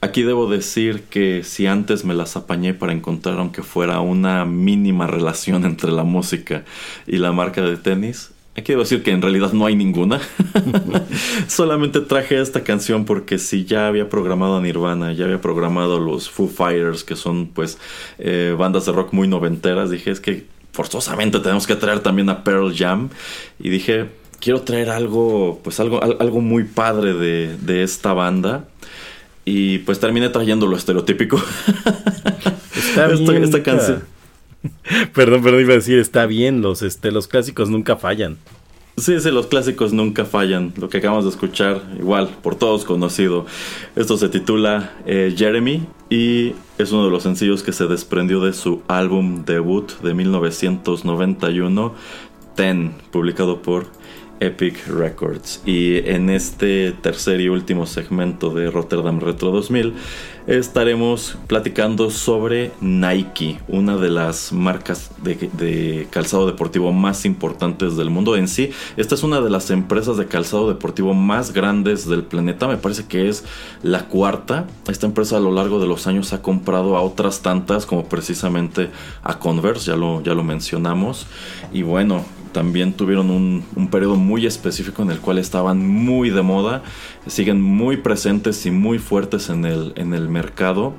aquí 0.00 0.22
debo 0.22 0.48
decir 0.48 1.02
que 1.10 1.42
si 1.42 1.66
antes 1.66 2.04
me 2.04 2.14
las 2.14 2.36
apañé 2.36 2.74
para 2.74 2.92
encontrar 2.92 3.40
aunque 3.40 3.64
fuera 3.64 3.98
una 3.98 4.44
mínima 4.44 5.08
relación 5.08 5.64
entre 5.64 5.90
la 5.90 6.04
música 6.04 6.64
y 7.08 7.16
la 7.16 7.32
marca 7.32 7.60
de 7.60 7.76
tenis, 7.76 8.30
aquí 8.56 8.70
debo 8.70 8.84
decir 8.84 9.02
que 9.02 9.10
en 9.10 9.20
realidad 9.20 9.52
no 9.52 9.66
hay 9.66 9.74
ninguna. 9.74 10.20
Solamente 11.48 11.98
traje 12.02 12.40
esta 12.40 12.62
canción 12.62 13.04
porque 13.04 13.38
si 13.38 13.64
ya 13.64 13.88
había 13.88 14.08
programado 14.08 14.58
a 14.58 14.60
Nirvana, 14.60 15.12
ya 15.12 15.24
había 15.24 15.40
programado 15.40 15.98
los 15.98 16.30
Foo 16.30 16.46
Fighters, 16.46 17.02
que 17.02 17.16
son 17.16 17.48
pues 17.48 17.78
eh, 18.20 18.54
bandas 18.56 18.86
de 18.86 18.92
rock 18.92 19.12
muy 19.12 19.26
noventeras, 19.26 19.90
dije 19.90 20.12
es 20.12 20.20
que 20.20 20.46
forzosamente 20.70 21.40
tenemos 21.40 21.66
que 21.66 21.74
traer 21.74 21.98
también 21.98 22.28
a 22.28 22.44
Pearl 22.44 22.72
Jam 22.72 23.08
y 23.58 23.70
dije 23.70 24.06
quiero 24.38 24.60
traer 24.60 24.90
algo 24.90 25.60
pues 25.64 25.80
algo, 25.80 26.00
algo 26.00 26.40
muy 26.40 26.62
padre 26.62 27.14
de, 27.14 27.56
de 27.56 27.82
esta 27.82 28.12
banda 28.12 28.68
y 29.44 29.78
pues 29.78 30.00
terminé 30.00 30.28
trayendo 30.28 30.66
lo 30.66 30.76
estereotípico. 30.76 31.36
Está 32.76 33.08
bien, 33.08 33.44
esta, 33.44 33.62
canción. 33.62 34.02
Perdón, 35.14 35.42
perdón, 35.42 35.60
iba 35.60 35.72
a 35.72 35.76
decir, 35.76 35.98
está 35.98 36.26
bien, 36.26 36.60
los, 36.60 36.82
este, 36.82 37.10
los 37.10 37.26
clásicos 37.26 37.70
nunca 37.70 37.96
fallan. 37.96 38.36
Sí, 38.96 39.18
sí, 39.20 39.30
los 39.30 39.46
clásicos 39.46 39.92
nunca 39.92 40.24
fallan. 40.26 40.74
Lo 40.76 40.90
que 40.90 40.98
acabamos 40.98 41.24
de 41.24 41.30
escuchar, 41.30 41.82
igual, 41.98 42.28
por 42.42 42.56
todos 42.56 42.84
conocido. 42.84 43.46
Esto 43.96 44.18
se 44.18 44.28
titula 44.28 44.92
eh, 45.06 45.34
Jeremy 45.36 45.86
y 46.10 46.52
es 46.76 46.92
uno 46.92 47.06
de 47.06 47.10
los 47.10 47.22
sencillos 47.22 47.62
que 47.62 47.72
se 47.72 47.86
desprendió 47.86 48.40
de 48.40 48.52
su 48.52 48.82
álbum 48.88 49.44
debut 49.46 49.90
de 50.02 50.12
1991, 50.12 51.94
Ten, 52.54 52.92
publicado 53.10 53.62
por 53.62 53.86
Epic 54.42 54.88
Records. 54.88 55.62
Y 55.64 55.98
en 55.98 56.28
este 56.28 56.92
tercer 56.92 57.40
y 57.40 57.48
último 57.48 57.86
segmento 57.86 58.50
de 58.50 58.70
Rotterdam 58.70 59.20
Retro 59.20 59.52
2000 59.52 59.94
estaremos 60.48 61.36
platicando 61.46 62.10
sobre 62.10 62.72
Nike, 62.80 63.60
una 63.68 63.96
de 63.96 64.10
las 64.10 64.52
marcas 64.52 65.10
de, 65.22 66.08
calzado 66.10 66.46
deportivo 66.46 66.92
más 66.92 67.24
importantes 67.24 67.96
del 67.96 68.10
mundo 68.10 68.36
en 68.36 68.48
sí. 68.48 68.70
Esta 68.96 69.14
es 69.14 69.22
una 69.22 69.40
de 69.40 69.50
las 69.50 69.70
empresas 69.70 70.16
de 70.16 70.26
calzado 70.26 70.68
deportivo 70.68 71.14
más 71.14 71.52
grandes 71.52 72.08
del 72.08 72.24
planeta, 72.24 72.66
me 72.66 72.76
parece 72.76 73.06
que 73.06 73.28
es 73.28 73.44
la 73.82 74.08
cuarta. 74.08 74.66
Esta 74.88 75.06
empresa 75.06 75.36
a 75.36 75.40
lo 75.40 75.52
largo 75.52 75.78
de 75.78 75.86
los 75.86 76.08
años 76.08 76.32
ha 76.32 76.42
comprado 76.42 76.96
a 76.96 77.02
otras 77.02 77.42
tantas, 77.42 77.86
como 77.86 78.08
precisamente 78.08 78.90
a 79.22 79.38
Converse, 79.38 79.92
ya 79.92 79.96
lo, 79.96 80.22
ya 80.22 80.34
lo 80.34 80.42
mencionamos. 80.42 81.26
Y 81.72 81.82
bueno, 81.82 82.24
también 82.52 82.92
tuvieron 82.92 83.30
un, 83.30 83.64
un, 83.76 83.88
periodo 83.88 84.16
muy 84.16 84.46
específico 84.46 85.02
en 85.02 85.10
el 85.10 85.18
cual 85.18 85.38
estaban 85.38 85.86
muy 85.86 86.30
de 86.30 86.42
moda, 86.42 86.82
siguen 87.26 87.60
muy 87.60 87.96
presentes 87.96 88.64
y 88.66 88.70
muy 88.70 88.98
fuertes 88.98 89.48
en 89.48 89.64
el, 89.64 89.92
en 89.96 90.14
el 90.14 90.28
mercado. 90.28 90.94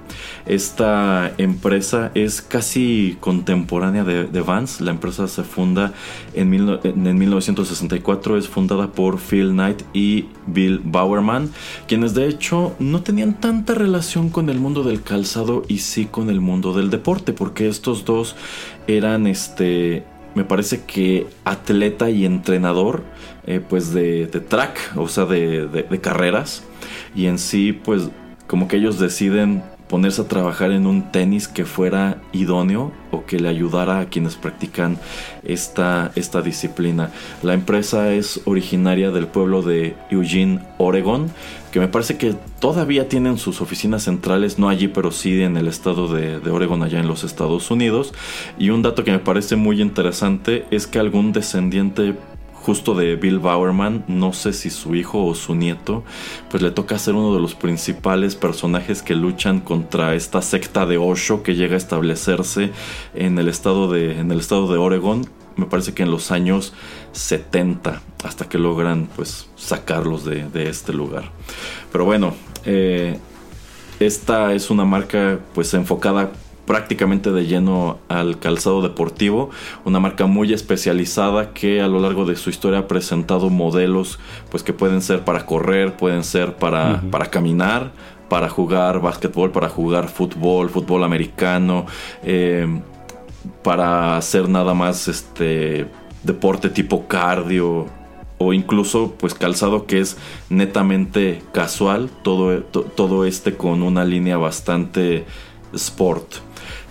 Esta 0.46 1.32
empresa 1.38 2.12
es 2.16 2.42
casi 2.42 3.18
contemporánea 3.20 4.04
de, 4.04 4.26
de 4.26 4.42
Vans, 4.42 4.82
la 4.82 4.92
empresa 4.92 5.28
se 5.28 5.44
funda 5.44 5.94
en, 6.34 6.54
en, 6.54 7.18
1964, 7.18 8.38
es 8.38 8.48
fundada 8.48 8.92
por 8.92 9.20
Phil 9.20 9.52
Knight 9.52 9.84
y 9.94 10.26
Bill 10.48 10.80
Bowerman, 10.84 11.52
quienes 11.88 12.14
de 12.14 12.28
hecho 12.28 12.76
no 12.80 13.04
tenían 13.04 13.40
tanta 13.40 13.76
relación 13.76 14.30
con 14.30 14.50
el 14.50 14.60
mundo 14.60 14.84
del 14.84 15.02
calzado 15.02 15.64
y 15.68 15.80
sí 15.80 16.06
con 16.06 16.30
el 16.30 16.42
mundo 16.42 16.74
del 16.74 16.90
deporte, 16.90 17.34
porque 17.34 17.68
estos 17.68 18.06
dos 18.06 18.36
eran 18.88 19.28
este 19.28 20.04
me 20.36 20.44
parece 20.44 20.82
que 20.82 21.28
atleta 21.46 22.10
y 22.10 22.26
entrenador 22.26 23.04
eh, 23.46 23.60
pues 23.68 23.94
de, 23.94 24.28
track, 24.28 24.94
o 24.96 25.08
sea, 25.08 25.26
de, 25.26 25.68
de, 25.68 26.02
carreras. 26.02 26.64
Y 27.16 27.28
en 27.28 27.38
sí, 27.38 27.74
pues 27.74 28.10
como 28.48 28.68
que 28.68 28.78
ellos 28.78 29.00
deciden 29.00 29.64
ponerse 29.94 30.24
a 30.24 30.28
trabajar 30.28 30.72
en 30.72 30.88
un 30.88 31.11
tenis 31.11 31.48
que 31.48 31.65
fuera 31.65 32.20
idóneo 32.32 32.91
o 33.11 33.28
que 33.28 33.40
le 33.40 33.48
ayudara 33.48 33.99
a 33.99 34.06
quienes 34.07 34.36
practican 34.36 34.98
esta, 35.44 36.11
esta 36.15 36.41
disciplina. 36.41 37.11
La 37.44 37.53
empresa 37.53 38.11
es 38.11 38.41
originaria 38.45 39.11
del 39.11 39.28
pueblo 39.28 39.61
de 39.61 39.95
Eugene, 40.10 40.61
Oregon, 40.80 41.30
que 41.72 41.80
me 41.80 41.88
parece 41.88 42.18
que 42.18 42.34
todavía 42.60 43.07
tienen 43.07 43.38
sus 43.38 43.61
oficinas 43.61 44.02
centrales, 44.02 44.57
no 44.57 44.68
allí, 44.68 44.88
pero 44.88 45.11
sí 45.11 45.44
en 45.44 45.57
el 45.57 45.68
estado 45.68 46.11
de, 46.11 46.40
de 46.40 46.49
Oregon, 46.49 46.82
allá 46.82 46.99
en 46.99 47.07
los 47.07 47.24
Estados 47.24 47.70
Unidos. 47.70 48.15
Y 48.57 48.72
un 48.72 48.82
dato 48.82 49.03
que 49.03 49.11
me 49.11 49.20
parece 49.20 49.57
muy 49.57 49.80
interesante 49.80 50.65
es 50.72 50.88
que 50.88 50.98
algún 50.98 51.34
descendiente 51.34 52.15
justo 52.64 52.95
de 52.95 53.18
Bill 53.18 53.40
Bowerman, 53.40 54.06
no 54.07 54.31
sé 54.31 54.53
si 54.53 54.69
su 54.69 54.95
hijo 54.95 55.26
o 55.26 55.35
su 55.35 55.53
nieto, 55.53 56.06
pues 56.49 56.64
le 56.64 56.72
toca 56.72 56.98
ser 56.98 57.14
uno 57.14 57.35
de 57.35 57.41
los 57.41 57.56
principales 57.56 58.35
personajes 58.35 59.02
que 59.02 59.15
luchan 59.15 59.60
contra 59.60 60.15
esta 60.15 60.41
secta 60.41 60.85
de 60.85 60.98
Osho 60.98 61.44
que 61.44 61.56
llega 61.56 61.73
a 61.73 61.77
establecerse 61.77 62.72
en 63.15 63.38
el 63.38 63.49
estado 63.49 63.91
de, 63.91 64.18
en 64.18 64.31
el 64.31 64.40
estado 64.40 64.72
de 64.72 64.77
Oregon, 64.80 65.26
me 65.57 65.65
parece 65.65 65.94
que 65.94 66.03
en 66.03 66.11
los 66.11 66.31
años 66.31 66.73
70, 67.11 68.02
hasta 68.23 68.48
que 68.48 68.57
logran 68.57 69.10
pues 69.14 69.49
sacarlos 69.57 70.23
de, 70.23 70.48
este 70.69 70.94
lugar. 70.94 71.31
Pero 71.91 72.06
bueno, 72.06 72.34
eh, 72.65 73.19
esta 73.99 74.53
es 74.53 74.69
una 74.69 74.85
marca 74.85 75.38
pues 75.53 75.73
enfocada 75.73 76.31
prácticamente 76.65 77.31
de 77.31 77.45
lleno 77.45 77.99
al 78.07 78.40
calzado 78.40 78.81
deportivo, 78.81 79.49
una 79.85 79.99
marca 79.99 80.26
muy 80.26 80.53
especializada 80.53 81.53
que 81.53 81.81
a 81.81 81.88
lo 81.88 81.99
largo 81.99 82.26
de 82.26 82.35
su 82.35 82.49
historia 82.49 82.80
ha 82.80 82.88
presentado 82.88 83.49
modelos 83.49 84.19
pues 84.49 84.64
que 84.64 84.73
pueden 84.73 85.02
ser 85.02 85.26
para 85.26 85.45
correr, 85.45 85.98
pueden 85.98 86.23
ser 86.23 86.56
para, 86.56 87.02
para 87.11 87.27
caminar, 87.27 87.91
para 88.30 88.49
jugar 88.49 89.02
básquetbol, 89.02 89.52
para 89.52 89.69
jugar 89.69 90.07
fútbol, 90.07 90.69
fútbol 90.69 91.03
americano, 91.03 91.85
eh, 92.23 92.68
para 93.61 94.18
hacer 94.18 94.48
nada 94.48 94.73
más 94.73 95.07
este 95.07 95.88
deporte 96.23 96.69
tipo 96.69 97.07
cardio 97.07 97.88
o 98.38 98.53
incluso 98.53 99.14
pues 99.18 99.34
calzado 99.34 99.85
que 99.85 99.99
es 99.99 100.18
netamente 100.49 101.41
casual, 101.52 102.10
todo, 102.23 102.61
todo 102.61 103.26
este 103.26 103.56
con 103.56 103.81
una 103.84 104.06
línea 104.06 104.38
bastante 104.38 105.26
sport. 105.73 106.35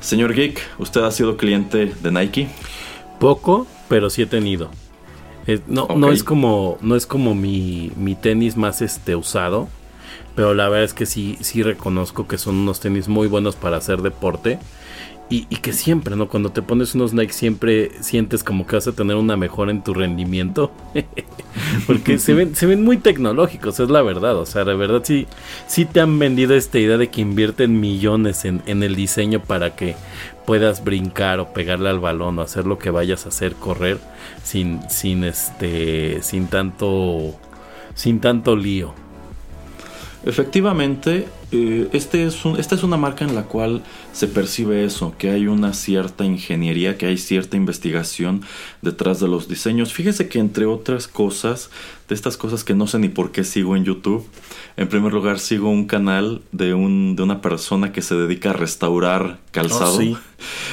Señor 0.03 0.35
Geek, 0.35 0.61
¿usted 0.79 1.03
ha 1.03 1.11
sido 1.13 1.37
cliente 1.37 1.95
de 2.03 2.11
Nike? 2.11 2.49
Poco, 3.21 3.69
pero 3.89 4.11
sí 4.11 4.23
he 4.23 4.27
tenido. 4.27 4.69
no, 5.69 5.87
no 5.97 6.11
es 6.11 6.25
como, 6.25 6.77
no 6.83 6.97
es 6.97 7.07
como 7.07 7.37
mi, 7.37 7.93
mi 7.97 8.17
tenis 8.17 8.57
más 8.57 8.83
este 8.83 9.15
usado. 9.15 9.69
Pero 10.35 10.55
la 10.55 10.69
verdad 10.69 10.85
es 10.85 10.95
que 10.95 11.07
sí, 11.07 11.39
sí 11.41 11.63
reconozco 11.63 12.27
que 12.27 12.37
son 12.37 12.57
unos 12.57 12.81
tenis 12.81 13.09
muy 13.09 13.29
buenos 13.29 13.55
para 13.55 13.77
hacer 13.77 14.03
deporte. 14.03 14.59
Y, 15.35 15.47
que 15.47 15.73
siempre, 15.73 16.15
¿no? 16.15 16.29
Cuando 16.29 16.53
te 16.53 16.61
pones 16.61 16.95
unos 16.95 17.15
Nike 17.15 17.33
siempre 17.33 17.91
sientes 18.03 18.45
como 18.45 18.67
que 18.67 18.77
vas 18.77 18.87
a 18.87 18.93
tener 18.93 19.17
una 19.17 19.35
mejora 19.35 19.71
en 19.71 19.83
tu 19.83 19.95
rendimiento. 19.95 20.71
Porque 21.87 22.19
se 22.19 22.35
ven, 22.35 22.55
se 22.55 22.67
ven 22.67 22.85
muy 22.85 22.99
tecnológicos, 22.99 23.81
es 23.81 23.89
la 23.89 24.03
verdad. 24.03 24.37
O 24.37 24.45
sea, 24.45 24.65
de 24.65 24.75
verdad 24.75 25.01
sí, 25.03 25.27
sí 25.67 25.87
te 25.87 26.01
han 26.01 26.19
vendido 26.19 26.55
esta 26.55 26.79
idea 26.79 26.99
de 26.99 27.09
que 27.09 27.23
invierten 27.23 27.81
millones 27.81 28.45
en, 28.45 28.61
el 28.67 28.95
diseño 28.95 29.41
para 29.41 29.75
que 29.75 29.97
puedas 30.45 30.85
brincar 30.85 31.41
o 31.41 31.55
pegarle 31.55 31.89
al 31.89 31.99
balón 31.99 32.39
o 32.39 32.43
hacer 32.43 32.67
lo 32.67 32.79
que 32.79 32.91
vayas 32.91 33.25
a 33.25 33.31
hacer, 33.31 33.55
correr, 33.55 34.01
sin, 34.45 34.83
sin 34.91 35.25
este, 35.25 36.21
sin 36.21 36.49
tanto, 36.49 37.35
sin 37.95 38.21
tanto 38.21 38.55
lío. 38.55 38.93
Efectivamente, 40.27 41.27
eh, 41.53 41.89
este 41.93 42.27
es 42.27 42.45
esta 42.59 42.75
es 42.75 42.83
una 42.83 42.97
marca 42.97 43.25
en 43.25 43.35
la 43.35 43.45
cual 43.45 43.83
se 44.13 44.27
percibe 44.29 44.85
eso, 44.85 45.15
que 45.19 45.31
hay 45.31 45.47
una 45.47 45.73
cierta 45.73 46.25
ingeniería, 46.25 46.99
que 46.99 47.07
hay 47.07 47.17
cierta 47.17 47.57
investigación 47.57 48.43
detrás 48.83 49.21
de 49.21 49.29
los 49.29 49.49
diseños. 49.49 49.93
Fíjese 49.93 50.29
que 50.29 50.39
entre 50.39 50.67
otras 50.67 51.09
cosas, 51.09 51.71
de 52.09 52.15
estas 52.15 52.37
cosas 52.37 52.63
que 52.63 52.75
no 52.75 52.87
sé 52.87 52.99
ni 52.99 53.09
por 53.09 53.33
qué 53.33 53.43
sigo 53.43 53.75
en 53.75 53.85
YouTube, 53.85 54.27
en 54.77 54.89
primer 54.89 55.13
lugar 55.13 55.39
sigo 55.39 55.71
un 55.71 55.87
canal 55.87 56.43
de, 56.53 56.75
un, 56.75 57.17
de 57.17 57.23
una 57.23 57.41
persona 57.41 57.93
que 57.93 58.03
se 58.03 58.15
dedica 58.15 58.51
a 58.51 58.55
restaurar 58.55 59.39
calzado. 59.51 59.99
Oh, 59.99 60.19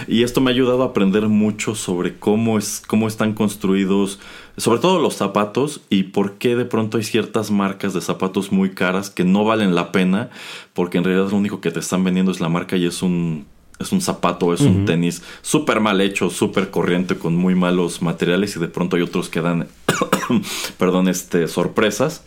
y 0.08 0.24
esto 0.24 0.42
me 0.42 0.52
ha 0.52 0.54
ayudado 0.54 0.84
a 0.84 0.88
aprender 0.88 1.28
mucho 1.28 1.76
sobre 1.76 2.18
cómo, 2.18 2.58
es, 2.58 2.82
cómo 2.86 3.08
están 3.08 3.34
construidos 3.34 4.20
sobre 4.60 4.80
todo 4.80 5.00
los 5.00 5.16
zapatos 5.16 5.82
y 5.90 6.04
por 6.04 6.34
qué 6.34 6.56
de 6.56 6.66
pronto 6.66 6.98
hay 6.98 7.04
ciertas 7.04 7.50
marcas 7.50 7.94
de 7.94 8.02
zapatos 8.02 8.52
muy 8.52 8.72
caras 8.72 9.10
que 9.10 9.24
no 9.24 9.46
valen 9.46 9.76
la 9.76 9.92
pena 9.92 10.30
porque 10.74 10.98
en 10.98 11.06
realidad 11.06 11.32
lo 11.32 11.38
único 11.38 11.62
que 11.62 11.72
te 11.72 11.80
están 11.80 12.04
vendiendo 12.04 12.32
es 12.32 12.40
la 12.40 12.50
marca 12.50 12.76
y 12.76 12.86
es 12.86 13.02
un 13.02 13.46
es 13.80 13.94
un 13.94 14.02
zapato, 14.02 14.54
es 14.54 14.60
un 14.60 14.84
tenis 14.84 15.24
súper 15.42 15.80
mal 15.80 16.02
hecho, 16.02 16.30
súper 16.30 16.70
corriente 16.70 17.18
con 17.18 17.38
muy 17.38 17.56
malos 17.56 18.02
materiales 18.02 18.54
y 18.58 18.60
de 18.60 18.68
pronto 18.68 18.98
hay 18.98 19.02
otros 19.02 19.30
que 19.30 19.40
dan, 19.40 19.70
perdón, 20.78 21.08
este, 21.08 21.48
sorpresas. 21.48 22.26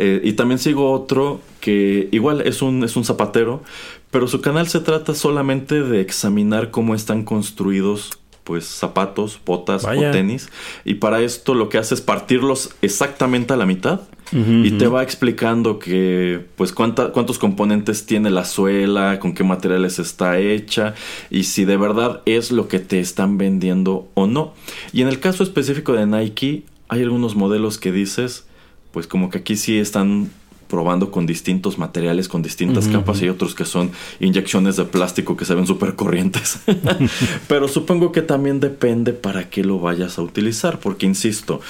Eh, 0.00 0.20
y 0.24 0.32
también 0.32 0.58
sigo 0.58 0.90
otro 0.90 1.40
que 1.60 2.08
igual 2.10 2.40
es 2.40 2.62
un, 2.62 2.82
es 2.82 2.96
un 2.96 3.04
zapatero, 3.04 3.62
pero 4.10 4.26
su 4.26 4.40
canal 4.40 4.66
se 4.66 4.80
trata 4.80 5.14
solamente 5.14 5.82
de 5.84 6.00
examinar 6.00 6.72
cómo 6.72 6.96
están 6.96 7.22
construidos 7.24 8.10
pues 8.44 8.66
zapatos, 8.66 9.40
botas 9.44 9.84
o 9.84 10.10
tenis. 10.12 10.50
Y 10.84 10.94
para 10.94 11.20
esto 11.22 11.54
lo 11.54 11.68
que 11.68 11.78
hace 11.78 11.94
es 11.94 12.00
partirlos 12.02 12.70
exactamente 12.82 13.54
a 13.54 13.56
la 13.56 13.66
mitad. 13.66 14.00
y 14.32 14.72
te 14.72 14.88
va 14.88 15.02
explicando 15.02 15.78
que, 15.78 16.44
pues, 16.56 16.72
cuántos 16.72 17.38
componentes 17.38 18.04
tiene 18.04 18.30
la 18.30 18.44
suela, 18.44 19.20
con 19.20 19.32
qué 19.32 19.44
materiales 19.44 19.98
está 19.98 20.38
hecha 20.40 20.94
y 21.30 21.44
si 21.44 21.64
de 21.64 21.76
verdad 21.76 22.20
es 22.26 22.50
lo 22.50 22.66
que 22.66 22.80
te 22.80 22.98
están 22.98 23.38
vendiendo 23.38 24.08
o 24.14 24.26
no. 24.26 24.54
Y 24.92 25.02
en 25.02 25.08
el 25.08 25.20
caso 25.20 25.44
específico 25.44 25.92
de 25.92 26.06
Nike, 26.06 26.64
hay 26.88 27.02
algunos 27.02 27.36
modelos 27.36 27.78
que 27.78 27.92
dices, 27.92 28.46
pues, 28.92 29.06
como 29.06 29.30
que 29.30 29.38
aquí 29.38 29.56
sí 29.56 29.78
están 29.78 30.30
probando 30.68 31.10
con 31.10 31.26
distintos 31.26 31.78
materiales, 31.78 32.28
con 32.28 32.42
distintas 32.42 32.88
capas 32.88 33.22
y 33.22 33.28
otros 33.28 33.54
que 33.54 33.64
son 33.64 33.90
inyecciones 34.20 34.76
de 34.76 34.84
plástico 34.84 35.36
que 35.36 35.44
se 35.44 35.54
ven 35.54 35.66
súper 35.66 35.94
corrientes. 35.94 36.60
Pero 37.48 37.68
supongo 37.68 38.12
que 38.12 38.22
también 38.22 38.60
depende 38.60 39.12
para 39.12 39.48
qué 39.48 39.64
lo 39.64 39.78
vayas 39.78 40.18
a 40.18 40.22
utilizar, 40.22 40.80
porque 40.80 41.06
insisto, 41.06 41.60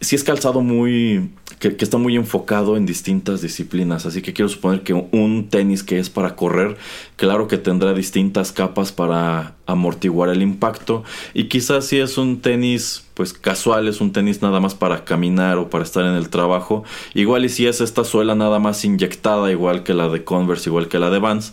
si 0.00 0.16
es 0.16 0.24
calzado 0.24 0.60
muy 0.60 1.30
que, 1.70 1.84
está 1.84 1.96
muy 1.96 2.16
enfocado 2.16 2.76
en 2.76 2.86
distintas 2.86 3.40
disciplinas. 3.40 4.04
Así 4.04 4.20
que 4.20 4.32
quiero 4.32 4.48
suponer 4.48 4.82
que 4.82 4.92
un 4.92 5.48
tenis 5.48 5.82
que 5.84 5.98
es 5.98 6.10
para 6.10 6.34
correr, 6.34 6.76
claro 7.22 7.46
que 7.46 7.56
tendrá 7.56 7.94
distintas 7.94 8.50
capas 8.50 8.90
para 8.90 9.54
amortiguar 9.66 10.28
el 10.28 10.42
impacto. 10.42 11.04
Y 11.34 11.44
quizás 11.44 11.86
si 11.86 12.00
es 12.00 12.18
un 12.18 12.40
tenis 12.40 13.04
pues 13.14 13.32
casual, 13.32 13.86
es 13.86 14.00
un 14.00 14.10
tenis 14.10 14.42
nada 14.42 14.58
más 14.58 14.74
para 14.74 15.04
caminar 15.04 15.58
o 15.58 15.70
para 15.70 15.84
estar 15.84 16.04
en 16.04 16.14
el 16.14 16.30
trabajo. 16.30 16.82
Igual 17.14 17.44
y 17.44 17.48
si 17.48 17.68
es 17.68 17.80
esta 17.80 18.02
suela 18.02 18.34
nada 18.34 18.58
más 18.58 18.84
inyectada, 18.84 19.52
igual 19.52 19.84
que 19.84 19.94
la 19.94 20.08
de 20.08 20.24
Converse, 20.24 20.68
igual 20.68 20.88
que 20.88 20.98
la 20.98 21.10
de 21.10 21.20
Vans. 21.20 21.52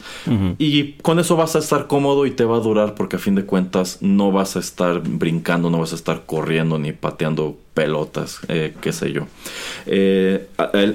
Y 0.57 0.93
con 1.03 1.19
eso 1.19 1.35
vas 1.35 1.55
a 1.55 1.59
estar 1.59 1.85
cómodo 1.85 2.25
y 2.25 2.31
te 2.31 2.45
va 2.45 2.57
a 2.57 2.61
durar 2.61 2.95
porque 2.95 3.17
a 3.17 3.19
fin 3.19 3.35
de 3.35 3.45
cuentas 3.45 3.99
no 4.01 4.31
vas 4.31 4.55
a 4.55 4.59
estar 4.59 5.01
brincando, 5.01 5.69
no 5.69 5.77
vas 5.77 5.91
a 5.91 5.95
estar 5.95 6.23
corriendo 6.25 6.79
ni 6.79 6.93
pateando 6.93 7.57
pelotas, 7.79 8.39
eh, 8.49 8.75
qué 8.81 8.91
sé 8.91 9.13
yo. 9.13 9.27
Eh, 9.85 10.47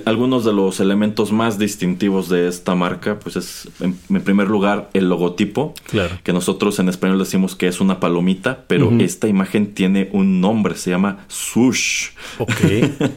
algunos 0.04 0.44
de 0.44 0.52
los 0.52 0.80
elementos 0.80 1.32
más 1.32 1.58
distintivos 1.58 2.28
de 2.28 2.46
esta 2.46 2.74
marca, 2.74 3.18
pues 3.18 3.36
es 3.36 3.68
en, 3.80 3.94
primer 4.22 4.48
lugar 4.48 4.63
el 4.92 5.08
logotipo, 5.08 5.74
claro. 5.88 6.18
que 6.22 6.32
nosotros 6.32 6.78
en 6.78 6.88
español 6.88 7.18
decimos 7.18 7.54
que 7.54 7.66
es 7.66 7.80
una 7.80 8.00
palomita, 8.00 8.64
pero 8.66 8.90
esta 8.98 9.28
imagen 9.28 9.74
tiene 9.74 10.08
un 10.12 10.40
nombre, 10.40 10.76
se 10.76 10.90
llama 10.90 11.24
Swoosh. 11.28 12.10
Ok. 12.38 12.50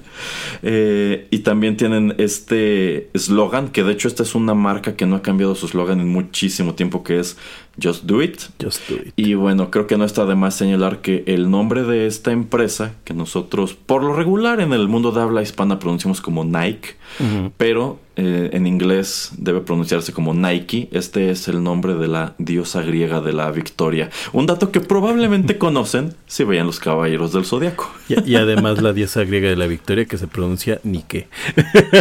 Eh, 0.64 1.28
y 1.30 1.40
también 1.40 1.78
tienen 1.78 2.16
este 2.18 3.10
eslogan, 3.14 3.70
que 3.70 3.84
de 3.84 3.94
hecho 3.94 4.08
esta 4.08 4.24
es 4.24 4.34
una 4.34 4.56
marca 4.56 4.96
que 4.96 5.06
no 5.06 5.16
ha 5.16 5.22
cambiado 5.22 5.54
su 5.54 5.68
eslogan 5.68 6.00
en 6.00 6.10
muchísimo 6.10 6.74
tiempo, 6.74 7.04
que 7.04 7.20
es 7.20 7.38
Just 7.82 8.04
Do 8.06 8.22
It. 8.22 8.40
Just 8.62 8.90
Do 8.90 8.96
It. 8.96 9.14
Y 9.16 9.36
bueno, 9.36 9.70
creo 9.72 9.88
que 9.88 9.98
no 9.98 10.06
está 10.06 10.26
de 10.26 10.36
más 10.36 10.56
señalar 10.56 11.02
que 11.02 11.24
el 11.28 11.50
nombre 11.50 11.84
de 11.84 12.08
esta 12.08 12.32
empresa, 12.32 12.94
que 13.04 13.14
nosotros 13.14 13.74
por 13.74 14.04
lo 14.04 14.14
regular 14.14 14.62
en 14.62 14.74
el 14.74 14.88
mundo 14.88 15.12
de 15.12 15.22
habla 15.22 15.42
hispana 15.42 15.80
pronunciamos 15.80 16.22
como 16.22 16.44
Nike, 16.44 16.96
pero 17.58 18.00
eh, 18.16 18.50
en 18.54 18.66
inglés 18.66 19.32
debe 19.38 19.62
pronunciarse 19.62 20.12
como 20.12 20.34
Nike. 20.34 20.90
Este 20.92 21.30
es 21.30 21.48
el 21.48 21.64
nombre 21.64 21.94
de 21.94 22.08
la 22.08 22.34
diosa 22.40 22.82
griega 22.82 23.22
de 23.22 23.32
la 23.32 23.52
victoria. 23.52 24.10
Un 24.34 24.48
dato 24.48 24.72
que 24.72 24.82
probablemente 24.82 25.58
conocen 25.60 26.16
si 26.26 26.44
veían 26.44 26.66
los 26.66 26.80
caballeros 26.80 27.32
del 27.32 27.46
zodiaco. 27.46 27.92
Y, 28.08 28.36
además 28.36 28.82
la 28.82 28.94
diosa 28.94 29.24
griega 29.24 29.50
de 29.50 29.56
la 29.56 29.68
victoria 29.68 30.06
que 30.06 30.18
se 30.18 30.28
pronuncia 30.28 30.80
Nike. 30.84 31.28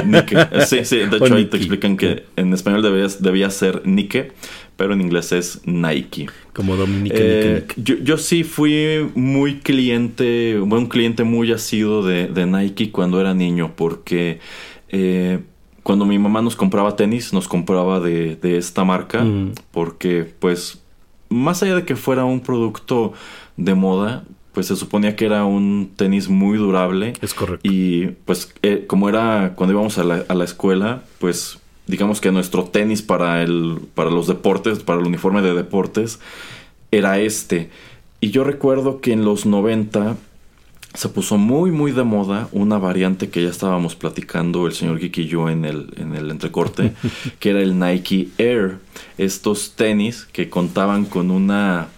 Nike. 0.07 0.37
Sí, 0.67 0.85
sí. 0.85 0.97
De 0.99 1.17
hecho, 1.19 1.35
ahí 1.35 1.47
te 1.47 1.59
explican 1.59 1.99
que 1.99 2.25
en 2.37 2.55
español 2.55 2.83
debía, 2.83 3.09
debía 3.21 3.51
ser 3.51 3.83
Nike 3.85 4.33
pero 4.77 4.93
en 4.93 5.01
inglés 5.01 5.33
es 5.33 5.61
Nike. 5.65 6.27
Como 6.53 6.77
Dominique. 6.77 7.17
Eh, 7.19 7.67
yo, 7.77 8.19
sí 8.19 8.45
fui 8.45 9.11
muy 9.15 9.61
cliente, 9.61 10.59
un 10.61 10.87
cliente 10.87 11.25
muy 11.25 11.53
asido 11.53 12.03
de, 12.03 12.29
de 12.29 12.47
Nike 12.47 12.91
cuando 12.91 13.21
era 13.21 13.35
niño, 13.35 13.73
porque 13.75 14.39
eh, 14.89 15.41
cuando 15.83 16.05
mi 16.05 16.19
mamá 16.19 16.43
nos 16.43 16.57
compraba 16.57 16.97
tenis, 16.97 17.33
nos 17.33 17.49
compraba 17.49 18.01
de, 18.01 18.39
esta 18.43 18.85
marca, 18.85 19.23
mm. 19.23 19.53
porque 19.71 20.31
pues 20.39 20.83
más 21.29 21.63
allá 21.63 21.77
de 21.77 21.85
que 21.85 21.97
fuera 21.97 22.25
un 22.25 22.41
producto 22.41 23.13
de 23.57 23.75
moda, 23.75 24.25
pues 24.53 24.67
se 24.67 24.77
suponía 24.77 25.17
que 25.17 25.27
era 25.27 25.45
un 25.45 25.93
tenis 25.97 26.29
muy 26.29 26.59
durable. 26.59 27.15
Es 27.21 27.35
correcto. 27.35 27.69
Y 27.71 28.09
pues 28.25 28.55
eh, 28.63 28.85
como 28.87 29.09
era 29.09 29.53
cuando 29.55 29.75
íbamos 29.75 29.99
a 29.99 30.05
la, 30.05 30.25
a 30.29 30.35
la 30.35 30.45
escuela, 30.45 31.03
pues 31.19 31.59
digamos 31.87 32.21
que 32.21 32.33
nuestro 32.33 32.65
tenis 32.65 33.03
para, 33.03 33.43
el, 33.43 33.81
para 33.95 34.11
los 34.11 34.27
deportes, 34.27 34.81
para 34.81 35.01
el 35.01 35.07
uniforme 35.07 35.43
de 35.43 35.55
deportes, 35.55 36.19
era 36.91 37.19
este. 37.19 37.71
Y 38.21 38.31
yo 38.31 38.45
recuerdo 38.45 39.01
que 39.01 39.13
en 39.13 39.25
los 39.25 39.47
90 39.47 40.17
se 40.95 41.09
puso 41.11 41.37
muy 41.37 41.71
muy 41.71 41.93
de 41.93 42.05
moda 42.05 42.49
una 42.53 42.79
variante 42.79 43.29
que 43.29 43.43
ya 43.43 43.51
estábamos 43.51 43.95
platicando 43.95 44.67
el 44.67 44.73
señor 44.73 44.99
Geek 44.99 45.19
y 45.19 45.27
yo 45.27 45.51
en 45.51 45.67
el, 45.67 45.93
en 45.99 46.15
el 46.15 46.31
entrecorte, 46.31 46.95
que 47.39 47.51
era 47.51 47.61
el 47.61 47.79
Nike 47.79 48.29
Air. 48.39 48.79
Estos 49.19 49.73
tenis 49.77 50.27
que 50.33 50.49
contaban 50.49 51.05
con 51.05 51.31
una 51.31 51.89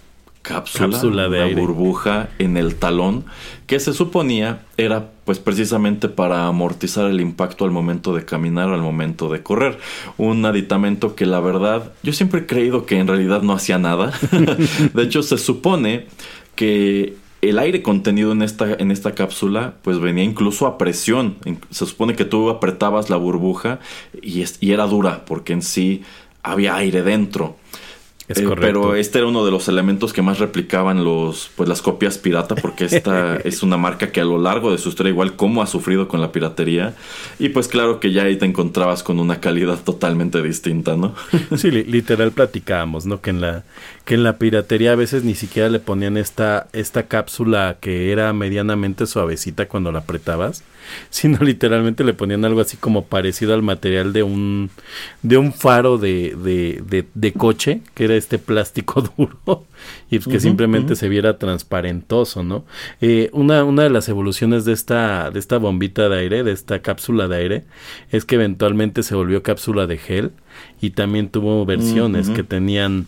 cápsula, 0.48 1.28
de 1.28 1.44
una 1.44 1.60
burbuja 1.60 2.30
en 2.38 2.56
el 2.56 2.76
talón 2.76 3.24
que 3.66 3.78
se 3.80 3.92
suponía 3.92 4.62
era 4.78 5.10
pues 5.24 5.38
precisamente 5.38 6.08
para 6.08 6.46
amortizar 6.46 7.10
el 7.10 7.20
impacto 7.20 7.66
al 7.66 7.70
momento 7.70 8.14
de 8.14 8.24
caminar 8.24 8.70
o 8.70 8.74
al 8.74 8.80
momento 8.80 9.28
de 9.28 9.42
correr. 9.42 9.78
Un 10.16 10.44
aditamento 10.46 11.14
que 11.14 11.26
la 11.26 11.40
verdad 11.40 11.92
yo 12.02 12.14
siempre 12.14 12.40
he 12.40 12.46
creído 12.46 12.86
que 12.86 12.98
en 12.98 13.06
realidad 13.06 13.42
no 13.42 13.52
hacía 13.52 13.78
nada. 13.78 14.12
de 14.94 15.02
hecho 15.02 15.22
se 15.22 15.36
supone 15.36 16.06
que 16.54 17.16
el 17.42 17.58
aire 17.58 17.82
contenido 17.82 18.32
en 18.32 18.42
esta, 18.42 18.72
en 18.72 18.90
esta 18.90 19.12
cápsula 19.12 19.74
pues 19.82 20.00
venía 20.00 20.24
incluso 20.24 20.66
a 20.66 20.78
presión. 20.78 21.36
Se 21.70 21.84
supone 21.84 22.16
que 22.16 22.24
tú 22.24 22.48
apretabas 22.48 23.10
la 23.10 23.16
burbuja 23.16 23.80
y, 24.22 24.44
y 24.60 24.72
era 24.72 24.86
dura 24.86 25.26
porque 25.26 25.52
en 25.52 25.62
sí 25.62 26.02
había 26.42 26.74
aire 26.76 27.02
dentro. 27.02 27.56
Eh, 28.28 28.46
pero 28.60 28.94
este 28.94 29.18
era 29.18 29.26
uno 29.26 29.44
de 29.44 29.50
los 29.50 29.68
elementos 29.68 30.12
que 30.12 30.20
más 30.20 30.38
replicaban 30.38 31.02
los, 31.02 31.50
pues, 31.56 31.66
las 31.66 31.80
copias 31.80 32.18
pirata, 32.18 32.55
porque 32.56 32.84
esta 32.84 33.36
es 33.44 33.62
una 33.62 33.78
marca 33.78 34.12
que 34.12 34.20
a 34.20 34.24
lo 34.24 34.38
largo 34.38 34.70
de 34.70 34.76
su 34.76 34.90
historia, 34.90 35.10
igual 35.10 35.34
como 35.34 35.62
ha 35.62 35.66
sufrido 35.66 36.09
con 36.09 36.20
la 36.20 36.30
piratería, 36.30 36.94
y 37.38 37.48
pues 37.48 37.68
claro 37.68 38.00
que 38.00 38.12
ya 38.12 38.24
ahí 38.24 38.36
te 38.36 38.44
encontrabas 38.44 39.02
con 39.02 39.18
una 39.18 39.40
calidad 39.40 39.78
totalmente 39.82 40.42
distinta, 40.42 40.96
¿no? 40.96 41.14
sí, 41.56 41.70
literal 41.70 42.32
platicábamos, 42.32 43.06
¿no? 43.06 43.22
Que 43.22 43.30
en 43.30 43.40
la, 43.40 43.64
que 44.09 44.14
en 44.14 44.22
la 44.22 44.39
piratería 44.39 44.93
a 44.93 44.97
veces 44.97 45.22
ni 45.22 45.35
siquiera 45.35 45.68
le 45.68 45.80
ponían 45.80 46.16
esta, 46.16 46.66
esta 46.72 47.09
cápsula 47.09 47.76
que 47.78 48.10
era 48.10 48.32
medianamente 48.32 49.05
suavecita 49.05 49.68
cuando 49.68 49.93
la 49.93 49.98
apretabas 49.98 50.64
sino 51.10 51.36
literalmente 51.44 52.05
le 52.05 52.14
ponían 52.14 52.47
algo 52.47 52.62
así 52.62 52.78
como 52.78 53.05
parecido 53.05 53.52
al 53.52 53.60
material 53.62 54.14
de 54.14 54.22
un 54.22 54.70
de 55.22 55.36
un 55.36 55.52
faro 55.52 55.98
de, 55.98 56.35
de, 56.43 57.05
de, 57.12 57.32
coche, 57.35 57.82
que 57.93 58.05
era 58.05 58.14
este 58.14 58.39
plástico 58.39 59.02
duro, 59.18 59.66
y 60.10 60.20
que 60.20 60.40
simplemente 60.40 60.97
se 60.97 61.10
viera 61.10 61.36
transparentoso, 61.36 62.43
¿no? 62.43 62.64
Eh, 63.02 63.28
una, 63.35 63.62
una 63.64 63.82
de 63.82 63.90
las 63.90 64.09
evoluciones 64.09 64.64
de 64.64 64.72
esta, 64.72 65.30
de 65.30 65.39
esta 65.39 65.59
bombita 65.59 66.09
de 66.09 66.18
aire, 66.18 66.44
de 66.44 66.52
esta 66.52 66.80
cápsula 66.80 67.28
de 67.28 67.36
aire, 67.36 67.64
es 68.10 68.24
que 68.24 68.36
eventualmente 68.36 69.02
se 69.02 69.14
volvió 69.14 69.43
cápsula 69.43 69.86
de 69.86 69.98
gel 69.98 70.32
y 70.80 70.90
también 70.90 71.28
tuvo 71.28 71.66
versiones 71.66 72.30
que 72.30 72.43
tenían 72.43 73.06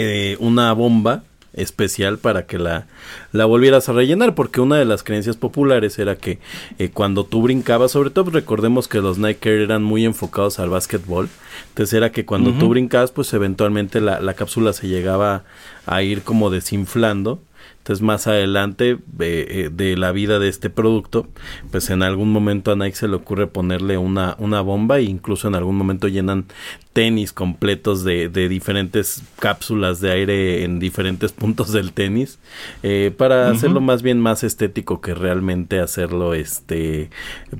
eh, 0.00 0.36
una 0.38 0.72
bomba 0.72 1.22
especial 1.54 2.18
para 2.18 2.46
que 2.46 2.58
la, 2.58 2.86
la 3.32 3.44
volvieras 3.46 3.88
a 3.88 3.92
rellenar, 3.92 4.34
porque 4.34 4.60
una 4.60 4.76
de 4.76 4.84
las 4.84 5.02
creencias 5.02 5.36
populares 5.36 5.98
era 5.98 6.16
que 6.16 6.38
eh, 6.78 6.90
cuando 6.90 7.24
tú 7.24 7.42
brincabas, 7.42 7.92
sobre 7.92 8.10
todo 8.10 8.30
recordemos 8.30 8.86
que 8.86 9.00
los 9.00 9.18
Nike 9.18 9.62
eran 9.62 9.82
muy 9.82 10.04
enfocados 10.04 10.60
al 10.60 10.70
básquetbol, 10.70 11.28
entonces 11.70 11.94
era 11.94 12.12
que 12.12 12.24
cuando 12.24 12.52
tú 12.52 12.68
brincabas, 12.68 13.10
pues 13.10 13.32
eventualmente 13.32 14.00
la, 14.00 14.20
la 14.20 14.34
cápsula 14.34 14.72
se 14.72 14.86
llegaba 14.86 15.42
a 15.86 16.02
ir 16.02 16.22
como 16.22 16.50
desinflando 16.50 17.40
entonces 17.88 18.04
más 18.04 18.26
adelante 18.26 18.98
eh, 19.18 19.70
de 19.72 19.96
la 19.96 20.12
vida 20.12 20.38
de 20.38 20.48
este 20.48 20.68
producto, 20.68 21.26
pues 21.70 21.88
en 21.88 22.02
algún 22.02 22.30
momento 22.30 22.70
a 22.70 22.76
Nike 22.76 22.96
se 22.96 23.08
le 23.08 23.16
ocurre 23.16 23.46
ponerle 23.46 23.96
una, 23.96 24.36
una 24.38 24.60
bomba 24.60 24.98
e 24.98 25.04
incluso 25.04 25.48
en 25.48 25.54
algún 25.54 25.76
momento 25.76 26.06
llenan 26.06 26.44
tenis 26.92 27.32
completos 27.32 28.04
de, 28.04 28.28
de 28.28 28.48
diferentes 28.48 29.22
cápsulas 29.38 30.00
de 30.00 30.10
aire 30.10 30.64
en 30.64 30.80
diferentes 30.80 31.32
puntos 31.32 31.72
del 31.72 31.92
tenis 31.92 32.40
eh, 32.82 33.14
para 33.16 33.50
hacerlo 33.50 33.80
más 33.80 34.02
bien 34.02 34.20
más 34.20 34.42
estético 34.42 35.00
que 35.00 35.14
realmente 35.14 35.78
hacerlo 35.78 36.34
este 36.34 37.08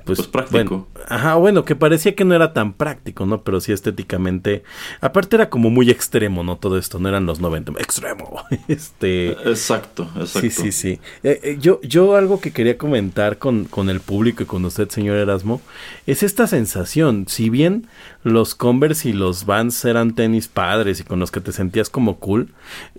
pues, 0.05 0.19
pues 0.19 0.29
práctico. 0.29 0.89
ajá, 1.09 1.37
bueno, 1.37 1.65
que 1.65 1.77
parecía 1.77 2.15
que 2.15 2.25
no 2.25 2.35
era 2.35 2.53
tan 2.53 2.75
práctico, 2.75 3.25
¿no? 3.25 3.43
Pero 3.43 3.61
sí 3.61 3.73
estéticamente, 3.73 4.63
aparte 5.01 5.37
era 5.37 5.49
como 5.49 5.71
muy 5.71 5.89
extremo, 5.89 6.43
¿no? 6.43 6.57
Todo 6.57 6.77
esto, 6.77 6.99
no 6.99 7.09
eran 7.09 7.25
los 7.25 7.41
90, 7.41 7.73
extremo. 7.81 8.43
este 8.69 9.31
Exacto 9.49 10.09
Sí, 10.27 10.51
sí, 10.51 10.73
sí. 10.73 11.01
Eh, 11.23 11.41
eh, 11.43 11.59
yo, 11.61 11.81
yo 11.83 12.17
algo 12.17 12.41
que 12.41 12.51
quería 12.51 12.79
comentar 12.79 13.39
con, 13.39 13.65
con 13.65 13.91
el 13.91 14.01
público 14.01 14.43
y 14.43 14.47
con 14.47 14.65
usted, 14.65 14.89
señor 14.89 15.17
Erasmo, 15.17 15.61
es 16.07 16.23
esta 16.23 16.47
sensación. 16.47 17.27
Si 17.29 17.51
bien 17.51 17.87
los 18.25 18.55
Converse 18.55 19.11
y 19.11 19.13
los 19.13 19.47
Vans 19.47 19.85
eran 19.85 20.15
tenis 20.15 20.49
padres 20.49 21.01
y 21.01 21.05
con 21.05 21.21
los 21.21 21.31
que 21.31 21.41
te 21.41 21.53
sentías 21.53 21.89
como 21.89 22.17
cool, 22.17 22.53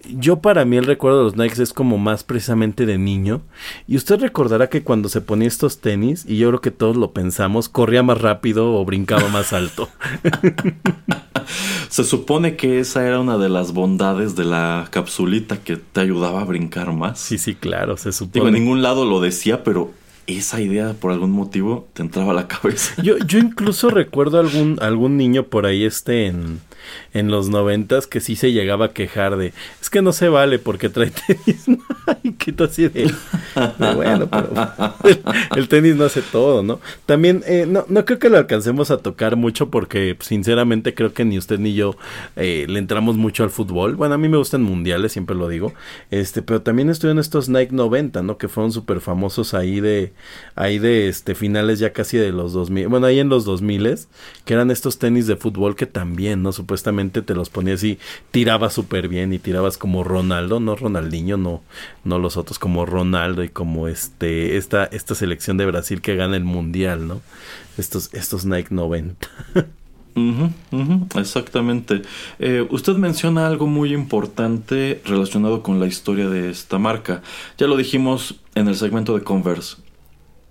yo 0.09 0.39
para 0.39 0.65
mí 0.65 0.77
el 0.77 0.85
recuerdo 0.85 1.19
de 1.19 1.23
los 1.25 1.35
Nikes 1.35 1.59
es 1.59 1.73
como 1.73 1.97
más 1.97 2.23
precisamente 2.23 2.85
de 2.85 2.97
niño. 2.97 3.41
Y 3.87 3.97
usted 3.97 4.19
recordará 4.19 4.69
que 4.69 4.83
cuando 4.83 5.09
se 5.09 5.21
ponía 5.21 5.47
estos 5.47 5.79
tenis, 5.79 6.25
y 6.27 6.37
yo 6.37 6.49
creo 6.49 6.61
que 6.61 6.71
todos 6.71 6.95
lo 6.95 7.11
pensamos, 7.11 7.69
corría 7.69 8.03
más 8.03 8.21
rápido 8.21 8.73
o 8.73 8.85
brincaba 8.85 9.27
más 9.29 9.53
alto. 9.53 9.89
Se 11.89 12.03
supone 12.03 12.55
que 12.55 12.79
esa 12.79 13.07
era 13.07 13.19
una 13.19 13.37
de 13.37 13.49
las 13.49 13.73
bondades 13.73 14.35
de 14.35 14.45
la 14.45 14.87
capsulita 14.91 15.57
que 15.57 15.77
te 15.77 16.01
ayudaba 16.01 16.41
a 16.41 16.45
brincar 16.45 16.93
más. 16.93 17.19
Sí, 17.19 17.37
sí, 17.37 17.55
claro, 17.55 17.97
se 17.97 18.11
supone. 18.11 18.33
Digo, 18.33 18.47
en 18.47 18.53
ningún 18.53 18.81
lado 18.81 19.05
lo 19.05 19.19
decía, 19.19 19.63
pero 19.63 19.91
esa 20.37 20.61
idea 20.61 20.93
por 20.93 21.11
algún 21.11 21.31
motivo 21.31 21.87
te 21.93 22.01
entraba 22.01 22.31
a 22.31 22.35
la 22.35 22.47
cabeza. 22.47 23.01
Yo, 23.01 23.17
yo 23.19 23.39
incluso 23.39 23.89
recuerdo 23.89 24.39
algún, 24.39 24.77
algún 24.81 25.17
niño 25.17 25.43
por 25.47 25.65
ahí 25.65 25.83
este 25.83 26.27
en 26.27 26.59
en 27.13 27.29
los 27.31 27.49
noventas 27.49 28.07
que 28.07 28.19
sí 28.19 28.35
se 28.35 28.51
llegaba 28.51 28.85
a 28.85 28.93
quejar 28.93 29.37
de 29.37 29.53
es 29.81 29.89
que 29.89 30.01
no 30.01 30.13
se 30.13 30.29
vale 30.29 30.59
porque 30.59 30.89
trae 30.89 31.11
tenis 31.27 31.67
Nike 32.23 32.55
así 32.63 32.87
de, 32.87 33.11
bueno 33.95 34.29
pero 34.29 34.49
el, 35.55 35.67
tenis 35.67 35.95
no 35.95 36.05
hace 36.05 36.21
todo 36.21 36.63
no 36.63 36.79
también 37.05 37.43
eh, 37.47 37.65
no, 37.67 37.85
no 37.87 38.05
creo 38.05 38.19
que 38.19 38.29
lo 38.29 38.37
alcancemos 38.37 38.91
a 38.91 38.97
tocar 38.97 39.35
mucho 39.35 39.69
porque 39.69 40.17
sinceramente 40.19 40.93
creo 40.93 41.13
que 41.13 41.25
ni 41.25 41.37
usted 41.37 41.59
ni 41.59 41.73
yo 41.73 41.95
eh, 42.35 42.65
le 42.67 42.79
entramos 42.79 43.17
mucho 43.17 43.43
al 43.43 43.49
fútbol. 43.49 43.95
Bueno 43.95 44.15
a 44.15 44.17
mí 44.17 44.29
me 44.29 44.37
gustan 44.37 44.61
mundiales 44.61 45.11
siempre 45.11 45.35
lo 45.35 45.47
digo. 45.47 45.73
Este 46.11 46.41
pero 46.41 46.61
también 46.61 46.89
estoy 46.89 47.11
en 47.11 47.19
estos 47.19 47.49
Nike 47.49 47.73
90 47.73 48.23
no 48.23 48.37
que 48.37 48.47
fueron 48.47 48.71
súper 48.71 49.01
famosos 49.01 49.53
ahí 49.53 49.79
de 49.79 50.13
ahí 50.55 50.79
de 50.79 51.07
este 51.07 51.35
finales 51.35 51.79
ya 51.79 51.93
casi 51.93 52.17
de 52.17 52.31
los 52.31 52.53
2000 52.53 52.87
bueno 52.87 53.07
ahí 53.07 53.19
en 53.19 53.29
los 53.29 53.45
2000 53.45 53.79
que 54.43 54.53
eran 54.53 54.71
estos 54.71 54.99
tenis 54.99 55.25
de 55.27 55.37
fútbol 55.37 55.75
que 55.75 55.85
también 55.85 56.43
no 56.43 56.51
supuestamente 56.51 56.78
supuestamente 56.79 57.21
te 57.21 57.35
los 57.35 57.49
ponías 57.49 57.83
y 57.83 57.99
tirabas 58.31 58.73
súper 58.73 59.09
bien 59.09 59.33
y 59.33 59.39
tirabas 59.39 59.77
como 59.77 60.05
Ronaldo, 60.05 60.61
no 60.61 60.77
Ronaldinho, 60.77 61.35
no, 61.35 61.61
no 62.05 62.19
los 62.19 62.37
otros 62.37 62.57
como 62.57 62.85
Ronaldo 62.85 63.43
y 63.43 63.49
como 63.49 63.89
este, 63.89 64.55
esta, 64.55 64.85
esta 64.85 65.13
selección 65.13 65.57
de 65.57 65.65
Brasil 65.65 66.01
que 66.01 66.15
gana 66.15 66.37
el 66.37 66.45
mundial, 66.45 67.05
¿no? 67.05 67.21
Estos, 67.77 68.13
estos 68.13 68.45
Nike 68.45 68.69
90. 68.73 69.27
exactamente. 71.15 72.01
Eh, 72.39 72.65
usted 72.69 72.93
menciona 72.95 73.45
algo 73.45 73.67
muy 73.67 73.93
importante 73.93 75.01
relacionado 75.03 75.63
con 75.63 75.81
la 75.81 75.87
historia 75.87 76.29
de 76.29 76.49
esta 76.49 76.79
marca. 76.79 77.21
Ya 77.57 77.67
lo 77.67 77.75
dijimos 77.75 78.39
en 78.55 78.69
el 78.69 78.75
segmento 78.75 79.17
de 79.17 79.23
Converse. 79.23 79.77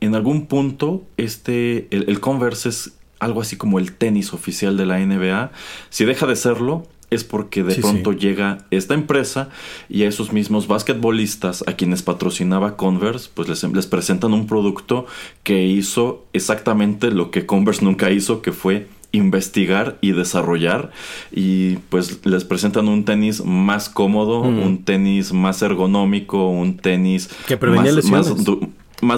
En 0.00 0.14
algún 0.14 0.46
punto, 0.46 1.04
este, 1.16 1.88
el 1.90 2.20
Converse 2.20 2.68
es 2.68 2.97
algo 3.18 3.40
así 3.40 3.56
como 3.56 3.78
el 3.78 3.92
tenis 3.92 4.32
oficial 4.32 4.76
de 4.76 4.86
la 4.86 4.98
NBA. 4.98 5.50
Si 5.90 6.04
deja 6.04 6.26
de 6.26 6.36
serlo, 6.36 6.86
es 7.10 7.24
porque 7.24 7.62
de 7.62 7.74
pronto 7.76 8.12
llega 8.12 8.66
esta 8.70 8.94
empresa 8.94 9.48
y 9.88 10.02
a 10.02 10.08
esos 10.08 10.32
mismos 10.32 10.68
basquetbolistas 10.68 11.64
a 11.66 11.72
quienes 11.72 12.02
patrocinaba 12.02 12.76
Converse, 12.76 13.30
pues 13.32 13.48
les, 13.48 13.64
les, 13.64 13.86
presentan 13.86 14.34
un 14.34 14.46
producto 14.46 15.06
que 15.42 15.64
hizo 15.64 16.26
exactamente 16.32 17.10
lo 17.10 17.30
que 17.30 17.46
Converse 17.46 17.84
nunca 17.84 18.10
hizo, 18.10 18.42
que 18.42 18.52
fue 18.52 18.88
investigar 19.10 19.96
y 20.02 20.12
desarrollar 20.12 20.90
y 21.32 21.76
pues 21.88 22.26
les 22.26 22.44
presentan 22.44 22.88
un 22.88 23.04
tenis 23.04 23.42
más 23.42 23.88
cómodo, 23.88 24.42
un 24.42 24.84
tenis 24.84 25.32
más 25.32 25.62
ergonómico, 25.62 26.50
un 26.50 26.76
tenis 26.76 27.30
que 27.46 27.56
prevenía 27.56 27.94
más, 27.94 28.04
más 28.04 28.34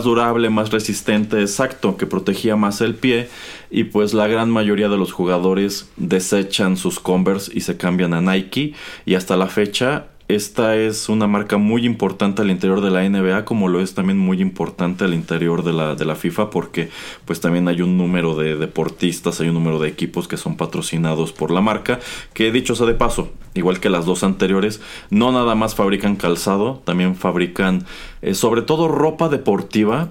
durable, 0.05 0.51
más 0.51 0.71
resistente, 0.71 1.41
exacto, 1.41 1.97
que 1.97 2.07
protegía 2.07 2.57
más 2.57 2.81
el 2.81 2.95
pie 2.95 3.29
y 3.71 3.85
pues 3.85 4.13
la 4.15 4.27
gran 4.27 4.51
mayoría 4.51 4.89
de 4.89 4.97
los 4.97 5.13
jugadores 5.13 5.89
desechan 5.97 6.77
sus 6.77 7.01
Converse 7.01 7.51
y 7.55 7.61
se 7.61 7.77
cambian 7.77 8.15
a 8.15 8.21
Nike 8.21 8.75
y 9.07 9.15
hasta 9.15 9.37
la 9.37 9.47
fecha 9.47 10.07
esta 10.35 10.77
es 10.77 11.09
una 11.09 11.27
marca 11.27 11.57
muy 11.57 11.85
importante 11.85 12.43
al 12.43 12.51
interior 12.51 12.81
de 12.81 12.91
la 12.91 13.09
NBA, 13.09 13.45
como 13.45 13.69
lo 13.69 13.81
es 13.81 13.95
también 13.95 14.19
muy 14.19 14.41
importante 14.41 15.05
al 15.05 15.15
interior 15.15 15.63
de 15.63 15.73
la, 15.73 15.95
de 15.95 16.05
la 16.05 16.15
FIFA, 16.15 16.51
porque 16.51 16.91
pues 17.25 17.41
también 17.41 17.69
hay 17.69 17.83
un 17.83 17.97
número 17.97 18.35
de 18.37 18.57
deportistas, 18.57 19.41
hay 19.41 19.49
un 19.49 19.55
número 19.55 19.79
de 19.79 19.89
equipos 19.89 20.29
que 20.29 20.37
son 20.37 20.57
patrocinados 20.57 21.33
por 21.33 21.51
la 21.51 21.61
marca, 21.61 22.01
que 22.35 22.53
dicho 22.53 22.75
sea 22.75 22.87
de 22.87 22.95
paso, 22.95 23.33
igual 23.55 23.81
que 23.81 23.91
las 23.91 24.07
dos 24.07 24.23
anteriores, 24.23 24.81
no 25.11 25.33
nada 25.33 25.55
más 25.55 25.75
fabrican 25.75 26.17
calzado, 26.17 26.83
también 26.85 27.17
fabrican 27.17 27.85
eh, 28.23 28.35
sobre 28.35 28.63
todo 28.63 28.89
ropa 28.89 29.29
deportiva. 29.29 30.11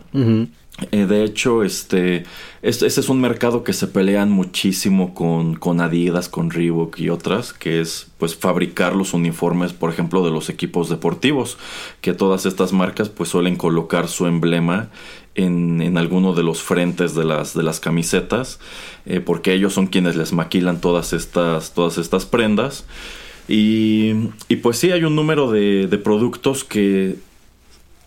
Eh, 0.92 1.06
de 1.06 1.24
hecho, 1.24 1.64
este, 1.64 2.24
este, 2.62 2.88
es 2.88 3.10
un 3.10 3.22
mercado 3.22 3.64
que 3.64 3.74
se 3.74 3.88
pelean 3.88 4.32
muchísimo 4.32 5.14
con, 5.14 5.56
con 5.56 5.82
Adidas, 5.82 6.30
con 6.30 6.50
Reebok 6.50 7.00
y 7.00 7.10
otras, 7.10 7.54
que 7.54 7.82
es 7.82 8.08
pues 8.18 8.36
fabricar 8.36 8.96
los 8.96 9.14
uniformes, 9.14 9.74
por 9.74 9.92
ejemplo, 9.92 10.24
de 10.24 10.32
los 10.32 10.50
equipos 10.50 10.90
deportivos, 10.90 11.58
que 12.02 12.14
todas 12.14 12.46
estas 12.46 12.74
marcas 12.74 13.10
pues 13.10 13.30
suelen 13.30 13.56
colocar 13.56 14.08
su 14.08 14.26
emblema 14.26 14.90
en, 15.36 15.82
en 15.82 15.98
alguno 15.98 16.34
de 16.34 16.44
los 16.44 16.62
frentes 16.62 17.16
de 17.16 17.26
las, 17.26 17.54
de 17.54 17.64
las 17.64 17.80
camisetas, 17.80 18.60
eh, 19.06 19.20
porque 19.20 19.54
ellos 19.54 19.74
son 19.74 19.88
quienes 19.88 20.16
les 20.16 20.34
maquilan 20.34 20.82
todas 20.82 21.14
estas, 21.14 21.74
todas 21.74 21.98
estas 21.98 22.26
prendas. 22.26 22.86
Y, 23.48 24.12
y 24.48 24.58
pues 24.58 24.78
sí, 24.78 24.92
hay 24.92 25.04
un 25.04 25.16
número 25.16 25.50
de, 25.50 25.88
de 25.88 25.98
productos 25.98 26.64
que 26.64 27.16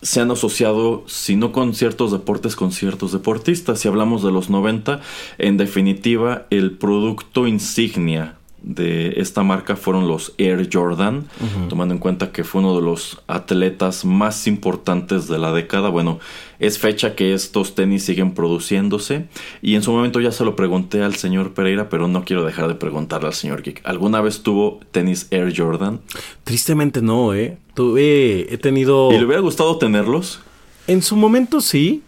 se 0.02 0.20
han 0.20 0.30
asociado, 0.30 1.04
si 1.06 1.36
no 1.36 1.52
con 1.52 1.74
ciertos 1.74 2.12
deportes, 2.12 2.56
con 2.56 2.72
ciertos 2.72 3.12
deportistas. 3.12 3.78
Si 3.80 3.88
hablamos 3.88 4.22
de 4.22 4.32
los 4.32 4.50
90, 4.50 5.00
en 5.38 5.56
definitiva, 5.56 6.46
el 6.50 6.72
producto 6.72 7.46
insignia 7.46 8.36
de 8.62 9.14
esta 9.16 9.42
marca 9.42 9.76
fueron 9.76 10.08
los 10.08 10.34
Air 10.38 10.68
Jordan, 10.72 11.26
tomando 11.68 11.94
en 11.94 12.00
cuenta 12.00 12.32
que 12.32 12.44
fue 12.44 12.60
uno 12.60 12.76
de 12.76 12.82
los 12.82 13.20
atletas 13.26 14.04
más 14.04 14.46
importantes 14.46 15.28
de 15.28 15.38
la 15.38 15.52
década. 15.52 15.88
Bueno, 15.88 16.20
es 16.58 16.78
fecha 16.78 17.16
que 17.16 17.34
estos 17.34 17.74
tenis 17.74 18.04
siguen 18.04 18.34
produciéndose 18.34 19.26
y 19.62 19.74
en 19.74 19.82
su 19.82 19.92
momento 19.92 20.20
ya 20.20 20.32
se 20.32 20.44
lo 20.44 20.54
pregunté 20.54 21.02
al 21.02 21.16
señor 21.16 21.54
Pereira, 21.54 21.88
pero 21.88 22.08
no 22.08 22.24
quiero 22.24 22.44
dejar 22.44 22.68
de 22.68 22.74
preguntarle 22.74 23.28
al 23.28 23.34
señor 23.34 23.62
Geek. 23.62 23.80
¿Alguna 23.84 24.20
vez 24.20 24.42
tuvo 24.42 24.80
tenis 24.92 25.26
Air 25.30 25.52
Jordan? 25.56 26.00
Tristemente 26.44 27.02
no, 27.02 27.34
eh. 27.34 27.58
Tuve, 27.74 28.52
he 28.52 28.58
tenido... 28.58 29.10
¿Y 29.12 29.18
le 29.18 29.24
hubiera 29.24 29.42
gustado 29.42 29.76
tenerlos? 29.78 30.40
En 30.86 31.02
su 31.02 31.16
momento 31.16 31.60
sí, 31.60 32.02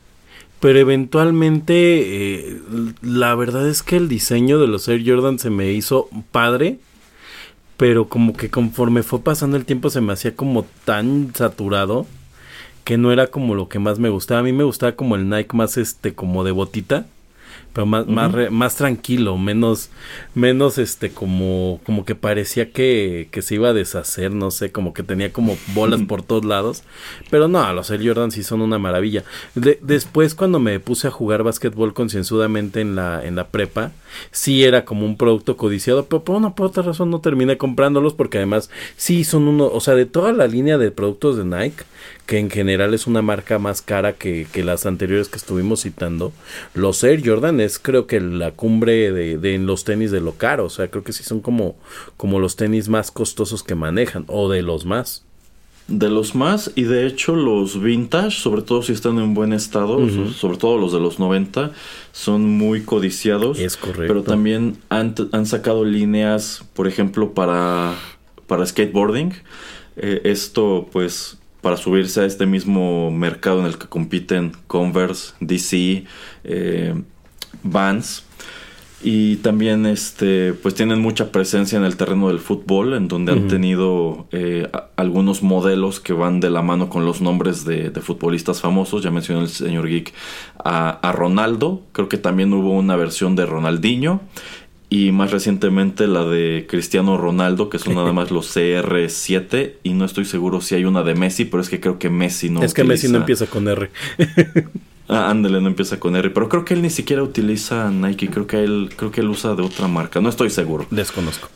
pero 0.65 0.79
eventualmente 0.79 1.75
eh, 1.75 2.59
la 3.03 3.35
verdad 3.35 3.69
es 3.69 3.83
que 3.83 3.99
el 3.99 4.09
diseño 4.09 4.59
de 4.59 4.67
los 4.67 4.89
Air 4.89 5.03
Jordan 5.07 5.39
se 5.39 5.51
me 5.51 5.71
hizo 5.73 6.09
padre, 6.33 6.79
pero 7.77 8.09
como 8.09 8.33
que 8.33 8.49
conforme 8.49 9.03
fue 9.03 9.21
pasando 9.21 9.59
el 9.59 9.67
tiempo 9.67 9.91
se 9.91 10.01
me 10.01 10.15
hacía 10.15 10.35
como 10.35 10.65
tan 10.87 11.35
saturado 11.35 12.07
que 12.83 12.97
no 12.97 13.13
era 13.13 13.27
como 13.27 13.55
lo 13.55 13.69
que 13.69 13.79
más 13.79 13.99
me 13.99 14.09
gustaba. 14.09 14.41
A 14.41 14.43
mí 14.43 14.55
me 14.55 14.65
gustaba 14.65 14.93
como 14.93 15.17
el 15.17 15.29
Nike 15.29 15.55
más 15.55 15.77
este 15.77 16.15
como 16.15 16.45
de 16.45 16.53
botita 16.53 17.05
pero 17.75 17.87
más, 17.87 18.07
más, 18.07 18.33
más, 18.53 18.77
tranquilo, 18.77 19.37
menos, 19.37 19.91
menos 20.35 20.79
este, 20.79 21.11
como, 21.11 21.81
como 21.85 22.05
que 22.05 22.15
parecía 22.15 22.71
que, 22.71 23.29
que, 23.33 23.43
se 23.43 23.57
iba 23.57 23.71
a 23.71 23.73
deshacer, 23.73 24.33
no 24.33 24.53
sé, 24.53 24.71
como 24.71 24.95
que 24.95 25.03
tenía 25.03 25.33
como 25.33 25.57
bolas 25.75 26.01
por 26.03 26.23
todos 26.23 26.45
lados, 26.45 26.85
pero 27.31 27.49
no, 27.49 27.73
los 27.73 27.91
Air 27.91 28.07
Jordan 28.07 28.31
sí 28.31 28.45
son 28.45 28.61
una 28.61 28.79
maravilla. 28.79 29.25
después 29.55 30.37
cuando 30.37 30.61
me 30.61 30.79
puse 30.79 31.09
a 31.09 31.11
jugar 31.11 31.43
básquetbol 31.43 31.95
concienzudamente 31.95 32.81
en 32.81 32.95
la, 32.95 33.25
en 33.25 33.35
la 33.35 33.49
prepa, 33.49 33.91
sí 34.31 34.63
era 34.63 34.85
como 34.85 35.05
un 35.05 35.17
producto 35.17 35.57
codiciado, 35.57 36.07
pero 36.07 36.23
por 36.23 36.37
una 36.37 36.55
por 36.55 36.67
otra 36.67 36.85
razón 36.85 37.11
no 37.11 37.21
terminé 37.21 37.59
comprándolos 37.59 38.15
porque 38.15 38.39
además 38.39 38.71
sí 38.97 39.25
son 39.25 39.49
uno, 39.49 39.67
o 39.67 39.81
sea, 39.81 39.95
de 39.97 40.07
toda 40.07 40.33
la 40.33 40.47
línea 40.47 40.79
de 40.79 40.93
productos 40.93 41.37
de 41.37 41.45
Nike, 41.45 41.85
que 42.27 42.39
en 42.39 42.51
general 42.51 42.95
es 42.95 43.07
una 43.07 43.21
marca 43.21 43.59
más 43.59 43.83
cara 43.83 44.13
que, 44.13 44.47
que 44.53 44.63
las 44.63 44.87
anteriores 44.87 45.29
que 45.29 45.37
estuvimos 45.37 45.83
citando, 45.83 46.33
los 46.73 47.03
Air 47.03 47.23
Jordan 47.25 47.44
es 47.61 47.79
creo 47.79 48.07
que 48.07 48.21
la 48.21 48.51
cumbre 48.53 49.13
de, 49.13 49.39
de 49.39 49.55
en 49.55 49.67
los 49.67 49.85
tenis 49.85 50.11
de 50.11 50.21
lo 50.21 50.33
caro, 50.33 50.67
o 50.67 50.71
sea, 50.71 50.89
creo 50.89 51.05
que 51.05 51.13
sí 51.13 51.23
son 51.23 51.41
como, 51.41 51.77
como 52.17 52.41
los 52.41 52.57
tenis 52.57 52.89
más 52.89 53.11
costosos 53.11 53.63
que 53.63 53.75
manejan, 53.75 54.25
o 54.29 54.49
de 54.49 54.63
los 54.63 54.85
más. 54.85 55.25
De 55.87 56.09
los 56.09 56.35
más, 56.35 56.73
y 56.77 56.85
de 56.85 57.07
hecho 57.07 57.37
los 57.37 57.83
vintage, 57.83 58.31
sobre 58.31 58.63
todo 58.63 58.83
si 58.83 58.93
están 58.93 59.19
en 59.19 59.35
buen 59.35 59.53
estado, 59.53 60.09
sobre 60.31 60.57
todo 60.57 60.79
los 60.79 60.95
de 60.95 61.01
los 61.01 61.19
90, 61.19 61.73
son 62.11 62.49
muy 62.49 62.81
codiciados. 62.81 63.59
Es 63.59 63.77
correcto. 63.77 64.05
Pero 64.07 64.23
también 64.23 64.79
han, 64.89 65.15
han 65.33 65.45
sacado 65.45 65.85
líneas, 65.85 66.65
por 66.73 66.89
ejemplo, 66.89 67.35
para, 67.35 67.95
para 68.47 68.65
skateboarding. 68.65 69.35
Eh, 69.97 70.23
esto, 70.25 70.89
pues, 70.91 71.37
para 71.61 71.77
subirse 71.77 72.23
a 72.23 72.25
este 72.25 72.47
mismo 72.47 73.11
mercado 73.11 73.61
en 73.61 73.67
el 73.67 73.77
que 73.77 73.87
compiten 73.87 74.53
Converse, 74.67 75.35
DC, 75.41 76.05
eh, 76.45 76.95
Vans. 77.65 78.25
y 79.03 79.37
también 79.37 79.85
este 79.85 80.55
pues 80.55 80.75
tienen 80.75 81.01
mucha 81.01 81.31
presencia 81.33 81.77
en 81.77 81.85
el 81.85 81.97
terreno 81.97 82.29
del 82.29 82.39
fútbol 82.39 82.95
en 82.95 83.09
donde 83.09 83.33
han 83.33 83.49
tenido 83.49 84.29
eh, 84.33 84.71
algunos 84.97 85.43
modelos 85.43 86.01
que 86.01 86.15
van 86.15 86.41
de 86.41 86.49
la 86.49 86.63
mano 86.63 86.89
con 86.89 87.05
los 87.05 87.21
nombres 87.21 87.65
de, 87.67 87.91
futbolistas 88.01 88.63
famosos. 88.63 89.03
Ya 89.03 89.11
mencionó 89.11 89.43
el 89.43 89.49
señor 89.49 89.89
Geek 89.89 90.15
a, 90.65 90.91
a, 90.91 91.13
Ronaldo. 91.13 91.83
Creo 91.93 92.09
que 92.09 92.17
también 92.17 92.53
hubo 92.55 92.71
una 92.71 92.97
versión 92.97 93.37
de 93.37 93.45
Ronaldinho 93.45 94.23
y 94.95 95.11
más 95.11 95.33
recientemente 95.33 96.07
la 96.07 96.25
de 96.25 96.67
Cristiano 96.69 97.17
Ronaldo 97.17 97.69
que 97.69 97.81
son 97.81 97.97
nada 97.97 98.13
más 98.15 98.31
los 98.31 98.57
CR7 98.57 99.75
y 99.83 99.93
no 99.95 100.05
estoy 100.05 100.25
seguro 100.25 100.61
si 100.61 100.77
hay 100.77 100.85
una 100.85 101.03
de 101.03 101.15
Messi 101.15 101.45
pero 101.47 101.61
es 101.61 101.69
que 101.69 101.81
creo 101.81 101.99
que 101.99 102.11
Messi 102.11 102.49
no 102.49 102.63
es 102.63 102.75
que 102.75 102.85
Messi 102.85 103.09
no 103.09 103.19
empieza 103.19 103.47
con 103.47 103.67
R 103.67 103.91
Ah, 105.09 105.29
ándale, 105.31 105.61
no 105.61 105.69
empieza 105.69 106.01
con 106.01 106.17
R. 106.17 106.31
Pero 106.31 106.49
creo 106.49 106.65
que 106.65 106.75
él 106.75 106.83
ni 106.83 106.91
siquiera 106.91 107.23
utiliza 107.23 107.91
Nike. 107.91 108.31
Creo 108.31 108.47
que 108.47 108.65
él, 108.65 108.91
creo 108.97 109.11
que 109.11 109.21
él 109.21 109.29
usa 109.29 109.55
de 109.55 109.63
otra 109.63 109.87
marca. 109.87 110.21
No 110.21 110.29
estoy 110.29 110.51
seguro. 110.51 110.87
Desconozco. 110.91 111.49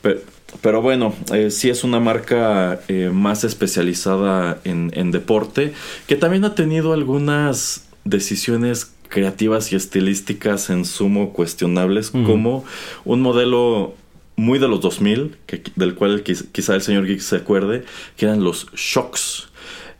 Pero, 0.61 0.83
bueno, 0.83 1.15
eh, 1.33 1.51
sí 1.51 1.71
es 1.71 1.85
una 1.85 2.01
marca 2.01 2.81
eh, 2.89 3.11
más 3.13 3.45
especializada 3.45 4.61
en, 4.65 5.11
deporte. 5.11 5.73
Que 6.07 6.17
también 6.17 6.45
ha 6.45 6.55
tenido 6.55 6.93
algunas 6.93 7.89
decisiones 8.05 8.93
creativas 9.09 9.73
y 9.73 9.77
estilísticas 9.77 10.69
en 10.69 10.85
sumo 10.85 11.33
cuestionables. 11.33 12.11
Como 12.11 12.65
un 13.05 13.23
modelo 13.23 13.95
muy 14.37 14.59
de 14.59 14.69
los 14.69 14.81
2000, 14.81 15.37
que, 15.47 15.63
del 15.75 15.95
cual 15.95 16.23
quizá 16.23 16.75
el 16.75 16.83
señor 16.83 17.07
Geek 17.07 17.21
se 17.21 17.37
acuerde, 17.37 17.85
que 18.17 18.27
eran 18.27 18.45
los 18.45 18.69
Shocks. 18.75 19.49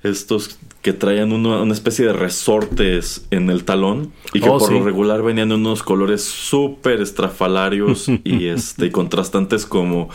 Estos 0.05 0.59
que 0.83 0.93
traían 0.93 1.33
una 1.33 1.73
especie 1.73 2.07
de 2.07 2.13
resortes 2.13 3.27
en 3.31 3.51
el 3.51 3.65
talón 3.65 4.13
y 4.33 4.41
que 4.41 4.49
oh, 4.49 4.59
por 4.59 4.73
lo 4.73 4.85
regular 4.85 5.23
venían 5.23 5.51
en 5.51 5.61
unos 5.61 5.83
colores 5.83 6.23
súper 6.23 7.01
estrafalarios 7.01 8.09
y 8.25 8.47
este 8.47 8.93
contrastantes 8.93 9.67
como 9.67 10.09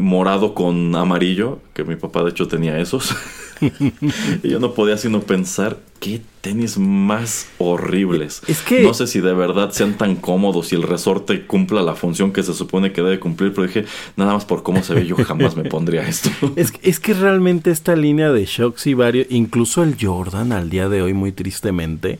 morado 0.00 0.54
con 0.54 0.94
amarillo, 0.96 1.58
que 1.74 1.84
mi 1.84 1.96
papá 1.96 2.22
de 2.22 2.30
hecho 2.30 2.48
tenía 2.48 2.78
esos. 2.78 3.14
y 4.42 4.48
yo 4.48 4.58
no 4.58 4.72
podía 4.72 4.96
sino 4.96 5.20
pensar 5.20 5.78
qué 6.00 6.20
tenis 6.40 6.78
más 6.78 7.48
horribles. 7.58 8.42
Es 8.46 8.60
que 8.62 8.82
no 8.82 8.94
sé 8.94 9.06
si 9.06 9.20
de 9.20 9.32
verdad 9.32 9.70
sean 9.72 9.96
tan 9.96 10.16
cómodos 10.16 10.72
y 10.72 10.76
el 10.76 10.82
resorte 10.82 11.46
cumpla 11.46 11.82
la 11.82 11.94
función 11.94 12.32
que 12.32 12.42
se 12.42 12.54
supone 12.54 12.92
que 12.92 13.02
debe 13.02 13.20
cumplir, 13.20 13.52
pero 13.52 13.66
dije, 13.66 13.84
nada 14.16 14.34
más 14.34 14.44
por 14.44 14.62
cómo 14.62 14.82
se 14.82 14.94
ve, 14.94 15.06
yo 15.06 15.16
jamás 15.16 15.56
me 15.56 15.64
pondría 15.64 16.06
esto. 16.06 16.30
es, 16.56 16.72
es 16.82 17.00
que 17.00 17.14
realmente 17.14 17.70
esta 17.70 17.96
línea 17.96 18.32
de 18.32 18.44
shocks 18.44 18.86
y 18.86 18.94
varios, 18.94 19.26
incluso 19.30 19.82
el 19.82 19.96
Jordan 20.00 20.52
al 20.52 20.70
día 20.70 20.88
de 20.88 21.02
hoy, 21.02 21.14
muy 21.14 21.32
tristemente, 21.32 22.18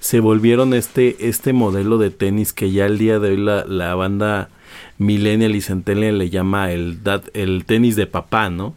se 0.00 0.20
volvieron 0.20 0.74
este, 0.74 1.28
este 1.28 1.52
modelo 1.52 1.98
de 1.98 2.10
tenis 2.10 2.52
que 2.52 2.70
ya 2.70 2.86
al 2.86 2.98
día 2.98 3.18
de 3.18 3.30
hoy 3.30 3.36
la, 3.36 3.64
la 3.64 3.94
banda 3.94 4.48
Millennial 4.98 5.56
y 5.56 5.60
Centennial 5.60 6.18
le 6.18 6.30
llama 6.30 6.72
el, 6.72 6.98
el 7.34 7.64
tenis 7.64 7.96
de 7.96 8.06
papá, 8.06 8.50
¿no? 8.50 8.74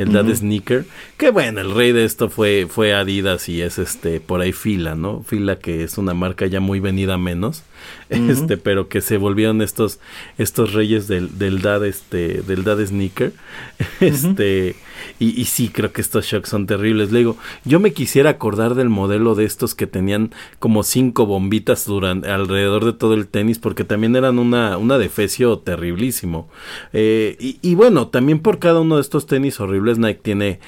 el 0.00 0.12
Dad 0.12 0.34
Sneaker, 0.34 0.86
que 1.18 1.30
bueno, 1.30 1.60
el 1.60 1.74
rey 1.74 1.92
de 1.92 2.04
esto 2.04 2.30
fue, 2.30 2.66
fue 2.68 2.94
Adidas 2.94 3.48
y 3.48 3.60
es 3.60 3.78
este 3.78 4.20
por 4.20 4.40
ahí 4.40 4.52
Fila, 4.52 4.94
¿no? 4.94 5.22
Fila 5.22 5.58
que 5.58 5.84
es 5.84 5.98
una 5.98 6.14
marca 6.14 6.46
ya 6.46 6.60
muy 6.60 6.80
venida 6.80 7.18
menos, 7.18 7.64
este, 8.08 8.56
pero 8.56 8.88
que 8.88 9.02
se 9.02 9.18
volvieron 9.18 9.60
estos, 9.60 10.00
estos 10.38 10.72
reyes 10.72 11.06
del, 11.06 11.38
del 11.38 11.60
Dad, 11.60 11.84
este, 11.84 12.40
del 12.42 12.64
Dad 12.64 12.84
Sneaker, 12.84 13.32
este, 14.00 14.76
y, 15.20 15.40
y, 15.40 15.44
sí, 15.44 15.68
creo 15.68 15.92
que 15.92 16.00
estos 16.00 16.24
shocks 16.24 16.48
son 16.48 16.66
terribles. 16.66 17.12
Le 17.12 17.18
digo, 17.18 17.36
yo 17.64 17.78
me 17.78 17.92
quisiera 17.92 18.30
acordar 18.30 18.74
del 18.74 18.88
modelo 18.88 19.34
de 19.34 19.44
estos 19.44 19.74
que 19.74 19.86
tenían 19.86 20.32
como 20.58 20.82
cinco 20.82 21.26
bombitas 21.26 21.86
alrededor 21.88 22.86
de 22.86 22.94
todo 22.94 23.14
el 23.14 23.28
tenis, 23.28 23.58
porque 23.58 23.84
también 23.84 24.16
eran 24.16 24.38
una, 24.38 24.78
una 24.78 24.98
defecio 24.98 25.58
terriblísimo. 25.58 26.48
Eh, 26.92 27.36
y, 27.38 27.58
y 27.60 27.74
bueno, 27.74 28.08
también 28.08 28.40
por 28.40 28.58
cada 28.58 28.80
uno 28.80 28.96
de 28.96 29.02
estos 29.02 29.26
tenis 29.26 29.60
horribles, 29.60 29.98
Nike 29.98 30.20
tiene 30.22 30.58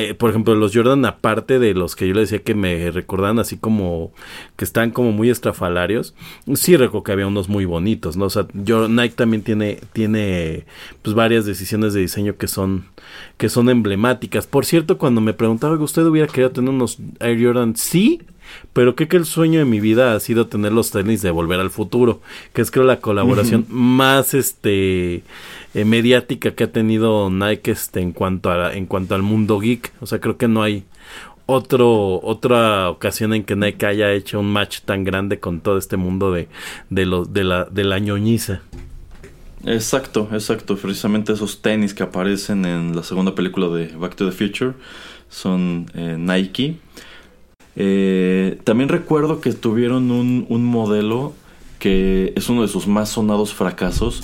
eh, 0.00 0.14
por 0.14 0.30
ejemplo, 0.30 0.54
los 0.54 0.74
Jordan, 0.74 1.04
aparte 1.04 1.58
de 1.58 1.74
los 1.74 1.96
que 1.96 2.08
yo 2.08 2.14
le 2.14 2.20
decía 2.20 2.42
que 2.42 2.54
me 2.54 2.90
recordaban 2.90 3.38
así 3.38 3.56
como 3.56 4.12
que 4.56 4.64
están 4.64 4.90
como 4.90 5.12
muy 5.12 5.30
estrafalarios, 5.30 6.14
sí 6.54 6.76
recuerdo 6.76 7.04
que 7.04 7.12
había 7.12 7.26
unos 7.26 7.48
muy 7.48 7.64
bonitos, 7.64 8.16
¿no? 8.16 8.26
O 8.26 8.30
sea, 8.30 8.46
yo, 8.54 8.88
Nike 8.88 9.14
también 9.14 9.42
tiene, 9.42 9.80
tiene 9.92 10.64
pues 11.02 11.14
varias 11.14 11.44
decisiones 11.44 11.94
de 11.94 12.00
diseño 12.00 12.36
que 12.36 12.48
son, 12.48 12.84
que 13.36 13.48
son 13.48 13.68
emblemáticas. 13.68 14.46
Por 14.46 14.64
cierto, 14.64 14.98
cuando 14.98 15.20
me 15.20 15.34
preguntaba 15.34 15.76
que 15.76 15.84
usted 15.84 16.04
hubiera 16.04 16.28
querido 16.28 16.50
tener 16.50 16.70
unos 16.70 16.98
Air 17.20 17.44
Jordan, 17.44 17.76
sí, 17.76 18.22
pero 18.72 18.94
creo 18.94 19.08
que 19.08 19.16
el 19.16 19.24
sueño 19.24 19.58
de 19.58 19.64
mi 19.64 19.80
vida 19.80 20.14
ha 20.14 20.20
sido 20.20 20.46
tener 20.46 20.72
los 20.72 20.90
tenis 20.90 21.22
de 21.22 21.30
Volver 21.30 21.60
al 21.60 21.70
Futuro, 21.70 22.20
que 22.52 22.62
es 22.62 22.70
creo 22.70 22.84
la 22.84 23.00
colaboración 23.00 23.66
más 23.68 24.34
este 24.34 25.22
eh, 25.74 25.84
mediática 25.84 26.54
que 26.54 26.64
ha 26.64 26.72
tenido 26.72 27.30
Nike 27.30 27.72
este, 27.72 28.00
en 28.00 28.12
cuanto 28.12 28.50
a 28.50 28.74
en 28.74 28.86
cuanto 28.86 29.14
al 29.14 29.22
mundo 29.22 29.58
geek, 29.58 29.92
o 30.00 30.06
sea, 30.06 30.20
creo 30.20 30.36
que 30.36 30.48
no 30.48 30.62
hay 30.62 30.84
otro 31.46 32.20
otra 32.22 32.88
ocasión 32.90 33.34
en 33.34 33.44
que 33.44 33.56
Nike 33.56 33.86
haya 33.86 34.12
hecho 34.12 34.40
un 34.40 34.52
match 34.52 34.80
tan 34.80 35.04
grande 35.04 35.40
con 35.40 35.60
todo 35.60 35.78
este 35.78 35.96
mundo 35.96 36.32
de 36.32 36.48
de 36.90 37.06
los 37.06 37.32
de 37.32 37.44
la 37.44 37.64
de 37.64 37.84
la 37.84 37.98
ñoñiza. 37.98 38.62
Exacto, 39.66 40.28
exacto, 40.32 40.76
precisamente 40.76 41.32
esos 41.32 41.62
tenis 41.62 41.94
que 41.94 42.02
aparecen 42.02 42.66
en 42.66 42.94
la 42.94 43.02
segunda 43.02 43.34
película 43.34 43.68
de 43.68 43.86
Back 43.96 44.14
to 44.14 44.28
the 44.28 44.32
Future 44.32 44.74
son 45.30 45.86
eh, 45.94 46.16
Nike. 46.18 46.76
Eh, 47.76 48.58
también 48.64 48.88
recuerdo 48.88 49.40
que 49.40 49.52
tuvieron 49.52 50.10
un, 50.10 50.46
un, 50.48 50.64
modelo 50.64 51.32
que 51.78 52.32
es 52.36 52.48
uno 52.48 52.62
de 52.62 52.68
sus 52.68 52.86
más 52.86 53.08
sonados 53.08 53.52
fracasos, 53.52 54.22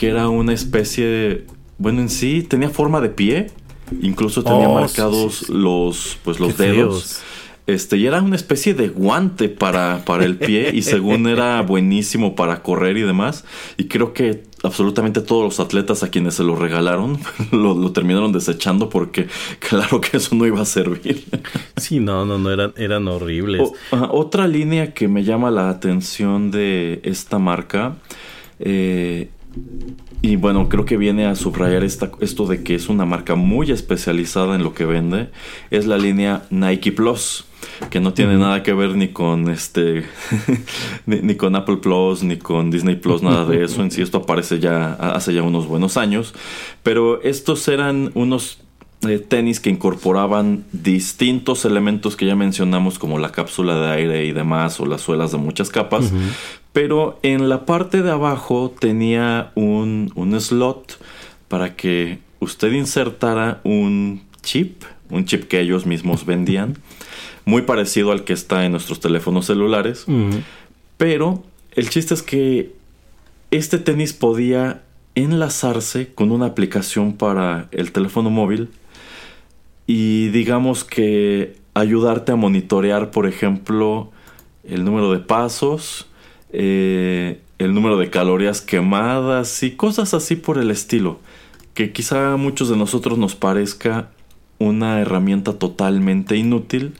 que 0.00 0.08
era 0.08 0.30
una 0.30 0.54
especie 0.54 1.04
de... 1.04 1.46
Bueno, 1.76 2.00
en 2.00 2.08
sí 2.08 2.42
tenía 2.42 2.70
forma 2.70 3.02
de 3.02 3.10
pie, 3.10 3.48
incluso 4.00 4.42
tenía 4.42 4.66
oh, 4.66 4.80
marcados 4.80 5.50
los, 5.50 6.16
pues, 6.24 6.40
los 6.40 6.56
dedos. 6.56 7.20
Este, 7.66 7.98
y 7.98 8.06
era 8.06 8.22
una 8.22 8.36
especie 8.36 8.72
de 8.72 8.88
guante 8.88 9.50
para, 9.50 10.02
para 10.06 10.24
el 10.24 10.38
pie 10.38 10.70
y 10.72 10.80
según 10.80 11.26
era 11.26 11.60
buenísimo 11.68 12.34
para 12.34 12.62
correr 12.62 12.96
y 12.96 13.02
demás. 13.02 13.44
Y 13.76 13.88
creo 13.88 14.14
que 14.14 14.44
absolutamente 14.62 15.20
todos 15.20 15.44
los 15.44 15.60
atletas 15.60 16.02
a 16.02 16.08
quienes 16.08 16.32
se 16.32 16.44
lo 16.44 16.56
regalaron 16.56 17.18
lo, 17.52 17.92
terminaron 17.92 18.32
desechando 18.32 18.88
porque 18.88 19.28
claro 19.58 20.00
que 20.00 20.16
eso 20.16 20.34
no 20.34 20.46
iba 20.46 20.62
a 20.62 20.64
servir. 20.64 21.26
Sí, 21.76 22.00
no, 22.00 22.24
no, 22.24 22.38
no, 22.38 22.50
eran, 22.50 22.72
eran 22.78 23.06
horribles. 23.06 23.70
otra 23.90 24.48
línea 24.48 24.94
que 24.94 25.08
me 25.08 25.24
llama 25.24 25.50
la 25.50 25.68
atención 25.68 26.50
de 26.50 27.00
esta 27.04 27.38
marca, 27.38 27.98
eh, 28.60 29.28
y 30.22 30.36
bueno, 30.36 30.68
creo 30.68 30.84
que 30.84 30.96
viene 30.96 31.26
a 31.26 31.34
subrayar 31.34 31.82
esta, 31.82 32.12
esto 32.20 32.46
de 32.46 32.62
que 32.62 32.74
es 32.74 32.88
una 32.88 33.04
marca 33.04 33.34
muy 33.34 33.70
especializada 33.70 34.54
en 34.54 34.62
lo 34.62 34.74
que 34.74 34.84
vende, 34.84 35.30
es 35.70 35.86
la 35.86 35.98
línea 35.98 36.44
Nike 36.50 36.92
Plus 36.92 37.44
que 37.90 38.00
no 38.00 38.12
tiene 38.12 38.36
nada 38.36 38.62
que 38.62 38.72
ver 38.72 38.94
ni 38.96 39.08
con 39.08 39.48
este 39.48 40.04
ni, 41.06 41.34
con 41.34 41.56
Apple 41.56 41.78
Plus 41.78 42.22
ni 42.22 42.36
con 42.36 42.70
Disney 42.70 42.96
Plus 42.96 43.22
nada 43.22 43.44
de 43.44 43.64
eso. 43.64 43.82
En 43.82 43.90
sí 43.90 44.02
esto 44.02 44.18
aparece 44.18 44.60
ya 44.60 44.94
hace 44.94 45.34
ya 45.34 45.42
unos 45.42 45.66
buenos 45.66 45.96
años. 45.96 46.34
Pero 46.82 47.22
estos 47.22 47.66
eran 47.68 48.10
unos 48.14 48.58
eh, 49.08 49.18
tenis 49.18 49.60
que 49.60 49.70
incorporaban 49.70 50.64
distintos 50.72 51.64
elementos 51.64 52.16
que 52.16 52.26
ya 52.26 52.36
mencionamos 52.36 52.98
como 52.98 53.18
la 53.18 53.32
cápsula 53.32 53.80
de 53.80 53.88
aire 53.92 54.24
y 54.26 54.32
demás 54.32 54.78
o 54.80 54.86
las 54.86 55.00
suelas 55.00 55.32
de 55.32 55.38
muchas 55.38 55.70
capas 55.70 56.12
pero 56.72 57.18
en 57.22 57.48
la 57.48 57.66
parte 57.66 58.02
de 58.02 58.10
abajo 58.10 58.74
tenía 58.78 59.52
un, 59.54 60.12
un 60.14 60.40
slot 60.40 60.98
para 61.48 61.76
que 61.76 62.18
usted 62.38 62.72
insertara 62.72 63.60
un 63.64 64.22
chip 64.42 64.82
un 65.10 65.24
chip 65.24 65.44
que 65.44 65.60
ellos 65.60 65.86
mismos 65.86 66.24
vendían 66.24 66.76
muy 67.44 67.62
parecido 67.62 68.12
al 68.12 68.24
que 68.24 68.32
está 68.32 68.64
en 68.64 68.72
nuestros 68.72 69.00
teléfonos 69.00 69.46
celulares. 69.46 70.06
Pero 70.96 71.42
el 71.72 71.88
chiste 71.90 72.14
es 72.14 72.22
que 72.22 72.72
este 73.50 73.78
tenis 73.78 74.12
podía 74.12 74.82
enlazarse 75.14 76.12
con 76.14 76.30
una 76.30 76.46
aplicación 76.46 77.14
para 77.14 77.68
el 77.72 77.90
teléfono 77.92 78.30
móvil 78.30 78.68
y 79.86 80.28
digamos 80.28 80.84
que 80.84 81.56
ayudarte 81.74 82.32
a 82.32 82.36
monitorear, 82.36 83.10
por 83.10 83.26
ejemplo, 83.26 84.12
el 84.62 84.84
número 84.84 85.10
de 85.10 85.18
pasos, 85.18 86.06
eh, 86.52 87.40
el 87.58 87.74
número 87.74 87.98
de 87.98 88.10
calorías 88.10 88.60
quemadas 88.60 89.62
y 89.62 89.72
cosas 89.72 90.14
así 90.14 90.36
por 90.36 90.58
el 90.58 90.70
estilo, 90.70 91.20
que 91.74 91.92
quizá 91.92 92.32
a 92.32 92.36
muchos 92.36 92.68
de 92.68 92.76
nosotros 92.76 93.18
nos 93.18 93.34
parezca 93.34 94.10
una 94.58 95.00
herramienta 95.00 95.54
totalmente 95.54 96.36
inútil, 96.36 96.94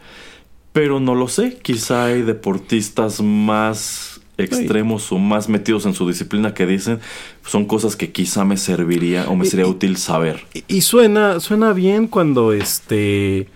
pero 0.73 1.01
no 1.01 1.15
lo 1.15 1.29
sé, 1.29 1.59
quizá 1.63 2.07
hay 2.07 2.23
deportistas 2.23 3.21
más 3.21 4.21
extremos 4.43 5.13
o 5.13 5.19
más 5.19 5.49
metidos 5.49 5.87
en 5.87 5.95
su 5.95 6.09
disciplina 6.09 6.55
que 6.55 6.67
dicen 6.67 6.99
son 7.45 7.67
cosas 7.67 7.97
que 7.97 8.11
quizá 8.11 8.45
me 8.45 8.57
serviría 8.57 9.29
o 9.29 9.37
me 9.37 9.45
sería 9.45 9.67
útil 9.67 9.97
saber. 9.97 10.45
Y, 10.67 10.81
suena 10.81 11.41
suena 11.41 11.73
bien 11.73 12.07
cuando 12.07 12.53
este 12.53 13.49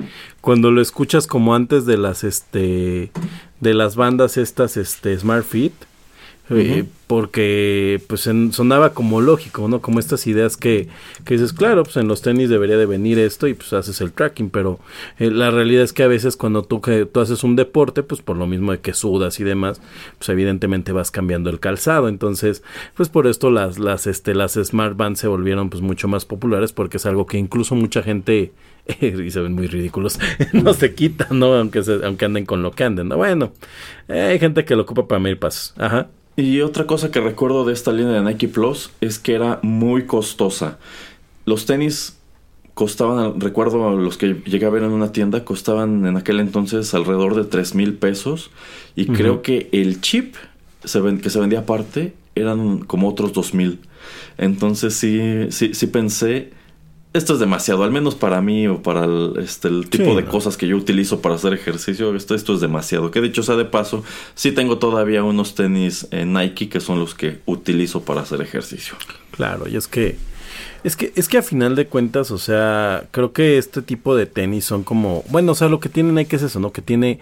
cuando 0.44 0.70
lo 0.70 0.82
escuchas 0.82 1.26
como 1.26 1.54
antes 1.54 1.86
de 1.86 1.96
las 1.96 2.22
este 2.22 3.10
de 3.60 3.74
las 3.74 3.96
bandas 3.96 4.36
estas 4.36 4.76
este 4.76 5.18
Smart 5.18 5.46
Fit 5.46 5.72
eh, 6.50 6.84
porque 7.06 8.02
pues 8.06 8.28
sonaba 8.50 8.92
como 8.92 9.22
lógico, 9.22 9.66
¿no? 9.68 9.80
Como 9.80 9.98
estas 9.98 10.26
ideas 10.26 10.56
que, 10.58 10.88
que 11.24 11.34
dices, 11.34 11.54
claro, 11.54 11.84
pues 11.84 11.96
en 11.96 12.06
los 12.06 12.20
tenis 12.20 12.50
debería 12.50 12.76
de 12.76 12.84
venir 12.84 13.18
esto 13.18 13.46
y 13.46 13.54
pues 13.54 13.72
haces 13.72 14.00
el 14.02 14.12
tracking, 14.12 14.50
pero 14.50 14.78
eh, 15.18 15.30
la 15.30 15.50
realidad 15.50 15.82
es 15.84 15.94
que 15.94 16.02
a 16.02 16.06
veces 16.06 16.36
cuando 16.36 16.62
tú, 16.62 16.82
que, 16.82 17.06
tú 17.06 17.20
haces 17.20 17.44
un 17.44 17.56
deporte, 17.56 18.02
pues 18.02 18.20
por 18.20 18.36
lo 18.36 18.46
mismo 18.46 18.72
de 18.72 18.80
que 18.80 18.92
sudas 18.92 19.40
y 19.40 19.44
demás, 19.44 19.80
pues 20.18 20.28
evidentemente 20.28 20.92
vas 20.92 21.10
cambiando 21.10 21.48
el 21.48 21.60
calzado, 21.60 22.08
entonces 22.08 22.62
pues 22.94 23.08
por 23.08 23.26
esto 23.26 23.50
las, 23.50 23.78
las, 23.78 24.06
este, 24.06 24.34
las 24.34 24.52
Smart 24.52 24.96
Bands 24.96 25.20
se 25.20 25.28
volvieron 25.28 25.70
pues 25.70 25.82
mucho 25.82 26.08
más 26.08 26.26
populares 26.26 26.72
porque 26.72 26.98
es 26.98 27.06
algo 27.06 27.26
que 27.26 27.38
incluso 27.38 27.74
mucha 27.74 28.02
gente 28.02 28.52
y 29.00 29.30
se 29.30 29.40
ven 29.40 29.54
muy 29.54 29.66
ridículos, 29.66 30.18
no 30.52 30.74
se 30.74 30.94
quitan, 30.94 31.38
¿no? 31.38 31.54
Aunque, 31.54 31.82
aunque 32.04 32.24
anden 32.26 32.44
con 32.44 32.62
lo 32.62 32.72
que 32.72 32.84
anden, 32.84 33.08
¿no? 33.08 33.16
Bueno, 33.16 33.52
hay 34.08 34.38
gente 34.38 34.66
que 34.66 34.76
lo 34.76 34.82
ocupa 34.82 35.08
para 35.08 35.20
medir 35.20 35.38
pasos, 35.38 35.74
ajá. 35.78 36.08
Y 36.36 36.60
otra 36.62 36.86
cosa 36.86 37.10
que 37.10 37.20
recuerdo 37.20 37.64
de 37.64 37.72
esta 37.72 37.92
línea 37.92 38.12
de 38.12 38.22
Nike 38.22 38.48
Plus 38.48 38.90
es 39.00 39.18
que 39.18 39.34
era 39.34 39.60
muy 39.62 40.06
costosa. 40.06 40.78
Los 41.46 41.66
tenis 41.66 42.18
costaban, 42.74 43.40
recuerdo 43.40 43.96
los 43.96 44.18
que 44.18 44.42
llegué 44.44 44.66
a 44.66 44.70
ver 44.70 44.82
en 44.82 44.90
una 44.90 45.12
tienda, 45.12 45.44
costaban 45.44 46.04
en 46.06 46.16
aquel 46.16 46.40
entonces 46.40 46.92
alrededor 46.92 47.36
de 47.36 47.44
3 47.44 47.76
mil 47.76 47.94
pesos. 47.94 48.50
Y 48.96 49.06
creo 49.06 49.42
que 49.42 49.68
el 49.72 50.00
chip 50.00 50.34
que 50.82 51.30
se 51.30 51.40
vendía 51.40 51.60
aparte 51.60 52.14
eran 52.34 52.80
como 52.80 53.08
otros 53.08 53.32
2 53.32 53.54
mil. 53.54 53.78
Entonces 54.36 54.94
sí, 54.94 55.46
sí, 55.50 55.72
sí 55.72 55.86
pensé 55.86 56.52
esto 57.14 57.34
es 57.34 57.38
demasiado, 57.38 57.84
al 57.84 57.92
menos 57.92 58.16
para 58.16 58.42
mí 58.42 58.66
o 58.66 58.82
para 58.82 59.04
el, 59.04 59.34
este, 59.38 59.68
el 59.68 59.88
tipo 59.88 60.16
de 60.16 60.24
cosas 60.24 60.56
que 60.56 60.66
yo 60.66 60.76
utilizo 60.76 61.22
para 61.22 61.36
hacer 61.36 61.54
ejercicio, 61.54 62.14
esto, 62.16 62.34
esto 62.34 62.54
es 62.54 62.60
demasiado. 62.60 63.12
Que 63.12 63.20
dicho 63.20 63.44
sea 63.44 63.54
de 63.54 63.64
paso, 63.64 64.02
sí 64.34 64.50
tengo 64.50 64.78
todavía 64.78 65.22
unos 65.22 65.54
tenis 65.54 66.08
Nike 66.10 66.68
que 66.68 66.80
son 66.80 66.98
los 66.98 67.14
que 67.14 67.38
utilizo 67.46 68.02
para 68.02 68.22
hacer 68.22 68.42
ejercicio. 68.42 68.96
Claro, 69.30 69.68
y 69.68 69.76
es 69.76 69.86
que 69.86 70.16
es 70.84 70.96
que, 70.96 71.12
es 71.16 71.28
que 71.28 71.38
a 71.38 71.42
final 71.42 71.76
de 71.76 71.86
cuentas, 71.86 72.30
o 72.30 72.38
sea, 72.38 73.04
creo 73.10 73.32
que 73.32 73.56
este 73.58 73.82
tipo 73.82 74.14
de 74.14 74.26
tenis 74.26 74.64
son 74.64 74.84
como, 74.84 75.24
bueno, 75.30 75.52
o 75.52 75.54
sea, 75.54 75.68
lo 75.68 75.80
que 75.80 75.88
tienen 75.88 76.18
hay 76.18 76.26
que 76.26 76.36
es 76.36 76.42
eso, 76.42 76.60
¿no? 76.60 76.72
Que 76.72 76.82
tiene 76.82 77.20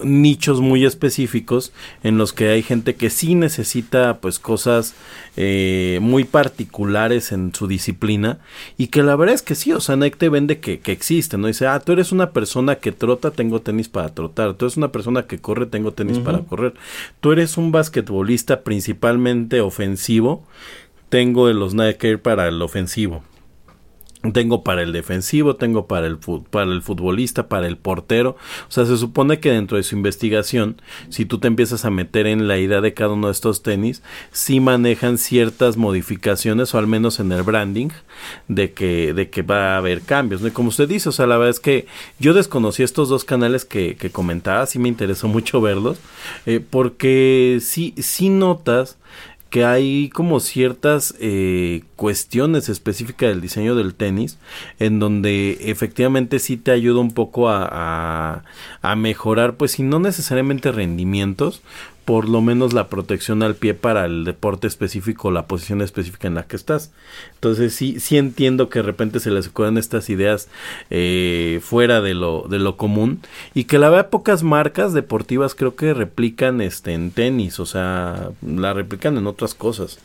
nichos 0.00 0.60
muy 0.60 0.84
específicos 0.84 1.72
en 2.02 2.18
los 2.18 2.32
que 2.32 2.48
hay 2.48 2.62
gente 2.62 2.96
que 2.96 3.10
sí 3.10 3.34
necesita, 3.34 4.18
pues, 4.18 4.38
cosas 4.38 4.94
eh, 5.36 5.98
muy 6.02 6.24
particulares 6.24 7.32
en 7.32 7.54
su 7.54 7.66
disciplina 7.66 8.38
y 8.76 8.88
que 8.88 9.02
la 9.02 9.16
verdad 9.16 9.34
es 9.34 9.42
que 9.42 9.54
sí, 9.54 9.72
o 9.72 9.80
sea, 9.80 9.96
Nike 9.96 10.16
te 10.16 10.28
vende 10.28 10.58
que, 10.58 10.80
que 10.80 10.92
existe, 10.92 11.38
¿no? 11.38 11.46
Dice, 11.46 11.66
ah, 11.66 11.80
tú 11.80 11.92
eres 11.92 12.12
una 12.12 12.30
persona 12.32 12.76
que 12.76 12.92
trota, 12.92 13.30
tengo 13.30 13.60
tenis 13.60 13.88
para 13.88 14.14
trotar, 14.14 14.54
tú 14.54 14.64
eres 14.64 14.76
una 14.76 14.92
persona 14.92 15.26
que 15.26 15.38
corre, 15.38 15.66
tengo 15.66 15.92
tenis 15.92 16.18
para 16.18 16.40
correr, 16.40 16.74
tú 17.20 17.32
eres 17.32 17.56
un 17.56 17.72
basquetbolista 17.72 18.62
principalmente 18.62 19.60
ofensivo, 19.60 20.44
tengo 21.14 21.48
los 21.52 21.74
Nike 21.74 22.18
para 22.18 22.48
el 22.48 22.60
ofensivo. 22.60 23.22
Tengo 24.32 24.64
para 24.64 24.82
el 24.82 24.92
defensivo, 24.92 25.54
tengo 25.54 25.86
para 25.86 26.08
el, 26.08 26.18
para 26.50 26.72
el 26.72 26.82
futbolista, 26.82 27.46
para 27.46 27.68
el 27.68 27.76
portero. 27.76 28.30
O 28.68 28.72
sea, 28.72 28.84
se 28.84 28.96
supone 28.96 29.38
que 29.38 29.52
dentro 29.52 29.76
de 29.76 29.84
su 29.84 29.94
investigación, 29.94 30.82
si 31.10 31.24
tú 31.24 31.38
te 31.38 31.46
empiezas 31.46 31.84
a 31.84 31.90
meter 31.90 32.26
en 32.26 32.48
la 32.48 32.58
idea 32.58 32.80
de 32.80 32.94
cada 32.94 33.12
uno 33.12 33.28
de 33.28 33.32
estos 33.32 33.62
tenis, 33.62 34.02
sí 34.32 34.58
manejan 34.58 35.16
ciertas 35.18 35.76
modificaciones, 35.76 36.74
o 36.74 36.78
al 36.78 36.88
menos 36.88 37.20
en 37.20 37.30
el 37.30 37.44
branding, 37.44 37.90
de 38.48 38.72
que, 38.72 39.14
de 39.14 39.30
que 39.30 39.42
va 39.42 39.74
a 39.74 39.76
haber 39.76 40.00
cambios. 40.00 40.40
¿no? 40.40 40.52
como 40.52 40.70
usted 40.70 40.88
dice, 40.88 41.10
o 41.10 41.12
sea, 41.12 41.28
la 41.28 41.36
verdad 41.36 41.50
es 41.50 41.60
que 41.60 41.86
yo 42.18 42.34
desconocí 42.34 42.82
estos 42.82 43.08
dos 43.08 43.24
canales 43.24 43.64
que, 43.64 43.94
que 43.94 44.10
comentaba, 44.10 44.66
sí 44.66 44.80
me 44.80 44.88
interesó 44.88 45.28
mucho 45.36 45.60
verlos, 45.60 45.98
eh, 46.44 46.58
porque 46.58 47.60
sí, 47.60 47.94
sí 47.98 48.30
notas 48.30 48.96
que 49.54 49.64
hay 49.64 50.08
como 50.08 50.40
ciertas 50.40 51.14
eh, 51.20 51.84
cuestiones 51.94 52.68
específicas 52.68 53.28
del 53.28 53.40
diseño 53.40 53.76
del 53.76 53.94
tenis 53.94 54.36
en 54.80 54.98
donde 54.98 55.70
efectivamente 55.70 56.40
sí 56.40 56.56
te 56.56 56.72
ayuda 56.72 56.98
un 56.98 57.12
poco 57.12 57.48
a, 57.48 58.42
a, 58.82 58.96
mejorar 58.96 59.54
pues 59.54 59.70
si 59.70 59.84
no 59.84 60.00
necesariamente 60.00 60.72
rendimientos 60.72 61.62
por 62.04 62.28
lo 62.28 62.40
menos 62.42 62.72
la 62.72 62.88
protección 62.88 63.42
al 63.42 63.54
pie 63.54 63.74
para 63.74 64.04
el 64.04 64.24
deporte 64.24 64.66
específico, 64.66 65.30
la 65.30 65.46
posición 65.46 65.82
específica 65.82 66.28
en 66.28 66.34
la 66.34 66.44
que 66.44 66.56
estás. 66.56 66.92
Entonces 67.34 67.74
sí, 67.74 67.98
sí 68.00 68.16
entiendo 68.16 68.68
que 68.68 68.80
de 68.80 68.84
repente 68.84 69.20
se 69.20 69.30
les 69.30 69.48
ocurran 69.48 69.78
estas 69.78 70.10
ideas 70.10 70.48
eh, 70.90 71.60
fuera 71.62 72.00
de 72.00 72.14
lo, 72.14 72.46
de 72.48 72.58
lo 72.58 72.76
común 72.76 73.20
y 73.54 73.64
que 73.64 73.78
la 73.78 73.90
verdad 73.90 74.10
pocas 74.10 74.42
marcas 74.42 74.92
deportivas 74.92 75.54
creo 75.54 75.76
que 75.76 75.94
replican 75.94 76.60
este 76.60 76.92
en 76.92 77.10
tenis, 77.10 77.58
o 77.60 77.66
sea, 77.66 78.30
la 78.42 78.74
replican 78.74 79.16
en 79.16 79.26
otras 79.26 79.54
cosas. 79.54 79.98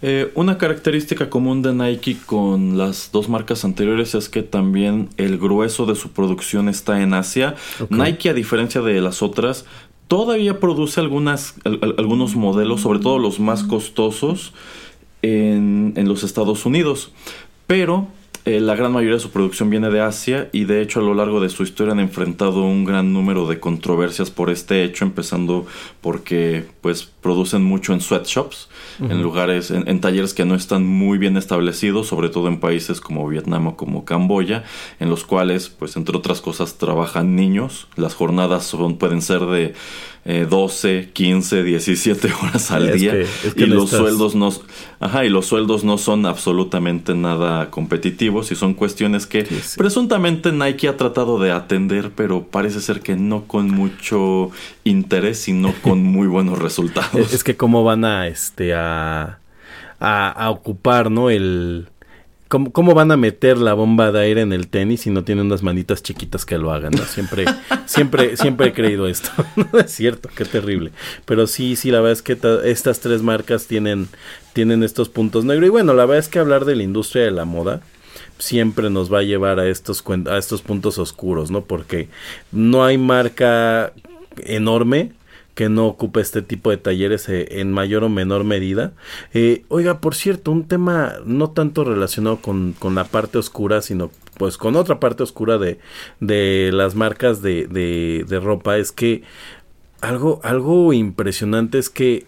Eh, 0.00 0.32
una 0.34 0.58
característica 0.58 1.28
común 1.28 1.62
de 1.62 1.74
Nike 1.74 2.16
con 2.24 2.78
las 2.78 3.10
dos 3.12 3.28
marcas 3.28 3.64
anteriores 3.64 4.14
es 4.14 4.28
que 4.28 4.42
también 4.42 5.10
el 5.16 5.38
grueso 5.38 5.86
de 5.86 5.94
su 5.94 6.12
producción 6.12 6.68
está 6.68 7.00
en 7.02 7.14
Asia. 7.14 7.54
Nike, 7.90 8.30
a 8.30 8.34
diferencia 8.34 8.80
de 8.80 9.00
las 9.00 9.22
otras, 9.22 9.66
todavía 10.12 10.60
produce 10.60 11.00
algunos 11.00 12.36
modelos, 12.36 12.82
sobre 12.82 12.98
todo 12.98 13.18
los 13.18 13.40
más 13.40 13.62
costosos, 13.62 14.52
en, 15.22 15.94
en 15.96 16.06
los 16.06 16.22
Estados 16.22 16.66
Unidos. 16.66 17.12
Pero 17.66 18.08
eh, 18.44 18.58
la 18.58 18.74
gran 18.74 18.90
mayoría 18.90 19.14
de 19.14 19.20
su 19.20 19.30
producción 19.30 19.70
viene 19.70 19.88
de 19.88 20.00
Asia 20.00 20.48
y 20.50 20.64
de 20.64 20.82
hecho 20.82 20.98
a 20.98 21.02
lo 21.04 21.14
largo 21.14 21.40
de 21.40 21.48
su 21.48 21.62
historia 21.62 21.92
han 21.92 22.00
enfrentado 22.00 22.64
un 22.64 22.84
gran 22.84 23.12
número 23.12 23.46
de 23.46 23.60
controversias 23.60 24.32
por 24.32 24.50
este 24.50 24.82
hecho, 24.82 25.04
empezando 25.04 25.64
porque 26.00 26.64
pues 26.80 27.04
producen 27.04 27.62
mucho 27.62 27.92
en 27.92 28.00
sweatshops, 28.00 28.68
en 28.98 29.22
lugares, 29.22 29.70
en, 29.70 30.00
talleres 30.00 30.34
que 30.34 30.44
no 30.44 30.56
están 30.56 30.84
muy 30.84 31.18
bien 31.18 31.36
establecidos, 31.36 32.08
sobre 32.08 32.30
todo 32.30 32.48
en 32.48 32.58
países 32.58 33.00
como 33.00 33.28
Vietnam 33.28 33.68
o 33.68 33.76
como 33.76 34.04
Camboya, 34.04 34.64
en 34.98 35.08
los 35.08 35.24
cuales 35.24 35.68
pues 35.68 35.96
entre 35.96 36.16
otras 36.16 36.40
cosas 36.40 36.78
trabajan 36.78 37.36
niños, 37.36 37.86
las 37.94 38.14
jornadas 38.14 38.64
son, 38.64 38.98
pueden 38.98 39.22
ser 39.22 39.46
de 39.46 39.74
12, 40.24 41.10
15, 41.12 41.64
17 41.64 42.32
horas 42.42 42.70
al 42.70 42.92
día 42.92 43.24
y 43.56 43.66
los 43.66 43.90
sueldos 43.90 44.36
no 44.36 44.50
ajá, 45.00 45.24
y 45.24 45.28
los 45.28 45.46
sueldos 45.46 45.82
no 45.82 45.98
son 45.98 46.26
absolutamente 46.26 47.14
nada 47.14 47.70
competitivos 47.70 48.52
y 48.52 48.54
son 48.54 48.74
cuestiones 48.74 49.26
que 49.26 49.46
presuntamente 49.76 50.52
Nike 50.52 50.86
ha 50.86 50.96
tratado 50.96 51.40
de 51.40 51.50
atender, 51.50 52.12
pero 52.14 52.44
parece 52.44 52.80
ser 52.80 53.00
que 53.00 53.16
no 53.16 53.48
con 53.48 53.68
mucho 53.70 54.52
interés 54.84 55.38
sino 55.38 55.74
con 55.82 56.02
muy 56.04 56.28
buenos 56.28 56.60
resultados. 56.60 57.32
Es 57.32 57.42
que 57.42 57.56
cómo 57.56 57.82
van 57.82 58.04
a 58.04 58.28
este 58.28 58.74
a 58.74 59.40
a, 59.98 60.28
a 60.30 60.50
ocupar, 60.50 61.10
¿no? 61.10 61.30
el 61.30 61.88
¿Cómo, 62.52 62.92
van 62.92 63.10
a 63.10 63.16
meter 63.16 63.56
la 63.56 63.72
bomba 63.72 64.12
de 64.12 64.20
aire 64.20 64.42
en 64.42 64.52
el 64.52 64.68
tenis 64.68 65.00
si 65.00 65.10
no 65.10 65.24
tienen 65.24 65.46
unas 65.46 65.62
manitas 65.62 66.02
chiquitas 66.02 66.44
que 66.44 66.58
lo 66.58 66.70
hagan? 66.70 66.92
Siempre, 67.06 67.46
siempre, 67.86 68.36
siempre 68.36 68.66
he 68.66 68.72
creído 68.74 69.08
esto. 69.08 69.30
no 69.72 69.78
es 69.78 69.90
cierto, 69.90 70.28
qué 70.34 70.44
terrible. 70.44 70.92
Pero 71.24 71.46
sí, 71.46 71.76
sí, 71.76 71.90
la 71.90 72.02
verdad 72.02 72.12
es 72.12 72.20
que 72.20 72.38
estas 72.64 73.00
tres 73.00 73.22
marcas 73.22 73.66
tienen, 73.68 74.08
tienen 74.52 74.82
estos 74.82 75.08
puntos 75.08 75.46
negros. 75.46 75.66
Y 75.68 75.70
bueno, 75.70 75.94
la 75.94 76.04
verdad 76.04 76.18
es 76.18 76.28
que 76.28 76.40
hablar 76.40 76.66
de 76.66 76.76
la 76.76 76.82
industria 76.82 77.24
de 77.24 77.30
la 77.30 77.46
moda 77.46 77.80
siempre 78.38 78.90
nos 78.90 79.10
va 79.10 79.20
a 79.20 79.22
llevar 79.22 79.58
a 79.58 79.66
estos, 79.68 80.04
a 80.26 80.36
estos 80.36 80.60
puntos 80.60 80.98
oscuros, 80.98 81.50
¿no? 81.50 81.64
Porque 81.64 82.10
no 82.50 82.84
hay 82.84 82.98
marca 82.98 83.94
enorme 84.44 85.12
que 85.54 85.68
no 85.68 85.86
ocupe 85.86 86.20
este 86.20 86.42
tipo 86.42 86.70
de 86.70 86.78
talleres 86.78 87.28
eh, 87.28 87.60
en 87.60 87.72
mayor 87.72 88.04
o 88.04 88.08
menor 88.08 88.44
medida. 88.44 88.92
Eh, 89.34 89.64
oiga, 89.68 90.00
por 90.00 90.14
cierto, 90.14 90.50
un 90.50 90.66
tema 90.66 91.14
no 91.24 91.50
tanto 91.50 91.84
relacionado 91.84 92.38
con, 92.38 92.72
con, 92.78 92.94
la 92.94 93.04
parte 93.04 93.38
oscura, 93.38 93.82
sino 93.82 94.10
pues 94.38 94.56
con 94.56 94.76
otra 94.76 94.98
parte 94.98 95.22
oscura 95.22 95.58
de, 95.58 95.78
de 96.20 96.70
las 96.72 96.94
marcas 96.94 97.42
de, 97.42 97.66
de, 97.66 98.24
de 98.26 98.40
ropa, 98.40 98.78
es 98.78 98.92
que 98.92 99.22
algo, 100.00 100.40
algo 100.42 100.92
impresionante 100.92 101.78
es 101.78 101.90
que 101.90 102.26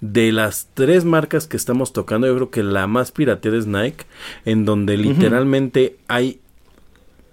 de 0.00 0.32
las 0.32 0.68
tres 0.74 1.04
marcas 1.04 1.46
que 1.46 1.56
estamos 1.56 1.92
tocando, 1.92 2.26
yo 2.26 2.34
creo 2.34 2.50
que 2.50 2.62
la 2.62 2.86
más 2.86 3.12
pirateada 3.12 3.56
es 3.56 3.66
Nike, 3.66 4.04
en 4.44 4.64
donde 4.64 4.98
literalmente 4.98 5.96
hay 6.08 6.40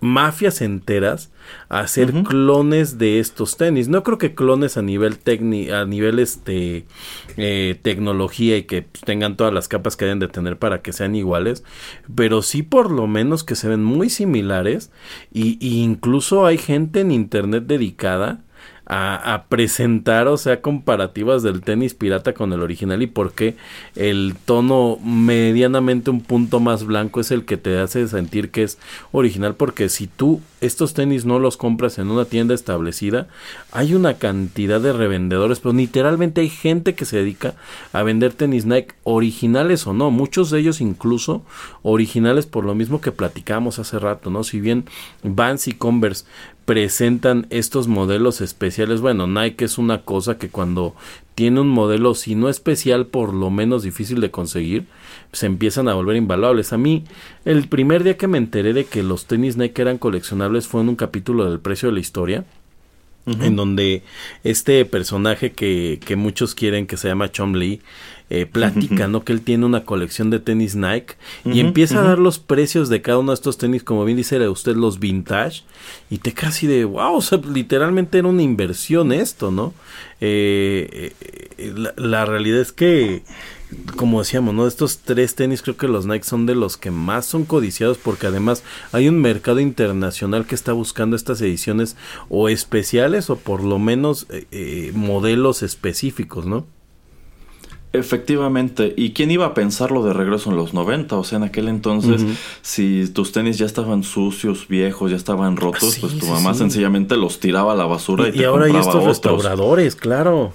mafias 0.02 0.62
enteras 0.62 1.32
a 1.70 1.80
hacer 1.80 2.12
clones 2.24 2.98
de 2.98 3.20
estos 3.20 3.56
tenis. 3.56 3.88
No 3.88 4.04
creo 4.04 4.18
que 4.18 4.36
clones 4.36 4.76
a 4.76 4.82
nivel 4.82 5.20
a 5.74 5.86
nivel 5.86 6.20
este 6.20 6.86
eh, 7.38 7.80
tecnología 7.82 8.58
y 8.58 8.64
que 8.64 8.82
tengan 9.06 9.38
todas 9.38 9.54
las 9.54 9.68
capas 9.68 9.96
que 9.96 10.06
deben 10.06 10.20
de 10.20 10.28
tener 10.28 10.58
para 10.58 10.82
que 10.82 10.92
sean 10.92 11.16
iguales, 11.16 11.64
pero 12.14 12.42
sí 12.42 12.64
por 12.64 12.92
lo 12.92 13.08
menos 13.08 13.44
que 13.44 13.56
se 13.56 13.70
ven 13.70 13.84
muy 13.84 14.10
similares 14.10 14.92
y, 15.32 15.58
y 15.66 15.84
incluso 15.84 16.46
hay 16.46 16.58
gente 16.58 17.02
en 17.02 17.12
internet 17.12 17.66
dedicada 17.68 18.42
a, 18.94 19.46
presentar, 19.48 20.28
o 20.28 20.36
sea, 20.36 20.60
comparativas 20.60 21.44
del 21.44 21.62
tenis 21.62 21.94
pirata 21.94 22.34
con 22.34 22.52
el 22.52 22.62
original 22.62 23.02
y 23.02 23.08
por 23.08 23.32
qué 23.32 23.56
el 23.96 24.36
tono 24.44 24.98
medianamente 25.02 26.10
un 26.10 26.20
punto 26.20 26.60
más 26.60 26.84
blanco 26.84 27.22
es 27.22 27.32
el 27.32 27.46
que 27.46 27.56
te 27.56 27.80
hace 27.80 28.06
sentir 28.10 28.52
que 28.52 28.64
es 28.64 28.78
original, 29.14 29.56
porque 29.56 29.88
si 29.88 30.08
tú 30.08 30.42
estos 30.60 30.94
tenis 30.94 31.24
no 31.24 31.40
los 31.40 31.56
compras 31.56 32.00
en 32.00 32.12
una 32.12 32.26
tienda 32.26 32.54
establecida, 32.54 33.28
hay 33.72 33.96
una 33.96 34.16
cantidad 34.16 34.82
de 34.82 34.92
revendedores, 34.92 35.62
pero 35.62 35.74
literalmente 35.74 36.42
hay 36.42 36.50
gente 36.50 36.94
que 36.94 37.06
se 37.06 37.18
dedica 37.18 37.56
a 37.94 38.04
vender 38.04 38.34
tenis 38.34 38.66
Nike 38.66 38.94
originales 39.04 39.88
o 39.88 39.94
no, 39.94 40.12
muchos 40.12 40.52
de 40.52 40.60
ellos 40.60 40.82
incluso 40.82 41.44
originales 41.82 42.46
por 42.46 42.66
lo 42.66 42.76
mismo 42.76 43.00
que 43.00 43.14
platicamos 43.14 43.80
hace 43.80 44.00
rato, 44.00 44.30
¿no? 44.30 44.44
Si 44.44 44.60
bien 44.60 44.84
Vans 45.24 45.70
y 45.70 45.72
Converse 45.72 46.26
presentan 46.66 47.48
estos 47.50 47.88
modelos 47.88 48.42
especiales, 48.42 49.02
bueno, 49.02 49.28
Nike 49.28 49.66
es 49.66 49.78
una 49.78 50.02
cosa 50.04 50.38
que 50.38 50.50
cuando 50.50 50.96
tiene 51.36 51.60
un 51.60 51.70
modelo, 51.70 52.14
si 52.14 52.36
no 52.36 52.50
especial, 52.50 53.08
por 53.08 53.34
lo 53.34 53.50
menos 53.50 53.84
difícil 53.84 54.22
de 54.22 54.32
conseguir, 54.32 54.86
se 55.32 55.48
empiezan 55.48 55.88
a 55.88 55.94
volver 55.94 56.18
invaluables. 56.18 56.74
A 56.74 56.78
mí, 56.78 57.04
el 57.46 57.68
primer 57.68 58.04
día 58.04 58.18
que 58.18 58.28
me 58.28 58.38
enteré 58.38 58.74
de 58.74 58.86
que 58.86 59.04
los 59.04 59.26
tenis 59.26 59.58
Nike 59.58 59.82
eran 59.82 59.98
coleccionables 59.98 60.68
fue 60.68 60.82
en 60.82 60.90
un 60.90 60.96
capítulo 60.96 61.50
del 61.50 61.60
precio 61.60 61.90
de 61.90 61.94
la 61.94 62.00
historia. 62.00 62.46
En 63.28 63.56
donde 63.56 64.02
este 64.44 64.84
personaje 64.84 65.52
que, 65.52 66.00
que 66.04 66.16
muchos 66.16 66.56
quieren 66.56 66.88
que 66.88 66.98
se 66.98 67.08
llama 67.08 67.32
Chom 67.32 67.54
Lee 67.54 67.80
eh, 68.32 68.46
platica, 68.46 69.08
¿no? 69.08 69.24
Que 69.24 69.34
él 69.34 69.42
tiene 69.42 69.66
una 69.66 69.86
colección 69.86 70.30
de 70.30 70.40
tenis 70.40 70.76
Nike 70.76 71.16
y 71.46 71.60
empieza 71.60 72.00
a 72.00 72.04
dar 72.04 72.18
los 72.18 72.40
precios 72.40 72.90
de 72.90 73.02
cada 73.02 73.20
uno 73.20 73.32
de 73.32 73.36
estos 73.36 73.58
tenis, 73.58 73.84
como 73.84 74.06
bien 74.06 74.18
dice 74.18 74.48
usted, 74.50 74.76
los 74.76 75.00
vintage, 75.00 75.64
y 76.10 76.18
te 76.18 76.34
casi 76.34 76.66
de, 76.66 76.86
wow, 76.86 77.16
o 77.16 77.22
sea, 77.22 77.40
literalmente 77.40 78.18
era 78.18 78.28
una 78.28 78.42
inversión 78.42 79.12
esto, 79.12 79.52
¿no? 79.52 79.74
Eh, 80.22 81.14
eh, 81.58 81.74
la, 81.76 81.94
la, 81.98 82.26
realidad 82.26 82.62
es 82.62 82.72
que 82.72 83.24
como 83.96 84.20
decíamos, 84.20 84.54
¿no? 84.54 84.68
Estos 84.68 85.00
tres 85.00 85.36
tenis 85.36 85.62
creo 85.62 85.78
que 85.78 85.88
los 85.88 86.06
Nike 86.06 86.26
son 86.26 86.46
de 86.46 86.56
los 86.56 86.78
que 86.78 86.92
más 86.92 87.26
son 87.26 87.46
codiciados 87.46 87.98
porque 87.98 88.28
además 88.28 88.64
hay 88.92 89.08
un 89.08 89.20
mercado 89.20 89.60
internacional 89.60 90.46
que 90.46 90.56
está 90.56 90.74
buscando 90.74 91.16
estas 91.16 91.42
ediciones 91.42 91.96
o 92.30 92.50
especiales 92.50 93.30
o 93.30 93.38
por 93.38 93.64
lo 93.64 93.80
menos 93.80 94.28
eh, 94.30 94.46
eh, 94.52 94.92
modelos 94.94 95.64
específicos, 95.64 96.46
¿no? 96.46 96.66
Efectivamente, 97.94 98.94
¿y 98.96 99.12
quién 99.12 99.32
iba 99.32 99.46
a 99.46 99.54
pensarlo 99.54 100.04
de 100.04 100.14
regreso 100.14 100.50
en 100.50 100.56
los 100.56 100.74
90? 100.74 101.18
O 101.18 101.24
sea, 101.26 101.38
en 101.38 101.44
aquel 101.44 101.68
entonces, 101.68 102.24
si 102.62 103.10
tus 103.14 103.34
tenis 103.34 103.58
ya 103.58 103.66
estaban 103.66 104.04
sucios, 104.04 104.70
viejos, 104.70 105.12
ya 105.12 105.18
estaban 105.18 105.58
rotos, 105.58 105.98
pues 106.00 106.18
tu 106.18 106.26
mamá 106.26 106.54
sencillamente 106.54 107.18
los 107.18 107.40
tiraba 107.40 107.74
a 107.74 107.76
la 107.76 107.86
basura 107.86 108.30
y, 108.30 108.38
y, 108.38 108.42
y 108.42 108.44
ahora 108.46 108.66
hay 108.66 108.76
estos 108.78 109.04
restauradores, 109.04 109.96
claro. 109.96 110.54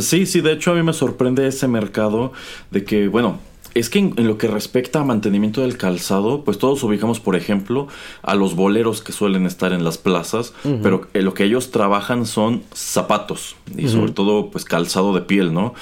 Sí, 0.00 0.26
sí, 0.26 0.40
de 0.40 0.52
hecho 0.52 0.72
a 0.72 0.74
mí 0.74 0.82
me 0.82 0.92
sorprende 0.92 1.46
ese 1.46 1.68
mercado 1.68 2.32
de 2.70 2.84
que, 2.84 3.08
bueno, 3.08 3.38
es 3.78 3.90
que 3.90 3.98
en, 3.98 4.14
lo 4.26 4.38
que 4.38 4.48
respecta 4.48 5.00
a 5.00 5.04
mantenimiento 5.04 5.62
del 5.62 5.76
calzado, 5.76 6.44
pues 6.44 6.58
todos 6.58 6.82
ubicamos, 6.82 7.20
por 7.20 7.36
ejemplo, 7.36 7.88
a 8.22 8.34
los 8.34 8.54
boleros 8.54 9.02
que 9.02 9.12
suelen 9.12 9.46
estar 9.46 9.72
en 9.72 9.84
las 9.84 9.98
plazas, 9.98 10.54
pero 10.82 11.08
eh, 11.14 11.22
lo 11.22 11.34
que 11.34 11.44
ellos 11.44 11.70
trabajan 11.70 12.26
son 12.26 12.62
zapatos 12.72 13.56
y 13.76 13.88
sobre 13.88 14.12
todo 14.12 14.50
pues 14.50 14.64
calzado 14.64 15.12
de 15.14 15.22
piel, 15.22 15.52
¿no? 15.52 15.74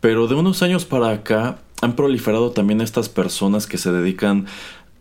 Pero 0.00 0.26
de 0.26 0.34
unos 0.34 0.62
años 0.62 0.84
para 0.84 1.10
acá 1.10 1.58
han 1.80 1.96
proliferado 1.96 2.50
también 2.50 2.80
estas 2.80 3.08
personas 3.08 3.66
que 3.66 3.78
se 3.78 3.92
dedican 3.92 4.46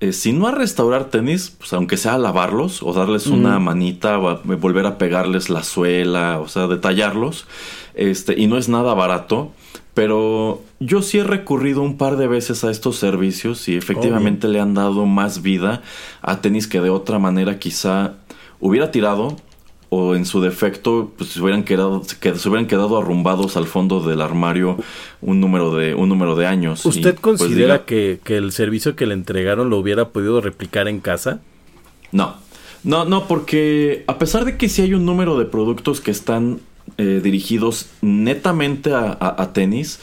eh, 0.03 0.11
si 0.11 0.33
no 0.33 0.47
a 0.47 0.51
restaurar 0.51 1.05
tenis, 1.05 1.55
pues 1.57 1.71
aunque 1.71 1.95
sea 1.95 2.15
a 2.15 2.17
lavarlos 2.17 2.83
o 2.83 2.91
darles 2.91 3.27
una 3.27 3.57
manita 3.59 4.19
o 4.19 4.37
volver 4.43 4.85
a 4.85 4.97
pegarles 4.97 5.49
la 5.49 5.63
suela, 5.63 6.41
o 6.41 6.49
sea, 6.49 6.67
detallarlos, 6.67 7.45
este, 7.93 8.37
y 8.37 8.47
no 8.47 8.57
es 8.57 8.67
nada 8.67 8.93
barato, 8.95 9.53
pero 9.93 10.61
yo 10.79 11.01
sí 11.01 11.19
he 11.19 11.23
recurrido 11.23 11.81
un 11.81 11.97
par 11.97 12.17
de 12.17 12.27
veces 12.27 12.63
a 12.63 12.71
estos 12.71 12.97
servicios 12.97 13.67
y 13.67 13.75
efectivamente 13.75 14.47
le 14.47 14.59
han 14.59 14.73
dado 14.73 15.05
más 15.05 15.41
vida 15.41 15.81
a 16.21 16.41
tenis 16.41 16.67
que 16.67 16.81
de 16.81 16.89
otra 16.89 17.19
manera 17.19 17.59
quizá 17.59 18.13
hubiera 18.59 18.91
tirado 18.91 19.37
o 19.89 20.15
en 20.15 20.25
su 20.25 20.41
defecto 20.41 21.11
pues 21.15 21.31
se 21.31 21.41
hubieran 21.41 21.63
quedado 21.63 22.01
que 22.19 22.33
se 22.33 22.49
hubieran 22.49 22.65
quedado 22.65 22.97
arrumbados 22.97 23.55
al 23.55 23.67
fondo 23.67 23.99
del 23.99 24.21
armario 24.21 24.77
un 25.21 25.39
número 25.39 25.75
de 25.75 25.93
un 25.93 26.09
número 26.09 26.35
de 26.35 26.47
años. 26.47 26.83
¿Usted 26.85 27.15
pues, 27.15 27.39
considera 27.39 27.85
que, 27.85 28.19
que, 28.23 28.37
el 28.37 28.51
servicio 28.51 28.95
que 28.95 29.05
le 29.05 29.13
entregaron 29.13 29.69
lo 29.69 29.77
hubiera 29.77 30.09
podido 30.09 30.41
replicar 30.41 30.87
en 30.87 30.99
casa? 30.99 31.41
No. 32.11 32.41
No, 32.83 33.05
no, 33.05 33.27
porque 33.27 34.03
a 34.07 34.17
pesar 34.17 34.43
de 34.43 34.57
que 34.57 34.67
sí 34.67 34.81
hay 34.81 34.93
un 34.93 35.05
número 35.05 35.37
de 35.37 35.45
productos 35.45 36.01
que 36.01 36.11
están 36.11 36.59
eh, 36.97 37.21
dirigidos 37.23 37.87
netamente 38.01 38.91
a, 38.93 39.49
tenis, 39.53 39.99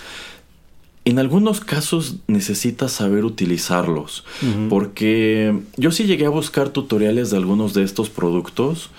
en 1.05 1.19
algunos 1.19 1.61
casos 1.61 2.17
necesitas 2.27 2.93
saber 2.93 3.25
utilizarlos. 3.25 4.25
Porque 4.69 5.59
yo 5.77 5.91
sí 5.91 6.05
llegué 6.05 6.27
a 6.27 6.31
buscar 6.31 6.71
tutoriales 6.71 7.31
de 7.31 7.37
algunos 7.39 7.75
de 7.75 7.85
estos 7.85 8.11
productos 8.11 8.91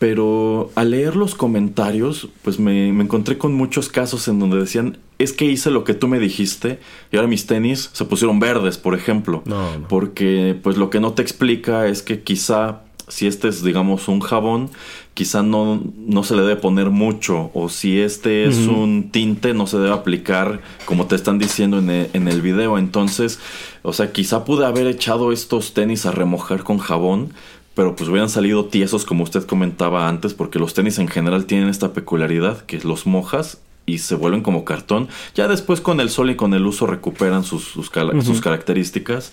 pero 0.00 0.72
al 0.76 0.92
leer 0.92 1.14
los 1.14 1.34
comentarios, 1.34 2.30
pues 2.40 2.58
me, 2.58 2.88
encontré 2.88 3.36
con 3.36 3.52
muchos 3.52 3.90
casos 3.90 4.28
en 4.28 4.38
donde 4.38 4.56
decían, 4.56 4.96
es 5.18 5.34
que 5.34 5.44
hice 5.44 5.70
lo 5.70 5.84
que 5.84 5.92
tú 5.92 6.08
me 6.08 6.18
dijiste 6.18 6.80
y 7.12 7.16
ahora 7.16 7.28
mis 7.28 7.44
tenis 7.44 7.90
se 7.92 8.06
pusieron 8.06 8.40
verdes, 8.40 8.78
por 8.78 8.94
ejemplo. 8.94 9.42
Porque 9.90 10.58
pues 10.62 10.78
lo 10.78 10.88
que 10.88 11.00
no 11.00 11.12
te 11.12 11.20
explica 11.20 11.86
es 11.86 12.02
que 12.02 12.22
quizá 12.22 12.80
si 13.10 13.26
este 13.26 13.48
es 13.48 13.62
digamos 13.62 14.08
un 14.08 14.20
jabón, 14.20 14.70
quizá 15.14 15.42
no, 15.42 15.82
no 15.96 16.24
se 16.24 16.34
le 16.34 16.42
debe 16.42 16.56
poner 16.56 16.90
mucho 16.90 17.50
o 17.52 17.68
si 17.68 18.00
este 18.00 18.46
es 18.46 18.56
un 18.66 19.10
tinte 19.10 19.52
no 19.52 19.66
se 19.66 19.78
debe 19.78 19.92
aplicar 19.92 20.60
como 20.86 21.06
te 21.06 21.16
están 21.16 21.38
diciendo 21.38 21.78
en 21.78 21.90
el, 21.90 22.10
en 22.14 22.28
el 22.28 22.40
video. 22.40 22.78
Entonces, 22.78 23.38
o 23.82 23.92
sea, 23.92 24.12
quizá 24.12 24.44
pude 24.44 24.64
haber 24.64 24.86
echado 24.86 25.32
estos 25.32 25.74
tenis 25.74 26.06
a 26.06 26.12
remojar 26.12 26.62
con 26.64 26.78
jabón 26.78 27.34
pero 27.74 27.94
pues 27.96 28.10
hubieran 28.10 28.28
salido 28.28 28.66
tiesos 28.66 29.04
como 29.04 29.24
usted 29.24 29.44
comentaba 29.46 30.08
antes, 30.08 30.34
porque 30.34 30.58
los 30.58 30.74
tenis 30.74 30.98
en 30.98 31.08
general 31.08 31.46
tienen 31.46 31.68
esta 31.68 31.92
peculiaridad 31.92 32.62
que 32.66 32.78
los 32.80 33.06
mojas 33.06 33.58
y 33.86 33.98
se 33.98 34.14
vuelven 34.14 34.42
como 34.42 34.64
cartón. 34.64 35.08
Ya 35.34 35.48
después 35.48 35.80
con 35.80 36.00
el 36.00 36.10
sol 36.10 36.30
y 36.30 36.36
con 36.36 36.54
el 36.54 36.66
uso 36.66 36.86
recuperan 36.86 37.44
sus, 37.44 37.64
sus, 37.64 37.90
características. 37.90 39.32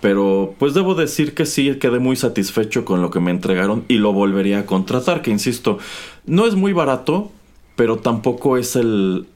Pero 0.00 0.54
pues 0.58 0.74
debo 0.74 0.94
decir 0.94 1.34
que 1.34 1.46
sí 1.46 1.76
quedé 1.76 1.98
muy 1.98 2.16
satisfecho 2.16 2.84
con 2.84 3.00
lo 3.02 3.10
que 3.10 3.20
me 3.20 3.30
entregaron 3.30 3.84
y 3.88 3.94
lo 3.94 4.12
volvería 4.12 4.60
a 4.60 4.66
contratar, 4.66 5.22
que 5.22 5.30
insisto, 5.30 5.78
no 6.26 6.46
es 6.46 6.54
muy 6.54 6.72
barato, 6.72 7.30
pero 7.76 7.96
tampoco 7.96 8.56
es 8.56 8.76
el... 8.76 9.26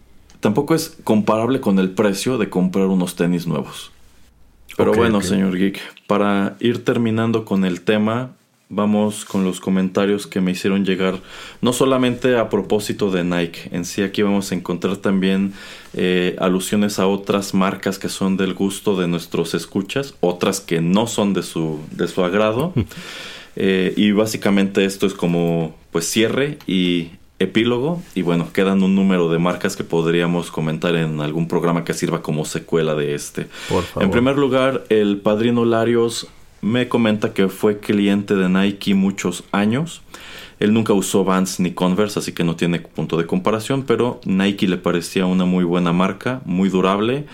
Tampoco 0.41 0.75
es 0.75 0.97
comparable 1.05 1.61
con 1.61 1.79
el 1.79 1.91
precio 1.91 2.39
de 2.39 2.49
comprar 2.49 2.87
unos 2.87 3.15
tenis 3.15 3.47
nuevos. 3.47 3.93
Pero 4.77 4.95
bueno, 4.95 5.21
señor 5.21 5.59
Geek, 5.59 5.79
para 6.07 6.57
ir 6.61 6.83
terminando 6.83 7.45
con 7.45 7.67
el 7.67 7.83
tema, 7.83 8.31
vamos 8.71 9.25
con 9.25 9.45
los 9.45 9.61
comentarios 9.61 10.29
que 10.29 10.41
me 10.41 10.53
hicieron 10.53 10.85
llegar, 10.85 11.21
no 11.61 11.73
solamente 11.73 12.37
a 12.37 12.49
propósito 12.49 13.11
de 13.11 13.25
Nike, 13.25 13.69
en 13.73 13.85
sí 13.85 14.03
aquí 14.03 14.23
vamos 14.23 14.53
a 14.53 14.55
encontrar 14.55 14.97
también 14.97 15.53
eh, 15.93 16.37
alusiones 16.39 17.01
a 17.01 17.09
otras 17.09 17.53
marcas 17.53 17.99
que 17.99 18.09
son 18.09 18.37
del 18.37 18.55
gusto 18.55 18.97
de 18.97 19.09
nuestros 19.09 19.55
escuchas, 19.55 20.15
otras 20.21 20.61
que 20.61 20.81
no 20.81 21.09
son 21.09 21.35
de 21.35 21.43
su, 21.43 21.81
de 21.91 22.09
su 22.09 22.25
agrado. 22.25 22.73
Eh, 23.57 23.95
y 23.97 24.13
básicamente 24.13 24.85
esto 24.85 25.07
es 25.09 25.13
como 25.13 25.75
pues 25.91 26.09
cierre 26.09 26.59
y 26.69 27.11
epílogo 27.41 28.01
y 28.15 28.23
bueno, 28.23 28.53
quedan 28.53 28.85
un 28.85 28.95
número 28.95 29.29
de 29.29 29.41
marcas 29.41 29.75
que 29.75 29.83
podríamos 29.83 30.53
comentar 30.53 30.95
en 30.95 31.21
algún 31.21 31.49
programa 31.49 31.83
que 31.83 31.93
sirva 31.93 32.23
como 32.23 32.45
secuela 32.45 32.95
de 32.95 33.17
este. 33.17 33.49
En 33.97 34.13
primer 34.13 34.39
lugar, 34.39 34.85
el 34.89 35.17
Padrino 35.17 35.65
Larios 35.65 36.29
me 36.63 36.89
comenta 36.89 37.33
que 37.33 37.49
fue 37.49 37.81
cliente 37.81 38.35
de 38.35 38.49
Nike 38.49 38.95
muchos 38.95 39.45
años. 39.53 40.03
Él 40.59 40.75
nunca 40.75 40.93
usó 40.93 41.25
Vans 41.25 41.59
ni 41.59 41.73
Converse, 41.73 42.19
así 42.19 42.33
que 42.33 42.45
no 42.45 42.55
tiene 42.55 42.81
punto 42.81 43.17
de 43.17 43.27
comparación, 43.27 43.85
pero 43.85 44.21
Nike 44.27 44.69
le 44.69 44.77
parecía 44.77 45.25
una 45.25 45.47
muy 45.47 45.65
buena 45.65 45.93
marca, 45.93 46.43
muy 46.45 46.69
durable, 46.69 47.25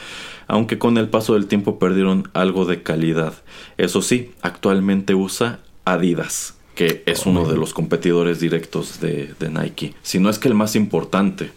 aunque 0.47 0.79
con 0.79 0.97
el 0.97 1.09
paso 1.09 1.35
del 1.35 1.47
tiempo 1.47 1.79
perdieron 1.81 2.31
algo 2.35 2.67
de 2.67 2.83
calidad. 2.83 3.35
Eso 3.79 4.01
sí, 4.01 4.31
actualmente 4.43 5.17
usa 5.17 5.59
Adidas, 5.85 6.57
que 6.77 7.03
es 7.07 7.27
uno 7.27 7.47
de 7.47 7.57
los 7.57 7.75
competidores 7.75 8.39
directos 8.39 9.01
de, 9.01 9.35
de 9.41 9.51
Nike, 9.51 9.95
si 10.03 10.21
no 10.21 10.31
es 10.31 10.39
que 10.39 10.49
el 10.49 10.55
más 10.55 10.77
importante. 10.77 11.51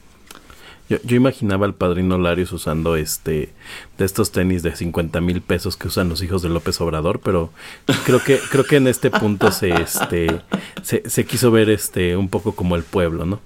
Yo, 0.89 0.97
yo, 1.03 1.15
imaginaba 1.15 1.65
al 1.65 1.75
padrino 1.75 2.17
Larios 2.17 2.51
usando 2.51 2.95
este 2.95 3.49
de 3.97 4.05
estos 4.05 4.31
tenis 4.31 4.63
de 4.63 4.75
50 4.75 5.21
mil 5.21 5.41
pesos 5.41 5.77
que 5.77 5.87
usan 5.87 6.09
los 6.09 6.23
hijos 6.23 6.41
de 6.41 6.49
López 6.49 6.81
Obrador, 6.81 7.19
pero 7.23 7.51
creo 8.05 8.23
que 8.23 8.39
creo 8.49 8.63
que 8.63 8.77
en 8.77 8.87
este 8.87 9.11
punto 9.11 9.51
se 9.51 9.69
este 9.69 10.41
se, 10.81 11.25
quiso 11.25 11.51
ver 11.51 11.69
este 11.69 12.17
un 12.17 12.27
poco 12.27 12.55
como 12.55 12.75
el 12.75 12.83
pueblo, 12.83 13.25
¿no? 13.25 13.39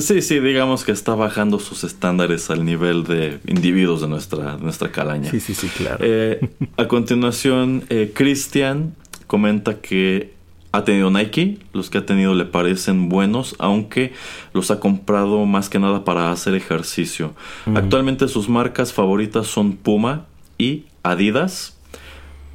Sí, 0.00 0.22
sí, 0.22 0.40
digamos 0.40 0.84
que 0.84 0.92
está 0.92 1.14
bajando 1.14 1.58
sus 1.58 1.84
estándares 1.84 2.48
al 2.48 2.64
nivel 2.64 3.04
de 3.04 3.38
individuos 3.46 4.00
de 4.00 4.08
nuestra, 4.08 4.56
nuestra 4.56 4.90
calaña. 4.90 5.30
Sí, 5.30 5.40
sí, 5.40 5.54
sí, 5.54 5.68
claro. 5.68 5.98
Eh, 6.00 6.40
a 6.78 6.88
continuación, 6.88 7.84
eh, 7.90 8.10
Cristian 8.14 8.94
comenta 9.26 9.80
que 9.80 10.33
ha 10.74 10.84
tenido 10.84 11.08
Nike, 11.08 11.58
los 11.72 11.88
que 11.88 11.98
ha 11.98 12.06
tenido 12.06 12.34
le 12.34 12.46
parecen 12.46 13.08
buenos, 13.08 13.54
aunque 13.60 14.12
los 14.52 14.72
ha 14.72 14.80
comprado 14.80 15.46
más 15.46 15.68
que 15.68 15.78
nada 15.78 16.04
para 16.04 16.32
hacer 16.32 16.56
ejercicio. 16.56 17.32
Actualmente 17.76 18.26
sus 18.26 18.48
marcas 18.48 18.92
favoritas 18.92 19.46
son 19.46 19.76
Puma 19.76 20.26
y 20.58 20.86
Adidas, 21.04 21.78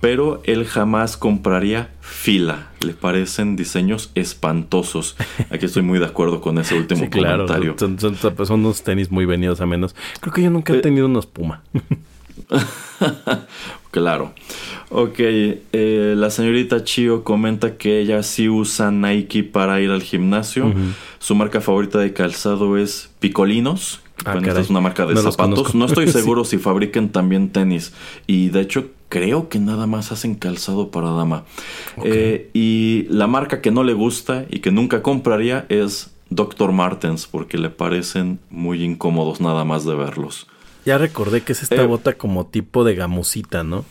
pero 0.02 0.42
él 0.44 0.66
jamás 0.66 1.16
compraría 1.16 1.92
Fila. 2.02 2.68
Le 2.82 2.94
parecen 2.94 3.56
diseños 3.56 4.12
espantosos. 4.16 5.16
Aquí 5.50 5.68
estoy 5.68 5.84
muy 5.84 6.00
de 6.00 6.06
acuerdo 6.06 6.42
con 6.42 6.58
ese 6.58 6.76
último 6.78 7.06
sí, 7.06 7.10
claro, 7.10 7.46
comentario. 7.46 7.76
Son, 7.80 8.18
son, 8.18 8.60
unos 8.60 8.84
tenis 8.84 9.12
muy 9.12 9.26
venidos 9.26 9.62
a 9.62 9.66
menos. 9.66 9.96
Creo 10.20 10.34
que 10.34 10.42
yo 10.42 10.50
nunca 10.50 10.74
he 10.74 10.80
eh, 10.80 10.82
tenido 10.82 11.06
unos 11.06 11.26
Puma. 11.26 11.64
claro. 13.92 14.34
Ok, 14.90 15.16
eh, 15.20 16.16
la 16.18 16.30
señorita 16.32 16.84
Chio 16.84 17.24
comenta 17.24 17.78
que 17.78 18.00
ella 18.00 18.24
sí 18.24 18.50
usa 18.50 18.92
Nike 18.92 19.44
para 19.44 19.80
ir 19.82 19.92
al 19.92 20.02
gimnasio. 20.02 20.74
Su 21.20 21.36
marca 21.36 21.62
favorita 21.62 22.00
de 22.00 22.14
calzado 22.14 22.78
es 22.78 23.12
Picolinos. 23.20 24.02
Ah, 24.26 24.38
esta 24.44 24.60
es 24.60 24.70
una 24.70 24.82
marca 24.82 25.06
de 25.06 25.16
zapatos. 25.16 25.76
No 25.76 25.86
estoy 25.86 26.08
seguro 26.12 26.44
si 26.44 26.58
fabriquen 26.58 27.10
también 27.10 27.50
tenis. 27.50 27.94
Y 28.28 28.50
de 28.50 28.62
hecho, 28.62 28.90
creo 29.10 29.50
que 29.50 29.60
nada 29.60 29.88
más 29.88 30.12
hacen 30.12 30.36
calzado 30.36 30.92
para 30.92 31.12
dama. 31.12 31.46
Eh, 32.04 32.50
y 32.54 33.06
la 33.10 33.28
marca 33.28 33.62
que 33.62 33.72
no 33.72 33.84
le 33.84 33.94
gusta 33.94 34.46
y 34.50 34.60
que 34.60 34.72
nunca 34.72 35.02
compraría 35.02 35.66
es 35.70 36.12
Dr. 36.30 36.72
Martens, 36.72 37.28
porque 37.28 37.58
le 37.58 37.70
parecen 37.70 38.40
muy 38.50 38.84
incómodos 38.84 39.42
nada 39.42 39.66
más 39.66 39.86
de 39.86 39.96
verlos. 39.96 40.48
Ya 40.86 40.98
recordé 40.98 41.42
que 41.42 41.54
es 41.54 41.64
esta 41.64 41.84
eh, 41.84 41.86
bota 41.86 42.14
como 42.14 42.48
tipo 42.48 42.84
de 42.84 42.96
gamusita, 42.96 43.64
¿no? 43.64 43.86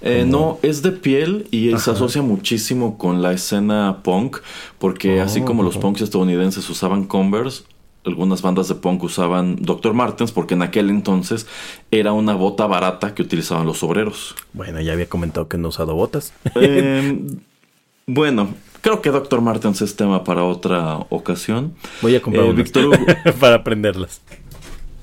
Eh, 0.00 0.24
no, 0.26 0.58
es 0.62 0.82
de 0.82 0.92
piel 0.92 1.48
y 1.50 1.76
se 1.78 1.90
asocia 1.90 2.22
muchísimo 2.22 2.98
con 2.98 3.20
la 3.20 3.32
escena 3.32 4.00
punk, 4.02 4.38
porque 4.78 5.20
así 5.20 5.42
como 5.42 5.62
los 5.62 5.76
oh. 5.76 5.80
punks 5.80 6.02
estadounidenses 6.02 6.68
usaban 6.70 7.04
Converse, 7.04 7.64
algunas 8.04 8.42
bandas 8.42 8.68
de 8.68 8.76
punk 8.76 9.02
usaban 9.02 9.56
Dr. 9.60 9.94
Martens 9.94 10.32
porque 10.32 10.54
en 10.54 10.62
aquel 10.62 10.90
entonces 10.90 11.46
era 11.90 12.12
una 12.12 12.34
bota 12.34 12.66
barata 12.66 13.14
que 13.14 13.22
utilizaban 13.22 13.66
los 13.66 13.82
obreros. 13.82 14.34
Bueno, 14.52 14.80
ya 14.80 14.92
había 14.92 15.08
comentado 15.08 15.48
que 15.48 15.58
no 15.58 15.68
he 15.68 15.70
usado 15.70 15.94
botas. 15.94 16.32
Em, 16.54 17.40
bueno, 18.06 18.54
creo 18.80 19.02
que 19.02 19.10
Dr. 19.10 19.40
Martens 19.40 19.82
es 19.82 19.96
tema 19.96 20.24
para 20.24 20.44
otra 20.44 21.06
ocasión. 21.10 21.74
Voy 22.02 22.14
a 22.14 22.22
comprar 22.22 22.46
eh, 22.46 23.32
para 23.40 23.56
aprenderlas. 23.56 24.22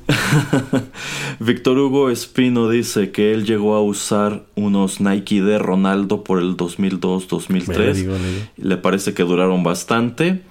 Víctor 1.39 1.77
Hugo 1.77 2.09
Espino 2.09 2.69
dice 2.69 3.11
que 3.11 3.33
él 3.33 3.45
llegó 3.45 3.75
a 3.75 3.81
usar 3.81 4.45
unos 4.55 5.01
Nike 5.01 5.41
de 5.41 5.57
Ronaldo 5.57 6.23
por 6.23 6.39
el 6.39 6.55
2002-2003. 6.57 8.49
Le 8.57 8.77
parece 8.77 9.13
que 9.13 9.23
duraron 9.23 9.63
bastante. 9.63 10.41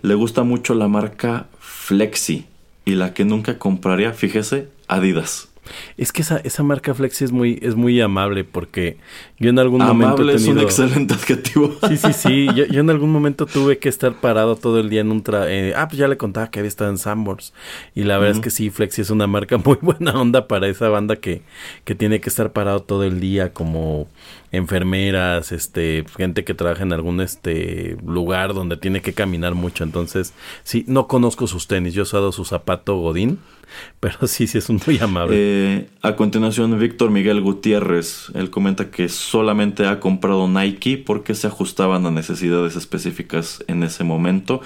Le 0.00 0.14
gusta 0.14 0.42
mucho 0.42 0.74
la 0.74 0.88
marca 0.88 1.46
Flexi 1.60 2.46
y 2.84 2.92
la 2.92 3.14
que 3.14 3.24
nunca 3.24 3.58
compraría, 3.58 4.12
fíjese, 4.12 4.68
Adidas. 4.88 5.51
Es 5.96 6.12
que 6.12 6.22
esa, 6.22 6.38
esa 6.38 6.62
marca 6.62 6.94
Flexi 6.94 7.24
es 7.24 7.32
muy, 7.32 7.58
es 7.62 7.74
muy 7.74 8.00
amable 8.00 8.44
porque 8.44 8.96
yo 9.38 9.50
en 9.50 9.58
algún 9.58 9.84
momento. 9.84 10.22
He 10.22 10.36
tenido... 10.36 10.36
es 10.36 10.48
un 10.48 10.58
excelente 10.58 11.14
adjetivo. 11.14 11.76
Sí, 11.88 11.96
sí, 11.96 12.12
sí. 12.12 12.46
Yo, 12.54 12.66
yo, 12.66 12.80
en 12.80 12.90
algún 12.90 13.10
momento 13.10 13.46
tuve 13.46 13.78
que 13.78 13.88
estar 13.88 14.14
parado 14.14 14.56
todo 14.56 14.78
el 14.78 14.90
día 14.90 15.00
en 15.00 15.10
un. 15.10 15.22
Tra... 15.22 15.50
Eh, 15.50 15.74
ah, 15.76 15.88
pues 15.88 15.98
ya 15.98 16.08
le 16.08 16.16
contaba 16.16 16.50
que 16.50 16.58
había 16.58 16.68
estado 16.68 16.90
en 16.90 16.98
Sambors. 16.98 17.52
Y 17.94 18.04
la 18.04 18.18
verdad 18.18 18.36
es 18.36 18.42
que 18.42 18.50
sí, 18.50 18.70
Flexi 18.70 19.00
es 19.02 19.10
una 19.10 19.26
marca 19.26 19.58
muy 19.64 19.78
buena 19.80 20.12
onda 20.12 20.48
para 20.48 20.68
esa 20.68 20.88
banda 20.88 21.16
que, 21.16 21.42
que 21.84 21.94
tiene 21.94 22.20
que 22.20 22.28
estar 22.28 22.52
parado 22.52 22.82
todo 22.82 23.04
el 23.04 23.20
día 23.20 23.52
como 23.52 24.08
enfermeras, 24.52 25.50
este, 25.50 26.04
gente 26.16 26.44
que 26.44 26.52
trabaja 26.52 26.82
en 26.82 26.92
algún 26.92 27.20
este 27.22 27.96
lugar 28.06 28.52
donde 28.52 28.76
tiene 28.76 29.00
que 29.00 29.14
caminar 29.14 29.54
mucho. 29.54 29.82
Entonces, 29.82 30.34
sí, 30.62 30.84
no 30.86 31.08
conozco 31.08 31.46
sus 31.46 31.66
tenis. 31.66 31.94
Yo 31.94 32.02
he 32.02 32.04
usado 32.04 32.32
su 32.32 32.44
zapato 32.44 32.96
Godín, 32.96 33.38
pero 34.00 34.26
sí, 34.26 34.46
sí 34.46 34.58
es 34.58 34.68
un 34.68 34.80
muy 34.86 34.98
amable. 34.98 35.34
Eh, 35.36 35.88
a 36.02 36.16
continuación, 36.16 36.78
Víctor 36.78 37.10
Miguel 37.10 37.40
Gutiérrez, 37.40 38.26
él 38.34 38.50
comenta 38.50 38.90
que 38.90 39.08
solamente 39.08 39.86
ha 39.86 40.00
comprado 40.00 40.46
Nike 40.46 40.98
porque 40.98 41.34
se 41.34 41.46
ajustaban 41.46 42.04
a 42.04 42.10
necesidades 42.10 42.76
específicas 42.76 43.64
en 43.68 43.82
ese 43.82 44.04
momento. 44.04 44.60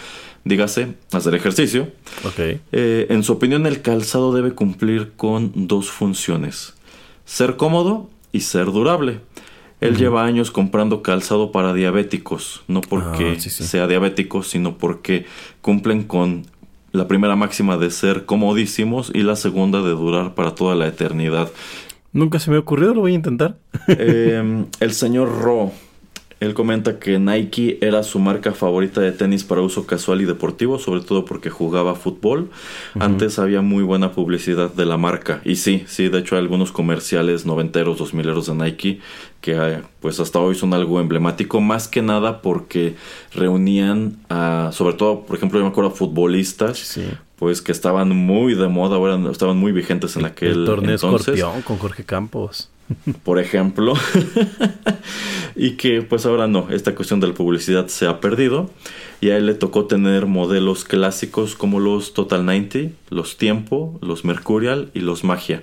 Dígase, 0.45 0.95
hacer 1.13 1.35
ejercicio. 1.35 1.89
Okay. 2.25 2.61
Eh, 2.73 3.07
en 3.11 3.23
su 3.23 3.33
opinión, 3.33 3.67
el 3.67 3.83
calzado 3.83 4.33
debe 4.33 4.53
cumplir 4.53 5.13
con 5.17 5.53
dos 5.69 5.91
funciones. 5.91 6.75
Ser 7.25 7.57
cómodo 7.57 8.11
y 8.33 8.41
ser 8.41 8.67
durable. 8.67 9.21
Él 9.87 9.97
lleva 9.97 10.25
años 10.25 10.51
comprando 10.51 11.03
calzado 11.03 11.53
para 11.53 11.73
diabéticos, 11.73 12.63
no 12.69 12.81
porque 12.81 13.37
ah, 13.39 13.41
sea 13.41 13.87
diabético, 13.87 14.43
sino 14.43 14.79
porque 14.79 15.27
cumplen 15.61 16.03
con 16.05 16.47
la 16.93 17.09
primera 17.09 17.37
máxima 17.37 17.77
de 17.77 17.91
ser 17.91 18.25
comodísimos 18.25 19.11
y 19.15 19.23
la 19.23 19.37
segunda 19.37 19.83
de 19.83 19.91
durar 19.91 20.35
para 20.35 20.55
toda 20.55 20.75
la 20.75 20.87
eternidad. 20.87 21.51
Nunca 22.13 22.39
se 22.39 22.51
me 22.51 22.57
ha 22.57 22.61
ocurrido, 22.61 22.95
lo 22.95 23.03
voy 23.03 23.13
a 23.13 23.17
intentar. 23.17 23.59
Em, 23.89 24.67
el 24.81 24.93
señor 24.93 25.43
Ro 25.43 25.73
él 26.39 26.53
comenta 26.53 26.99
que 26.99 27.19
Nike 27.19 27.79
era 27.81 28.03
su 28.03 28.19
marca 28.19 28.53
favorita 28.53 29.01
de 29.01 29.13
tenis 29.13 29.43
para 29.43 29.63
uso 29.63 29.87
casual 29.87 30.21
y 30.21 30.27
deportivo, 30.27 30.79
sobre 30.79 31.01
todo 31.01 31.25
porque 31.25 31.49
jugaba 31.49 31.95
fútbol. 31.95 32.51
Antes 32.99 33.39
había 33.39 33.63
muy 33.63 33.83
buena 33.83 34.13
publicidad 34.13 34.71
de 34.71 34.85
la 34.85 34.99
marca. 34.99 35.41
Y 35.45 35.57
sí, 35.57 35.85
sí, 35.87 36.09
de 36.09 36.19
hecho 36.19 36.37
hay 36.37 36.43
algunos 36.43 36.73
comerciales 36.73 37.47
noventeros, 37.47 37.97
dos 37.97 38.13
mileros 38.13 38.47
de 38.47 38.55
Nike 38.55 39.01
que 39.41 39.53
eh, 39.53 39.83
pues 40.01 40.21
hasta 40.21 40.41
hoy 40.41 40.55
son 40.55 40.75
algo 40.75 41.01
emblemático, 41.01 41.61
más 41.61 41.89
que 41.89 42.03
nada 42.03 42.43
porque 42.43 42.97
reunían 43.33 44.19
a, 44.29 44.71
sobre 44.73 44.95
todo, 44.95 45.25
por 45.25 45.37
ejemplo, 45.37 45.59
yo 45.59 45.65
me 45.65 45.71
acuerdo 45.71 45.91
a 45.91 45.95
futbolistas, 45.95 46.99
pues 47.37 47.63
que 47.63 47.73
estaban 47.73 48.09
muy 48.09 48.55
de 48.55 48.69
moda, 48.69 48.97
ahora 48.97 49.19
estaban 49.31 49.57
muy 49.57 49.73
vigentes 49.73 50.17
en 50.17 50.25
aquel 50.25 50.61
el 50.61 50.65
torneo 50.67 50.95
entonces. 50.97 51.37
Escorpión 51.37 51.63
con 51.63 51.79
Jorge 51.79 52.05
Campos. 52.05 52.71
Por 53.25 53.39
ejemplo. 53.39 53.95
y 55.57 55.73
que 55.73 56.03
pues 56.03 56.27
ahora 56.27 56.47
no, 56.47 56.69
esta 56.71 56.95
cuestión 56.95 57.21
de 57.21 57.29
la 57.29 57.35
publicidad 57.35 57.89
se 57.89 58.07
ha 58.07 58.21
perdido 58.21 58.71
y 59.21 59.31
a 59.31 59.37
él 59.37 59.47
le 59.47 59.55
tocó 59.55 59.87
tener 59.87 60.27
modelos 60.27 60.85
clásicos 60.85 61.55
como 61.55 61.81
los 61.81 62.13
Total 62.13 62.45
90, 62.45 62.95
los 63.11 63.37
Tiempo, 63.37 63.99
los 64.03 64.25
Mercurial 64.25 64.91
y 64.95 65.01
los 65.01 65.25
Magia. 65.25 65.63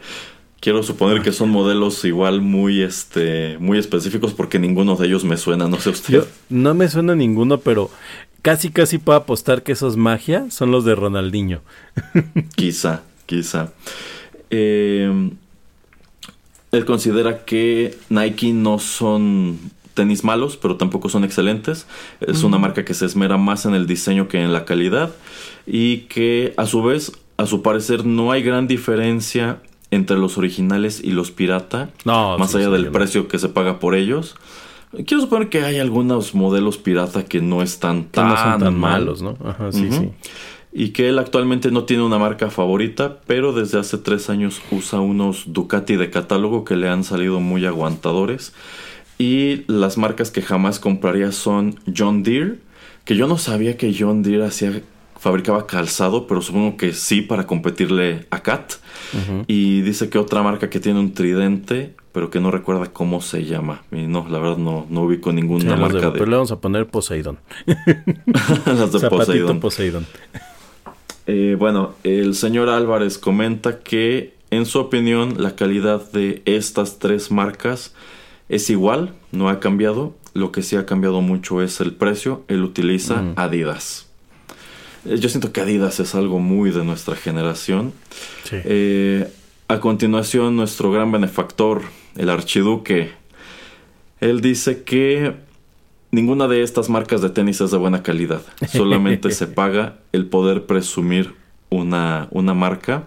Quiero 0.60 0.82
suponer 0.82 1.22
que 1.22 1.34
son 1.34 1.50
modelos 1.50 2.06
igual 2.06 2.42
muy 2.42 2.82
este 2.82 3.58
muy 3.60 3.78
específicos 3.78 4.34
porque 4.34 4.60
ninguno 4.60 4.96
de 4.96 5.08
ellos 5.08 5.26
me 5.26 5.38
suena, 5.38 5.68
no 5.68 5.80
sé 5.80 5.90
usted. 5.90 6.26
no 6.50 6.74
me 6.74 6.88
suena 6.88 7.16
ninguno, 7.16 7.60
pero 7.60 7.92
casi 8.42 8.70
casi 8.70 8.98
puedo 8.98 9.18
apostar 9.18 9.64
que 9.64 9.74
esos 9.74 9.98
Magia 9.98 10.50
son 10.50 10.72
los 10.72 10.86
de 10.86 10.96
Ronaldinho. 10.96 11.62
quizá, 12.56 13.04
quizá. 13.26 13.74
Eh, 14.50 15.32
él 16.74 16.86
considera 16.86 17.46
que 17.46 17.96
Nike 18.10 18.52
no 18.52 18.80
son 18.80 19.60
tenis 19.94 20.24
malos, 20.24 20.58
pero 20.58 20.76
tampoco 20.76 21.08
son 21.08 21.24
excelentes. 21.24 21.86
Es 22.20 22.44
una 22.44 22.58
marca 22.58 22.84
que 22.84 22.96
se 22.96 23.06
esmera 23.06 23.38
más 23.38 23.66
en 23.66 23.76
el 23.76 23.86
diseño 23.86 24.28
que 24.28 24.42
en 24.42 24.52
la 24.52 24.66
calidad 24.66 25.12
y 25.68 26.00
que 26.10 26.54
a 26.58 26.66
su 26.66 26.82
vez, 26.82 27.12
a 27.38 27.46
su 27.46 27.62
parecer, 27.62 28.06
no 28.06 28.32
hay 28.32 28.42
gran 28.42 28.68
diferencia 28.68 29.62
entre 29.92 30.18
los 30.18 30.40
originales 30.40 31.00
y 31.04 31.12
los 31.12 31.30
pirata, 31.30 31.92
más 32.06 32.56
allá 32.56 32.72
del 32.72 32.88
precio 32.90 33.28
que 33.28 33.38
se 33.38 33.50
paga 33.50 33.80
por 33.80 33.94
ellos. 33.94 34.36
Quiero 35.06 35.22
suponer 35.22 35.50
que 35.50 35.64
hay 35.64 35.78
algunos 35.78 36.34
modelos 36.34 36.80
pirata 36.80 37.24
que 37.24 37.40
no 37.40 37.62
están 37.62 38.06
tan, 38.06 38.76
malos, 38.76 39.22
¿no? 39.22 39.38
Ajá, 39.44 39.72
sí, 39.72 39.90
sí 39.92 40.12
y 40.74 40.90
que 40.90 41.10
él 41.10 41.20
actualmente 41.20 41.70
no 41.72 41.84
tiene 41.84 42.04
una 42.04 42.18
marca 42.18 42.50
favorita, 42.50 43.20
pero 43.28 43.54
desde 43.54 43.80
hace 43.80 44.00
tres 44.00 44.30
años 44.30 44.62
usa 44.72 45.00
unos 45.00 45.54
Ducati 45.54 45.96
de 45.96 46.10
catálogo 46.10 46.66
que 46.66 46.76
le 46.76 46.90
han 46.90 47.04
salido 47.04 47.40
muy 47.40 47.66
aguantadores. 47.66 48.54
Y 49.20 49.64
las 49.72 49.98
marcas 49.98 50.32
que 50.32 50.42
jamás 50.42 50.80
compraría 50.80 51.32
son 51.32 51.80
John 51.96 52.24
Deere, 52.24 52.58
que 53.06 53.16
yo 53.16 53.28
no 53.28 53.38
sabía 53.38 53.78
que 53.78 53.96
John 53.98 54.24
Deere 54.24 54.46
hacía, 54.46 54.82
fabricaba 55.20 55.68
calzado, 55.68 56.26
pero 56.26 56.42
supongo 56.42 56.76
que 56.76 56.94
sí 56.94 57.22
para 57.22 57.46
competirle 57.46 58.26
a 58.32 58.42
Cat. 58.42 58.74
Y 59.48 59.82
dice 59.82 60.10
que 60.10 60.18
otra 60.18 60.42
marca 60.42 60.72
que 60.72 60.80
tiene 60.80 61.00
un 61.00 61.14
tridente, 61.14 61.94
pero 62.14 62.32
que 62.32 62.40
no 62.40 62.50
recuerda 62.50 62.88
cómo 62.88 63.22
se 63.22 63.46
llama. 63.46 63.84
Y 63.92 64.08
no, 64.08 64.26
la 64.28 64.40
verdad 64.40 64.58
no, 64.58 64.88
no 64.90 65.04
ubico 65.04 65.32
ninguna 65.32 65.76
marca 65.76 66.10
de, 66.10 66.12
Pero 66.12 66.26
le 66.26 66.36
vamos 66.36 66.52
a 66.52 66.60
poner 66.60 66.88
Poseidon. 66.88 67.38
las 68.66 68.92
de 68.92 69.10
Poseidon. 69.60 70.06
Eh, 71.28 71.56
bueno, 71.58 71.96
el 72.04 72.36
señor 72.36 72.70
Álvarez 72.70 73.18
comenta 73.18 73.80
que 73.80 74.34
en 74.52 74.66
su 74.66 74.80
opinión 74.80 75.42
la 75.42 75.56
calidad 75.56 76.12
de 76.12 76.42
estas 76.46 77.00
tres 77.00 77.32
marcas 77.32 77.94
es 78.50 78.70
igual, 78.70 79.14
no 79.32 79.50
ha 79.50 79.60
cambiado. 79.60 80.16
Lo 80.34 80.52
que 80.52 80.64
sí 80.64 80.76
ha 80.76 80.86
cambiado 80.86 81.22
mucho 81.22 81.62
es 81.62 81.80
el 81.80 81.94
precio. 81.94 82.44
Él 82.48 82.64
utiliza 82.64 83.22
mm. 83.22 83.34
Adidas. 83.36 84.08
Eh, 85.06 85.18
yo 85.18 85.30
siento 85.30 85.52
que 85.52 85.62
Adidas 85.62 86.00
es 86.00 86.16
algo 86.16 86.40
muy 86.40 86.72
de 86.72 86.84
nuestra 86.84 87.16
generación. 87.16 87.94
Eh, 88.52 89.28
a 89.68 89.80
continuación, 89.80 90.56
nuestro 90.56 90.92
gran 90.92 91.12
benefactor, 91.12 91.84
el 92.16 92.30
archiduque, 92.30 93.12
él 94.20 94.42
dice 94.42 94.84
que 94.84 95.34
ninguna 96.14 96.48
de 96.48 96.62
estas 96.62 96.90
marcas 96.90 97.22
de 97.22 97.30
tenis 97.30 97.60
es 97.60 97.72
de 97.72 97.78
buena 97.78 98.04
calidad. 98.04 98.42
Solamente 98.72 99.32
se 99.40 99.48
paga 99.48 99.96
el 100.14 100.28
poder 100.28 100.66
presumir 100.66 101.34
una, 101.70 102.28
una 102.30 102.54
marca 102.54 103.06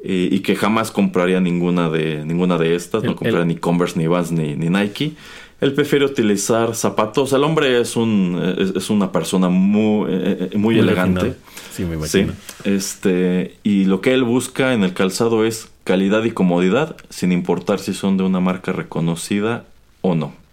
eh, 0.00 0.28
y 0.30 0.40
que 0.40 0.54
jamás 0.54 0.90
compraría 0.90 1.40
ninguna 1.40 1.88
de, 1.88 2.22
ninguna 2.24 2.58
de 2.58 2.76
estas. 2.76 3.02
no 3.02 3.16
compraría 3.16 3.46
ni 3.46 3.56
Converse, 3.56 3.98
ni 3.98 4.06
Vans, 4.06 4.30
ni, 4.30 4.54
ni 4.54 4.68
Nike. 4.68 5.14
Él 5.62 5.72
prefiere 5.72 6.04
utilizar 6.04 6.74
zapatos. 6.74 7.32
El 7.32 7.44
hombre 7.44 7.80
es 7.80 7.96
un 7.96 8.38
es, 8.76 8.90
una 8.90 9.10
persona 9.10 9.48
muy, 9.48 10.12
eh, 10.12 10.50
eh, 10.52 10.58
muy, 10.58 10.78
elegante. 10.78 11.36
Sí, 11.72 11.84
me 11.84 11.94
imagino. 11.94 12.34
este, 12.64 13.56
y 13.62 13.86
lo 13.86 14.02
que 14.02 14.12
él 14.12 14.22
busca 14.22 14.74
en 14.74 14.84
el 14.84 14.92
calzado 14.92 15.46
es 15.46 15.70
calidad 15.84 16.24
y 16.24 16.32
comodidad, 16.32 16.96
sin 17.08 17.32
importar 17.32 17.78
si 17.78 17.94
son 17.94 18.18
de 18.18 18.24
una 18.24 18.40
marca 18.40 18.72
reconocida 18.72 19.64
o 20.02 20.14
no. 20.14 20.43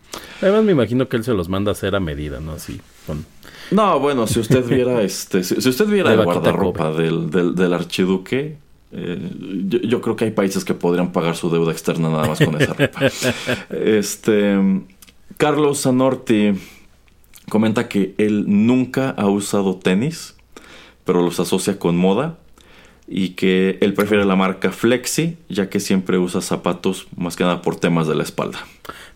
Además 0.41 0.63
me 0.63 0.71
imagino 0.71 1.07
que 1.07 1.17
él 1.17 1.23
se 1.23 1.33
los 1.33 1.49
manda 1.49 1.71
a 1.71 1.73
hacer 1.73 1.95
a 1.95 1.99
medida, 1.99 2.39
¿no? 2.39 2.53
Así, 2.53 2.81
con... 3.05 3.25
No, 3.69 3.99
bueno, 3.99 4.27
si 4.27 4.39
usted 4.39 4.65
viera 4.65 5.01
este, 5.03 5.43
si, 5.43 5.55
usted 5.55 5.85
viera 5.87 6.13
el 6.13 6.23
guardarropa 6.23 6.91
del, 6.91 7.29
del, 7.29 7.55
del 7.55 7.73
archiduque, 7.73 8.57
eh, 8.93 9.17
yo, 9.83 10.01
creo 10.01 10.15
que 10.15 10.25
hay 10.25 10.31
países 10.31 10.65
que 10.65 10.73
podrían 10.73 11.11
pagar 11.13 11.35
su 11.37 11.49
deuda 11.49 11.71
externa 11.71 12.09
nada 12.09 12.27
más 12.27 12.39
con 12.39 12.61
esa 12.61 12.73
ropa. 12.73 12.99
este, 13.69 14.57
Carlos 15.37 15.81
Zanorti 15.81 16.53
comenta 17.49 17.87
que 17.87 18.13
él 18.17 18.45
nunca 18.47 19.11
ha 19.11 19.27
usado 19.27 19.75
tenis, 19.75 20.35
pero 21.05 21.21
los 21.21 21.39
asocia 21.39 21.79
con 21.79 21.97
moda 21.97 22.37
y 23.07 23.29
que 23.29 23.77
él 23.81 23.93
prefiere 23.93 24.25
la 24.25 24.35
marca 24.35 24.71
Flexi, 24.71 25.37
ya 25.49 25.69
que 25.69 25.79
siempre 25.79 26.17
usa 26.17 26.41
zapatos 26.41 27.07
más 27.15 27.35
que 27.35 27.43
nada 27.43 27.61
por 27.61 27.75
temas 27.77 28.07
de 28.07 28.15
la 28.15 28.23
espalda. 28.23 28.59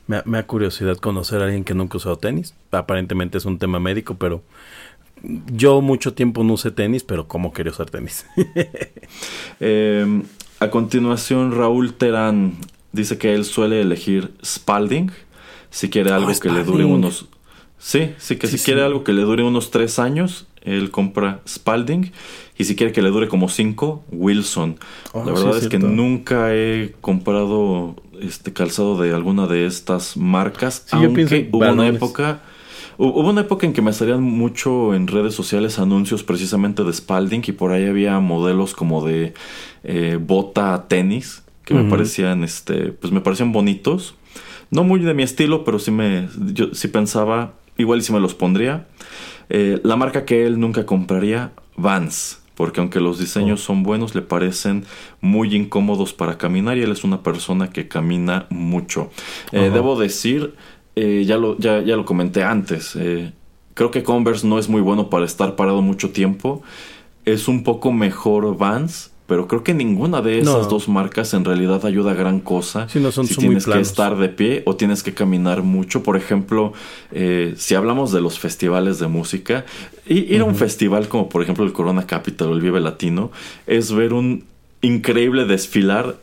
Me, 0.08 0.22
me 0.26 0.38
da 0.38 0.48
curiosidad 0.48 0.98
conocer 0.98 1.42
a 1.42 1.46
alguien 1.46 1.64
que 1.64 1.74
nunca 1.74 1.96
ha 1.96 1.98
usado 1.98 2.18
tenis. 2.18 2.54
Aparentemente 2.72 3.38
es 3.38 3.46
un 3.46 3.58
tema 3.58 3.80
médico, 3.80 4.16
pero 4.16 4.44
yo 5.52 5.82
mucho 5.82 6.14
tiempo 6.14 6.44
no 6.44 6.54
usé 6.54 6.72
tenis, 6.72 7.04
pero 7.04 7.28
¿cómo 7.28 7.54
quería 7.54 7.72
usar 7.72 7.90
tenis? 7.90 8.26
Em, 9.60 10.24
a 10.60 10.70
continuación, 10.70 11.56
Raúl 11.56 11.94
Terán 11.94 12.56
dice 12.92 13.18
que 13.18 13.34
él 13.34 13.46
suele 13.46 13.82
elegir 13.82 14.34
Spalding 14.44 15.12
si 15.70 15.90
quiere 15.90 16.12
algo 16.12 16.32
oh, 16.32 16.40
que 16.40 16.50
le 16.50 16.64
dure 16.64 16.86
unos... 16.86 17.28
Sí, 17.78 18.14
sí, 18.18 18.38
que 18.38 18.48
si 18.48 18.58
quiere 18.58 18.82
algo 18.82 19.04
que 19.04 19.14
le 19.14 19.22
dure 19.24 19.44
unos 19.44 19.70
tres 19.70 20.00
años, 20.00 20.48
él 20.62 20.90
compra 20.92 21.42
Spalding. 21.48 22.12
Y 22.58 22.64
si 22.64 22.76
quiere 22.76 22.94
que 22.94 23.02
le 23.02 23.10
dure 23.10 23.28
como 23.28 23.50
cinco, 23.50 24.04
Wilson. 24.12 24.78
Oh, 25.12 25.26
La 25.26 25.34
verdad 25.34 25.58
es, 25.58 25.68
que 25.68 25.78
nunca 25.78 26.56
he 26.56 26.96
comprado 27.02 27.96
este 28.22 28.54
calzado 28.54 29.02
de 29.02 29.14
alguna 29.14 29.48
de 29.48 29.66
estas 29.66 30.18
marcas. 30.18 30.86
aunque 30.92 31.50
hubo 31.52 31.72
una 31.72 31.88
época 31.88 32.42
Hubo 32.98 33.30
una 33.30 33.42
época 33.42 33.66
en 33.66 33.74
que 33.74 33.82
me 33.82 33.92
salían 33.92 34.24
mucho 34.24 34.96
en 34.96 35.08
redes 35.08 35.34
sociales 35.34 35.80
anuncios 35.80 36.24
precisamente 36.24 36.84
de 36.84 36.94
Spalding 36.94 37.44
y 37.46 37.52
por 37.52 37.72
ahí 37.72 37.86
había 37.86 38.18
modelos 38.22 38.74
como 38.74 39.06
de 39.06 39.34
eh, 39.84 40.18
bota 40.22 40.86
tenis 40.88 41.44
que 41.66 41.74
me 41.74 41.90
parecían, 41.90 42.44
este, 42.44 42.92
pues 42.94 43.12
me 43.12 43.22
parecían 43.22 43.52
bonitos. 43.52 44.16
No 44.70 44.84
muy 44.84 45.00
de 45.00 45.14
mi 45.14 45.24
estilo, 45.24 45.66
pero 45.66 45.80
sí 45.80 45.92
me, 45.92 46.30
yo 46.54 46.74
sí 46.74 46.88
pensaba, 46.88 47.56
igual 47.78 48.02
sí 48.02 48.14
me 48.14 48.20
los 48.20 48.34
pondría. 48.34 48.88
Eh, 49.50 49.82
la 49.84 49.96
marca 49.96 50.26
que 50.26 50.46
él 50.46 50.60
nunca 50.60 50.86
compraría, 50.86 51.52
Vans 51.76 52.45
porque 52.56 52.80
aunque 52.80 53.00
los 53.00 53.20
diseños 53.20 53.62
oh. 53.62 53.66
son 53.66 53.84
buenos, 53.84 54.16
le 54.16 54.22
parecen 54.22 54.86
muy 55.22 55.56
incómodos 55.56 56.14
para 56.14 56.38
caminar 56.38 56.78
y 56.78 56.82
él 56.82 56.92
es 56.92 57.04
una 57.04 57.22
persona 57.22 57.70
que 57.70 57.88
camina 57.88 58.48
mucho. 58.50 59.12
Eh, 59.52 59.70
debo 59.72 60.00
decir 60.00 60.56
eh, 60.96 61.26
ya, 61.26 61.38
lo, 61.38 61.58
ya, 61.58 61.82
ya, 61.82 61.96
lo 61.96 62.06
comenté 62.06 62.44
antes. 62.44 62.96
Eh, 62.96 63.34
creo 63.74 63.92
que 63.92 64.04
Converse 64.04 64.48
no 64.48 64.58
es 64.58 64.70
muy 64.70 64.82
bueno 64.82 65.10
para 65.10 65.26
estar 65.26 65.56
parado 65.56 65.82
mucho 65.82 66.12
tiempo. 66.12 66.64
Es 67.26 67.48
un 67.48 67.64
poco 67.64 67.92
mejor 67.92 68.58
Vans, 68.58 69.12
pero 69.28 69.48
creo 69.48 69.64
que 69.64 69.74
ninguna 69.74 70.22
de 70.22 70.40
esas 70.40 70.70
dos 70.70 70.88
marcas 70.88 71.34
en 71.34 71.46
realidad 71.46 71.84
ayuda 71.86 72.12
a 72.12 72.14
gran 72.14 72.40
cosa. 72.40 72.88
Si 72.90 73.00
no 73.00 73.12
son, 73.12 73.26
si 73.26 73.36
tienes 73.36 73.66
que 73.66 73.80
estar 73.80 74.18
de 74.18 74.30
pie 74.30 74.62
o 74.66 74.76
tienes 74.76 75.02
que 75.02 75.14
caminar 75.14 75.64
mucho. 75.64 76.04
Por 76.04 76.16
ejemplo, 76.16 76.74
eh, 77.12 77.56
si 77.58 77.74
hablamos 77.74 78.12
de 78.12 78.22
los 78.22 78.38
festivales 78.38 79.00
de 79.00 79.08
música, 79.08 79.66
ir 80.06 80.42
a 80.42 80.46
un 80.46 80.56
festival 80.56 81.08
como 81.08 81.28
por 81.30 81.42
ejemplo 81.42 81.66
el 81.66 81.74
Corona 81.74 82.06
Capital 82.06 82.50
o 82.50 82.54
el 82.54 82.62
Vive 82.62 82.80
Latino 82.80 83.32
es 83.66 83.92
ver 83.92 84.14
un 84.14 84.46
increíble 84.82 85.46
desfilar 85.46 86.18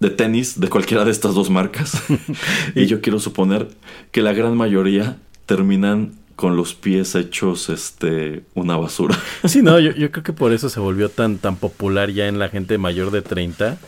de 0.00 0.10
tenis 0.10 0.58
de 0.58 0.68
cualquiera 0.68 1.04
de 1.04 1.12
estas 1.12 1.34
dos 1.34 1.48
marcas. 1.48 2.02
y 2.74 2.86
yo 2.86 3.00
quiero 3.00 3.20
suponer 3.20 3.68
que 4.10 4.20
la 4.20 4.32
gran 4.32 4.56
mayoría 4.56 5.16
terminan 5.46 6.14
con 6.36 6.56
los 6.56 6.74
pies 6.74 7.14
hechos 7.14 7.68
este 7.68 8.42
una 8.54 8.76
basura. 8.76 9.18
Sí, 9.44 9.62
no, 9.62 9.78
yo, 9.78 9.92
creo 10.10 10.22
que 10.22 10.32
por 10.32 10.52
eso 10.52 10.68
se 10.68 10.80
volvió 10.80 11.08
tan 11.08 11.38
tan 11.38 11.56
popular 11.56 12.10
ya 12.10 12.28
en 12.28 12.38
la 12.38 12.48
gente 12.48 12.78
mayor 12.78 13.10
de 13.10 13.22
30 13.22 13.78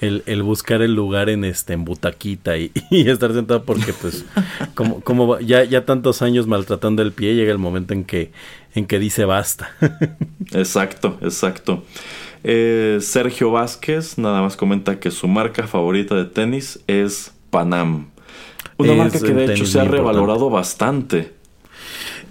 el, 0.00 0.22
el 0.26 0.42
buscar 0.42 0.82
el 0.82 0.94
lugar 0.94 1.30
en 1.30 1.44
este 1.44 1.74
en 1.74 1.84
butaquita 1.84 2.56
y, 2.58 2.72
estar 2.90 3.32
sentado 3.32 3.64
porque 3.64 3.92
pues 3.92 4.24
como 4.74 5.00
como 5.00 5.38
ya 5.40 5.64
ya 5.64 5.84
tantos 5.84 6.22
años 6.22 6.46
maltratando 6.46 7.02
el 7.02 7.12
pie 7.12 7.34
llega 7.34 7.52
el 7.52 7.58
momento 7.58 7.94
en 7.94 8.04
que 8.04 8.32
en 8.74 8.86
que 8.86 8.98
dice 8.98 9.24
basta. 9.24 9.70
exacto, 10.52 11.18
exacto. 11.22 11.84
Eh, 12.44 12.98
Sergio 13.00 13.52
Vázquez 13.52 14.18
nada 14.18 14.42
más 14.42 14.56
comenta 14.56 14.98
que 14.98 15.10
su 15.10 15.28
marca 15.28 15.66
favorita 15.66 16.14
de 16.14 16.24
tenis 16.24 16.80
es 16.86 17.32
Panam. 17.50 18.08
Una 18.78 18.94
marca 18.94 19.20
que 19.20 19.32
de 19.32 19.52
hecho 19.52 19.66
se 19.66 19.80
ha 19.80 19.84
revalorado 19.84 20.50
bastante. 20.50 21.34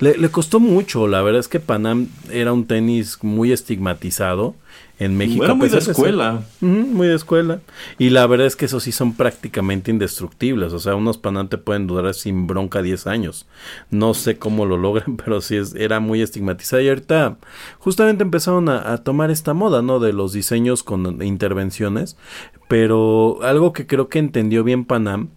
Le, 0.01 0.29
costó 0.29 0.59
mucho, 0.59 1.07
la 1.07 1.21
verdad 1.21 1.39
es 1.39 1.47
que 1.47 1.59
Panam 1.59 2.07
era 2.31 2.53
un 2.53 2.65
tenis 2.65 3.19
muy 3.21 3.51
estigmatizado 3.51 4.55
en 4.97 5.15
México. 5.15 5.43
Era 5.43 5.53
muy 5.53 5.69
de 5.69 5.77
escuela. 5.77 6.41
muy 6.59 7.07
de 7.07 7.13
escuela. 7.13 7.59
Y 7.99 8.09
la 8.09 8.25
verdad 8.25 8.47
es 8.47 8.55
que 8.55 8.65
esos 8.65 8.81
sí 8.81 8.91
son 8.91 9.13
prácticamente 9.13 9.91
indestructibles. 9.91 10.73
O 10.73 10.79
sea, 10.79 10.95
unos 10.95 11.19
Panam 11.19 11.49
te 11.49 11.59
pueden 11.59 11.85
durar 11.85 12.15
sin 12.15 12.47
bronca 12.47 12.81
10 12.81 13.05
años. 13.05 13.45
No 13.91 14.15
sé 14.15 14.39
cómo 14.39 14.65
lo 14.65 14.75
logran, 14.75 15.17
pero 15.23 15.39
sí 15.39 15.55
es, 15.55 15.75
era 15.75 15.99
muy 15.99 16.23
estigmatizado. 16.23 16.81
Y 16.81 16.89
ahorita 16.89 17.37
justamente 17.77 18.23
empezaron 18.23 18.69
a, 18.69 18.93
a 18.93 19.03
tomar 19.03 19.29
esta 19.29 19.53
moda, 19.53 19.83
¿no? 19.83 19.99
De 19.99 20.13
los 20.13 20.33
diseños 20.33 20.81
con 20.81 21.21
intervenciones. 21.21 22.17
Pero 22.67 23.37
algo 23.43 23.71
que 23.71 23.85
creo 23.85 24.09
que 24.09 24.17
entendió 24.17 24.63
bien 24.63 24.85
Panam 24.85 25.29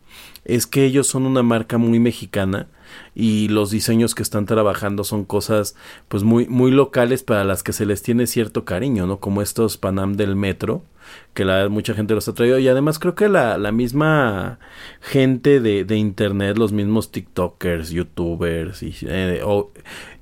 es 0.47 0.67
que 0.67 0.87
ellos 0.87 1.07
son 1.07 1.27
una 1.27 1.43
marca 1.43 1.77
muy 1.77 1.99
mexicana 1.99 2.69
y 3.15 3.49
los 3.49 3.71
diseños 3.71 4.15
que 4.15 4.23
están 4.23 4.47
trabajando 4.47 5.05
son 5.05 5.25
cosas 5.25 5.77
pues 6.09 6.23
muy 6.23 6.47
muy 6.47 6.71
locales 6.71 7.23
para 7.23 7.45
las 7.45 7.63
que 7.63 7.73
se 7.73 7.87
les 7.87 8.03
tiene 8.03 8.27
cierto 8.27 8.65
cariño, 8.65 9.07
¿no? 9.07 9.21
Como 9.21 9.43
estos 9.43 9.77
Panam 9.77 10.15
del 10.15 10.37
metro, 10.37 10.83
que 11.33 11.45
la 11.45 11.69
mucha 11.69 11.95
gente 11.95 12.15
los 12.15 12.29
ha 12.29 12.35
traído 12.35 12.59
y 12.59 12.69
además 12.69 12.99
creo 12.99 13.15
que 13.15 13.29
la, 13.29 13.59
la 13.59 13.73
misma 13.73 14.59
gente 15.01 15.61
de, 15.61 15.85
de 15.85 15.97
internet, 15.97 16.57
los 16.59 16.73
mismos 16.73 17.11
TikTokers, 17.11 17.91
YouTubers 17.91 18.83
y 18.83 18.95
eh, 19.03 19.43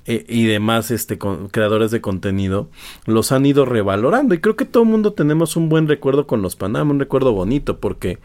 eh, 0.05 0.25
y 0.29 0.47
demás 0.47 0.91
este 0.91 1.17
creadores 1.17 1.93
de 1.93 2.01
contenido 2.01 2.69
los 3.07 3.31
han 3.31 3.47
ido 3.47 3.65
revalorando 3.65 4.35
y 4.35 4.41
creo 4.41 4.57
que 4.57 4.65
todo 4.65 4.83
el 4.83 4.89
mundo 4.89 5.13
tenemos 5.13 5.55
un 5.55 5.69
buen 5.69 5.87
recuerdo 5.87 6.27
con 6.27 6.43
los 6.43 6.57
Panam 6.57 6.91
un 6.91 6.99
recuerdo 6.99 7.33
bonito 7.33 7.79
porque 7.79 8.19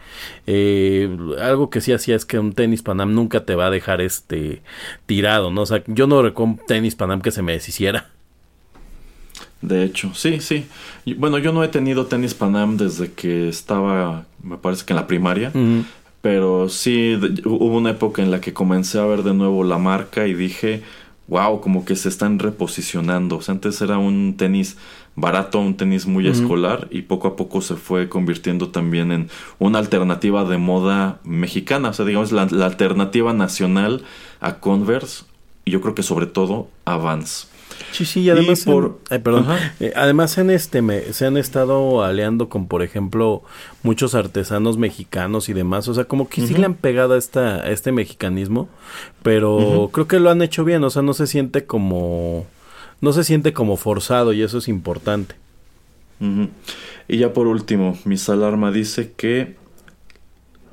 eh, 0.48 1.08
algo 1.40 1.70
que 1.70 1.80
sí 1.80 1.92
hacía 1.92 2.16
es 2.16 2.24
que 2.24 2.40
un 2.40 2.52
tenis 2.52 2.82
Panam 2.82 3.14
nunca 3.14 3.44
te 3.44 3.54
va 3.54 3.66
a 3.66 3.70
dejar 3.70 4.00
este 4.00 4.57
tirado 5.06 5.50
no 5.50 5.62
o 5.62 5.66
sea 5.66 5.82
yo 5.86 6.06
no 6.06 6.22
recuerdo 6.22 6.58
tenis 6.66 6.94
Panam 6.94 7.20
que 7.20 7.30
se 7.30 7.42
me 7.42 7.52
deshiciera 7.52 8.08
de 9.60 9.84
hecho, 9.84 10.12
sí, 10.14 10.40
sí. 10.40 10.66
Bueno, 11.16 11.38
yo 11.38 11.52
no 11.52 11.64
he 11.64 11.68
tenido 11.68 12.06
tenis 12.06 12.34
Panam 12.34 12.76
desde 12.76 13.12
que 13.12 13.48
estaba, 13.48 14.26
me 14.42 14.56
parece 14.56 14.84
que 14.84 14.92
en 14.92 14.96
la 14.96 15.06
primaria. 15.06 15.52
Pero 16.20 16.68
sí, 16.68 17.18
hubo 17.44 17.76
una 17.76 17.90
época 17.90 18.22
en 18.22 18.30
la 18.30 18.40
que 18.40 18.52
comencé 18.52 18.98
a 18.98 19.04
ver 19.04 19.22
de 19.22 19.34
nuevo 19.34 19.64
la 19.64 19.78
marca 19.78 20.26
y 20.26 20.34
dije, 20.34 20.82
wow, 21.28 21.60
como 21.60 21.84
que 21.84 21.96
se 21.96 22.08
están 22.08 22.38
reposicionando. 22.38 23.36
O 23.36 23.42
sea, 23.42 23.54
antes 23.54 23.80
era 23.80 23.98
un 23.98 24.36
tenis 24.36 24.76
barato, 25.14 25.58
un 25.58 25.76
tenis 25.76 26.06
muy 26.06 26.28
escolar 26.28 26.86
y 26.90 27.02
poco 27.02 27.28
a 27.28 27.36
poco 27.36 27.60
se 27.60 27.74
fue 27.74 28.08
convirtiendo 28.08 28.68
también 28.68 29.10
en 29.10 29.28
una 29.58 29.80
alternativa 29.80 30.44
de 30.44 30.58
moda 30.58 31.18
mexicana, 31.24 31.88
o 31.88 31.92
sea, 31.92 32.04
digamos 32.04 32.30
la, 32.30 32.42
alternativa 32.42 33.32
nacional 33.32 34.04
a 34.40 34.60
Converse 34.60 35.24
y 35.64 35.70
yo 35.70 35.80
creo 35.80 35.94
que 35.94 36.02
sobre 36.02 36.26
todo 36.26 36.68
a 36.84 36.96
Vans. 36.96 37.48
Sí, 37.92 38.04
sí, 38.04 38.20
y 38.20 38.30
además, 38.30 38.64
por, 38.64 38.98
perdón, 38.98 39.46
eh, 39.80 39.92
además 39.94 40.36
en 40.38 40.50
este 40.50 40.82
me, 40.82 41.12
se 41.12 41.26
han 41.26 41.36
estado 41.36 42.02
aliando 42.02 42.48
con, 42.48 42.66
por 42.66 42.82
ejemplo, 42.82 43.42
muchos 43.82 44.14
artesanos 44.14 44.78
mexicanos 44.78 45.48
y 45.48 45.52
demás, 45.52 45.86
o 45.88 45.94
sea, 45.94 46.04
como 46.04 46.28
que 46.28 46.46
sí 46.46 46.54
le 46.54 46.64
han 46.64 46.74
pegado 46.74 47.14
a, 47.14 47.18
esta, 47.18 47.68
este 47.70 47.92
mexicanismo, 47.92 48.68
pero 49.22 49.90
creo 49.92 50.08
que 50.08 50.18
lo 50.18 50.30
han 50.30 50.42
hecho 50.42 50.64
bien, 50.64 50.82
o 50.84 50.90
sea, 50.90 51.02
no 51.02 51.12
se 51.12 51.26
siente 51.26 51.66
como, 51.66 52.46
no 53.00 53.12
se 53.12 53.24
siente 53.24 53.52
como 53.52 53.76
forzado 53.76 54.32
y 54.32 54.42
eso 54.42 54.58
es 54.58 54.68
importante. 54.68 55.34
Y 57.06 57.18
ya 57.18 57.32
por 57.32 57.46
último, 57.46 57.96
Miss 58.04 58.28
Alarma 58.28 58.72
dice 58.72 59.12
que 59.16 59.56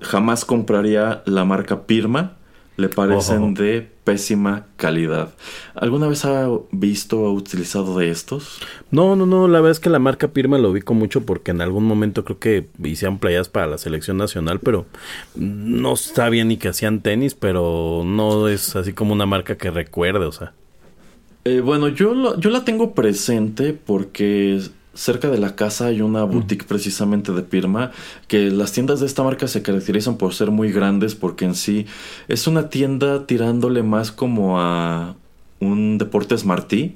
jamás 0.01 0.43
compraría 0.43 1.21
la 1.25 1.45
marca 1.45 1.83
Pirma 1.83 2.34
le 2.77 2.89
parecen 2.89 3.53
de 3.53 3.87
pésima 4.03 4.67
calidad. 4.75 5.33
¿Alguna 5.73 6.07
vez 6.07 6.25
ha 6.25 6.49
visto 6.71 7.21
o 7.21 7.31
utilizado 7.31 7.97
de 7.97 8.09
estos? 8.09 8.59
No, 8.91 9.15
no, 9.15 9.25
no, 9.25 9.47
la 9.47 9.59
verdad 9.59 9.71
es 9.71 9.79
que 9.79 9.89
la 9.89 9.99
marca 9.99 10.29
Pirma 10.29 10.57
lo 10.57 10.71
ubico 10.71 10.93
mucho 10.93 11.25
porque 11.25 11.51
en 11.51 11.61
algún 11.61 11.85
momento 11.85 12.23
creo 12.25 12.39
que 12.39 12.67
hicieron 12.83 13.17
playas 13.17 13.49
para 13.49 13.67
la 13.67 13.77
selección 13.77 14.17
nacional, 14.17 14.59
pero 14.59 14.85
no 15.35 15.95
sabía 15.95 16.43
ni 16.43 16.57
que 16.57 16.67
hacían 16.67 17.01
tenis, 17.01 17.33
pero 17.33 18.03
no 18.05 18.47
es 18.47 18.75
así 18.75 18.93
como 18.93 19.13
una 19.13 19.25
marca 19.25 19.57
que 19.57 19.71
recuerde, 19.71 20.25
o 20.25 20.31
sea. 20.31 20.53
Eh, 21.45 21.61
bueno, 21.61 21.89
yo, 21.89 22.37
yo 22.39 22.49
la 22.49 22.65
tengo 22.65 22.93
presente 22.93 23.73
porque 23.73 24.59
cerca 24.95 25.29
de 25.29 25.37
la 25.37 25.55
casa 25.55 25.87
hay 25.87 26.01
una 26.01 26.23
boutique 26.23 26.65
precisamente 26.65 27.31
de 27.31 27.43
Pirma, 27.43 27.91
que 28.27 28.49
las 28.49 28.71
tiendas 28.71 28.99
de 28.99 29.05
esta 29.05 29.23
marca 29.23 29.47
se 29.47 29.61
caracterizan 29.61 30.17
por 30.17 30.33
ser 30.33 30.51
muy 30.51 30.71
grandes 30.71 31.15
porque 31.15 31.45
en 31.45 31.55
sí 31.55 31.85
es 32.27 32.47
una 32.47 32.69
tienda 32.69 33.27
tirándole 33.27 33.83
más 33.83 34.11
como 34.11 34.59
a 34.59 35.15
un 35.59 35.97
Deportes 35.97 36.45
Martí 36.45 36.95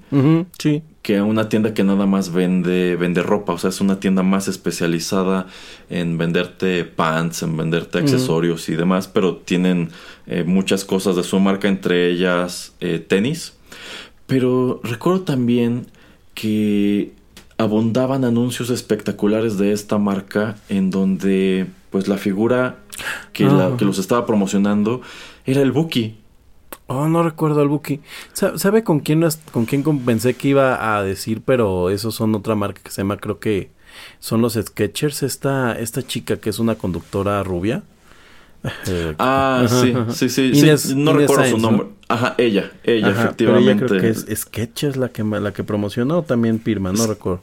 sí. 0.57 0.84
que 1.01 1.17
a 1.17 1.23
una 1.23 1.49
tienda 1.49 1.73
que 1.73 1.84
nada 1.84 2.05
más 2.05 2.31
vende, 2.31 2.95
vende 2.95 3.23
ropa. 3.23 3.53
O 3.53 3.57
sea, 3.57 3.69
es 3.69 3.81
una 3.81 3.99
tienda 3.99 4.21
más 4.21 4.47
especializada 4.47 5.47
en 5.89 6.17
venderte 6.17 6.84
pants, 6.84 7.43
en 7.43 7.55
venderte 7.55 7.99
accesorios 7.99 8.69
y 8.69 8.76
demás, 8.76 9.07
pero 9.07 9.38
tienen 9.38 9.89
eh, 10.27 10.43
muchas 10.43 10.84
cosas 10.84 11.15
de 11.15 11.23
su 11.23 11.39
marca, 11.39 11.67
entre 11.67 12.09
ellas 12.09 12.73
eh, 12.81 12.99
tenis. 12.99 13.53
Pero 14.27 14.81
recuerdo 14.84 15.21
también 15.21 15.88
que 16.34 17.13
abundaban 17.60 18.23
anuncios 18.23 18.69
espectaculares 18.69 19.57
de 19.57 19.73
esta 19.73 19.98
marca 19.98 20.56
en 20.69 20.90
donde 20.90 21.68
pues 21.90 22.07
la 22.07 22.18
figura 22.18 22.77
que, 23.34 23.44
la, 23.44 23.76
que 23.77 23.84
los 23.84 23.99
estaba 23.99 24.26
promocionando 24.26 25.02
era 25.45 25.61
el 25.61 25.73
Buki. 25.73 26.15
Oh, 26.88 27.10
no 27.10 27.22
recuerdo 27.22 27.60
al 27.60 27.68
Buki. 27.68 27.99
¿Sabe 28.31 28.84
con 28.84 29.02
quién, 29.02 29.27
con 29.52 29.65
quién 29.65 29.84
pensé 30.06 30.36
que 30.36 30.48
iba 30.48 30.95
a 30.98 31.03
decir? 31.03 31.41
Pero 31.45 31.90
esos 31.90 32.15
son 32.15 32.34
otra 32.34 32.56
marca 32.56 32.81
que 32.81 32.91
se 32.91 33.02
llama, 33.02 33.18
creo 33.18 33.40
que 33.40 33.72
son 34.19 34.41
los 34.41 34.53
Sketchers. 34.53 35.22
Esta, 35.22 35.77
esta 35.77 36.02
chica 36.02 36.38
que 36.38 36.49
es 36.49 36.60
una 36.60 36.76
conductora 36.76 37.44
rubia. 37.44 37.84
Ah, 39.19 39.65
sí, 39.68 40.30
sí, 40.30 40.53
sí, 40.77 40.95
No 40.95 41.14
recuerdo 41.14 41.45
su 41.45 41.57
nombre. 41.57 41.88
Ajá, 42.07 42.36
ella, 42.38 42.72
ella, 42.84 43.10
efectivamente. 43.10 43.86
creo 43.86 44.02
que 44.02 44.10
es 44.10 44.26
Sketchers 44.34 44.98
la 44.98 45.10
que, 45.10 45.23
la 45.23 45.53
que 45.53 45.64
promocionó, 45.64 46.23
también 46.23 46.60
Pirma, 46.60 46.91
no 46.91 47.07
recuerdo. 47.07 47.41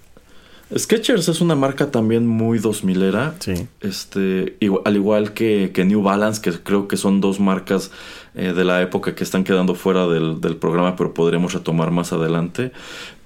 Skechers 0.77 1.29
es 1.29 1.41
una 1.41 1.55
marca 1.55 1.93
también 1.93 2.27
muy 2.27 2.59
2000era. 2.59 3.35
Sí. 3.39 3.69
Este, 3.81 4.57
al 4.85 4.97
igual 4.97 5.33
que, 5.33 5.71
New 5.87 6.03
Balance, 6.03 6.41
que 6.41 6.53
creo 6.59 6.89
que 6.89 6.97
son 6.97 7.21
dos 7.21 7.39
marcas 7.39 7.93
eh, 8.35 8.53
de 8.53 8.65
la 8.65 8.83
época 8.83 9.15
que 9.15 9.23
están 9.23 9.45
quedando 9.45 9.77
fuera 9.77 10.09
del, 10.09 10.57
programa, 10.57 10.97
pero 10.97 11.15
podremos 11.15 11.53
retomar 11.55 11.93
más 11.93 12.13
adelante. 12.13 12.73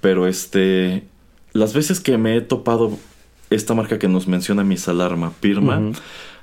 Pero 0.01 0.27
este, 0.27 1.03
las 1.53 1.73
veces 1.73 1.99
que 1.99 2.17
me 2.19 2.37
he 2.37 2.41
topado 2.41 2.99
esta 3.49 3.73
marca 3.73 3.97
que 3.97 4.07
nos 4.07 4.27
menciona 4.27 4.63
Miss 4.63 4.87
Alarma, 4.87 5.33
Pirma, 5.39 5.81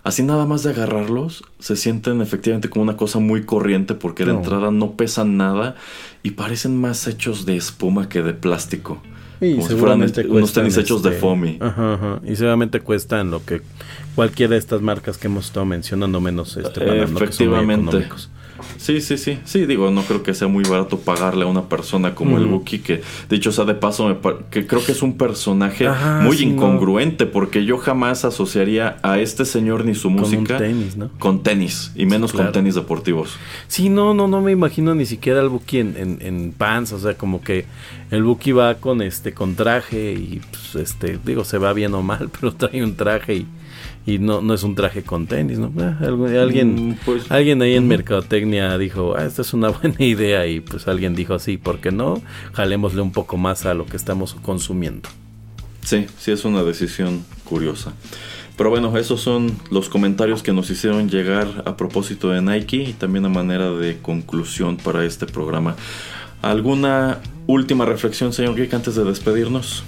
así 0.05 0.23
nada 0.23 0.47
más 0.47 0.63
de 0.63 0.71
agarrarlos, 0.71 1.45
se 1.59 1.77
sienten 1.77 2.21
efectivamente 2.21 2.69
como 2.69 2.83
una 2.83 2.97
cosa 2.97 3.19
muy 3.19 3.45
corriente 3.45 3.95
porque 3.95 4.25
de 4.25 4.33
entrada 4.33 4.71
no 4.71 4.93
pesan 4.93 5.37
nada 5.37 5.77
y 6.23 6.33
parecen 6.33 6.81
más 6.81 7.07
hechos 7.07 7.47
de 7.47 7.57
espuma 7.57 8.09
que 8.09 8.23
de 8.23 8.35
plástico. 8.35 9.01
Y 9.41 9.55
como 9.55 9.69
si 9.69 9.75
fueran 9.77 10.13
unos 10.31 10.53
tenis 10.53 10.77
hechos 10.77 11.03
de 11.03 11.11
este, 11.11 11.21
foamy. 11.21 11.59
Ajá, 11.61 11.95
ajá. 11.95 12.21
Y 12.25 12.35
seguramente 12.35 12.81
cuestan 12.81 13.31
lo 13.31 13.45
que 13.45 13.63
cualquiera 14.15 14.55
de 14.55 14.59
estas 14.59 14.83
marcas 14.83 15.17
que 15.17 15.29
hemos 15.29 15.47
estado 15.47 15.65
mencionando, 15.65 16.21
menos 16.21 16.57
este, 16.57 17.03
Efectivamente. 17.03 18.09
Sí, 18.77 19.01
sí, 19.01 19.19
sí. 19.19 19.39
Sí, 19.45 19.67
digo, 19.67 19.91
no 19.91 20.03
creo 20.03 20.23
que 20.23 20.35
sea 20.35 20.49
muy 20.49 20.65
barato 20.65 20.99
pagarle 20.99 21.45
a 21.45 21.47
una 21.47 21.69
persona 21.69 22.15
como 22.15 22.39
el 22.39 22.47
Buki, 22.47 22.81
que 22.81 23.03
dicho 23.29 23.53
sea 23.53 23.65
de 23.65 23.75
paso, 23.75 24.19
que 24.51 24.67
creo 24.67 24.85
que 24.85 24.93
es 24.93 25.03
un 25.03 25.17
personaje 25.17 25.89
muy 26.23 26.41
incongruente, 26.41 27.27
porque 27.27 27.65
yo 27.65 27.79
jamás 27.79 28.25
asociaría 28.25 28.97
a 29.03 29.19
este 29.19 29.45
señor 29.45 29.85
ni 29.85 29.95
su 29.95 30.11
música 30.11 30.59
con 31.19 31.43
tenis, 31.43 31.93
y 31.95 32.07
menos 32.07 32.33
con 32.33 32.53
tenis 32.53 32.75
deportivos. 32.75 33.37
Sí, 33.67 33.89
no, 33.89 34.15
no, 34.15 34.29
no 34.29 34.41
me 34.41 34.53
imagino 34.53 34.95
ni 34.95 35.07
siquiera 35.07 35.41
al 35.41 35.49
Buki 35.49 35.79
en, 35.79 36.19
en, 36.21 36.53
pants, 36.53 36.93
o 36.93 36.99
sea, 36.99 37.15
como 37.15 37.43
que 37.43 37.67
el 38.11 38.23
Buki 38.23 38.53
va 38.53 38.75
con 38.77 39.03
este, 39.03 39.33
con 39.33 39.55
traje 39.55 40.13
y 40.13 40.41
pues, 40.51 40.75
este, 40.77 41.19
digo, 41.25 41.45
se 41.45 41.59
va 41.59 41.73
bien 41.73 41.95
o 41.95 42.03
mal, 42.03 42.31
pero 42.41 42.53
trae 42.53 42.83
un 42.83 42.97
traje 42.97 43.35
y 43.37 43.47
y 44.09 44.19
no, 44.19 44.41
no 44.41 44.55
es 44.55 44.63
un 44.63 44.75
traje 44.75 45.03
con 45.03 45.27
tenis, 45.27 45.59
¿no? 45.59 45.71
Ah, 45.79 45.99
alguien, 46.01 46.93
mm, 46.93 46.99
pues, 47.05 47.31
alguien 47.31 47.61
ahí 47.61 47.75
en 47.75 47.87
Mercadotecnia 47.87 48.79
dijo, 48.79 49.15
ah, 49.15 49.27
esta 49.27 49.43
es 49.43 49.53
una 49.53 49.69
buena 49.69 50.03
idea 50.03 50.47
y 50.47 50.61
pues 50.61 50.89
alguien 50.89 51.15
dijo, 51.15 51.39
sí, 51.39 51.59
¿por 51.59 51.81
qué 51.81 51.93
no? 51.93 52.23
Jalémosle 52.55 53.03
un 53.03 53.13
poco 53.13 53.37
más 53.37 53.67
a 53.67 53.75
lo 53.75 53.85
que 53.85 53.99
estamos 53.99 54.33
consumiendo. 54.33 55.11
Sí, 55.83 56.07
sí 56.17 56.31
es 56.31 56.47
una 56.47 56.63
decisión 56.63 57.23
curiosa. 57.45 57.93
Pero 58.57 58.71
bueno, 58.71 58.97
esos 58.97 59.21
son 59.21 59.55
los 59.71 59.91
comentarios 59.91 60.43
que 60.43 60.55
nos 60.55 60.71
hicieron 60.71 61.11
llegar 61.11 61.63
a 61.67 61.77
propósito 61.77 62.31
de 62.31 62.41
Nike 62.41 62.77
y 62.79 62.93
también 62.95 63.27
a 63.27 63.29
manera 63.29 63.71
de 63.73 63.99
conclusión 63.99 64.79
para 64.79 65.05
este 65.05 65.27
programa. 65.27 65.77
¿Alguna 66.41 67.21
última 67.47 67.85
reflexión, 67.85 68.33
señor 68.33 68.57
Geek, 68.57 68.73
antes 68.73 68.95
de 68.95 69.05
despedirnos? 69.05 69.85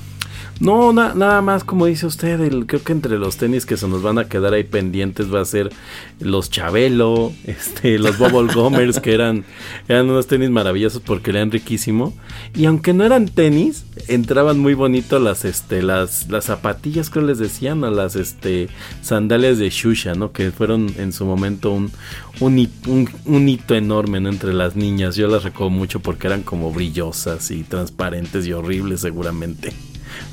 No, 0.60 0.92
nada 0.92 1.40
más 1.40 1.64
como 1.64 1.86
dice 1.86 2.04
usted, 2.04 2.38
el, 2.38 2.66
creo 2.66 2.84
que 2.84 2.92
entre 2.92 3.18
los 3.18 3.38
tenis 3.38 3.64
que 3.64 3.78
se 3.78 3.88
nos 3.88 4.02
van 4.02 4.18
a 4.18 4.26
quedar 4.26 4.52
ahí 4.52 4.62
pendientes 4.62 5.32
va 5.32 5.40
a 5.40 5.44
ser 5.46 5.70
los 6.20 6.50
Chabelo, 6.50 7.32
este, 7.44 7.98
los 7.98 8.18
Bubble 8.18 8.52
Gomers, 8.52 9.00
que 9.00 9.14
eran, 9.14 9.46
eran 9.88 10.10
unos 10.10 10.26
tenis 10.26 10.50
maravillosos 10.50 11.00
porque 11.00 11.30
eran 11.30 11.50
riquísimo. 11.50 12.12
Y 12.54 12.66
aunque 12.66 12.92
no 12.92 13.04
eran 13.04 13.26
tenis, 13.28 13.86
entraban 14.06 14.58
muy 14.58 14.74
bonito 14.74 15.18
las, 15.18 15.46
este, 15.46 15.82
las, 15.82 16.28
las 16.28 16.44
zapatillas, 16.44 17.08
creo 17.08 17.24
les 17.24 17.38
decían, 17.38 17.82
o 17.82 17.90
las 17.90 18.14
este, 18.14 18.68
sandalias 19.00 19.56
de 19.56 19.70
Shusha, 19.70 20.14
¿no? 20.14 20.32
Que 20.32 20.50
fueron 20.50 20.92
en 20.98 21.14
su 21.14 21.24
momento 21.24 21.72
un, 21.72 21.90
un, 22.40 23.08
un, 23.24 23.48
hito 23.48 23.74
enorme 23.74 24.18
entre 24.18 24.52
las 24.52 24.76
niñas. 24.76 25.16
Yo 25.16 25.26
las 25.26 25.42
recuerdo 25.42 25.70
mucho 25.70 26.00
porque 26.00 26.26
eran 26.26 26.42
como 26.42 26.70
brillosas 26.70 27.50
y 27.50 27.62
transparentes 27.62 28.46
y 28.46 28.52
horribles 28.52 29.00
seguramente. 29.00 29.72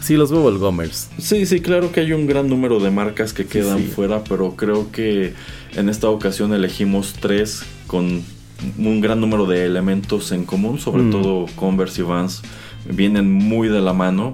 Sí, 0.01 0.15
los 0.15 0.31
Gomers. 0.31 1.09
Sí, 1.17 1.45
sí, 1.45 1.59
claro 1.59 1.91
que 1.91 2.01
hay 2.01 2.13
un 2.13 2.27
gran 2.27 2.47
número 2.47 2.79
de 2.79 2.91
marcas 2.91 3.33
que 3.33 3.45
quedan 3.45 3.83
fuera, 3.83 4.23
pero 4.23 4.55
creo 4.55 4.91
que 4.91 5.33
en 5.75 5.89
esta 5.89 6.09
ocasión 6.09 6.53
elegimos 6.53 7.13
tres 7.19 7.63
con 7.87 8.23
un 8.77 9.01
gran 9.01 9.19
número 9.19 9.45
de 9.45 9.65
elementos 9.65 10.31
en 10.31 10.45
común, 10.45 10.79
sobre 10.79 11.03
mm. 11.03 11.11
todo 11.11 11.45
Converse 11.55 12.01
y 12.01 12.05
Vans 12.05 12.41
vienen 12.89 13.31
muy 13.31 13.67
de 13.67 13.81
la 13.81 13.93
mano. 13.93 14.33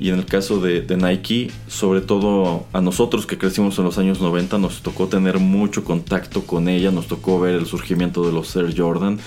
Y 0.00 0.08
en 0.08 0.16
el 0.16 0.26
caso 0.26 0.60
de, 0.60 0.82
de, 0.82 0.96
Nike, 0.96 1.52
sobre 1.68 2.00
todo 2.00 2.66
a 2.72 2.80
nosotros 2.80 3.26
que 3.26 3.38
crecimos 3.38 3.78
en 3.78 3.84
los 3.84 3.96
años 3.96 4.20
90, 4.20 4.58
nos 4.58 4.82
tocó 4.82 5.06
tener 5.06 5.38
mucho 5.38 5.84
contacto 5.84 6.42
con 6.42 6.68
ella, 6.68 6.90
nos 6.90 7.06
tocó 7.06 7.38
ver 7.38 7.54
el 7.54 7.66
surgimiento 7.66 8.26
de 8.26 8.32
los 8.32 8.54
Air 8.56 8.74
Jordan 8.76 9.20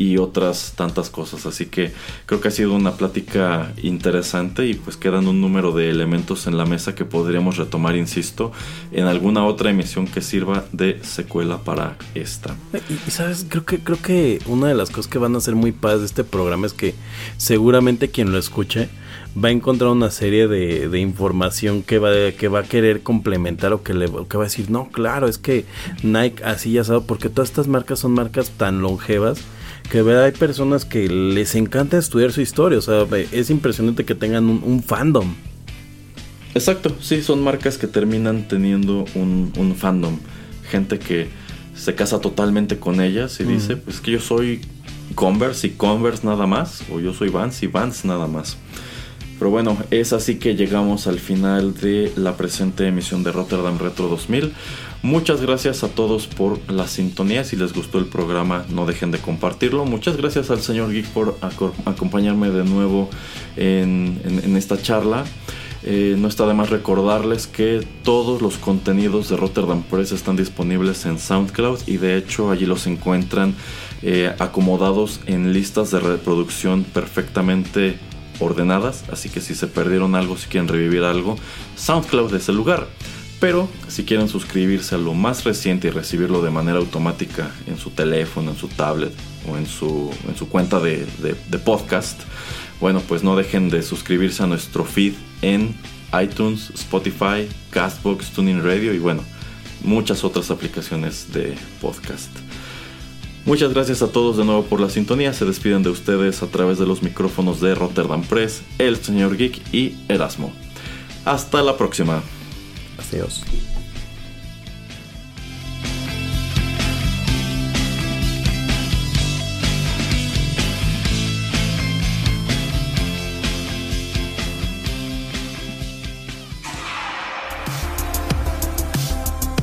y 0.00 0.16
otras 0.16 0.72
tantas 0.76 1.10
cosas. 1.10 1.44
Así 1.44 1.66
que 1.66 1.92
creo 2.24 2.40
que 2.40 2.48
ha 2.48 2.50
sido 2.50 2.72
una 2.72 2.92
plática 2.92 3.70
interesante 3.82 4.66
y 4.66 4.72
pues 4.72 4.96
quedan 4.96 5.28
un 5.28 5.42
número 5.42 5.72
de 5.72 5.90
elementos 5.90 6.46
en 6.46 6.56
la 6.56 6.64
mesa 6.64 6.94
que 6.94 7.04
podríamos 7.04 7.58
retomar, 7.58 7.96
insisto, 7.96 8.50
en 8.92 9.04
alguna 9.04 9.44
otra 9.44 9.68
emisión 9.68 10.06
que 10.06 10.22
sirva 10.22 10.64
de 10.72 11.04
secuela 11.04 11.58
para 11.58 11.98
esta. 12.14 12.56
Y, 13.06 13.10
sabes, 13.10 13.44
creo 13.46 13.66
que, 13.66 13.80
creo 13.80 14.00
que 14.00 14.40
una 14.46 14.68
de 14.68 14.74
las 14.74 14.88
cosas 14.88 15.06
que 15.06 15.18
van 15.18 15.36
a 15.36 15.40
ser 15.40 15.54
muy 15.54 15.70
padres 15.70 16.00
de 16.00 16.06
este 16.06 16.24
programa 16.24 16.66
es 16.66 16.72
que 16.72 16.94
seguramente 17.36 18.08
quien 18.08 18.32
lo 18.32 18.38
escuche 18.38 18.88
va 19.36 19.48
a 19.48 19.52
encontrar 19.52 19.90
una 19.90 20.10
serie 20.10 20.48
de, 20.48 20.88
de 20.88 20.98
información 20.98 21.82
que 21.82 21.98
va, 21.98 22.10
que 22.38 22.48
va 22.48 22.60
a 22.60 22.62
querer 22.62 23.02
complementar 23.02 23.74
o 23.74 23.82
que, 23.82 23.92
le, 23.92 24.06
que 24.06 24.38
va 24.38 24.44
a 24.44 24.46
decir, 24.46 24.70
no, 24.70 24.88
claro, 24.88 25.28
es 25.28 25.36
que 25.36 25.66
Nike 26.02 26.42
así 26.42 26.72
ya 26.72 26.84
sabe, 26.84 27.02
porque 27.06 27.28
todas 27.28 27.50
estas 27.50 27.68
marcas 27.68 27.98
son 27.98 28.12
marcas 28.12 28.50
tan 28.56 28.80
longevas 28.80 29.44
que 29.90 30.02
verdad 30.02 30.24
hay 30.24 30.32
personas 30.32 30.84
que 30.84 31.08
les 31.08 31.54
encanta 31.56 31.98
estudiar 31.98 32.32
su 32.32 32.40
historia, 32.40 32.78
o 32.78 32.82
sea, 32.82 33.06
es 33.32 33.50
impresionante 33.50 34.04
que 34.04 34.14
tengan 34.14 34.48
un, 34.48 34.82
fandom. 34.82 35.34
Exacto, 36.54 36.96
sí, 37.00 37.22
son 37.22 37.42
marcas 37.42 37.76
que 37.76 37.88
terminan 37.88 38.46
teniendo 38.46 39.04
un, 39.14 39.74
fandom, 39.76 40.16
gente 40.70 40.98
que 40.98 41.28
se 41.74 41.94
casa 41.94 42.20
totalmente 42.20 42.78
con 42.78 43.00
ellas 43.00 43.40
y 43.40 43.44
dice, 43.44 43.76
pues 43.76 44.00
que 44.00 44.12
yo 44.12 44.20
soy 44.20 44.60
Converse 45.16 45.66
y 45.66 45.70
Converse 45.70 46.24
nada 46.24 46.46
más, 46.46 46.82
o 46.92 47.00
yo 47.00 47.12
soy 47.12 47.28
Vans 47.28 47.62
y 47.62 47.66
Vans 47.66 48.04
nada 48.04 48.28
más. 48.28 48.56
Pero 49.40 49.50
bueno, 49.50 49.78
es 49.90 50.12
así 50.12 50.34
que 50.34 50.54
llegamos 50.54 51.06
al 51.06 51.18
final 51.18 51.72
de 51.72 52.12
la 52.14 52.36
presente 52.36 52.86
emisión 52.86 53.22
de 53.22 53.32
Rotterdam 53.32 53.78
Retro 53.78 54.06
2000. 54.08 54.52
Muchas 55.02 55.40
gracias 55.40 55.82
a 55.82 55.88
todos 55.88 56.26
por 56.26 56.58
la 56.70 56.86
sintonía. 56.86 57.42
Si 57.42 57.56
les 57.56 57.72
gustó 57.72 57.98
el 57.98 58.04
programa, 58.04 58.66
no 58.68 58.84
dejen 58.84 59.10
de 59.10 59.18
compartirlo. 59.18 59.86
Muchas 59.86 60.18
gracias 60.18 60.50
al 60.50 60.60
señor 60.60 60.92
Geek 60.92 61.06
por 61.06 61.38
acompañarme 61.86 62.50
de 62.50 62.64
nuevo 62.64 63.08
en, 63.56 64.20
esta 64.58 64.76
charla. 64.82 65.24
Eh, 65.84 66.16
no 66.18 66.28
está 66.28 66.46
de 66.46 66.52
más 66.52 66.68
recordarles 66.68 67.46
que 67.46 67.80
todos 68.04 68.42
los 68.42 68.58
contenidos 68.58 69.30
de 69.30 69.38
Rotterdam 69.38 69.82
Press 69.84 70.12
están 70.12 70.36
disponibles 70.36 71.06
en 71.06 71.18
SoundCloud 71.18 71.78
y 71.86 71.96
de 71.96 72.18
hecho 72.18 72.50
allí 72.50 72.66
los 72.66 72.86
encuentran 72.86 73.54
eh, 74.02 74.34
acomodados 74.38 75.20
en 75.24 75.54
listas 75.54 75.90
de 75.92 76.00
reproducción 76.00 76.84
perfectamente 76.84 77.98
ordenadas. 78.40 79.04
Así 79.12 79.28
que 79.28 79.40
si 79.40 79.54
se 79.54 79.66
perdieron 79.66 80.14
algo, 80.14 80.36
si 80.36 80.48
quieren 80.48 80.68
revivir 80.68 81.04
algo, 81.04 81.36
SoundCloud 81.76 82.34
es 82.34 82.48
el 82.48 82.56
lugar. 82.56 82.88
Pero 83.38 83.68
si 83.88 84.04
quieren 84.04 84.28
suscribirse 84.28 84.96
a 84.96 84.98
lo 84.98 85.14
más 85.14 85.44
reciente 85.44 85.88
y 85.88 85.90
recibirlo 85.90 86.42
de 86.42 86.50
manera 86.50 86.78
automática 86.78 87.50
en 87.66 87.78
su 87.78 87.90
teléfono, 87.90 88.50
en 88.50 88.56
su 88.56 88.68
tablet 88.68 89.12
o 89.50 89.56
en 89.56 89.66
su, 89.66 90.10
en 90.28 90.36
su 90.36 90.48
cuenta 90.48 90.78
de, 90.78 91.06
de 91.22 91.58
podcast, 91.58 92.20
bueno, 92.80 93.00
pues 93.00 93.22
no 93.22 93.36
dejen 93.36 93.70
de 93.70 93.82
suscribirse 93.82 94.42
a 94.42 94.46
nuestro 94.46 94.84
feed 94.84 95.14
en 95.42 95.74
iTunes, 96.20 96.70
Spotify, 96.74 97.48
Castbox, 97.70 98.30
Tuning 98.30 98.62
Radio 98.62 98.92
y 98.94 98.98
bueno, 98.98 99.22
muchas 99.82 100.24
otras 100.24 100.50
aplicaciones 100.50 101.32
de 101.32 101.54
podcast. 101.80 102.30
Muchas 103.46 103.72
gracias 103.72 104.02
a 104.02 104.08
todos 104.12 104.36
de 104.36 104.44
nuevo 104.44 104.64
por 104.64 104.80
la 104.80 104.90
sintonía. 104.90 105.32
Se 105.32 105.44
despiden 105.44 105.82
de 105.82 105.90
ustedes 105.90 106.42
a 106.42 106.46
través 106.46 106.78
de 106.78 106.86
los 106.86 107.02
micrófonos 107.02 107.60
de 107.60 107.74
Rotterdam 107.74 108.22
Press, 108.22 108.62
el 108.78 108.96
señor 108.96 109.36
Geek 109.36 109.74
y 109.74 109.96
Erasmo. 110.08 110.52
Hasta 111.24 111.62
la 111.62 111.76
próxima. 111.76 112.22
Adiós. 112.98 113.42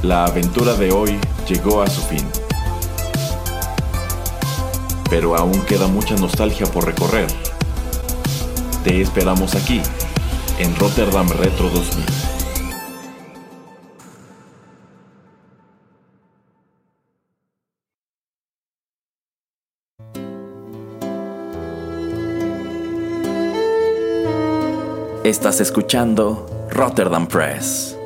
La 0.04 0.24
aventura 0.24 0.74
de 0.76 0.92
hoy 0.92 1.20
llegó 1.50 1.82
a 1.82 1.88
su 1.88 2.02
fin. 2.02 2.37
Pero 5.10 5.36
aún 5.36 5.62
queda 5.62 5.88
mucha 5.88 6.16
nostalgia 6.16 6.66
por 6.68 6.86
recorrer. 6.86 7.28
Te 8.84 9.02
esperamos 9.02 9.56
aquí, 9.56 9.82
en 10.60 10.76
Rotterdam 10.76 11.30
Retro 11.30 11.70
2000. 11.70 12.28
Estás 25.28 25.60
escuchando 25.60 26.68
Rotterdam 26.70 27.28
Press. 27.28 27.97